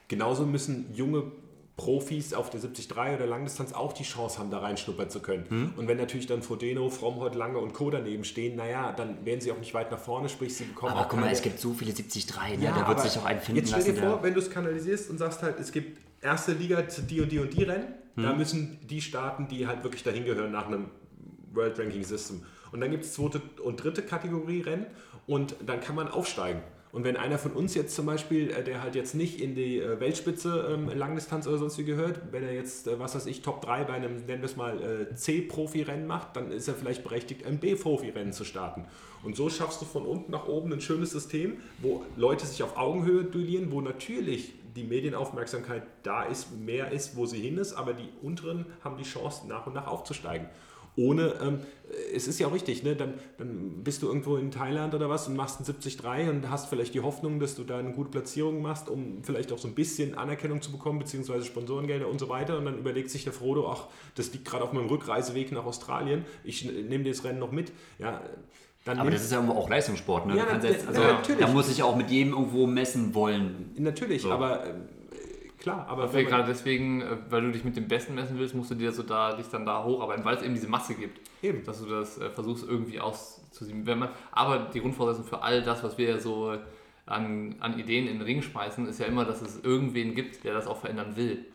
Genauso 0.07 0.45
müssen 0.45 0.93
junge 0.93 1.31
Profis 1.77 2.33
auf 2.33 2.49
der 2.49 2.61
73 2.61 2.89
oder 3.15 3.25
Langdistanz 3.27 3.73
auch 3.73 3.91
die 3.91 4.03
Chance 4.03 4.39
haben, 4.39 4.49
da 4.49 4.59
reinschnuppern 4.59 5.09
zu 5.09 5.19
können. 5.19 5.45
Hm? 5.49 5.73
Und 5.75 5.87
wenn 5.89 5.97
natürlich 5.97 6.25
dann 6.25 6.41
Frodeno, 6.41 6.89
Frommholt, 6.89 7.35
Lange 7.35 7.57
und 7.57 7.73
Co. 7.73 7.89
daneben 7.89 8.23
stehen, 8.23 8.55
naja, 8.55 8.93
dann 8.93 9.25
werden 9.25 9.41
sie 9.41 9.51
auch 9.51 9.57
nicht 9.57 9.73
weit 9.73 9.91
nach 9.91 9.99
vorne, 9.99 10.29
sprich 10.29 10.55
sie 10.55 10.63
bekommen 10.63 10.93
Aber 10.93 11.01
auch 11.01 11.09
guck 11.09 11.19
mal, 11.19 11.29
es 11.31 11.41
gibt 11.41 11.59
so 11.59 11.73
viele 11.73 11.91
73, 11.91 12.59
ne? 12.59 12.63
Ja, 12.65 12.71
da 12.79 12.87
wird 12.87 13.01
sich 13.01 13.17
auch 13.19 13.25
einen 13.25 13.41
finden 13.41 13.59
Jetzt 13.59 13.69
stell 13.69 13.79
lassen. 13.81 13.95
dir 13.95 14.01
vor, 14.01 14.23
wenn 14.23 14.33
du 14.33 14.39
es 14.39 14.49
kanalisierst 14.49 15.09
und 15.09 15.17
sagst 15.17 15.43
halt, 15.43 15.59
es 15.59 15.71
gibt 15.73 15.99
erste 16.21 16.53
Liga, 16.53 16.81
die 16.81 17.19
und 17.21 17.31
die 17.31 17.39
und 17.39 17.53
die 17.53 17.63
Rennen, 17.63 17.93
da 18.15 18.29
Hm. 18.31 18.37
müssen 18.37 18.79
die 18.87 19.01
starten, 19.01 19.49
die 19.49 19.67
halt 19.67 19.83
wirklich 19.83 20.03
dahin 20.03 20.23
gehören 20.23 20.53
nach 20.53 20.67
einem 20.67 20.89
World 21.53 21.77
Ranking 21.77 22.03
System. 22.05 22.43
Und 22.71 22.79
dann 22.79 22.89
gibt 22.91 23.03
es 23.03 23.13
zweite 23.13 23.41
und 23.63 23.83
dritte 23.83 24.01
Kategorie 24.01 24.61
Rennen 24.61 24.85
und 25.27 25.55
dann 25.65 25.81
kann 25.81 25.95
man 25.95 26.07
aufsteigen. 26.07 26.61
Und 26.95 27.03
wenn 27.03 27.17
einer 27.17 27.37
von 27.37 27.51
uns 27.51 27.75
jetzt 27.75 27.93
zum 27.93 28.05
Beispiel, 28.05 28.49
äh, 28.51 28.63
der 28.63 28.81
halt 28.81 28.95
jetzt 28.95 29.15
nicht 29.15 29.41
in 29.41 29.53
die 29.53 29.79
äh, 29.79 29.99
Weltspitze 29.99 30.69
ähm, 30.71 30.89
Langdistanz 30.97 31.45
oder 31.45 31.57
sonst 31.57 31.77
wie 31.77 31.83
gehört, 31.83 32.21
wenn 32.31 32.41
er 32.41 32.53
jetzt, 32.53 32.87
äh, 32.87 32.97
was 32.97 33.15
weiß 33.15 33.25
ich, 33.25 33.41
Top 33.41 33.59
3 33.59 33.83
bei 33.83 33.95
einem, 33.95 34.25
nennen 34.25 34.41
wir 34.41 34.45
es 34.45 34.55
mal, 34.55 35.09
C-Profi-Rennen 35.13 36.07
macht, 36.07 36.37
dann 36.37 36.53
ist 36.53 36.69
er 36.69 36.73
vielleicht 36.73 37.03
berechtigt, 37.03 37.45
ein 37.45 37.57
B-Profi-Rennen 37.57 38.31
zu 38.31 38.45
starten. 38.45 38.85
Und 39.23 39.35
so 39.35 39.49
schaffst 39.49 39.81
du 39.81 39.85
von 39.85 40.05
unten 40.05 40.31
nach 40.31 40.47
oben 40.47 40.71
ein 40.71 40.79
schönes 40.79 41.11
System, 41.11 41.57
wo 41.79 42.05
Leute 42.15 42.45
sich 42.45 42.63
auf 42.63 42.77
Augenhöhe 42.77 43.25
duellieren, 43.25 43.73
wo 43.73 43.81
natürlich 43.81 44.53
die 44.77 44.85
Medienaufmerksamkeit 44.85 45.83
da 46.03 46.23
ist, 46.23 46.57
mehr 46.57 46.93
ist, 46.93 47.17
wo 47.17 47.25
sie 47.25 47.41
hin 47.41 47.57
ist, 47.57 47.73
aber 47.73 47.93
die 47.93 48.07
unteren 48.21 48.65
haben 48.85 48.95
die 48.95 49.03
Chance, 49.03 49.49
nach 49.49 49.67
und 49.67 49.73
nach 49.73 49.87
aufzusteigen. 49.87 50.47
Ohne, 50.97 51.33
ähm, 51.41 51.59
es 52.13 52.27
ist 52.27 52.39
ja 52.39 52.47
auch 52.47 52.53
richtig, 52.53 52.83
ne? 52.83 52.95
dann, 52.95 53.15
dann 53.37 53.83
bist 53.83 54.01
du 54.01 54.07
irgendwo 54.07 54.37
in 54.37 54.49
Thailand 54.51 54.93
oder 54.95 55.09
was 55.09 55.27
und 55.27 55.35
machst 55.35 55.59
ein 55.59 55.65
70-3 55.65 56.29
und 56.29 56.49
hast 56.49 56.67
vielleicht 56.69 56.93
die 56.93 57.01
Hoffnung, 57.01 57.39
dass 57.39 57.55
du 57.55 57.63
da 57.63 57.77
eine 57.77 57.91
gute 57.91 58.09
Platzierung 58.11 58.61
machst, 58.61 58.89
um 58.89 59.23
vielleicht 59.23 59.51
auch 59.51 59.57
so 59.57 59.67
ein 59.67 59.75
bisschen 59.75 60.17
Anerkennung 60.17 60.61
zu 60.61 60.71
bekommen, 60.71 60.99
beziehungsweise 60.99 61.45
Sponsorengelder 61.45 62.07
und 62.07 62.19
so 62.19 62.29
weiter. 62.29 62.57
Und 62.57 62.65
dann 62.65 62.77
überlegt 62.77 63.09
sich 63.09 63.23
der 63.23 63.33
Frodo, 63.33 63.69
ach, 63.69 63.87
das 64.15 64.31
liegt 64.33 64.45
gerade 64.45 64.63
auf 64.63 64.73
meinem 64.73 64.87
Rückreiseweg 64.87 65.51
nach 65.51 65.65
Australien, 65.65 66.25
ich 66.43 66.65
nehme 66.65 67.03
das 67.03 67.23
Rennen 67.23 67.39
noch 67.39 67.51
mit. 67.51 67.71
Ja, 67.99 68.21
dann 68.85 68.99
Aber 68.99 69.09
das 69.09 69.23
ist 69.23 69.31
ja 69.31 69.39
auch 69.49 69.67
Leistungssport, 69.67 70.27
ne? 70.27 70.37
Ja, 70.37 70.45
na- 70.51 70.63
jetzt, 70.63 70.87
also, 70.87 71.01
na- 71.01 71.13
natürlich. 71.13 71.41
Da 71.43 71.51
muss 71.51 71.69
ich 71.71 71.81
auch 71.81 71.95
mit 71.95 72.11
jedem 72.11 72.33
irgendwo 72.33 72.67
messen 72.67 73.15
wollen. 73.15 73.71
Natürlich, 73.79 74.21
So. 74.21 74.31
aber 74.31 74.63
äh, 74.63 74.73
klar, 75.59 75.85
aber 75.87 76.07
man- 76.11 76.25
gerade 76.25 76.47
deswegen, 76.47 77.01
äh, 77.01 77.17
weil 77.29 77.41
du 77.41 77.51
dich 77.51 77.63
mit 77.63 77.75
dem 77.75 77.87
Besten 77.87 78.15
messen 78.15 78.37
willst, 78.37 78.55
musst 78.55 78.71
du 78.71 78.75
dir 78.75 78.91
so 78.91 79.03
da, 79.03 79.33
dich 79.35 79.47
dann 79.47 79.65
da 79.65 79.83
hocharbeiten, 79.83 80.23
weil 80.25 80.35
es 80.37 80.43
eben 80.43 80.53
diese 80.53 80.67
Masse 80.67 80.95
gibt, 80.95 81.19
Eben. 81.41 81.63
dass 81.63 81.81
du 81.81 81.89
das 81.89 82.17
äh, 82.19 82.29
versuchst 82.29 82.67
irgendwie 82.67 82.99
auszusieben. 82.99 83.85
Wenn 83.85 83.99
man, 83.99 84.09
aber 84.31 84.69
die 84.73 84.79
Grundvoraussetzung 84.81 85.27
für 85.29 85.41
all 85.41 85.61
das, 85.63 85.83
was 85.83 85.97
wir 85.97 86.09
ja 86.09 86.19
so 86.19 86.57
an, 87.05 87.55
an 87.59 87.77
Ideen 87.79 88.07
in 88.07 88.13
den 88.19 88.21
Ring 88.23 88.41
schmeißen, 88.41 88.87
ist 88.87 88.99
ja 88.99 89.05
immer, 89.05 89.25
dass 89.25 89.41
es 89.41 89.63
irgendwen 89.63 90.15
gibt, 90.15 90.43
der 90.43 90.53
das 90.53 90.67
auch 90.67 90.77
verändern 90.77 91.15
will. 91.15 91.45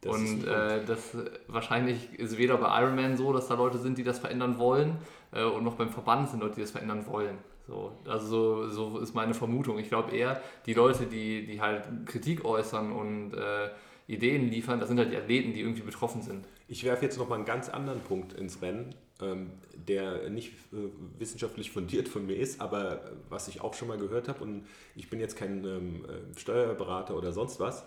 Das 0.00 0.14
und 0.16 0.44
äh, 0.46 0.84
das 0.84 1.14
äh, 1.14 1.30
wahrscheinlich 1.46 2.12
ist 2.18 2.36
weder 2.36 2.56
bei 2.56 2.80
Ironman 2.80 3.16
so, 3.16 3.32
dass 3.32 3.46
da 3.48 3.54
Leute 3.54 3.78
sind, 3.78 3.98
die 3.98 4.04
das 4.04 4.18
verändern 4.18 4.58
wollen, 4.58 4.96
äh, 5.32 5.44
und 5.44 5.62
noch 5.64 5.74
beim 5.74 5.90
Verband 5.90 6.28
sind 6.28 6.40
Leute, 6.40 6.56
die 6.56 6.60
das 6.62 6.72
verändern 6.72 7.06
wollen. 7.06 7.38
So, 7.66 7.92
also 8.06 8.68
so, 8.68 8.90
so 8.90 8.98
ist 8.98 9.14
meine 9.14 9.34
Vermutung. 9.34 9.78
Ich 9.78 9.88
glaube 9.88 10.16
eher, 10.16 10.40
die 10.66 10.74
Leute, 10.74 11.06
die, 11.06 11.46
die 11.46 11.60
halt 11.60 11.84
Kritik 12.06 12.44
äußern 12.44 12.92
und 12.92 13.34
äh, 13.34 13.70
Ideen 14.08 14.50
liefern, 14.50 14.80
das 14.80 14.88
sind 14.88 14.98
halt 14.98 15.12
die 15.12 15.16
Athleten, 15.16 15.52
die 15.52 15.60
irgendwie 15.60 15.82
betroffen 15.82 16.22
sind. 16.22 16.46
Ich 16.68 16.84
werfe 16.84 17.04
jetzt 17.04 17.18
noch 17.18 17.28
mal 17.28 17.36
einen 17.36 17.44
ganz 17.44 17.68
anderen 17.68 18.00
Punkt 18.00 18.32
ins 18.32 18.60
Rennen, 18.60 18.94
ähm, 19.20 19.52
der 19.74 20.28
nicht 20.28 20.52
äh, 20.72 20.88
wissenschaftlich 21.18 21.70
fundiert 21.70 22.08
von 22.08 22.26
mir 22.26 22.36
ist, 22.36 22.60
aber 22.60 23.04
äh, 23.04 23.10
was 23.28 23.48
ich 23.48 23.60
auch 23.60 23.74
schon 23.74 23.88
mal 23.88 23.98
gehört 23.98 24.28
habe 24.28 24.42
und 24.42 24.66
ich 24.96 25.08
bin 25.08 25.20
jetzt 25.20 25.36
kein 25.36 25.64
ähm, 25.64 26.04
äh, 26.04 26.38
Steuerberater 26.38 27.16
oder 27.16 27.32
sonst 27.32 27.60
was, 27.60 27.84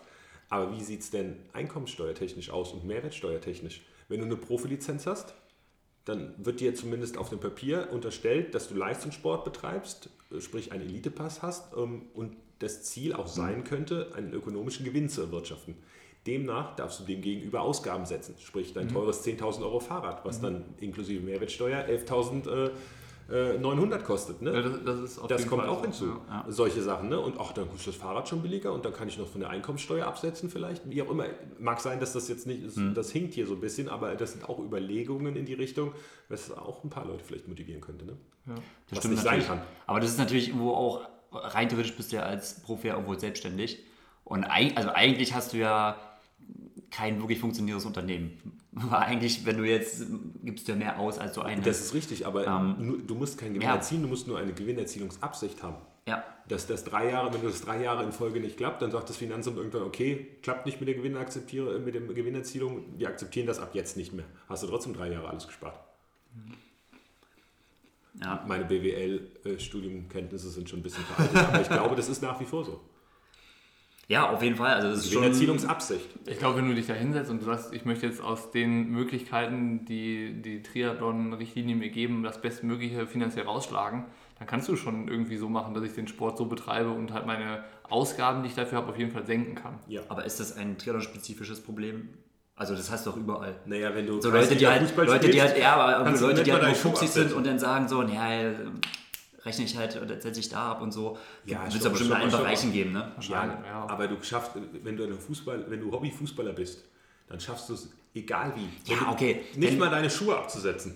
aber 0.49 0.71
wie 0.71 0.81
sieht 0.81 1.01
es 1.01 1.11
denn 1.11 1.37
einkommenssteuertechnisch 1.53 2.49
aus 2.49 2.71
und 2.71 2.85
mehrwertsteuertechnisch? 2.85 3.81
Wenn 4.07 4.19
du 4.19 4.25
eine 4.25 4.37
Profilizenz 4.37 5.07
hast, 5.07 5.33
dann 6.05 6.33
wird 6.37 6.59
dir 6.59 6.75
zumindest 6.75 7.17
auf 7.17 7.29
dem 7.29 7.39
Papier 7.39 7.89
unterstellt, 7.91 8.55
dass 8.55 8.69
du 8.69 8.75
Leistungssport 8.75 9.43
betreibst, 9.43 10.09
äh, 10.31 10.39
sprich 10.39 10.71
einen 10.71 10.83
Elitepass 10.83 11.41
hast 11.41 11.73
ähm, 11.75 12.03
und 12.13 12.35
das 12.59 12.83
Ziel 12.83 13.13
auch 13.13 13.27
sein 13.27 13.63
könnte, 13.63 14.11
einen 14.15 14.31
ökonomischen 14.33 14.85
Gewinn 14.85 15.09
zu 15.09 15.21
erwirtschaften. 15.21 15.75
Demnach 16.25 16.75
darfst 16.75 16.99
du 16.99 17.03
dem 17.03 17.21
gegenüber 17.21 17.61
Ausgaben 17.61 18.05
setzen, 18.05 18.35
sprich 18.39 18.73
dein 18.73 18.87
teures 18.87 19.23
10.000 19.25 19.61
Euro 19.61 19.79
Fahrrad, 19.79 20.25
was 20.25 20.41
dann 20.41 20.63
inklusive 20.79 21.23
Mehrwertsteuer 21.23 21.85
11.900 21.87 22.49
äh, 22.67 22.71
900 23.27 24.03
kostet. 24.03 24.41
Ne? 24.41 24.53
Ja, 24.53 24.61
das, 24.61 25.15
das 25.15 25.27
Das 25.27 25.47
kommt 25.47 25.63
Fall 25.63 25.69
auch 25.69 25.81
hinzu. 25.81 26.17
Ja. 26.29 26.45
Solche 26.47 26.81
Sachen, 26.81 27.09
ne? 27.09 27.19
Und 27.19 27.39
ach, 27.39 27.53
dann 27.53 27.67
ist 27.75 27.87
das 27.87 27.95
Fahrrad 27.95 28.29
schon 28.29 28.41
billiger 28.41 28.71
und 28.71 28.85
dann 28.85 28.93
kann 28.93 29.07
ich 29.07 29.17
noch 29.17 29.27
von 29.27 29.41
der 29.41 29.49
Einkommenssteuer 29.49 30.05
absetzen 30.05 30.49
vielleicht. 30.49 30.87
Wie 30.89 31.01
auch 31.01 31.09
immer. 31.09 31.25
Mag 31.57 31.79
sein, 31.79 31.99
dass 31.99 32.13
das 32.13 32.27
jetzt 32.27 32.45
nicht 32.45 32.63
ist, 32.63 32.77
Hm. 32.77 32.93
das 32.93 33.11
hinkt 33.11 33.33
hier 33.33 33.47
so 33.47 33.53
ein 33.53 33.61
bisschen, 33.61 33.89
aber 33.89 34.15
das 34.15 34.33
sind 34.33 34.47
auch 34.47 34.59
Überlegungen 34.59 35.35
in 35.35 35.45
die 35.45 35.55
Richtung, 35.55 35.91
was 36.29 36.51
auch 36.55 36.83
ein 36.83 36.89
paar 36.89 37.05
Leute 37.05 37.23
vielleicht 37.23 37.47
motivieren 37.47 37.81
könnte, 37.81 38.05
ne? 38.05 38.13
Ja. 38.45 38.53
Das 38.53 38.63
Was 38.91 38.97
stimmt 38.99 39.13
nicht 39.15 39.23
sein 39.23 39.43
kann. 39.43 39.61
Aber 39.87 39.99
das 39.99 40.11
ist 40.11 40.19
natürlich 40.19 40.49
irgendwo 40.49 40.73
auch, 40.73 41.01
rein 41.31 41.67
theoretisch 41.67 41.95
bist 41.95 42.11
du 42.11 42.17
ja 42.17 42.23
als 42.23 42.61
Profi 42.61 42.89
ja 42.89 42.93
irgendwo 42.93 43.15
selbstständig. 43.15 43.83
Und 44.23 44.43
also 44.43 44.89
eigentlich 44.89 45.33
hast 45.33 45.53
du 45.53 45.57
ja 45.57 45.97
kein 46.91 47.19
wirklich 47.19 47.39
funktionierendes 47.39 47.85
Unternehmen. 47.85 48.31
Weil 48.71 48.99
eigentlich, 48.99 49.45
wenn 49.45 49.57
du 49.57 49.63
jetzt, 49.63 50.05
gibst 50.43 50.67
du 50.67 50.73
ja 50.73 50.77
mehr 50.77 50.99
aus, 50.99 51.17
als 51.17 51.33
du 51.33 51.41
ein 51.41 51.63
Das 51.63 51.79
ist 51.79 51.93
richtig, 51.93 52.25
aber 52.27 52.45
Ähm, 52.45 53.03
du 53.07 53.15
musst 53.15 53.37
keinen 53.37 53.53
Gewinn 53.53 53.67
ja. 53.67 53.75
erzielen, 53.75 54.03
du 54.03 54.09
musst 54.09 54.27
nur 54.27 54.37
eine 54.37 54.53
Gewinnerzielungsabsicht 54.53 55.63
haben. 55.63 55.77
Ja, 56.07 56.23
Dass 56.47 56.67
das 56.67 56.83
drei 56.83 57.09
Jahre, 57.09 57.33
wenn 57.33 57.41
das 57.41 57.61
drei 57.61 57.81
Jahre 57.81 58.03
in 58.03 58.11
Folge 58.11 58.39
nicht 58.39 58.57
klappt, 58.57 58.81
dann 58.81 58.91
sagt 58.91 59.09
das 59.09 59.17
Finanzamt 59.17 59.57
irgendwann, 59.57 59.83
okay, 59.83 60.27
klappt 60.43 60.67
nicht 60.67 60.79
mit 60.79 60.87
der 60.87 60.95
Gewinnerakzeptiere, 60.95 61.79
mit 61.79 61.95
der 61.95 62.01
Gewinnerzielung, 62.01 62.85
wir 62.97 63.07
akzeptieren 63.07 63.47
das 63.47 63.59
ab 63.59 63.71
jetzt 63.73 63.97
nicht 63.97 64.13
mehr. 64.13 64.25
Hast 64.47 64.61
du 64.61 64.67
trotzdem 64.67 64.93
drei 64.93 65.11
Jahre 65.11 65.29
alles 65.29 65.47
gespart. 65.47 65.79
Ja. 68.21 68.43
Meine 68.47 68.65
BWL-Studiumkenntnisse 68.65 70.49
sind 70.49 70.69
schon 70.69 70.79
ein 70.79 70.83
bisschen 70.83 71.03
veraltet, 71.05 71.37
aber 71.37 71.61
ich 71.61 71.69
glaube, 71.69 71.95
das 71.95 72.07
ist 72.07 72.21
nach 72.21 72.39
wie 72.39 72.45
vor 72.45 72.63
so. 72.63 72.81
Ja, 74.07 74.29
auf 74.29 74.41
jeden 74.43 74.55
Fall. 74.55 74.73
Also 74.75 74.89
das 74.89 74.99
ist 74.99 75.11
schon, 75.11 75.23
Gewinnerzielungsabsicht. 75.23 76.07
Ich 76.27 76.37
glaube, 76.37 76.59
wenn 76.59 76.69
du 76.69 76.75
dich 76.75 76.85
da 76.85 76.93
hinsetzt 76.93 77.31
und 77.31 77.41
du 77.41 77.45
sagst, 77.45 77.73
ich 77.73 77.85
möchte 77.85 78.05
jetzt 78.05 78.21
aus 78.21 78.51
den 78.51 78.91
Möglichkeiten, 78.91 79.85
die 79.85 80.41
die 80.41 80.61
Triathlon-Richtlinien 80.61 81.79
mir 81.79 81.89
geben, 81.89 82.21
das 82.23 82.39
Bestmögliche 82.39 83.07
finanziell 83.07 83.45
rausschlagen, 83.45 84.05
dann 84.37 84.47
kannst 84.47 84.67
du 84.69 84.75
schon 84.75 85.07
irgendwie 85.07 85.37
so 85.37 85.49
machen, 85.49 85.73
dass 85.73 85.83
ich 85.83 85.93
den 85.93 86.07
Sport 86.07 86.37
so 86.37 86.45
betreibe 86.45 86.91
und 86.91 87.13
halt 87.13 87.25
meine 87.25 87.63
Ausgaben, 87.89 88.43
die 88.43 88.49
ich 88.49 88.55
dafür 88.55 88.79
habe, 88.79 88.89
auf 88.91 88.97
jeden 88.97 89.11
Fall 89.11 89.25
senken 89.25 89.55
kann. 89.55 89.79
Ja. 89.87 90.01
aber 90.09 90.25
ist 90.25 90.39
das 90.39 90.55
ein 90.55 90.77
Triathlon-spezifisches 90.77 91.61
Problem? 91.61 92.09
Also 92.57 92.73
das 92.73 92.89
hast 92.89 93.05
du 93.05 93.11
doch 93.11 93.17
überall. 93.17 93.55
Naja, 93.65 93.93
wenn 93.93 94.05
du 94.07 94.21
So 94.21 94.29
Leute, 94.29 94.55
die 94.55 94.65
halt, 94.65 94.95
Leute, 94.95 95.29
die 95.29 95.41
halt, 95.41 95.57
ja, 95.57 95.75
aber 95.75 96.17
Leute, 96.17 96.43
die 96.43 96.53
halt 96.53 96.63
nur 96.63 96.73
50 96.73 97.09
sind 97.09 97.33
und 97.33 97.45
dann 97.45 97.59
sagen 97.59 97.89
so, 97.89 98.01
naja, 98.01 98.53
rechne 99.45 99.65
ich 99.65 99.77
halt 99.77 100.01
oder 100.01 100.19
setze 100.19 100.39
ich 100.39 100.49
da 100.49 100.71
ab 100.71 100.81
und 100.81 100.91
so. 100.91 101.17
Ja, 101.45 101.63
Wird 101.63 101.75
es 101.75 101.83
ja 101.83 101.89
bestimmt 101.89 102.23
in. 102.23 102.29
Bereichen 102.31 102.73
geben, 102.73 102.91
ne? 102.93 103.11
Ja, 103.21 103.45
Ja. 103.65 103.85
aber 103.87 104.07
du 104.07 104.21
schaffst, 104.23 104.51
wenn 104.83 104.97
du, 104.97 105.03
ein 105.05 105.19
Fußball, 105.19 105.69
wenn 105.69 105.79
du 105.81 105.91
Hobbyfußballer 105.91 106.53
bist, 106.53 106.83
dann 107.27 107.39
schaffst 107.39 107.69
du 107.69 107.73
es 107.73 107.89
egal 108.13 108.53
wie. 108.55 108.91
Ja, 108.91 109.11
okay. 109.11 109.43
Nicht 109.55 109.73
Wenn- 109.73 109.79
mal 109.79 109.89
deine 109.89 110.09
Schuhe 110.09 110.35
abzusetzen. 110.37 110.95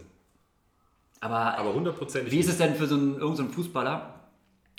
Aber, 1.21 1.57
Aber 1.57 1.73
hundertprozentig. 1.73 2.31
wie 2.31 2.39
ist 2.39 2.47
es 2.49 2.57
denn 2.57 2.75
für 2.75 2.87
so 2.87 2.95
einen, 2.95 3.15
irgendeinen 3.19 3.49
so 3.49 3.53
Fußballer, 3.55 4.15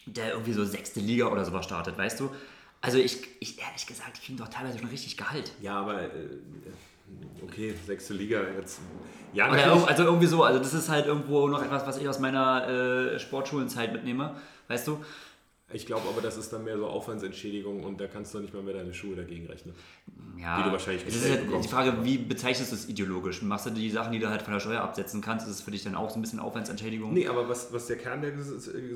der 0.07 0.31
irgendwie 0.33 0.55
so 0.55 0.65
sechste 0.65 0.99
Liga 1.01 1.27
oder 1.27 1.45
sowas 1.45 1.65
startet, 1.67 1.99
weißt 1.99 2.19
du? 2.21 2.31
Also 2.81 2.97
ich, 2.97 3.21
ich 3.41 3.61
ehrlich 3.61 3.87
gesagt, 3.87 4.17
die 4.17 4.21
kriegen 4.25 4.39
doch 4.39 4.49
teilweise 4.49 4.79
schon 4.79 4.89
richtig 4.89 5.19
Gehalt. 5.19 5.53
Ja, 5.61 5.79
aber 5.81 6.03
äh, 6.05 6.09
okay, 7.43 7.75
sechste 7.87 8.15
Liga 8.15 8.41
jetzt. 8.59 8.81
Ja, 9.33 9.49
natürlich. 9.49 9.87
also 9.89 10.03
irgendwie 10.05 10.27
so, 10.27 10.43
also 10.43 10.59
das 10.59 10.75
ist 10.75 10.89
halt 10.89 11.07
irgendwo 11.07 11.47
noch 11.49 11.63
etwas, 11.63 11.87
was 11.87 11.99
ich 11.99 12.09
aus 12.09 12.19
meiner 12.19 12.69
äh, 13.15 13.19
Sportschulenzeit 13.19 13.93
mitnehme, 13.93 14.35
weißt 14.69 14.89
du? 14.89 14.99
Ich 15.73 15.87
glaube 15.87 16.09
aber, 16.09 16.21
das 16.21 16.37
ist 16.37 16.53
dann 16.53 16.65
mehr 16.65 16.77
so 16.77 16.89
Aufwandsentschädigung 16.89 17.85
und 17.85 18.01
da 18.01 18.09
kannst 18.09 18.35
du 18.35 18.41
nicht 18.41 18.53
mal 18.53 18.61
mehr 18.63 18.75
deine 18.75 18.93
Schuhe 18.93 19.15
dagegen 19.15 19.47
rechnen. 19.47 19.73
Ja, 20.37 20.59
Die 20.59 20.65
du 20.65 20.73
wahrscheinlich 20.73 21.07
es 21.07 21.15
ist 21.15 21.31
halt 21.31 21.43
die 21.43 21.47
bekommst. 21.47 21.71
Frage, 21.71 21.95
wie 22.03 22.19
bezeichnest 22.19 22.73
du 22.73 22.75
es 22.75 22.89
ideologisch? 22.89 23.41
Machst 23.43 23.67
du 23.67 23.71
die 23.71 23.89
Sachen, 23.89 24.11
die 24.11 24.19
du 24.19 24.29
halt 24.29 24.43
von 24.43 24.53
der 24.53 24.59
Steuer 24.59 24.81
absetzen 24.81 25.21
kannst, 25.21 25.47
ist 25.47 25.55
es 25.55 25.61
für 25.63 25.71
dich 25.71 25.85
dann 25.85 25.95
auch 25.95 26.11
so 26.11 26.19
ein 26.19 26.23
bisschen 26.23 26.41
Aufwandsentschädigung? 26.41 27.13
Nee, 27.13 27.29
aber 27.29 27.49
was, 27.49 27.73
was 27.73 27.87
der 27.87 27.99
Kern 27.99 28.21
der 28.21 28.33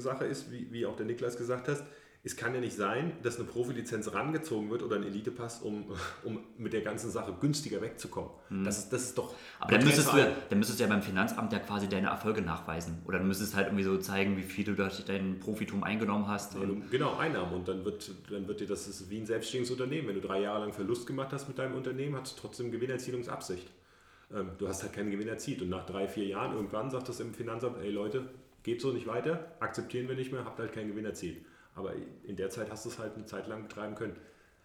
Sache 0.01 0.25
ist, 0.25 0.51
wie, 0.51 0.67
wie 0.73 0.85
auch 0.85 0.97
der 0.97 1.07
Niklas 1.07 1.37
gesagt 1.37 1.69
hat, 1.69 1.85
es 2.27 2.37
kann 2.37 2.55
ja 2.55 2.61
nicht 2.61 2.75
sein, 2.75 3.13
dass 3.23 3.37
eine 3.37 3.45
Profilizenz 3.47 4.11
rangezogen 4.15 4.71
wird 4.71 4.83
oder 4.83 4.97
ein 4.97 5.03
Elitepass, 5.05 5.61
um, 5.61 5.85
um 6.25 6.41
mit 6.57 6.73
der 6.73 6.81
ganzen 6.81 7.11
Sache 7.11 7.35
günstiger 7.39 7.83
wegzukommen. 7.83 8.31
Das, 8.65 8.79
ist, 8.79 8.91
das 8.95 9.03
ist 9.03 9.19
doch. 9.19 9.31
Mhm. 9.33 9.37
Aber 9.61 9.73
dann 9.73 9.85
müsstest, 9.85 10.11
du, 10.13 10.37
dann 10.49 10.59
müsstest 10.59 10.81
du 10.81 10.85
ja 10.85 10.89
beim 10.89 11.03
Finanzamt 11.03 11.53
ja 11.53 11.59
quasi 11.59 11.87
deine 11.87 12.07
Erfolge 12.09 12.41
nachweisen. 12.41 13.03
Oder 13.05 13.19
du 13.19 13.27
müsstest 13.27 13.55
halt 13.55 13.67
irgendwie 13.67 13.85
so 13.85 13.99
zeigen, 13.99 14.39
wie 14.39 14.43
viel 14.43 14.65
du 14.65 14.75
durch 14.75 15.05
dein 15.05 15.39
Profitum 15.39 15.85
eingenommen 15.85 16.27
hast. 16.27 16.55
Du- 16.55 16.81
Genau, 16.91 17.17
Einnahmen. 17.19 17.53
Und 17.53 17.69
dann 17.69 17.85
wird, 17.85 18.11
dann 18.31 18.49
wird 18.49 18.59
dir 18.61 18.67
das 18.67 18.89
ist 18.89 19.11
wie 19.11 19.19
ein 19.19 19.27
selbstständiges 19.27 19.71
Unternehmen. 19.73 20.09
Wenn 20.09 20.15
du 20.15 20.23
drei 20.27 20.41
Jahre 20.41 20.61
lang 20.61 20.73
Verlust 20.73 21.07
gemacht 21.07 21.29
hast 21.33 21.47
mit 21.47 21.59
deinem 21.59 21.75
Unternehmen, 21.75 22.17
hast 22.19 22.39
du 22.39 22.41
trotzdem 22.41 22.71
Gewinnerzielungsabsicht. 22.73 23.71
Ähm, 24.35 24.49
du 24.57 24.67
hast 24.67 24.83
halt 24.83 24.95
keinen 24.95 25.11
Gewinn 25.11 25.29
erzielt. 25.29 25.61
Und 25.61 25.69
nach 25.69 25.85
drei, 25.85 26.09
vier 26.09 26.25
Jahren, 26.27 26.55
irgendwann 26.57 26.91
sagt 26.91 27.09
das 27.11 27.21
im 27.21 27.35
Finanzamt, 27.35 27.77
ey 27.83 27.91
Leute, 27.91 28.31
geht 28.63 28.81
so 28.81 28.93
nicht 28.93 29.07
weiter, 29.07 29.53
akzeptieren 29.61 30.09
wir 30.09 30.17
nicht 30.17 30.33
mehr, 30.33 30.47
habt 30.47 30.59
halt 30.59 30.73
keinen 30.73 30.89
Gewinn 30.89 31.05
erzielt. 31.05 31.37
Aber 31.75 31.93
in 32.23 32.37
der 32.37 32.51
Zeit 32.51 32.71
hast 32.71 32.85
du 32.85 32.89
es 32.89 32.99
halt 32.99 33.15
eine 33.15 33.27
Zeit 33.27 33.47
lang 33.49 33.63
betreiben 33.63 33.95
können. 33.95 34.17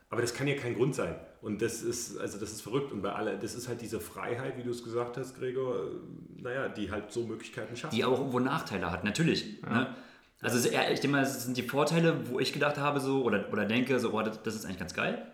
Aber 0.09 0.21
das 0.21 0.33
kann 0.33 0.47
ja 0.47 0.55
kein 0.55 0.75
Grund 0.75 0.95
sein. 0.95 1.15
Und 1.41 1.61
das 1.61 1.83
ist, 1.83 2.17
also 2.17 2.39
das 2.39 2.51
ist 2.51 2.61
verrückt. 2.61 2.91
Und 2.91 3.01
bei 3.01 3.11
aller, 3.11 3.37
das 3.37 3.53
ist 3.53 3.67
halt 3.67 3.81
diese 3.81 3.99
Freiheit, 3.99 4.57
wie 4.57 4.63
du 4.63 4.71
es 4.71 4.83
gesagt 4.83 5.17
hast, 5.17 5.37
Gregor, 5.37 5.75
äh, 5.75 6.41
naja, 6.41 6.69
die 6.69 6.91
halt 6.91 7.11
so 7.11 7.25
Möglichkeiten 7.25 7.75
schafft. 7.75 7.93
die 7.93 8.03
auch 8.03 8.17
irgendwo 8.17 8.39
Nachteile 8.39 8.91
hat, 8.91 9.03
natürlich. 9.03 9.61
Ne? 9.61 9.95
Also 10.41 10.57
ich 10.69 10.73
denke 10.73 11.09
mal, 11.09 11.23
es 11.23 11.43
sind 11.43 11.57
die 11.57 11.63
Vorteile, 11.63 12.29
wo 12.29 12.39
ich 12.39 12.53
gedacht 12.53 12.77
habe 12.77 12.99
so 12.99 13.23
oder, 13.23 13.51
oder 13.51 13.65
denke, 13.65 13.99
so, 13.99 14.13
oh, 14.13 14.21
das, 14.21 14.41
das 14.41 14.55
ist 14.55 14.65
eigentlich 14.65 14.79
ganz 14.79 14.93
geil. 14.93 15.27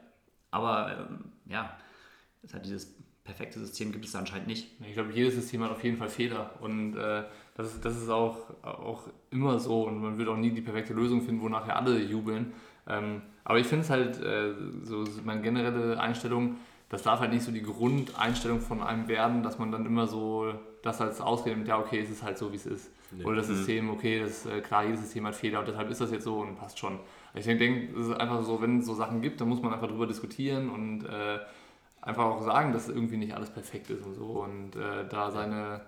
Aber 0.51 1.07
ähm, 1.09 1.31
ja, 1.45 1.77
das 2.41 2.53
hat 2.53 2.65
dieses 2.65 2.95
perfekte 3.23 3.59
System 3.59 3.91
gibt 3.91 4.05
es 4.05 4.11
da 4.11 4.19
anscheinend 4.19 4.47
nicht. 4.47 4.69
Ich 4.81 4.93
glaube, 4.93 5.11
jedes 5.11 5.35
System 5.35 5.63
hat 5.63 5.71
auf 5.71 5.83
jeden 5.83 5.97
Fall 5.97 6.09
Fehler 6.09 6.53
und 6.61 6.95
äh, 6.95 7.23
das, 7.55 7.73
ist, 7.73 7.85
das 7.85 7.97
ist 7.97 8.09
auch, 8.09 8.37
auch 8.63 9.03
immer 9.31 9.59
so 9.59 9.83
und 9.83 10.01
man 10.01 10.17
wird 10.17 10.29
auch 10.29 10.37
nie 10.37 10.51
die 10.51 10.61
perfekte 10.61 10.93
Lösung 10.93 11.21
finden, 11.21 11.41
wo 11.41 11.49
nachher 11.49 11.75
alle 11.75 11.99
jubeln. 11.99 12.53
Ähm, 12.87 13.21
aber 13.43 13.59
ich 13.59 13.67
finde 13.67 13.83
es 13.83 13.89
halt, 13.89 14.21
äh, 14.21 14.53
so 14.83 15.03
meine 15.23 15.41
generelle 15.41 15.99
Einstellung, 15.99 16.57
das 16.89 17.03
darf 17.03 17.19
halt 17.19 17.33
nicht 17.33 17.43
so 17.43 17.51
die 17.51 17.63
Grundeinstellung 17.63 18.61
von 18.61 18.81
einem 18.81 19.07
werden, 19.07 19.41
dass 19.41 19.57
man 19.57 19.71
dann 19.71 19.85
immer 19.85 20.07
so 20.07 20.53
das 20.83 21.01
als 21.01 21.19
Ausrede 21.19 21.55
nimmt, 21.55 21.67
ja 21.67 21.79
okay, 21.79 21.99
es 21.99 22.11
ist 22.11 22.23
halt 22.23 22.37
so, 22.37 22.51
wie 22.51 22.57
es 22.57 22.65
ist. 22.65 22.91
Oder 23.23 23.37
das 23.37 23.47
System, 23.47 23.89
okay, 23.89 24.19
das, 24.19 24.45
äh, 24.45 24.61
klar, 24.61 24.83
jedes 24.83 25.01
System 25.01 25.25
hat 25.25 25.35
Fehler 25.35 25.59
und 25.59 25.67
deshalb 25.67 25.89
ist 25.89 26.01
das 26.01 26.11
jetzt 26.11 26.23
so 26.23 26.39
und 26.39 26.57
passt 26.57 26.77
schon. 26.77 26.99
Ich 27.33 27.45
denke, 27.45 27.99
es 27.99 28.07
ist 28.07 28.19
einfach 28.19 28.43
so, 28.43 28.61
wenn 28.61 28.79
es 28.79 28.85
so 28.85 28.93
Sachen 28.93 29.21
gibt, 29.21 29.39
dann 29.41 29.47
muss 29.47 29.61
man 29.61 29.73
einfach 29.73 29.87
drüber 29.87 30.07
diskutieren 30.07 30.69
und 30.69 31.05
äh, 31.05 31.39
einfach 32.01 32.25
auch 32.25 32.41
sagen, 32.41 32.73
dass 32.73 32.89
irgendwie 32.89 33.17
nicht 33.17 33.33
alles 33.33 33.49
perfekt 33.49 33.89
ist 33.89 34.05
und 34.05 34.15
so 34.15 34.43
und 34.43 34.75
äh, 34.75 35.07
da 35.09 35.31
seine, 35.31 35.81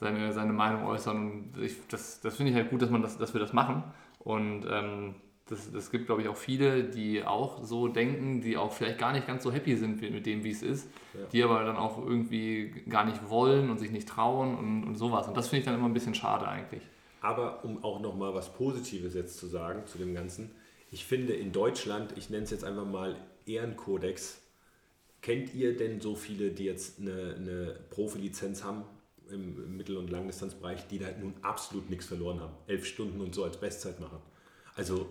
seine, 0.00 0.32
seine 0.32 0.52
Meinung 0.52 0.84
äußern. 0.86 1.16
Und 1.54 1.62
ich, 1.62 1.76
das, 1.88 2.20
das 2.20 2.36
finde 2.36 2.50
ich 2.50 2.56
halt 2.56 2.70
gut, 2.70 2.82
dass, 2.82 2.90
man 2.90 3.02
das, 3.02 3.18
dass 3.18 3.34
wir 3.34 3.40
das 3.40 3.52
machen. 3.52 3.84
Und 4.18 4.64
ähm, 4.68 5.14
das, 5.46 5.70
das 5.72 5.90
gibt, 5.90 6.06
glaube 6.06 6.22
ich, 6.22 6.28
auch 6.28 6.36
viele, 6.36 6.84
die 6.84 7.22
auch 7.24 7.62
so 7.62 7.88
denken, 7.88 8.40
die 8.40 8.56
auch 8.56 8.72
vielleicht 8.72 8.98
gar 8.98 9.12
nicht 9.12 9.26
ganz 9.26 9.42
so 9.42 9.52
happy 9.52 9.76
sind 9.76 10.00
mit 10.00 10.24
dem, 10.26 10.44
wie 10.44 10.50
es 10.50 10.62
ist, 10.62 10.88
Ja. 11.12 11.20
die 11.32 11.42
aber 11.42 11.64
dann 11.64 11.76
auch 11.76 11.98
irgendwie 11.98 12.70
gar 12.88 13.04
nicht 13.04 13.28
wollen 13.28 13.68
und 13.70 13.78
sich 13.78 13.90
nicht 13.90 14.08
trauen 14.08 14.56
und, 14.56 14.84
und 14.84 14.94
sowas. 14.96 15.28
Und 15.28 15.36
das 15.36 15.48
finde 15.48 15.60
ich 15.60 15.64
dann 15.66 15.74
immer 15.74 15.86
ein 15.88 15.94
bisschen 15.94 16.14
schade 16.14 16.46
eigentlich. 16.48 16.82
Aber 17.20 17.64
um 17.64 17.84
auch 17.84 18.00
noch 18.00 18.16
mal 18.16 18.32
was 18.34 18.52
Positives 18.54 19.14
jetzt 19.14 19.36
zu 19.36 19.46
sagen 19.46 19.86
zu 19.86 19.98
dem 19.98 20.14
Ganzen. 20.14 20.50
Ich 20.90 21.04
finde 21.04 21.34
in 21.34 21.52
Deutschland, 21.52 22.14
ich 22.16 22.30
nenne 22.30 22.44
es 22.44 22.50
jetzt 22.50 22.64
einfach 22.64 22.86
mal 22.86 23.16
Ehrenkodex, 23.46 24.40
kennt 25.20 25.52
ihr 25.54 25.76
denn 25.76 26.00
so 26.00 26.14
viele, 26.14 26.50
die 26.50 26.64
jetzt 26.64 27.00
eine, 27.00 27.34
eine 27.36 27.76
Profilizenz 27.90 28.64
haben 28.64 28.84
im, 29.32 29.76
Mittel- 29.76 29.96
und 29.96 30.10
Langdistanzbereich, 30.10 30.86
die 30.88 30.98
da 30.98 31.06
nun 31.20 31.34
absolut 31.42 31.90
nichts 31.90 32.06
verloren 32.06 32.40
haben? 32.40 32.54
Elf 32.66 32.86
Stunden 32.86 33.20
und 33.20 33.34
so 33.34 33.44
als 33.44 33.58
Bestzeit 33.58 34.00
machen. 34.00 34.18
Also 34.74 35.08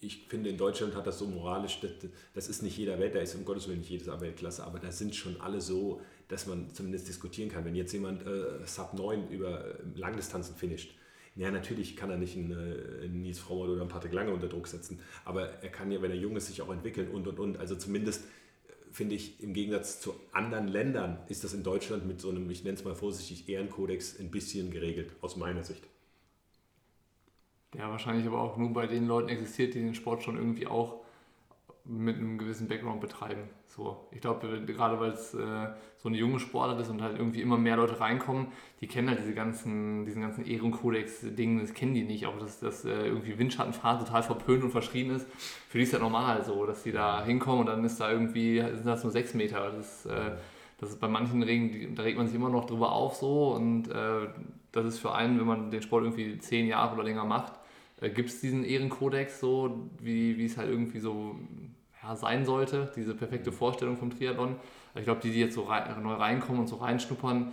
ich 0.00 0.26
finde, 0.28 0.50
in 0.50 0.56
Deutschland 0.56 0.94
hat 0.94 1.06
das 1.06 1.18
so 1.18 1.26
moralisch, 1.26 1.80
das, 1.80 1.90
das 2.34 2.48
ist 2.48 2.62
nicht 2.62 2.76
jeder 2.76 2.98
Welt, 3.00 3.14
da 3.14 3.20
ist 3.20 3.34
um 3.34 3.44
Gottes 3.44 3.66
Willen 3.66 3.80
nicht 3.80 3.90
jedes 3.90 4.06
Weltklasse, 4.06 4.64
aber 4.64 4.78
da 4.78 4.92
sind 4.92 5.14
schon 5.14 5.40
alle 5.40 5.60
so, 5.60 6.00
dass 6.28 6.46
man 6.46 6.72
zumindest 6.72 7.08
diskutieren 7.08 7.48
kann. 7.48 7.64
Wenn 7.64 7.74
jetzt 7.74 7.92
jemand 7.92 8.24
äh, 8.24 8.64
Sub 8.64 8.94
9 8.94 9.28
über 9.28 9.64
äh, 9.64 9.74
Langdistanzen 9.96 10.54
finisht, 10.54 10.94
ja, 11.34 11.50
natürlich 11.50 11.96
kann 11.96 12.10
er 12.10 12.16
nicht 12.16 12.36
einen, 12.36 12.52
äh, 12.52 13.04
einen 13.04 13.22
Nils 13.22 13.38
Frommer 13.38 13.72
oder 13.72 13.80
einen 13.80 13.90
Patrick 13.90 14.12
Lange 14.12 14.32
unter 14.32 14.48
Druck 14.48 14.68
setzen, 14.68 15.00
aber 15.24 15.48
er 15.62 15.70
kann 15.70 15.90
ja, 15.90 16.00
wenn 16.00 16.10
er 16.10 16.16
jung 16.16 16.36
ist, 16.36 16.46
sich 16.46 16.62
auch 16.62 16.70
entwickeln 16.70 17.08
und 17.08 17.26
und 17.26 17.38
und. 17.40 17.56
Also 17.58 17.74
zumindest 17.74 18.24
finde 18.98 19.14
ich, 19.14 19.40
im 19.40 19.54
Gegensatz 19.54 20.00
zu 20.00 20.12
anderen 20.32 20.66
Ländern 20.66 21.18
ist 21.28 21.44
das 21.44 21.54
in 21.54 21.62
Deutschland 21.62 22.04
mit 22.04 22.20
so 22.20 22.30
einem, 22.30 22.50
ich 22.50 22.64
nenne 22.64 22.76
es 22.76 22.84
mal 22.84 22.96
vorsichtig, 22.96 23.48
Ehrenkodex 23.48 24.18
ein 24.18 24.32
bisschen 24.32 24.72
geregelt, 24.72 25.12
aus 25.20 25.36
meiner 25.36 25.62
Sicht. 25.62 25.86
Der 27.74 27.88
wahrscheinlich 27.88 28.26
aber 28.26 28.42
auch 28.42 28.56
nur 28.56 28.72
bei 28.72 28.88
den 28.88 29.06
Leuten 29.06 29.28
existiert, 29.28 29.74
die 29.74 29.80
den 29.80 29.94
Sport 29.94 30.24
schon 30.24 30.36
irgendwie 30.36 30.66
auch 30.66 31.04
mit 31.88 32.16
einem 32.16 32.36
gewissen 32.36 32.68
Background 32.68 33.00
betreiben. 33.00 33.48
So, 33.66 34.08
ich 34.10 34.20
glaube, 34.20 34.60
gerade 34.66 35.00
weil 35.00 35.12
es 35.12 35.34
äh, 35.34 35.68
so 35.96 36.08
eine 36.08 36.18
junge 36.18 36.38
Sportart 36.38 36.80
ist 36.80 36.90
und 36.90 37.00
halt 37.00 37.16
irgendwie 37.16 37.40
immer 37.40 37.56
mehr 37.56 37.76
Leute 37.76 37.98
reinkommen, 37.98 38.48
die 38.80 38.86
kennen 38.86 39.08
halt 39.08 39.20
diese 39.20 39.34
ganzen, 39.34 40.04
diesen 40.04 40.20
ganzen 40.20 40.44
Ehrenkodex-Dingen, 40.44 41.60
das 41.60 41.74
kennen 41.74 41.94
die 41.94 42.04
nicht. 42.04 42.26
Auch 42.26 42.38
dass, 42.38 42.60
dass 42.60 42.84
äh, 42.84 43.06
irgendwie 43.06 43.38
Windschattenfahren 43.38 44.04
total 44.04 44.22
verpönt 44.22 44.64
und 44.64 44.70
verschrien 44.70 45.10
ist. 45.10 45.26
Für 45.68 45.78
die 45.78 45.84
ist 45.84 45.92
ja 45.92 45.98
normal 45.98 46.44
so, 46.44 46.66
dass 46.66 46.82
die 46.82 46.92
da 46.92 47.24
hinkommen 47.24 47.60
und 47.60 47.66
dann 47.66 47.84
ist 47.84 47.98
da 48.00 48.10
irgendwie, 48.10 48.60
sind 48.60 48.86
das 48.86 49.02
nur 49.02 49.12
sechs 49.12 49.32
Meter. 49.32 49.70
Das, 49.70 50.06
äh, 50.06 50.32
das 50.78 50.90
ist 50.90 51.00
bei 51.00 51.08
manchen 51.08 51.42
Regen, 51.42 51.94
da 51.94 52.02
regt 52.02 52.18
man 52.18 52.26
sich 52.26 52.36
immer 52.36 52.50
noch 52.50 52.66
drüber 52.66 52.92
auf 52.92 53.16
so 53.16 53.54
und 53.54 53.88
äh, 53.88 54.28
das 54.72 54.86
ist 54.86 54.98
für 54.98 55.14
einen, 55.14 55.38
wenn 55.38 55.46
man 55.46 55.70
den 55.70 55.82
Sport 55.82 56.04
irgendwie 56.04 56.38
zehn 56.38 56.66
Jahre 56.66 56.94
oder 56.94 57.04
länger 57.04 57.24
macht, 57.24 57.54
äh, 58.00 58.10
gibt 58.10 58.28
es 58.28 58.40
diesen 58.40 58.64
Ehrenkodex 58.64 59.40
so, 59.40 59.88
wie 60.00 60.44
es 60.44 60.56
halt 60.56 60.70
irgendwie 60.70 61.00
so 61.00 61.36
ja, 62.08 62.16
sein 62.16 62.44
sollte, 62.44 62.90
diese 62.96 63.14
perfekte 63.14 63.52
Vorstellung 63.52 63.96
vom 63.96 64.10
Triathlon. 64.10 64.56
Ich 64.94 65.04
glaube, 65.04 65.20
die, 65.20 65.30
die 65.30 65.40
jetzt 65.40 65.54
so 65.54 65.62
rein, 65.62 66.02
neu 66.02 66.14
reinkommen 66.14 66.62
und 66.62 66.66
so 66.66 66.76
reinschnuppern, 66.76 67.52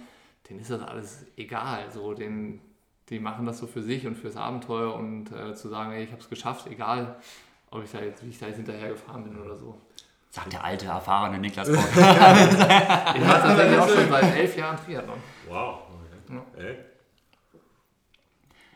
denen 0.50 0.60
ist 0.60 0.72
das 0.72 0.82
alles 0.82 1.26
egal. 1.36 1.92
So, 1.92 2.14
den, 2.14 2.62
die 3.10 3.20
machen 3.20 3.46
das 3.46 3.60
so 3.60 3.68
für 3.68 3.84
sich 3.84 4.08
und 4.08 4.16
fürs 4.16 4.38
Abenteuer 4.38 4.96
und 4.96 5.32
äh, 5.32 5.54
zu 5.54 5.68
sagen, 5.68 5.92
ey, 5.92 6.04
ich 6.04 6.12
habe 6.12 6.22
es 6.22 6.30
geschafft, 6.30 6.68
egal, 6.68 7.18
ob 7.70 7.84
ich 7.84 7.92
da 7.92 8.00
jetzt, 8.00 8.24
wie 8.24 8.30
ich 8.30 8.40
da 8.40 8.48
jetzt 8.48 8.58
hinterher 8.58 8.90
gefahren 8.90 9.24
bin 9.24 9.38
oder 9.40 9.58
so. 9.58 9.78
Sagt 10.30 10.54
der 10.54 10.64
alte, 10.64 10.86
erfahrene 10.88 11.40
Niklas 11.40 11.68
Bock. 11.72 11.86
Ich 11.94 12.02
mache 12.02 13.42
tatsächlich 13.42 13.80
auch 13.80 13.90
schon 13.90 14.10
seit 14.10 14.36
elf 14.36 14.58
Jahren 14.58 14.78
Triathlon. 14.78 15.18
Wow. 15.48 15.80
Okay. 16.28 16.72
Äh? 16.72 16.76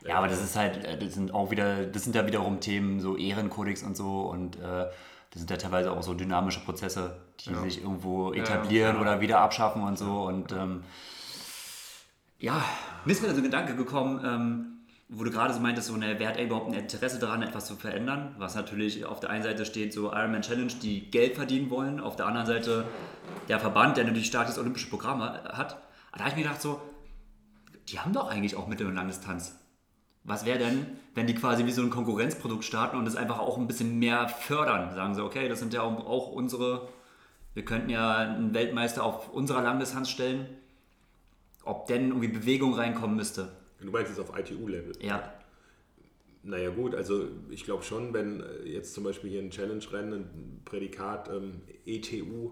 Ja, 0.07 0.17
aber 0.17 0.27
das 0.27 0.41
ist 0.41 0.55
halt, 0.55 0.83
äh, 0.85 0.97
das 0.97 1.13
sind 1.13 1.33
auch 1.33 1.51
wieder, 1.51 1.85
das 1.85 2.03
sind 2.03 2.15
ja 2.15 2.25
wiederum 2.25 2.59
Themen, 2.59 2.99
so 2.99 3.17
Ehrenkodex 3.17 3.83
und 3.83 3.97
so 3.97 4.21
und 4.21 4.57
äh, 4.57 4.85
das 5.31 5.41
sind 5.41 5.51
ja 5.51 5.57
teilweise 5.57 5.91
auch 5.91 6.01
so 6.01 6.13
dynamische 6.13 6.59
Prozesse, 6.61 7.17
die 7.41 7.51
Ja. 7.51 7.61
sich 7.61 7.81
irgendwo 7.83 8.33
etablieren 8.33 8.95
ja. 8.95 9.01
oder 9.01 9.21
wieder 9.21 9.39
abschaffen 9.41 9.83
und 9.83 9.97
so 9.97 10.23
und 10.23 10.51
ähm, 10.51 10.83
Ja, 12.39 12.63
mir 13.05 13.11
ist 13.11 13.21
mir 13.21 13.29
so 13.31 13.37
ein 13.37 13.43
Gedanke 13.43 13.75
gekommen, 13.75 14.21
ähm, 14.25 14.65
wo 15.09 15.23
du 15.23 15.31
gerade 15.31 15.53
so 15.53 15.59
meintest, 15.59 15.87
so, 15.87 15.97
ne, 15.97 16.15
wer 16.19 16.29
hat 16.29 16.39
überhaupt 16.39 16.67
ein 16.67 16.73
Interesse 16.73 17.19
daran, 17.19 17.41
etwas 17.41 17.65
zu 17.65 17.75
verändern? 17.75 18.35
Was 18.37 18.53
natürlich 18.55 19.05
auf 19.05 19.19
der 19.19 19.31
einen 19.31 19.43
Seite 19.43 19.65
steht 19.65 19.91
so 19.91 20.11
Ironman 20.13 20.43
Challenge, 20.43 20.71
die 20.81 21.09
Geld 21.09 21.35
verdienen 21.35 21.69
wollen, 21.71 21.99
auf 21.99 22.15
der 22.15 22.27
anderen 22.27 22.45
Seite 22.45 22.85
der 23.47 23.59
Verband, 23.59 23.97
der 23.97 24.03
natürlich 24.05 24.27
starkes 24.27 24.57
olympisches 24.59 24.89
Programm 24.89 25.21
hat. 25.21 25.77
Da 26.13 26.19
habe 26.19 26.29
ich 26.29 26.35
mir 26.35 26.43
gedacht 26.43 26.61
so, 26.61 26.79
die 27.89 27.99
haben 27.99 28.13
doch 28.13 28.29
eigentlich 28.29 28.55
auch 28.55 28.67
Mittel- 28.67 28.85
und 28.87 28.95
Langdistanz. 28.95 29.58
Was 30.29 30.45
wäre 30.45 30.59
denn, 30.59 30.85
wenn 31.15 31.25
die 31.25 31.33
quasi 31.33 31.65
wie 31.65 31.71
so 31.71 31.81
ein 31.81 31.89
Konkurrenzprodukt 31.89 32.63
starten 32.63 32.97
und 32.97 33.07
es 33.07 33.15
einfach 33.15 33.39
auch 33.39 33.57
ein 33.57 33.65
bisschen 33.65 33.97
mehr 33.97 34.29
fördern? 34.29 34.93
Sagen 34.93 35.15
sie, 35.15 35.23
okay, 35.23 35.49
das 35.49 35.57
sind 35.57 35.73
ja 35.73 35.81
auch 35.81 36.31
unsere, 36.31 36.87
wir 37.55 37.65
könnten 37.65 37.89
ja 37.89 38.17
einen 38.17 38.53
Weltmeister 38.53 39.03
auf 39.03 39.33
unserer 39.33 39.63
Langdistanz 39.63 40.07
stellen. 40.07 40.45
Ob 41.63 41.87
denn 41.87 42.09
irgendwie 42.09 42.27
Bewegung 42.27 42.75
reinkommen 42.75 43.15
müsste. 43.15 43.49
Du 43.81 43.89
meinst 43.89 44.11
jetzt 44.15 44.19
auf 44.19 44.37
ITU-Level? 44.37 44.99
Ja. 45.01 45.33
Naja 46.43 46.69
gut, 46.69 46.93
also 46.93 47.27
ich 47.49 47.63
glaube 47.63 47.81
schon, 47.81 48.13
wenn 48.13 48.43
jetzt 48.65 48.93
zum 48.93 49.05
Beispiel 49.05 49.31
hier 49.31 49.41
ein 49.41 49.49
Challenge-Rennen, 49.49 50.13
ein 50.13 50.61
Prädikat 50.63 51.27
ähm, 51.29 51.61
ETU, 51.87 52.51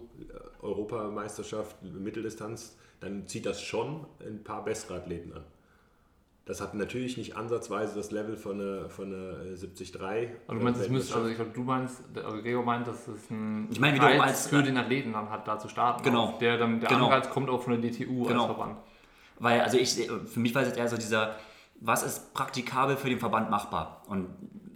Europameisterschaft, 0.64 1.84
Mitteldistanz, 1.84 2.76
dann 3.02 3.28
zieht 3.28 3.46
das 3.46 3.62
schon 3.62 4.08
ein 4.20 4.44
paar 4.44 4.66
bessere 4.66 4.96
Athleten 4.96 5.34
an. 5.34 5.44
Das 6.48 6.62
hat 6.62 6.74
natürlich 6.74 7.18
nicht 7.18 7.36
ansatzweise 7.36 7.94
das 7.94 8.12
Level 8.12 8.38
von 8.38 8.62
einer, 8.62 8.90
von 8.90 9.14
einer 9.14 9.34
73. 9.58 10.00
Also 10.00 10.32
du 10.48 10.64
meinst, 10.64 10.82
es 10.82 10.90
müsste, 10.90 11.16
also 11.16 11.28
ich 11.28 11.36
glaube, 11.36 11.52
du 11.54 11.62
meinst, 11.62 12.02
also 12.16 12.42
Gregor 12.42 12.64
meint, 12.64 12.88
dass 12.88 13.06
es 13.06 13.30
ein 13.30 13.68
ich 13.70 13.82
meine, 13.82 13.98
wiederum 13.98 14.22
als 14.22 14.48
für 14.48 14.64
den 14.64 14.78
Athleten 14.78 15.12
dann 15.12 15.30
hat, 15.30 15.46
da 15.46 15.60
zu 15.60 15.68
starten. 15.68 16.04
Genau. 16.04 16.24
Auch. 16.24 16.40
Der, 16.40 16.58
dann, 16.58 16.80
der 16.80 16.88
genau. 16.88 17.08
Anreiz 17.08 17.30
kommt 17.30 17.50
auch 17.50 17.62
von 17.62 17.82
der 17.82 17.92
DTU 17.92 18.24
genau. 18.24 18.46
als 18.46 18.56
Verband. 18.56 18.78
Weil, 19.40 19.60
also 19.60 19.78
ich, 19.78 20.10
für 20.26 20.40
mich 20.40 20.56
war 20.56 20.62
es 20.62 20.70
jetzt 20.70 20.78
eher 20.78 20.88
so 20.88 20.96
dieser, 20.96 21.36
was 21.82 22.04
ist 22.04 22.34
praktikabel 22.34 22.96
für 22.96 23.10
den 23.10 23.20
Verband 23.20 23.50
machbar? 23.50 24.04
Und 24.08 24.30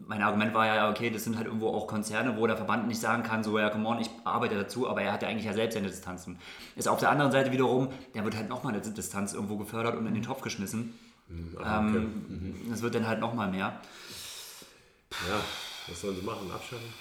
mein 0.07 0.21
Argument 0.23 0.53
war 0.53 0.65
ja, 0.65 0.89
okay, 0.89 1.09
das 1.09 1.23
sind 1.23 1.37
halt 1.37 1.47
irgendwo 1.47 1.69
auch 1.69 1.87
Konzerne, 1.87 2.35
wo 2.37 2.45
der 2.45 2.57
Verband 2.57 2.85
nicht 2.89 2.99
sagen 2.99 3.23
kann, 3.23 3.45
so, 3.45 3.57
ja, 3.57 3.69
come 3.69 3.87
on, 3.87 4.01
ich 4.01 4.09
arbeite 4.25 4.55
dazu, 4.55 4.89
aber 4.89 5.03
er 5.03 5.13
hat 5.13 5.21
ja 5.21 5.29
eigentlich 5.29 5.45
ja 5.45 5.53
selbst 5.53 5.75
seine 5.75 5.87
Distanzen. 5.87 6.37
Ist 6.75 6.89
auf 6.89 6.99
der 6.99 7.11
anderen 7.11 7.31
Seite 7.31 7.53
wiederum, 7.53 7.87
der 8.13 8.25
wird 8.25 8.35
halt 8.35 8.49
nochmal 8.49 8.73
eine 8.73 8.81
Distanz 8.81 9.33
irgendwo 9.33 9.55
gefördert 9.55 9.95
und 9.95 10.05
in 10.05 10.13
den 10.13 10.23
Topf 10.23 10.41
geschmissen. 10.41 10.99
Mhm, 11.31 11.57
okay. 11.57 11.77
ähm, 11.77 11.93
mhm. 12.27 12.69
Das 12.69 12.81
wird 12.81 12.95
dann 12.95 13.07
halt 13.07 13.19
nochmal 13.19 13.49
mehr. 13.49 13.79
Ja, 15.27 15.41
was 15.87 16.01
sollen 16.01 16.15
sie 16.15 16.21
machen? 16.21 16.51
Abschaffen? 16.51 16.93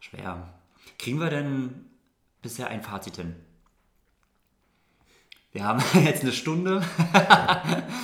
Schwer. 0.00 0.54
Kriegen 0.98 1.18
wir 1.18 1.30
denn 1.30 1.86
bisher 2.42 2.68
ein 2.68 2.82
Fazit 2.82 3.16
hin? 3.16 3.34
Wir 5.52 5.64
haben 5.64 5.82
jetzt 6.04 6.22
eine 6.22 6.32
Stunde. 6.32 6.82
ja, 7.14 7.62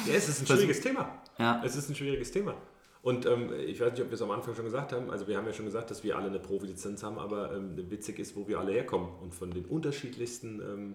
es 0.09 0.29
ist 0.29 0.41
ein 0.41 0.47
schwieriges 0.47 0.81
Thema. 0.81 1.23
Ja. 1.39 1.63
Es 1.65 1.77
ist 1.77 1.89
ein 1.89 1.95
schwieriges 1.95 2.31
Thema. 2.31 2.55
Und 3.03 3.27
ähm, 3.27 3.51
ich 3.67 3.81
weiß 3.81 3.93
nicht, 3.93 4.03
ob 4.03 4.09
wir 4.09 4.15
es 4.15 4.23
am 4.23 4.31
Anfang 4.31 4.55
schon 4.55 4.65
gesagt 4.65 4.93
haben. 4.93 5.11
Also 5.11 5.27
wir 5.27 5.37
haben 5.37 5.47
ja 5.47 5.53
schon 5.53 5.65
gesagt, 5.65 5.91
dass 5.91 6.05
wir 6.05 6.17
alle 6.17 6.29
eine 6.29 6.39
Profilizenz 6.39 7.03
haben, 7.03 7.19
aber 7.19 7.55
ähm, 7.55 7.91
witzig 7.91 8.19
ist, 8.19 8.37
wo 8.37 8.47
wir 8.47 8.61
alle 8.61 8.73
herkommen 8.73 9.09
und 9.21 9.35
von 9.35 9.51
den 9.51 9.65
unterschiedlichsten, 9.65 10.61
ähm, 10.61 10.95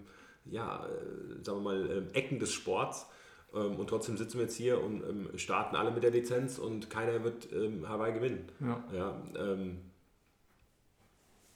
ja, 0.50 0.86
äh, 0.86 1.44
sagen 1.44 1.58
wir 1.58 1.62
mal, 1.62 1.90
ähm, 1.90 2.08
Ecken 2.12 2.38
des 2.38 2.52
Sports. 2.52 3.06
Ähm, 3.54 3.76
und 3.76 3.88
trotzdem 3.88 4.16
sitzen 4.16 4.38
wir 4.38 4.44
jetzt 4.44 4.56
hier 4.56 4.82
und 4.82 5.02
ähm, 5.02 5.28
starten 5.36 5.76
alle 5.76 5.90
mit 5.90 6.02
der 6.02 6.10
Lizenz 6.10 6.58
und 6.58 6.90
keiner 6.90 7.22
wird 7.24 7.48
Hawaii 7.86 8.12
gewinnen. 8.12 8.48
Ja. 8.60 8.84
Ja, 8.92 9.22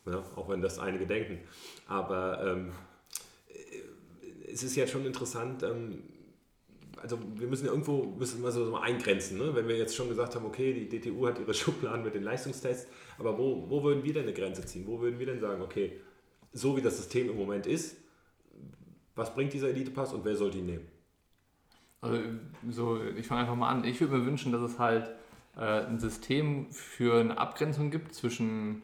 ja, 0.06 0.24
auch 0.34 0.48
wenn 0.48 0.62
das 0.62 0.78
einige 0.78 1.06
denken. 1.06 1.38
Aber 1.86 2.58
es 4.50 4.62
ist 4.62 4.74
ja 4.74 4.86
schon 4.86 5.04
interessant, 5.04 5.62
also 7.02 7.18
wir 7.36 7.46
müssen 7.46 7.66
ja 7.66 7.72
irgendwo 7.72 8.04
müssen 8.04 8.42
wir 8.42 8.50
so 8.50 8.76
eingrenzen, 8.76 9.38
ne? 9.38 9.54
wenn 9.54 9.68
wir 9.68 9.76
jetzt 9.76 9.94
schon 9.94 10.08
gesagt 10.08 10.34
haben, 10.34 10.44
okay, 10.44 10.72
die 10.72 10.88
DTU 10.88 11.26
hat 11.26 11.38
ihre 11.38 11.54
Schubladen 11.60 12.04
mit 12.04 12.14
den 12.14 12.22
Leistungstests, 12.22 12.88
aber 13.18 13.38
wo, 13.38 13.68
wo 13.68 13.82
würden 13.82 14.04
wir 14.04 14.12
denn 14.12 14.24
eine 14.24 14.32
Grenze 14.32 14.64
ziehen? 14.64 14.86
Wo 14.86 15.00
würden 15.00 15.18
wir 15.18 15.26
denn 15.26 15.40
sagen, 15.40 15.62
okay, 15.62 16.00
so 16.52 16.76
wie 16.76 16.82
das 16.82 16.96
System 16.96 17.30
im 17.30 17.36
Moment 17.36 17.66
ist, 17.66 17.96
was 19.20 19.34
bringt 19.34 19.52
dieser 19.52 19.68
Elite-Pass 19.68 20.14
und 20.14 20.24
wer 20.24 20.34
soll 20.34 20.54
ihn 20.54 20.66
nehmen? 20.66 20.88
Also 22.00 22.18
so, 22.70 22.98
ich 23.16 23.26
fange 23.26 23.42
einfach 23.42 23.54
mal 23.54 23.68
an. 23.68 23.84
Ich 23.84 24.00
würde 24.00 24.16
mir 24.16 24.24
wünschen, 24.24 24.50
dass 24.50 24.62
es 24.62 24.78
halt 24.78 25.10
äh, 25.56 25.84
ein 25.84 26.00
System 26.00 26.72
für 26.72 27.20
eine 27.20 27.36
Abgrenzung 27.36 27.90
gibt 27.90 28.14
zwischen 28.14 28.80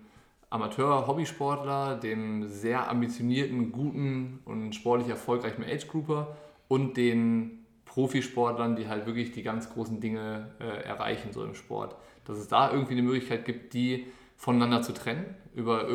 Amateur-Hobbysportler, 0.51 1.97
dem 1.97 2.49
sehr 2.49 2.91
ambitionierten, 2.91 3.72
guten 3.72 4.41
und 4.45 4.74
sportlich 4.74 5.09
erfolgreichen 5.09 5.64
Age-Grouper 5.64 6.37
und 6.68 6.99
den 6.99 7.64
Profisportlern, 7.87 8.76
die 8.76 8.89
halt 8.89 9.07
wirklich 9.07 9.32
die 9.32 9.43
ganz 9.43 9.72
großen 9.72 10.01
Dinge 10.01 10.51
äh, 10.61 10.82
erreichen, 10.84 11.32
so 11.32 11.43
im 11.45 11.55
Sport. 11.55 11.97
Dass 12.26 12.37
es 12.37 12.49
da 12.49 12.70
irgendwie 12.70 12.93
eine 12.93 13.03
Möglichkeit 13.03 13.47
gibt, 13.47 13.72
die 13.72 14.07
voneinander 14.37 14.82
zu 14.82 14.93
trennen, 14.93 15.24
über 15.55 15.89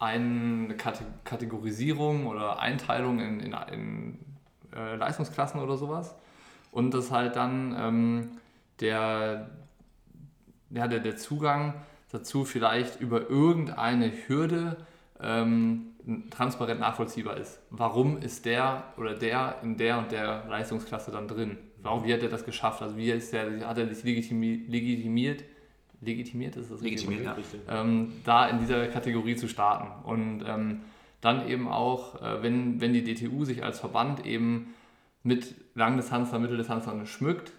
irgendeine 0.00 0.76
Kategorisierung 1.24 2.26
oder 2.26 2.58
Einteilung 2.58 3.18
in, 3.18 3.40
in, 3.40 3.56
in 3.72 4.18
äh, 4.74 4.96
Leistungsklassen 4.96 5.60
oder 5.60 5.76
sowas. 5.76 6.14
Und 6.70 6.92
dass 6.92 7.10
halt 7.10 7.36
dann 7.36 7.74
ähm, 7.78 8.30
der, 8.80 9.50
ja, 10.70 10.86
der, 10.88 11.00
der 11.00 11.16
Zugang 11.16 11.74
dazu 12.10 12.44
vielleicht 12.44 13.00
über 13.00 13.30
irgendeine 13.30 14.12
Hürde 14.26 14.76
ähm, 15.20 15.86
transparent 16.30 16.80
nachvollziehbar 16.80 17.36
ist. 17.36 17.60
Warum 17.70 18.18
ist 18.18 18.44
der 18.44 18.84
oder 18.96 19.14
der 19.14 19.56
in 19.62 19.76
der 19.76 19.98
und 19.98 20.12
der 20.12 20.44
Leistungsklasse 20.48 21.10
dann 21.10 21.26
drin? 21.26 21.58
Warum, 21.82 22.04
wie 22.04 22.12
hat 22.12 22.22
er 22.22 22.28
das 22.28 22.44
geschafft? 22.44 22.82
Also 22.82 22.96
wie 22.96 23.10
ist 23.10 23.32
der, 23.32 23.66
hat 23.66 23.78
er 23.78 23.92
sich 23.92 24.04
legitimiert, 24.04 25.44
legitimiert, 26.00 26.56
ist 26.56 26.70
das 26.70 26.80
legitimiert, 26.80 27.24
ja. 27.24 27.36
ähm, 27.68 28.12
da 28.24 28.48
in 28.48 28.58
dieser 28.58 28.86
Kategorie 28.88 29.36
zu 29.36 29.48
starten. 29.48 30.04
Und 30.06 30.44
ähm, 30.46 30.82
dann 31.20 31.48
eben 31.48 31.68
auch, 31.68 32.22
äh, 32.22 32.42
wenn, 32.42 32.80
wenn 32.80 32.92
die 32.92 33.02
DTU 33.02 33.44
sich 33.44 33.64
als 33.64 33.80
Verband 33.80 34.26
eben 34.26 34.74
mit 35.22 35.54
Langdistanzler, 35.74 36.38
Mitteldistanzlern 36.38 37.06
schmückt, 37.06 37.52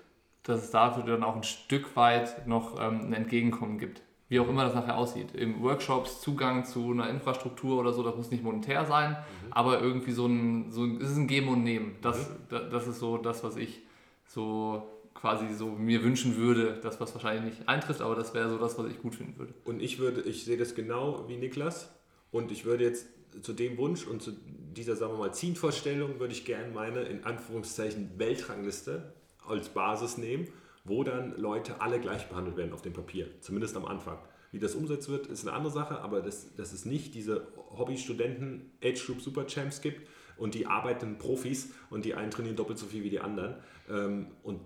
dass 0.44 0.64
es 0.64 0.72
dafür 0.72 1.04
dann 1.04 1.24
auch 1.24 1.36
ein 1.36 1.44
Stück 1.44 1.96
weit 1.96 2.48
noch 2.48 2.80
ähm, 2.80 3.08
ein 3.08 3.14
Entgegenkommen 3.14 3.78
gibt 3.78 4.02
wie 4.30 4.40
auch 4.40 4.48
immer 4.48 4.64
das 4.66 4.76
nachher 4.76 4.98
aussieht. 4.98 5.34
Im 5.34 5.62
Workshops 5.62 6.22
Zugang 6.22 6.66
zu 6.66 6.92
einer 6.92 7.10
Infrastruktur 7.10 7.80
oder 7.80 7.94
so, 7.94 8.04
das 8.04 8.16
muss 8.16 8.30
nicht 8.30 8.44
monetär 8.44 8.86
sein, 8.86 9.12
mhm. 9.12 9.54
aber 9.54 9.80
irgendwie 9.80 10.12
so 10.12 10.26
ein, 10.26 10.72
so 10.72 10.84
ein, 10.84 11.00
es 11.02 11.12
ist 11.12 11.18
ein 11.18 11.28
Geben 11.28 11.48
und 11.48 11.64
Nehmen. 11.64 11.96
Das, 12.02 12.30
mhm. 12.30 12.70
das 12.72 12.88
ist 12.88 13.00
so 13.00 13.18
das, 13.18 13.44
was 13.44 13.56
ich 13.56 13.82
so 14.26 14.84
quasi 15.20 15.54
so 15.54 15.70
mir 15.70 16.04
wünschen 16.04 16.38
würde, 16.38 16.80
das 16.82 17.00
was 17.00 17.14
wahrscheinlich 17.14 17.58
nicht 17.58 17.70
eintrifft, 17.70 18.02
aber 18.02 18.16
das 18.16 18.34
wäre 18.34 18.50
so 18.50 18.58
das, 18.58 18.78
was 18.78 18.88
ich 18.88 19.02
gut 19.02 19.16
finden 19.16 19.38
würde. 19.38 19.54
Und 19.66 19.82
ich 19.82 20.00
würde, 20.00 20.22
ich 20.22 20.46
sehe 20.46 20.58
das 20.58 20.76
genau 20.76 21.28
wie 21.28 21.38
Niklas 21.38 21.90
und 22.32 22.52
ich 22.52 22.66
würde 22.66 22.84
jetzt 22.84 23.08
zu 23.42 23.54
dem 23.54 23.78
Wunsch 23.78 24.06
und 24.06 24.22
zu 24.22 24.32
dieser, 24.32 24.96
sagen 24.96 25.14
wir 25.14 25.20
mal, 25.20 25.34
Zielvorstellung 25.34 26.20
würde 26.20 26.34
ich 26.34 26.46
gerne 26.46 26.72
meine, 26.74 27.02
in 27.02 27.24
Anführungszeichen, 27.24 28.12
Weltrangliste 28.18 29.14
als 29.46 29.70
Basis 29.70 30.18
nehmen 30.18 30.48
wo 30.88 31.04
dann 31.04 31.38
Leute 31.38 31.82
alle 31.82 32.00
gleich 32.00 32.28
behandelt 32.28 32.58
werden 32.58 32.74
auf 32.74 32.82
dem 32.82 32.94
Papier, 32.94 33.28
zumindest 33.42 33.76
am 33.76 33.86
Anfang. 33.86 34.18
Wie 34.52 34.60
das 34.60 34.76
umsetzt 34.76 35.10
wird, 35.10 35.28
ist 35.28 35.46
eine 35.46 35.56
andere 35.56 35.72
Sache, 35.72 36.00
aber 36.00 36.22
dass, 36.22 36.56
dass 36.56 36.72
es 36.72 36.86
nicht 36.86 37.14
diese 37.14 37.48
Hobby-Studenten 37.78 38.72
Age 38.82 39.06
Group 39.06 39.22
Super 39.22 39.46
Champs 39.46 39.82
gibt 39.82 40.08
und 40.38 40.56
die 40.56 40.66
arbeiten 40.66 41.18
Profis 41.18 41.74
und 41.90 42.06
die 42.06 42.16
einen 42.16 42.32
trainieren 42.32 42.56
doppelt 42.56 42.80
so 42.80 42.86
viel 42.86 43.04
wie 43.04 43.10
die 43.10 43.20
anderen. 43.20 43.56
Ähm, 43.90 44.28
und 44.44 44.62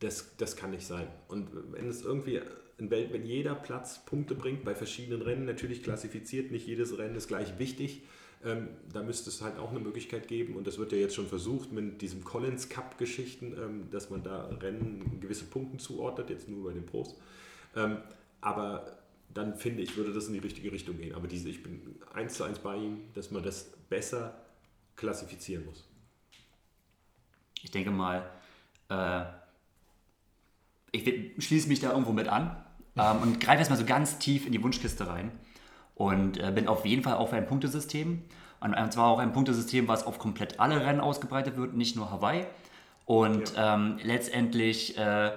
das, 0.00 0.36
das 0.36 0.56
kann 0.56 0.70
nicht 0.70 0.86
sein. 0.86 1.06
Und 1.28 1.48
wenn 1.72 1.88
es 1.88 2.02
irgendwie 2.02 2.40
wenn 2.88 3.26
jeder 3.26 3.54
Platz 3.54 4.04
Punkte 4.06 4.34
bringt 4.34 4.64
bei 4.64 4.74
verschiedenen 4.74 5.22
Rennen, 5.22 5.44
natürlich 5.44 5.82
klassifiziert, 5.82 6.50
nicht 6.50 6.66
jedes 6.66 6.96
Rennen 6.96 7.14
ist 7.14 7.28
gleich 7.28 7.58
wichtig, 7.58 8.02
ähm, 8.42 8.68
da 8.90 9.02
müsste 9.02 9.28
es 9.28 9.42
halt 9.42 9.58
auch 9.58 9.70
eine 9.70 9.80
Möglichkeit 9.80 10.28
geben 10.28 10.56
und 10.56 10.66
das 10.66 10.78
wird 10.78 10.92
ja 10.92 10.98
jetzt 10.98 11.14
schon 11.14 11.26
versucht 11.26 11.72
mit 11.72 12.00
diesem 12.00 12.24
Collins 12.24 12.70
Cup 12.70 12.96
Geschichten, 12.96 13.54
ähm, 13.58 13.90
dass 13.90 14.08
man 14.08 14.22
da 14.22 14.46
Rennen 14.46 15.20
gewisse 15.20 15.44
Punkte 15.44 15.76
zuordnet, 15.76 16.30
jetzt 16.30 16.48
nur 16.48 16.64
bei 16.64 16.72
den 16.72 16.86
Pros. 16.86 17.16
Ähm, 17.76 17.98
aber 18.40 18.98
dann 19.34 19.54
finde 19.56 19.82
ich, 19.82 19.96
würde 19.96 20.12
das 20.12 20.26
in 20.28 20.32
die 20.32 20.38
richtige 20.38 20.72
Richtung 20.72 20.96
gehen. 20.96 21.14
Aber 21.14 21.28
diese, 21.28 21.50
ich 21.50 21.62
bin 21.62 21.96
eins 22.14 22.34
zu 22.34 22.44
eins 22.44 22.58
bei 22.58 22.76
ihm, 22.76 23.02
dass 23.14 23.30
man 23.30 23.42
das 23.42 23.70
besser 23.90 24.40
klassifizieren 24.96 25.66
muss. 25.66 25.86
Ich 27.62 27.70
denke 27.70 27.90
mal, 27.90 28.28
äh, 28.88 29.24
ich 30.92 31.44
schließe 31.44 31.68
mich 31.68 31.80
da 31.80 31.90
irgendwo 31.90 32.12
mit 32.12 32.28
an 32.28 32.56
ähm, 32.96 33.22
und 33.22 33.40
greife 33.40 33.58
erstmal 33.58 33.78
so 33.78 33.84
ganz 33.84 34.18
tief 34.18 34.46
in 34.46 34.52
die 34.52 34.62
Wunschkiste 34.62 35.08
rein. 35.08 35.32
Und 35.94 36.38
äh, 36.38 36.50
bin 36.54 36.66
auf 36.66 36.86
jeden 36.86 37.02
Fall 37.02 37.14
auch 37.14 37.28
für 37.28 37.36
ein 37.36 37.46
Punktesystem. 37.46 38.22
Und, 38.60 38.74
und 38.74 38.92
zwar 38.92 39.08
auch 39.08 39.18
ein 39.18 39.32
Punktesystem, 39.32 39.88
was 39.88 40.04
auf 40.06 40.18
komplett 40.18 40.58
alle 40.60 40.84
Rennen 40.84 41.00
ausgebreitet 41.00 41.56
wird, 41.56 41.74
nicht 41.74 41.96
nur 41.96 42.10
Hawaii. 42.10 42.46
Und 43.06 43.54
ja. 43.54 43.74
ähm, 43.74 43.98
letztendlich 44.02 44.96
äh, 44.96 45.32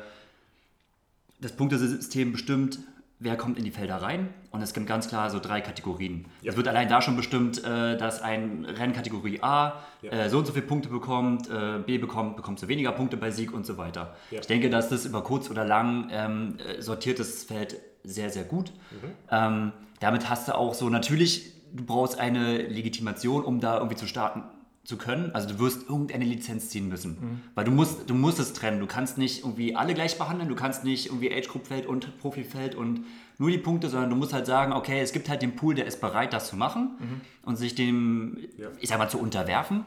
das 1.39 1.51
Punktesystem 1.53 2.31
bestimmt, 2.31 2.79
wer 3.23 3.37
kommt 3.37 3.57
in 3.57 3.63
die 3.63 3.71
Felder 3.71 3.97
rein 4.01 4.29
und 4.51 4.61
es 4.61 4.73
gibt 4.73 4.85
ganz 4.85 5.07
klar 5.07 5.29
so 5.29 5.39
drei 5.39 5.61
Kategorien. 5.61 6.25
Ja. 6.41 6.51
Es 6.51 6.57
wird 6.57 6.67
allein 6.67 6.89
da 6.89 7.01
schon 7.01 7.15
bestimmt, 7.15 7.63
äh, 7.63 7.97
dass 7.97 8.21
ein 8.21 8.65
Rennkategorie 8.65 9.41
A 9.41 9.79
Ja. 10.01 10.11
äh, 10.11 10.29
so 10.29 10.37
und 10.39 10.45
so 10.45 10.53
viele 10.53 10.65
Punkte 10.65 10.89
bekommt, 10.89 11.49
äh, 11.49 11.79
B 11.85 11.97
bekommt, 11.97 12.35
bekommst 12.35 12.63
du 12.63 12.67
weniger 12.67 12.91
Punkte 12.91 13.17
bei 13.17 13.31
Sieg 13.31 13.53
und 13.53 13.65
so 13.65 13.77
weiter. 13.77 14.15
Ja. 14.29 14.41
Ich 14.41 14.47
denke, 14.47 14.69
dass 14.69 14.89
das 14.89 15.05
über 15.05 15.23
kurz 15.23 15.49
oder 15.49 15.65
lang 15.65 16.09
ähm, 16.11 16.57
äh, 16.57 16.81
sortiert 16.81 17.19
das 17.19 17.43
Feld 17.45 17.77
sehr, 18.03 18.29
sehr 18.29 18.43
gut. 18.43 18.71
Mhm. 18.91 19.11
Ähm, 19.31 19.71
damit 20.01 20.29
hast 20.29 20.49
du 20.49 20.55
auch 20.55 20.73
so, 20.73 20.89
natürlich, 20.89 21.53
du 21.73 21.85
brauchst 21.85 22.19
eine 22.19 22.57
Legitimation, 22.57 23.43
um 23.45 23.61
da 23.61 23.77
irgendwie 23.77 23.95
zu 23.95 24.07
starten 24.07 24.43
zu 24.85 24.97
können. 24.97 25.31
Also 25.33 25.47
du 25.47 25.59
wirst 25.59 25.87
irgendeine 25.89 26.25
Lizenz 26.25 26.69
ziehen 26.69 26.89
müssen. 26.89 27.41
Weil 27.55 27.63
du 27.63 27.71
musst, 27.71 28.09
du 28.09 28.13
musst 28.13 28.39
es 28.39 28.51
trennen. 28.53 28.79
Du 28.81 28.85
kannst 28.87 29.17
nicht 29.17 29.39
irgendwie 29.43 29.75
alle 29.75 29.93
gleich 29.93 30.17
behandeln, 30.17 30.49
du 30.49 30.55
kannst 30.55 30.83
nicht 30.83 31.05
irgendwie 31.07 31.33
Age-Group-Feld 31.33 31.85
und 31.85 32.17
Profifeld 32.19 32.75
und 32.75 33.05
nur 33.37 33.49
die 33.49 33.57
Punkte, 33.57 33.89
sondern 33.89 34.09
du 34.09 34.15
musst 34.17 34.33
halt 34.33 34.45
sagen, 34.45 34.73
okay, 34.73 34.99
es 34.99 35.13
gibt 35.13 35.29
halt 35.29 35.41
den 35.41 35.55
Pool, 35.55 35.73
der 35.75 35.85
ist 35.85 36.01
bereit, 36.01 36.33
das 36.33 36.47
zu 36.49 36.57
machen 36.57 37.21
und 37.43 37.55
sich 37.55 37.75
dem, 37.75 38.37
Ja. 38.57 38.67
ich 38.79 38.89
sag 38.89 38.97
mal, 38.99 39.09
zu 39.09 39.19
unterwerfen. 39.19 39.85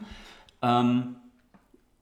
Ähm, 0.63 1.15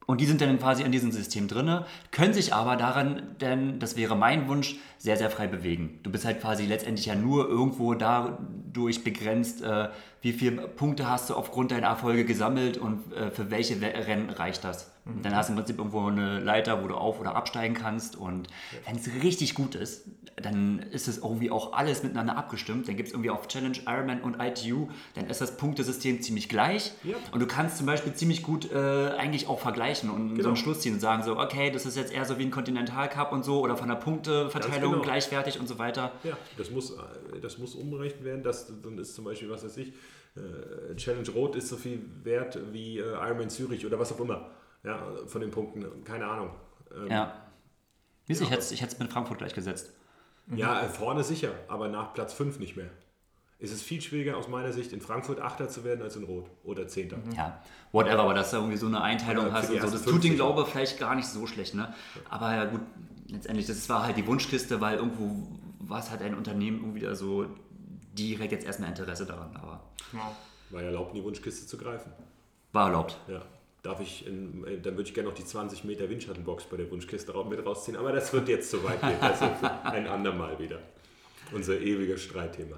und 0.06 0.20
die 0.20 0.26
sind 0.26 0.40
dann 0.40 0.56
quasi 0.58 0.84
in 0.84 0.92
diesem 0.92 1.10
System 1.10 1.48
drin, 1.48 1.80
können 2.12 2.32
sich 2.32 2.54
aber 2.54 2.76
daran, 2.76 3.22
denn 3.40 3.80
das 3.80 3.96
wäre 3.96 4.16
mein 4.16 4.48
Wunsch, 4.48 4.76
sehr, 4.98 5.16
sehr 5.16 5.30
frei 5.30 5.48
bewegen. 5.48 5.98
Du 6.04 6.10
bist 6.12 6.24
halt 6.24 6.40
quasi 6.40 6.64
letztendlich 6.64 7.06
ja 7.06 7.16
nur 7.16 7.48
irgendwo 7.48 7.92
dadurch 7.94 9.02
begrenzt, 9.02 9.62
äh, 9.62 9.88
wie 10.22 10.32
viele 10.32 10.66
Punkte 10.68 11.08
hast 11.08 11.30
du 11.30 11.34
aufgrund 11.34 11.70
deiner 11.70 11.86
Erfolge 11.88 12.24
gesammelt 12.24 12.78
und 12.78 13.12
äh, 13.12 13.30
für 13.30 13.50
welche 13.50 13.80
We- 13.80 13.92
Rennen 14.06 14.30
reicht 14.30 14.64
das. 14.64 14.90
Und 15.04 15.24
Dann 15.24 15.36
hast 15.36 15.48
du 15.48 15.52
im 15.52 15.56
Prinzip 15.58 15.78
irgendwo 15.78 16.04
eine 16.08 16.40
Leiter, 16.40 16.82
wo 16.82 16.88
du 16.88 16.96
auf- 16.96 17.20
oder 17.20 17.36
absteigen 17.36 17.74
kannst. 17.76 18.16
Und 18.16 18.48
wenn 18.86 18.96
es 18.96 19.08
richtig 19.22 19.54
gut 19.54 19.76
ist, 19.76 20.02
dann 20.34 20.80
ist 20.80 21.06
es 21.06 21.18
irgendwie 21.18 21.52
auch 21.52 21.74
alles 21.74 22.02
miteinander 22.02 22.36
abgestimmt. 22.36 22.88
Dann 22.88 22.96
gibt 22.96 23.06
es 23.10 23.12
irgendwie 23.14 23.30
auf 23.30 23.46
Challenge, 23.46 23.76
Ironman 23.86 24.20
und 24.22 24.40
ITU, 24.42 24.88
dann 25.14 25.28
ist 25.28 25.40
das 25.40 25.56
Punktesystem 25.58 26.22
ziemlich 26.22 26.48
gleich. 26.48 26.90
Ja. 27.04 27.14
Und 27.30 27.38
du 27.38 27.46
kannst 27.46 27.76
zum 27.78 27.86
Beispiel 27.86 28.14
ziemlich 28.14 28.42
gut 28.42 28.72
äh, 28.72 29.10
eigentlich 29.16 29.46
auch 29.46 29.60
vergleichen 29.60 30.10
und 30.10 30.30
so 30.30 30.34
Genau. 30.34 30.48
einen 30.48 30.56
Schluss 30.56 30.80
ziehen 30.80 30.94
und 30.94 31.00
sagen 31.00 31.22
so, 31.22 31.38
okay, 31.38 31.70
das 31.70 31.86
ist 31.86 31.96
jetzt 31.96 32.12
eher 32.12 32.24
so 32.24 32.40
wie 32.40 32.42
ein 32.42 32.50
Continental 32.50 33.08
Cup 33.08 33.30
und 33.32 33.44
so 33.44 33.60
oder 33.60 33.76
von 33.76 33.86
der 33.88 33.94
Punkteverteilung 33.96 34.90
genau. 34.94 35.04
gleichwertig 35.04 35.60
und 35.60 35.68
so 35.68 35.78
weiter. 35.78 36.10
Ja, 36.24 36.36
das 36.58 36.70
muss, 36.72 36.90
äh, 36.90 36.96
das 37.40 37.58
muss 37.58 37.76
umgerechnet 37.76 38.24
werden. 38.24 38.42
Das, 38.42 38.72
dann 38.82 38.98
ist 38.98 39.14
zum 39.14 39.24
Beispiel, 39.24 39.48
was 39.50 39.62
weiß 39.64 39.76
ich, 39.76 39.92
Challenge 40.96 41.28
Rot 41.30 41.56
ist 41.56 41.68
so 41.68 41.76
viel 41.76 42.02
wert 42.22 42.58
wie 42.72 42.98
äh, 42.98 43.12
Ironman 43.12 43.50
Zürich 43.50 43.84
oder 43.86 43.98
was 43.98 44.12
auch 44.12 44.20
immer. 44.20 44.50
Ja, 44.82 45.00
von 45.26 45.40
den 45.40 45.50
Punkten, 45.50 46.04
keine 46.04 46.26
Ahnung. 46.26 46.50
Ähm, 46.94 47.10
Ja. 47.10 47.42
Wisst 48.26 48.40
Ja, 48.42 48.48
ich 48.48 48.82
hätte 48.82 48.92
es 48.92 48.98
mit 48.98 49.12
Frankfurt 49.12 49.38
gleichgesetzt. 49.38 49.92
Ja, 50.54 50.82
äh, 50.82 50.88
vorne 50.88 51.24
sicher, 51.24 51.50
aber 51.68 51.88
nach 51.88 52.12
Platz 52.12 52.32
5 52.34 52.58
nicht 52.58 52.76
mehr. 52.76 52.90
Es 53.58 53.72
ist 53.72 53.82
viel 53.82 54.02
schwieriger 54.02 54.36
aus 54.36 54.48
meiner 54.48 54.72
Sicht, 54.72 54.92
in 54.92 55.00
Frankfurt 55.00 55.40
Achter 55.40 55.68
zu 55.68 55.82
werden 55.82 56.02
als 56.02 56.16
in 56.16 56.24
Rot 56.24 56.50
oder 56.62 56.86
Zehnter. 56.88 57.16
Ja, 57.34 57.62
whatever, 57.90 58.20
aber 58.20 58.34
dass 58.34 58.50
du 58.50 58.58
irgendwie 58.58 58.76
so 58.76 58.86
eine 58.86 59.00
Einteilung 59.00 59.46
für 59.46 59.52
hast 59.52 59.70
und 59.70 59.80
so. 59.80 59.90
Das 59.90 60.02
tut 60.02 60.24
den 60.24 60.32
50. 60.32 60.34
Glaube 60.36 60.66
vielleicht 60.66 61.00
gar 61.00 61.14
nicht 61.14 61.26
so 61.26 61.46
schlecht, 61.46 61.74
ne? 61.74 61.94
Aber 62.28 62.54
ja 62.54 62.66
gut, 62.66 62.82
letztendlich, 63.28 63.66
das 63.66 63.88
war 63.88 64.04
halt 64.04 64.16
die 64.18 64.26
Wunschkiste, 64.26 64.80
weil 64.80 64.98
irgendwo 64.98 65.48
war 65.78 66.00
es 66.00 66.10
halt 66.10 66.20
ein 66.20 66.34
Unternehmen 66.34 66.80
irgendwie 66.80 67.00
da 67.00 67.14
so 67.14 67.46
direkt 68.18 68.52
jetzt 68.52 68.66
erstmal 68.66 68.88
Interesse 68.90 69.26
daran, 69.26 69.54
aber 69.56 69.80
Genau. 70.10 70.34
War 70.70 70.80
ja 70.82 70.88
erlaubt, 70.88 71.10
in 71.14 71.20
die 71.20 71.24
Wunschkiste 71.24 71.66
zu 71.66 71.76
greifen. 71.78 72.10
war 72.72 72.86
erlaubt. 72.88 73.16
Ja. 73.28 73.42
Darf 73.82 74.00
ich, 74.00 74.26
in, 74.26 74.64
äh, 74.66 74.80
dann 74.80 74.94
würde 74.96 75.08
ich 75.08 75.14
gerne 75.14 75.28
noch 75.28 75.36
die 75.36 75.44
20 75.44 75.84
Meter 75.84 76.08
Windschattenbox 76.10 76.64
bei 76.64 76.76
der 76.76 76.90
Wunschkiste 76.90 77.32
mit 77.48 77.64
rausziehen, 77.64 77.96
aber 77.96 78.10
das 78.12 78.32
wird 78.32 78.48
jetzt 78.48 78.70
zu 78.70 78.82
weit 78.82 79.00
gehen. 79.00 79.16
Das 79.20 79.40
ist 79.40 79.62
ein 79.84 80.08
andermal 80.08 80.58
wieder. 80.58 80.80
Unser 81.52 81.78
ewiges 81.80 82.22
Streitthema. 82.24 82.76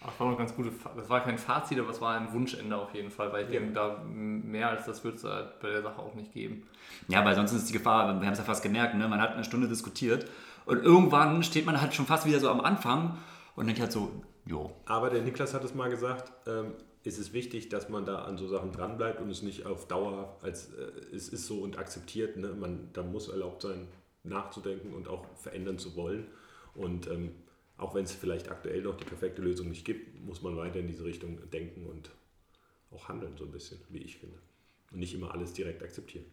Ach, 0.00 0.06
das 0.10 0.20
war 0.20 0.30
noch 0.30 0.38
ganz 0.38 0.54
gute, 0.54 0.70
das 0.96 1.10
war 1.10 1.22
kein 1.22 1.36
Fazit, 1.38 1.78
aber 1.78 1.90
es 1.90 2.00
war 2.00 2.18
ein 2.18 2.32
Wunschende 2.32 2.76
auf 2.76 2.94
jeden 2.94 3.10
Fall, 3.10 3.30
weil 3.32 3.44
ich 3.46 3.52
Ja. 3.52 3.58
denke, 3.60 3.74
da 3.74 4.02
mehr 4.06 4.70
als 4.70 4.86
das 4.86 5.04
wird 5.04 5.16
es 5.16 5.22
bei 5.22 5.68
der 5.70 5.82
Sache 5.82 5.98
auch 6.00 6.14
nicht 6.14 6.32
geben. 6.32 6.62
Ja, 7.08 7.24
weil 7.24 7.34
sonst 7.34 7.52
ist 7.52 7.68
die 7.68 7.72
Gefahr, 7.74 8.06
wir 8.18 8.26
haben 8.26 8.32
es 8.32 8.38
ja 8.38 8.44
fast 8.44 8.62
gemerkt, 8.62 8.94
ne? 8.94 9.06
man 9.08 9.20
hat 9.20 9.32
eine 9.34 9.44
Stunde 9.44 9.68
diskutiert 9.68 10.26
und 10.66 10.82
irgendwann 10.82 11.42
steht 11.42 11.66
man 11.66 11.80
halt 11.80 11.94
schon 11.94 12.06
fast 12.06 12.24
wieder 12.26 12.38
so 12.40 12.48
am 12.48 12.60
Anfang 12.60 13.18
und 13.56 13.66
denkt 13.66 13.80
halt 13.80 13.92
so, 13.92 14.22
jo, 14.48 14.74
Aber 14.86 15.10
der 15.10 15.22
Niklas 15.22 15.54
hat 15.54 15.64
es 15.64 15.74
mal 15.74 15.90
gesagt, 15.90 16.32
ähm, 16.46 16.74
es 17.04 17.18
ist 17.18 17.32
wichtig, 17.32 17.68
dass 17.68 17.88
man 17.88 18.04
da 18.04 18.24
an 18.24 18.36
so 18.36 18.48
Sachen 18.48 18.72
dranbleibt 18.72 19.20
und 19.20 19.30
es 19.30 19.42
nicht 19.42 19.66
auf 19.66 19.86
Dauer 19.88 20.36
als 20.42 20.72
äh, 20.74 20.90
es 21.14 21.28
ist 21.28 21.46
so 21.46 21.60
und 21.60 21.78
akzeptiert. 21.78 22.36
Ne? 22.36 22.48
Man, 22.48 22.90
da 22.92 23.02
muss 23.02 23.28
erlaubt 23.28 23.62
sein, 23.62 23.88
nachzudenken 24.24 24.94
und 24.94 25.08
auch 25.08 25.24
verändern 25.36 25.78
zu 25.78 25.96
wollen. 25.96 26.26
Und 26.74 27.06
ähm, 27.08 27.34
auch 27.76 27.94
wenn 27.94 28.04
es 28.04 28.12
vielleicht 28.12 28.50
aktuell 28.50 28.82
noch 28.82 28.96
die 28.96 29.04
perfekte 29.04 29.42
Lösung 29.42 29.68
nicht 29.68 29.84
gibt, 29.84 30.20
muss 30.20 30.42
man 30.42 30.56
weiter 30.56 30.80
in 30.80 30.88
diese 30.88 31.04
Richtung 31.04 31.38
denken 31.50 31.86
und 31.86 32.10
auch 32.90 33.08
handeln, 33.08 33.36
so 33.36 33.44
ein 33.44 33.52
bisschen, 33.52 33.78
wie 33.88 33.98
ich 33.98 34.18
finde. 34.18 34.38
Und 34.92 34.98
nicht 34.98 35.14
immer 35.14 35.32
alles 35.32 35.52
direkt 35.52 35.82
akzeptieren. 35.82 36.24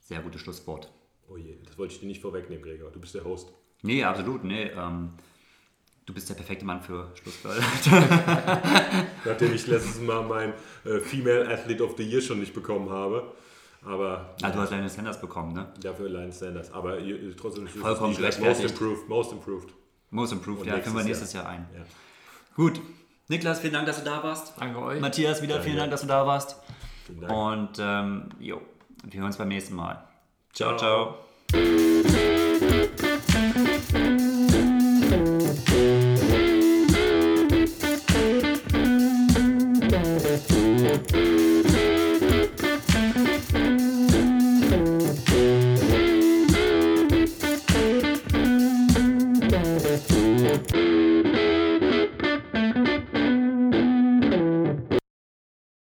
sehr 0.00 0.20
gutes 0.20 0.40
Schlusswort. 0.40 0.92
Oh 1.28 1.36
je, 1.36 1.56
das 1.64 1.76
wollte 1.76 1.94
ich 1.94 2.00
dir 2.00 2.06
nicht 2.06 2.22
vorwegnehmen, 2.22 2.64
Gregor. 2.64 2.90
Du 2.90 3.00
bist 3.00 3.14
der 3.14 3.24
Host. 3.24 3.52
Nee, 3.82 4.02
absolut, 4.02 4.44
nee. 4.44 4.70
Ähm, 4.70 5.12
du 6.08 6.14
bist 6.14 6.28
der 6.30 6.34
perfekte 6.34 6.64
Mann 6.64 6.80
für 6.80 7.10
Schlusswort. 7.22 7.56
Nachdem 9.26 9.54
ich 9.54 9.66
letztes 9.66 10.00
Mal 10.00 10.22
mein 10.22 10.54
äh, 10.84 11.00
Female 11.00 11.46
Athlete 11.52 11.84
of 11.84 11.96
the 11.98 12.02
Year 12.02 12.22
schon 12.22 12.40
nicht 12.40 12.54
bekommen 12.54 12.88
habe. 12.88 13.30
Aber 13.84 14.34
ah, 14.42 14.50
du 14.50 14.58
hast 14.58 14.72
deine 14.72 14.88
Sanders 14.88 15.20
bekommen, 15.20 15.52
ne? 15.52 15.68
Dafür 15.82 16.08
Lion 16.08 16.32
Sanders. 16.32 16.72
Aber 16.72 16.98
ihr- 16.98 17.36
trotzdem 17.36 17.66
ist 17.66 17.76
es 17.76 17.80
Vollkommen 17.82 18.08
nicht 18.10 18.18
schlecht. 18.18 18.38
gerechtfertigt. 18.40 18.80
Most 18.80 18.80
improved, 18.80 19.08
most 19.08 19.32
improved. 19.32 19.68
Most 20.10 20.32
Improved, 20.32 20.60
Und 20.62 20.66
ja, 20.68 20.78
führen 20.78 20.96
wir 20.96 21.04
nächstes 21.04 21.04
nächstes 21.04 21.32
Jahr, 21.34 21.48
ein. 21.50 21.68
Ja. 21.76 21.82
Gut. 22.56 22.80
Niklas, 23.28 23.60
vielen 23.60 23.74
Dank, 23.74 23.86
dass 23.86 23.98
du 23.98 24.04
da 24.06 24.22
warst. 24.22 24.54
Danke 24.58 24.80
euch. 24.80 25.00
Matthias, 25.00 25.42
wieder 25.42 25.60
vielen 25.60 25.76
Danke. 25.76 25.80
Dank, 25.80 25.90
dass 25.90 26.00
du 26.00 26.06
da 26.06 26.26
warst. 26.26 26.56
Vielen 27.06 27.20
Dank. 27.20 27.32
Und 27.34 27.78
ähm, 27.78 28.30
jo, 28.40 28.62
wir 29.04 29.20
hören 29.20 29.26
uns 29.26 29.36
beim 29.36 29.48
nächsten 29.48 29.76
Mal. 29.76 30.02
Ciao, 30.54 30.74
Ciao. 30.78 31.18
ciao. 31.52 33.77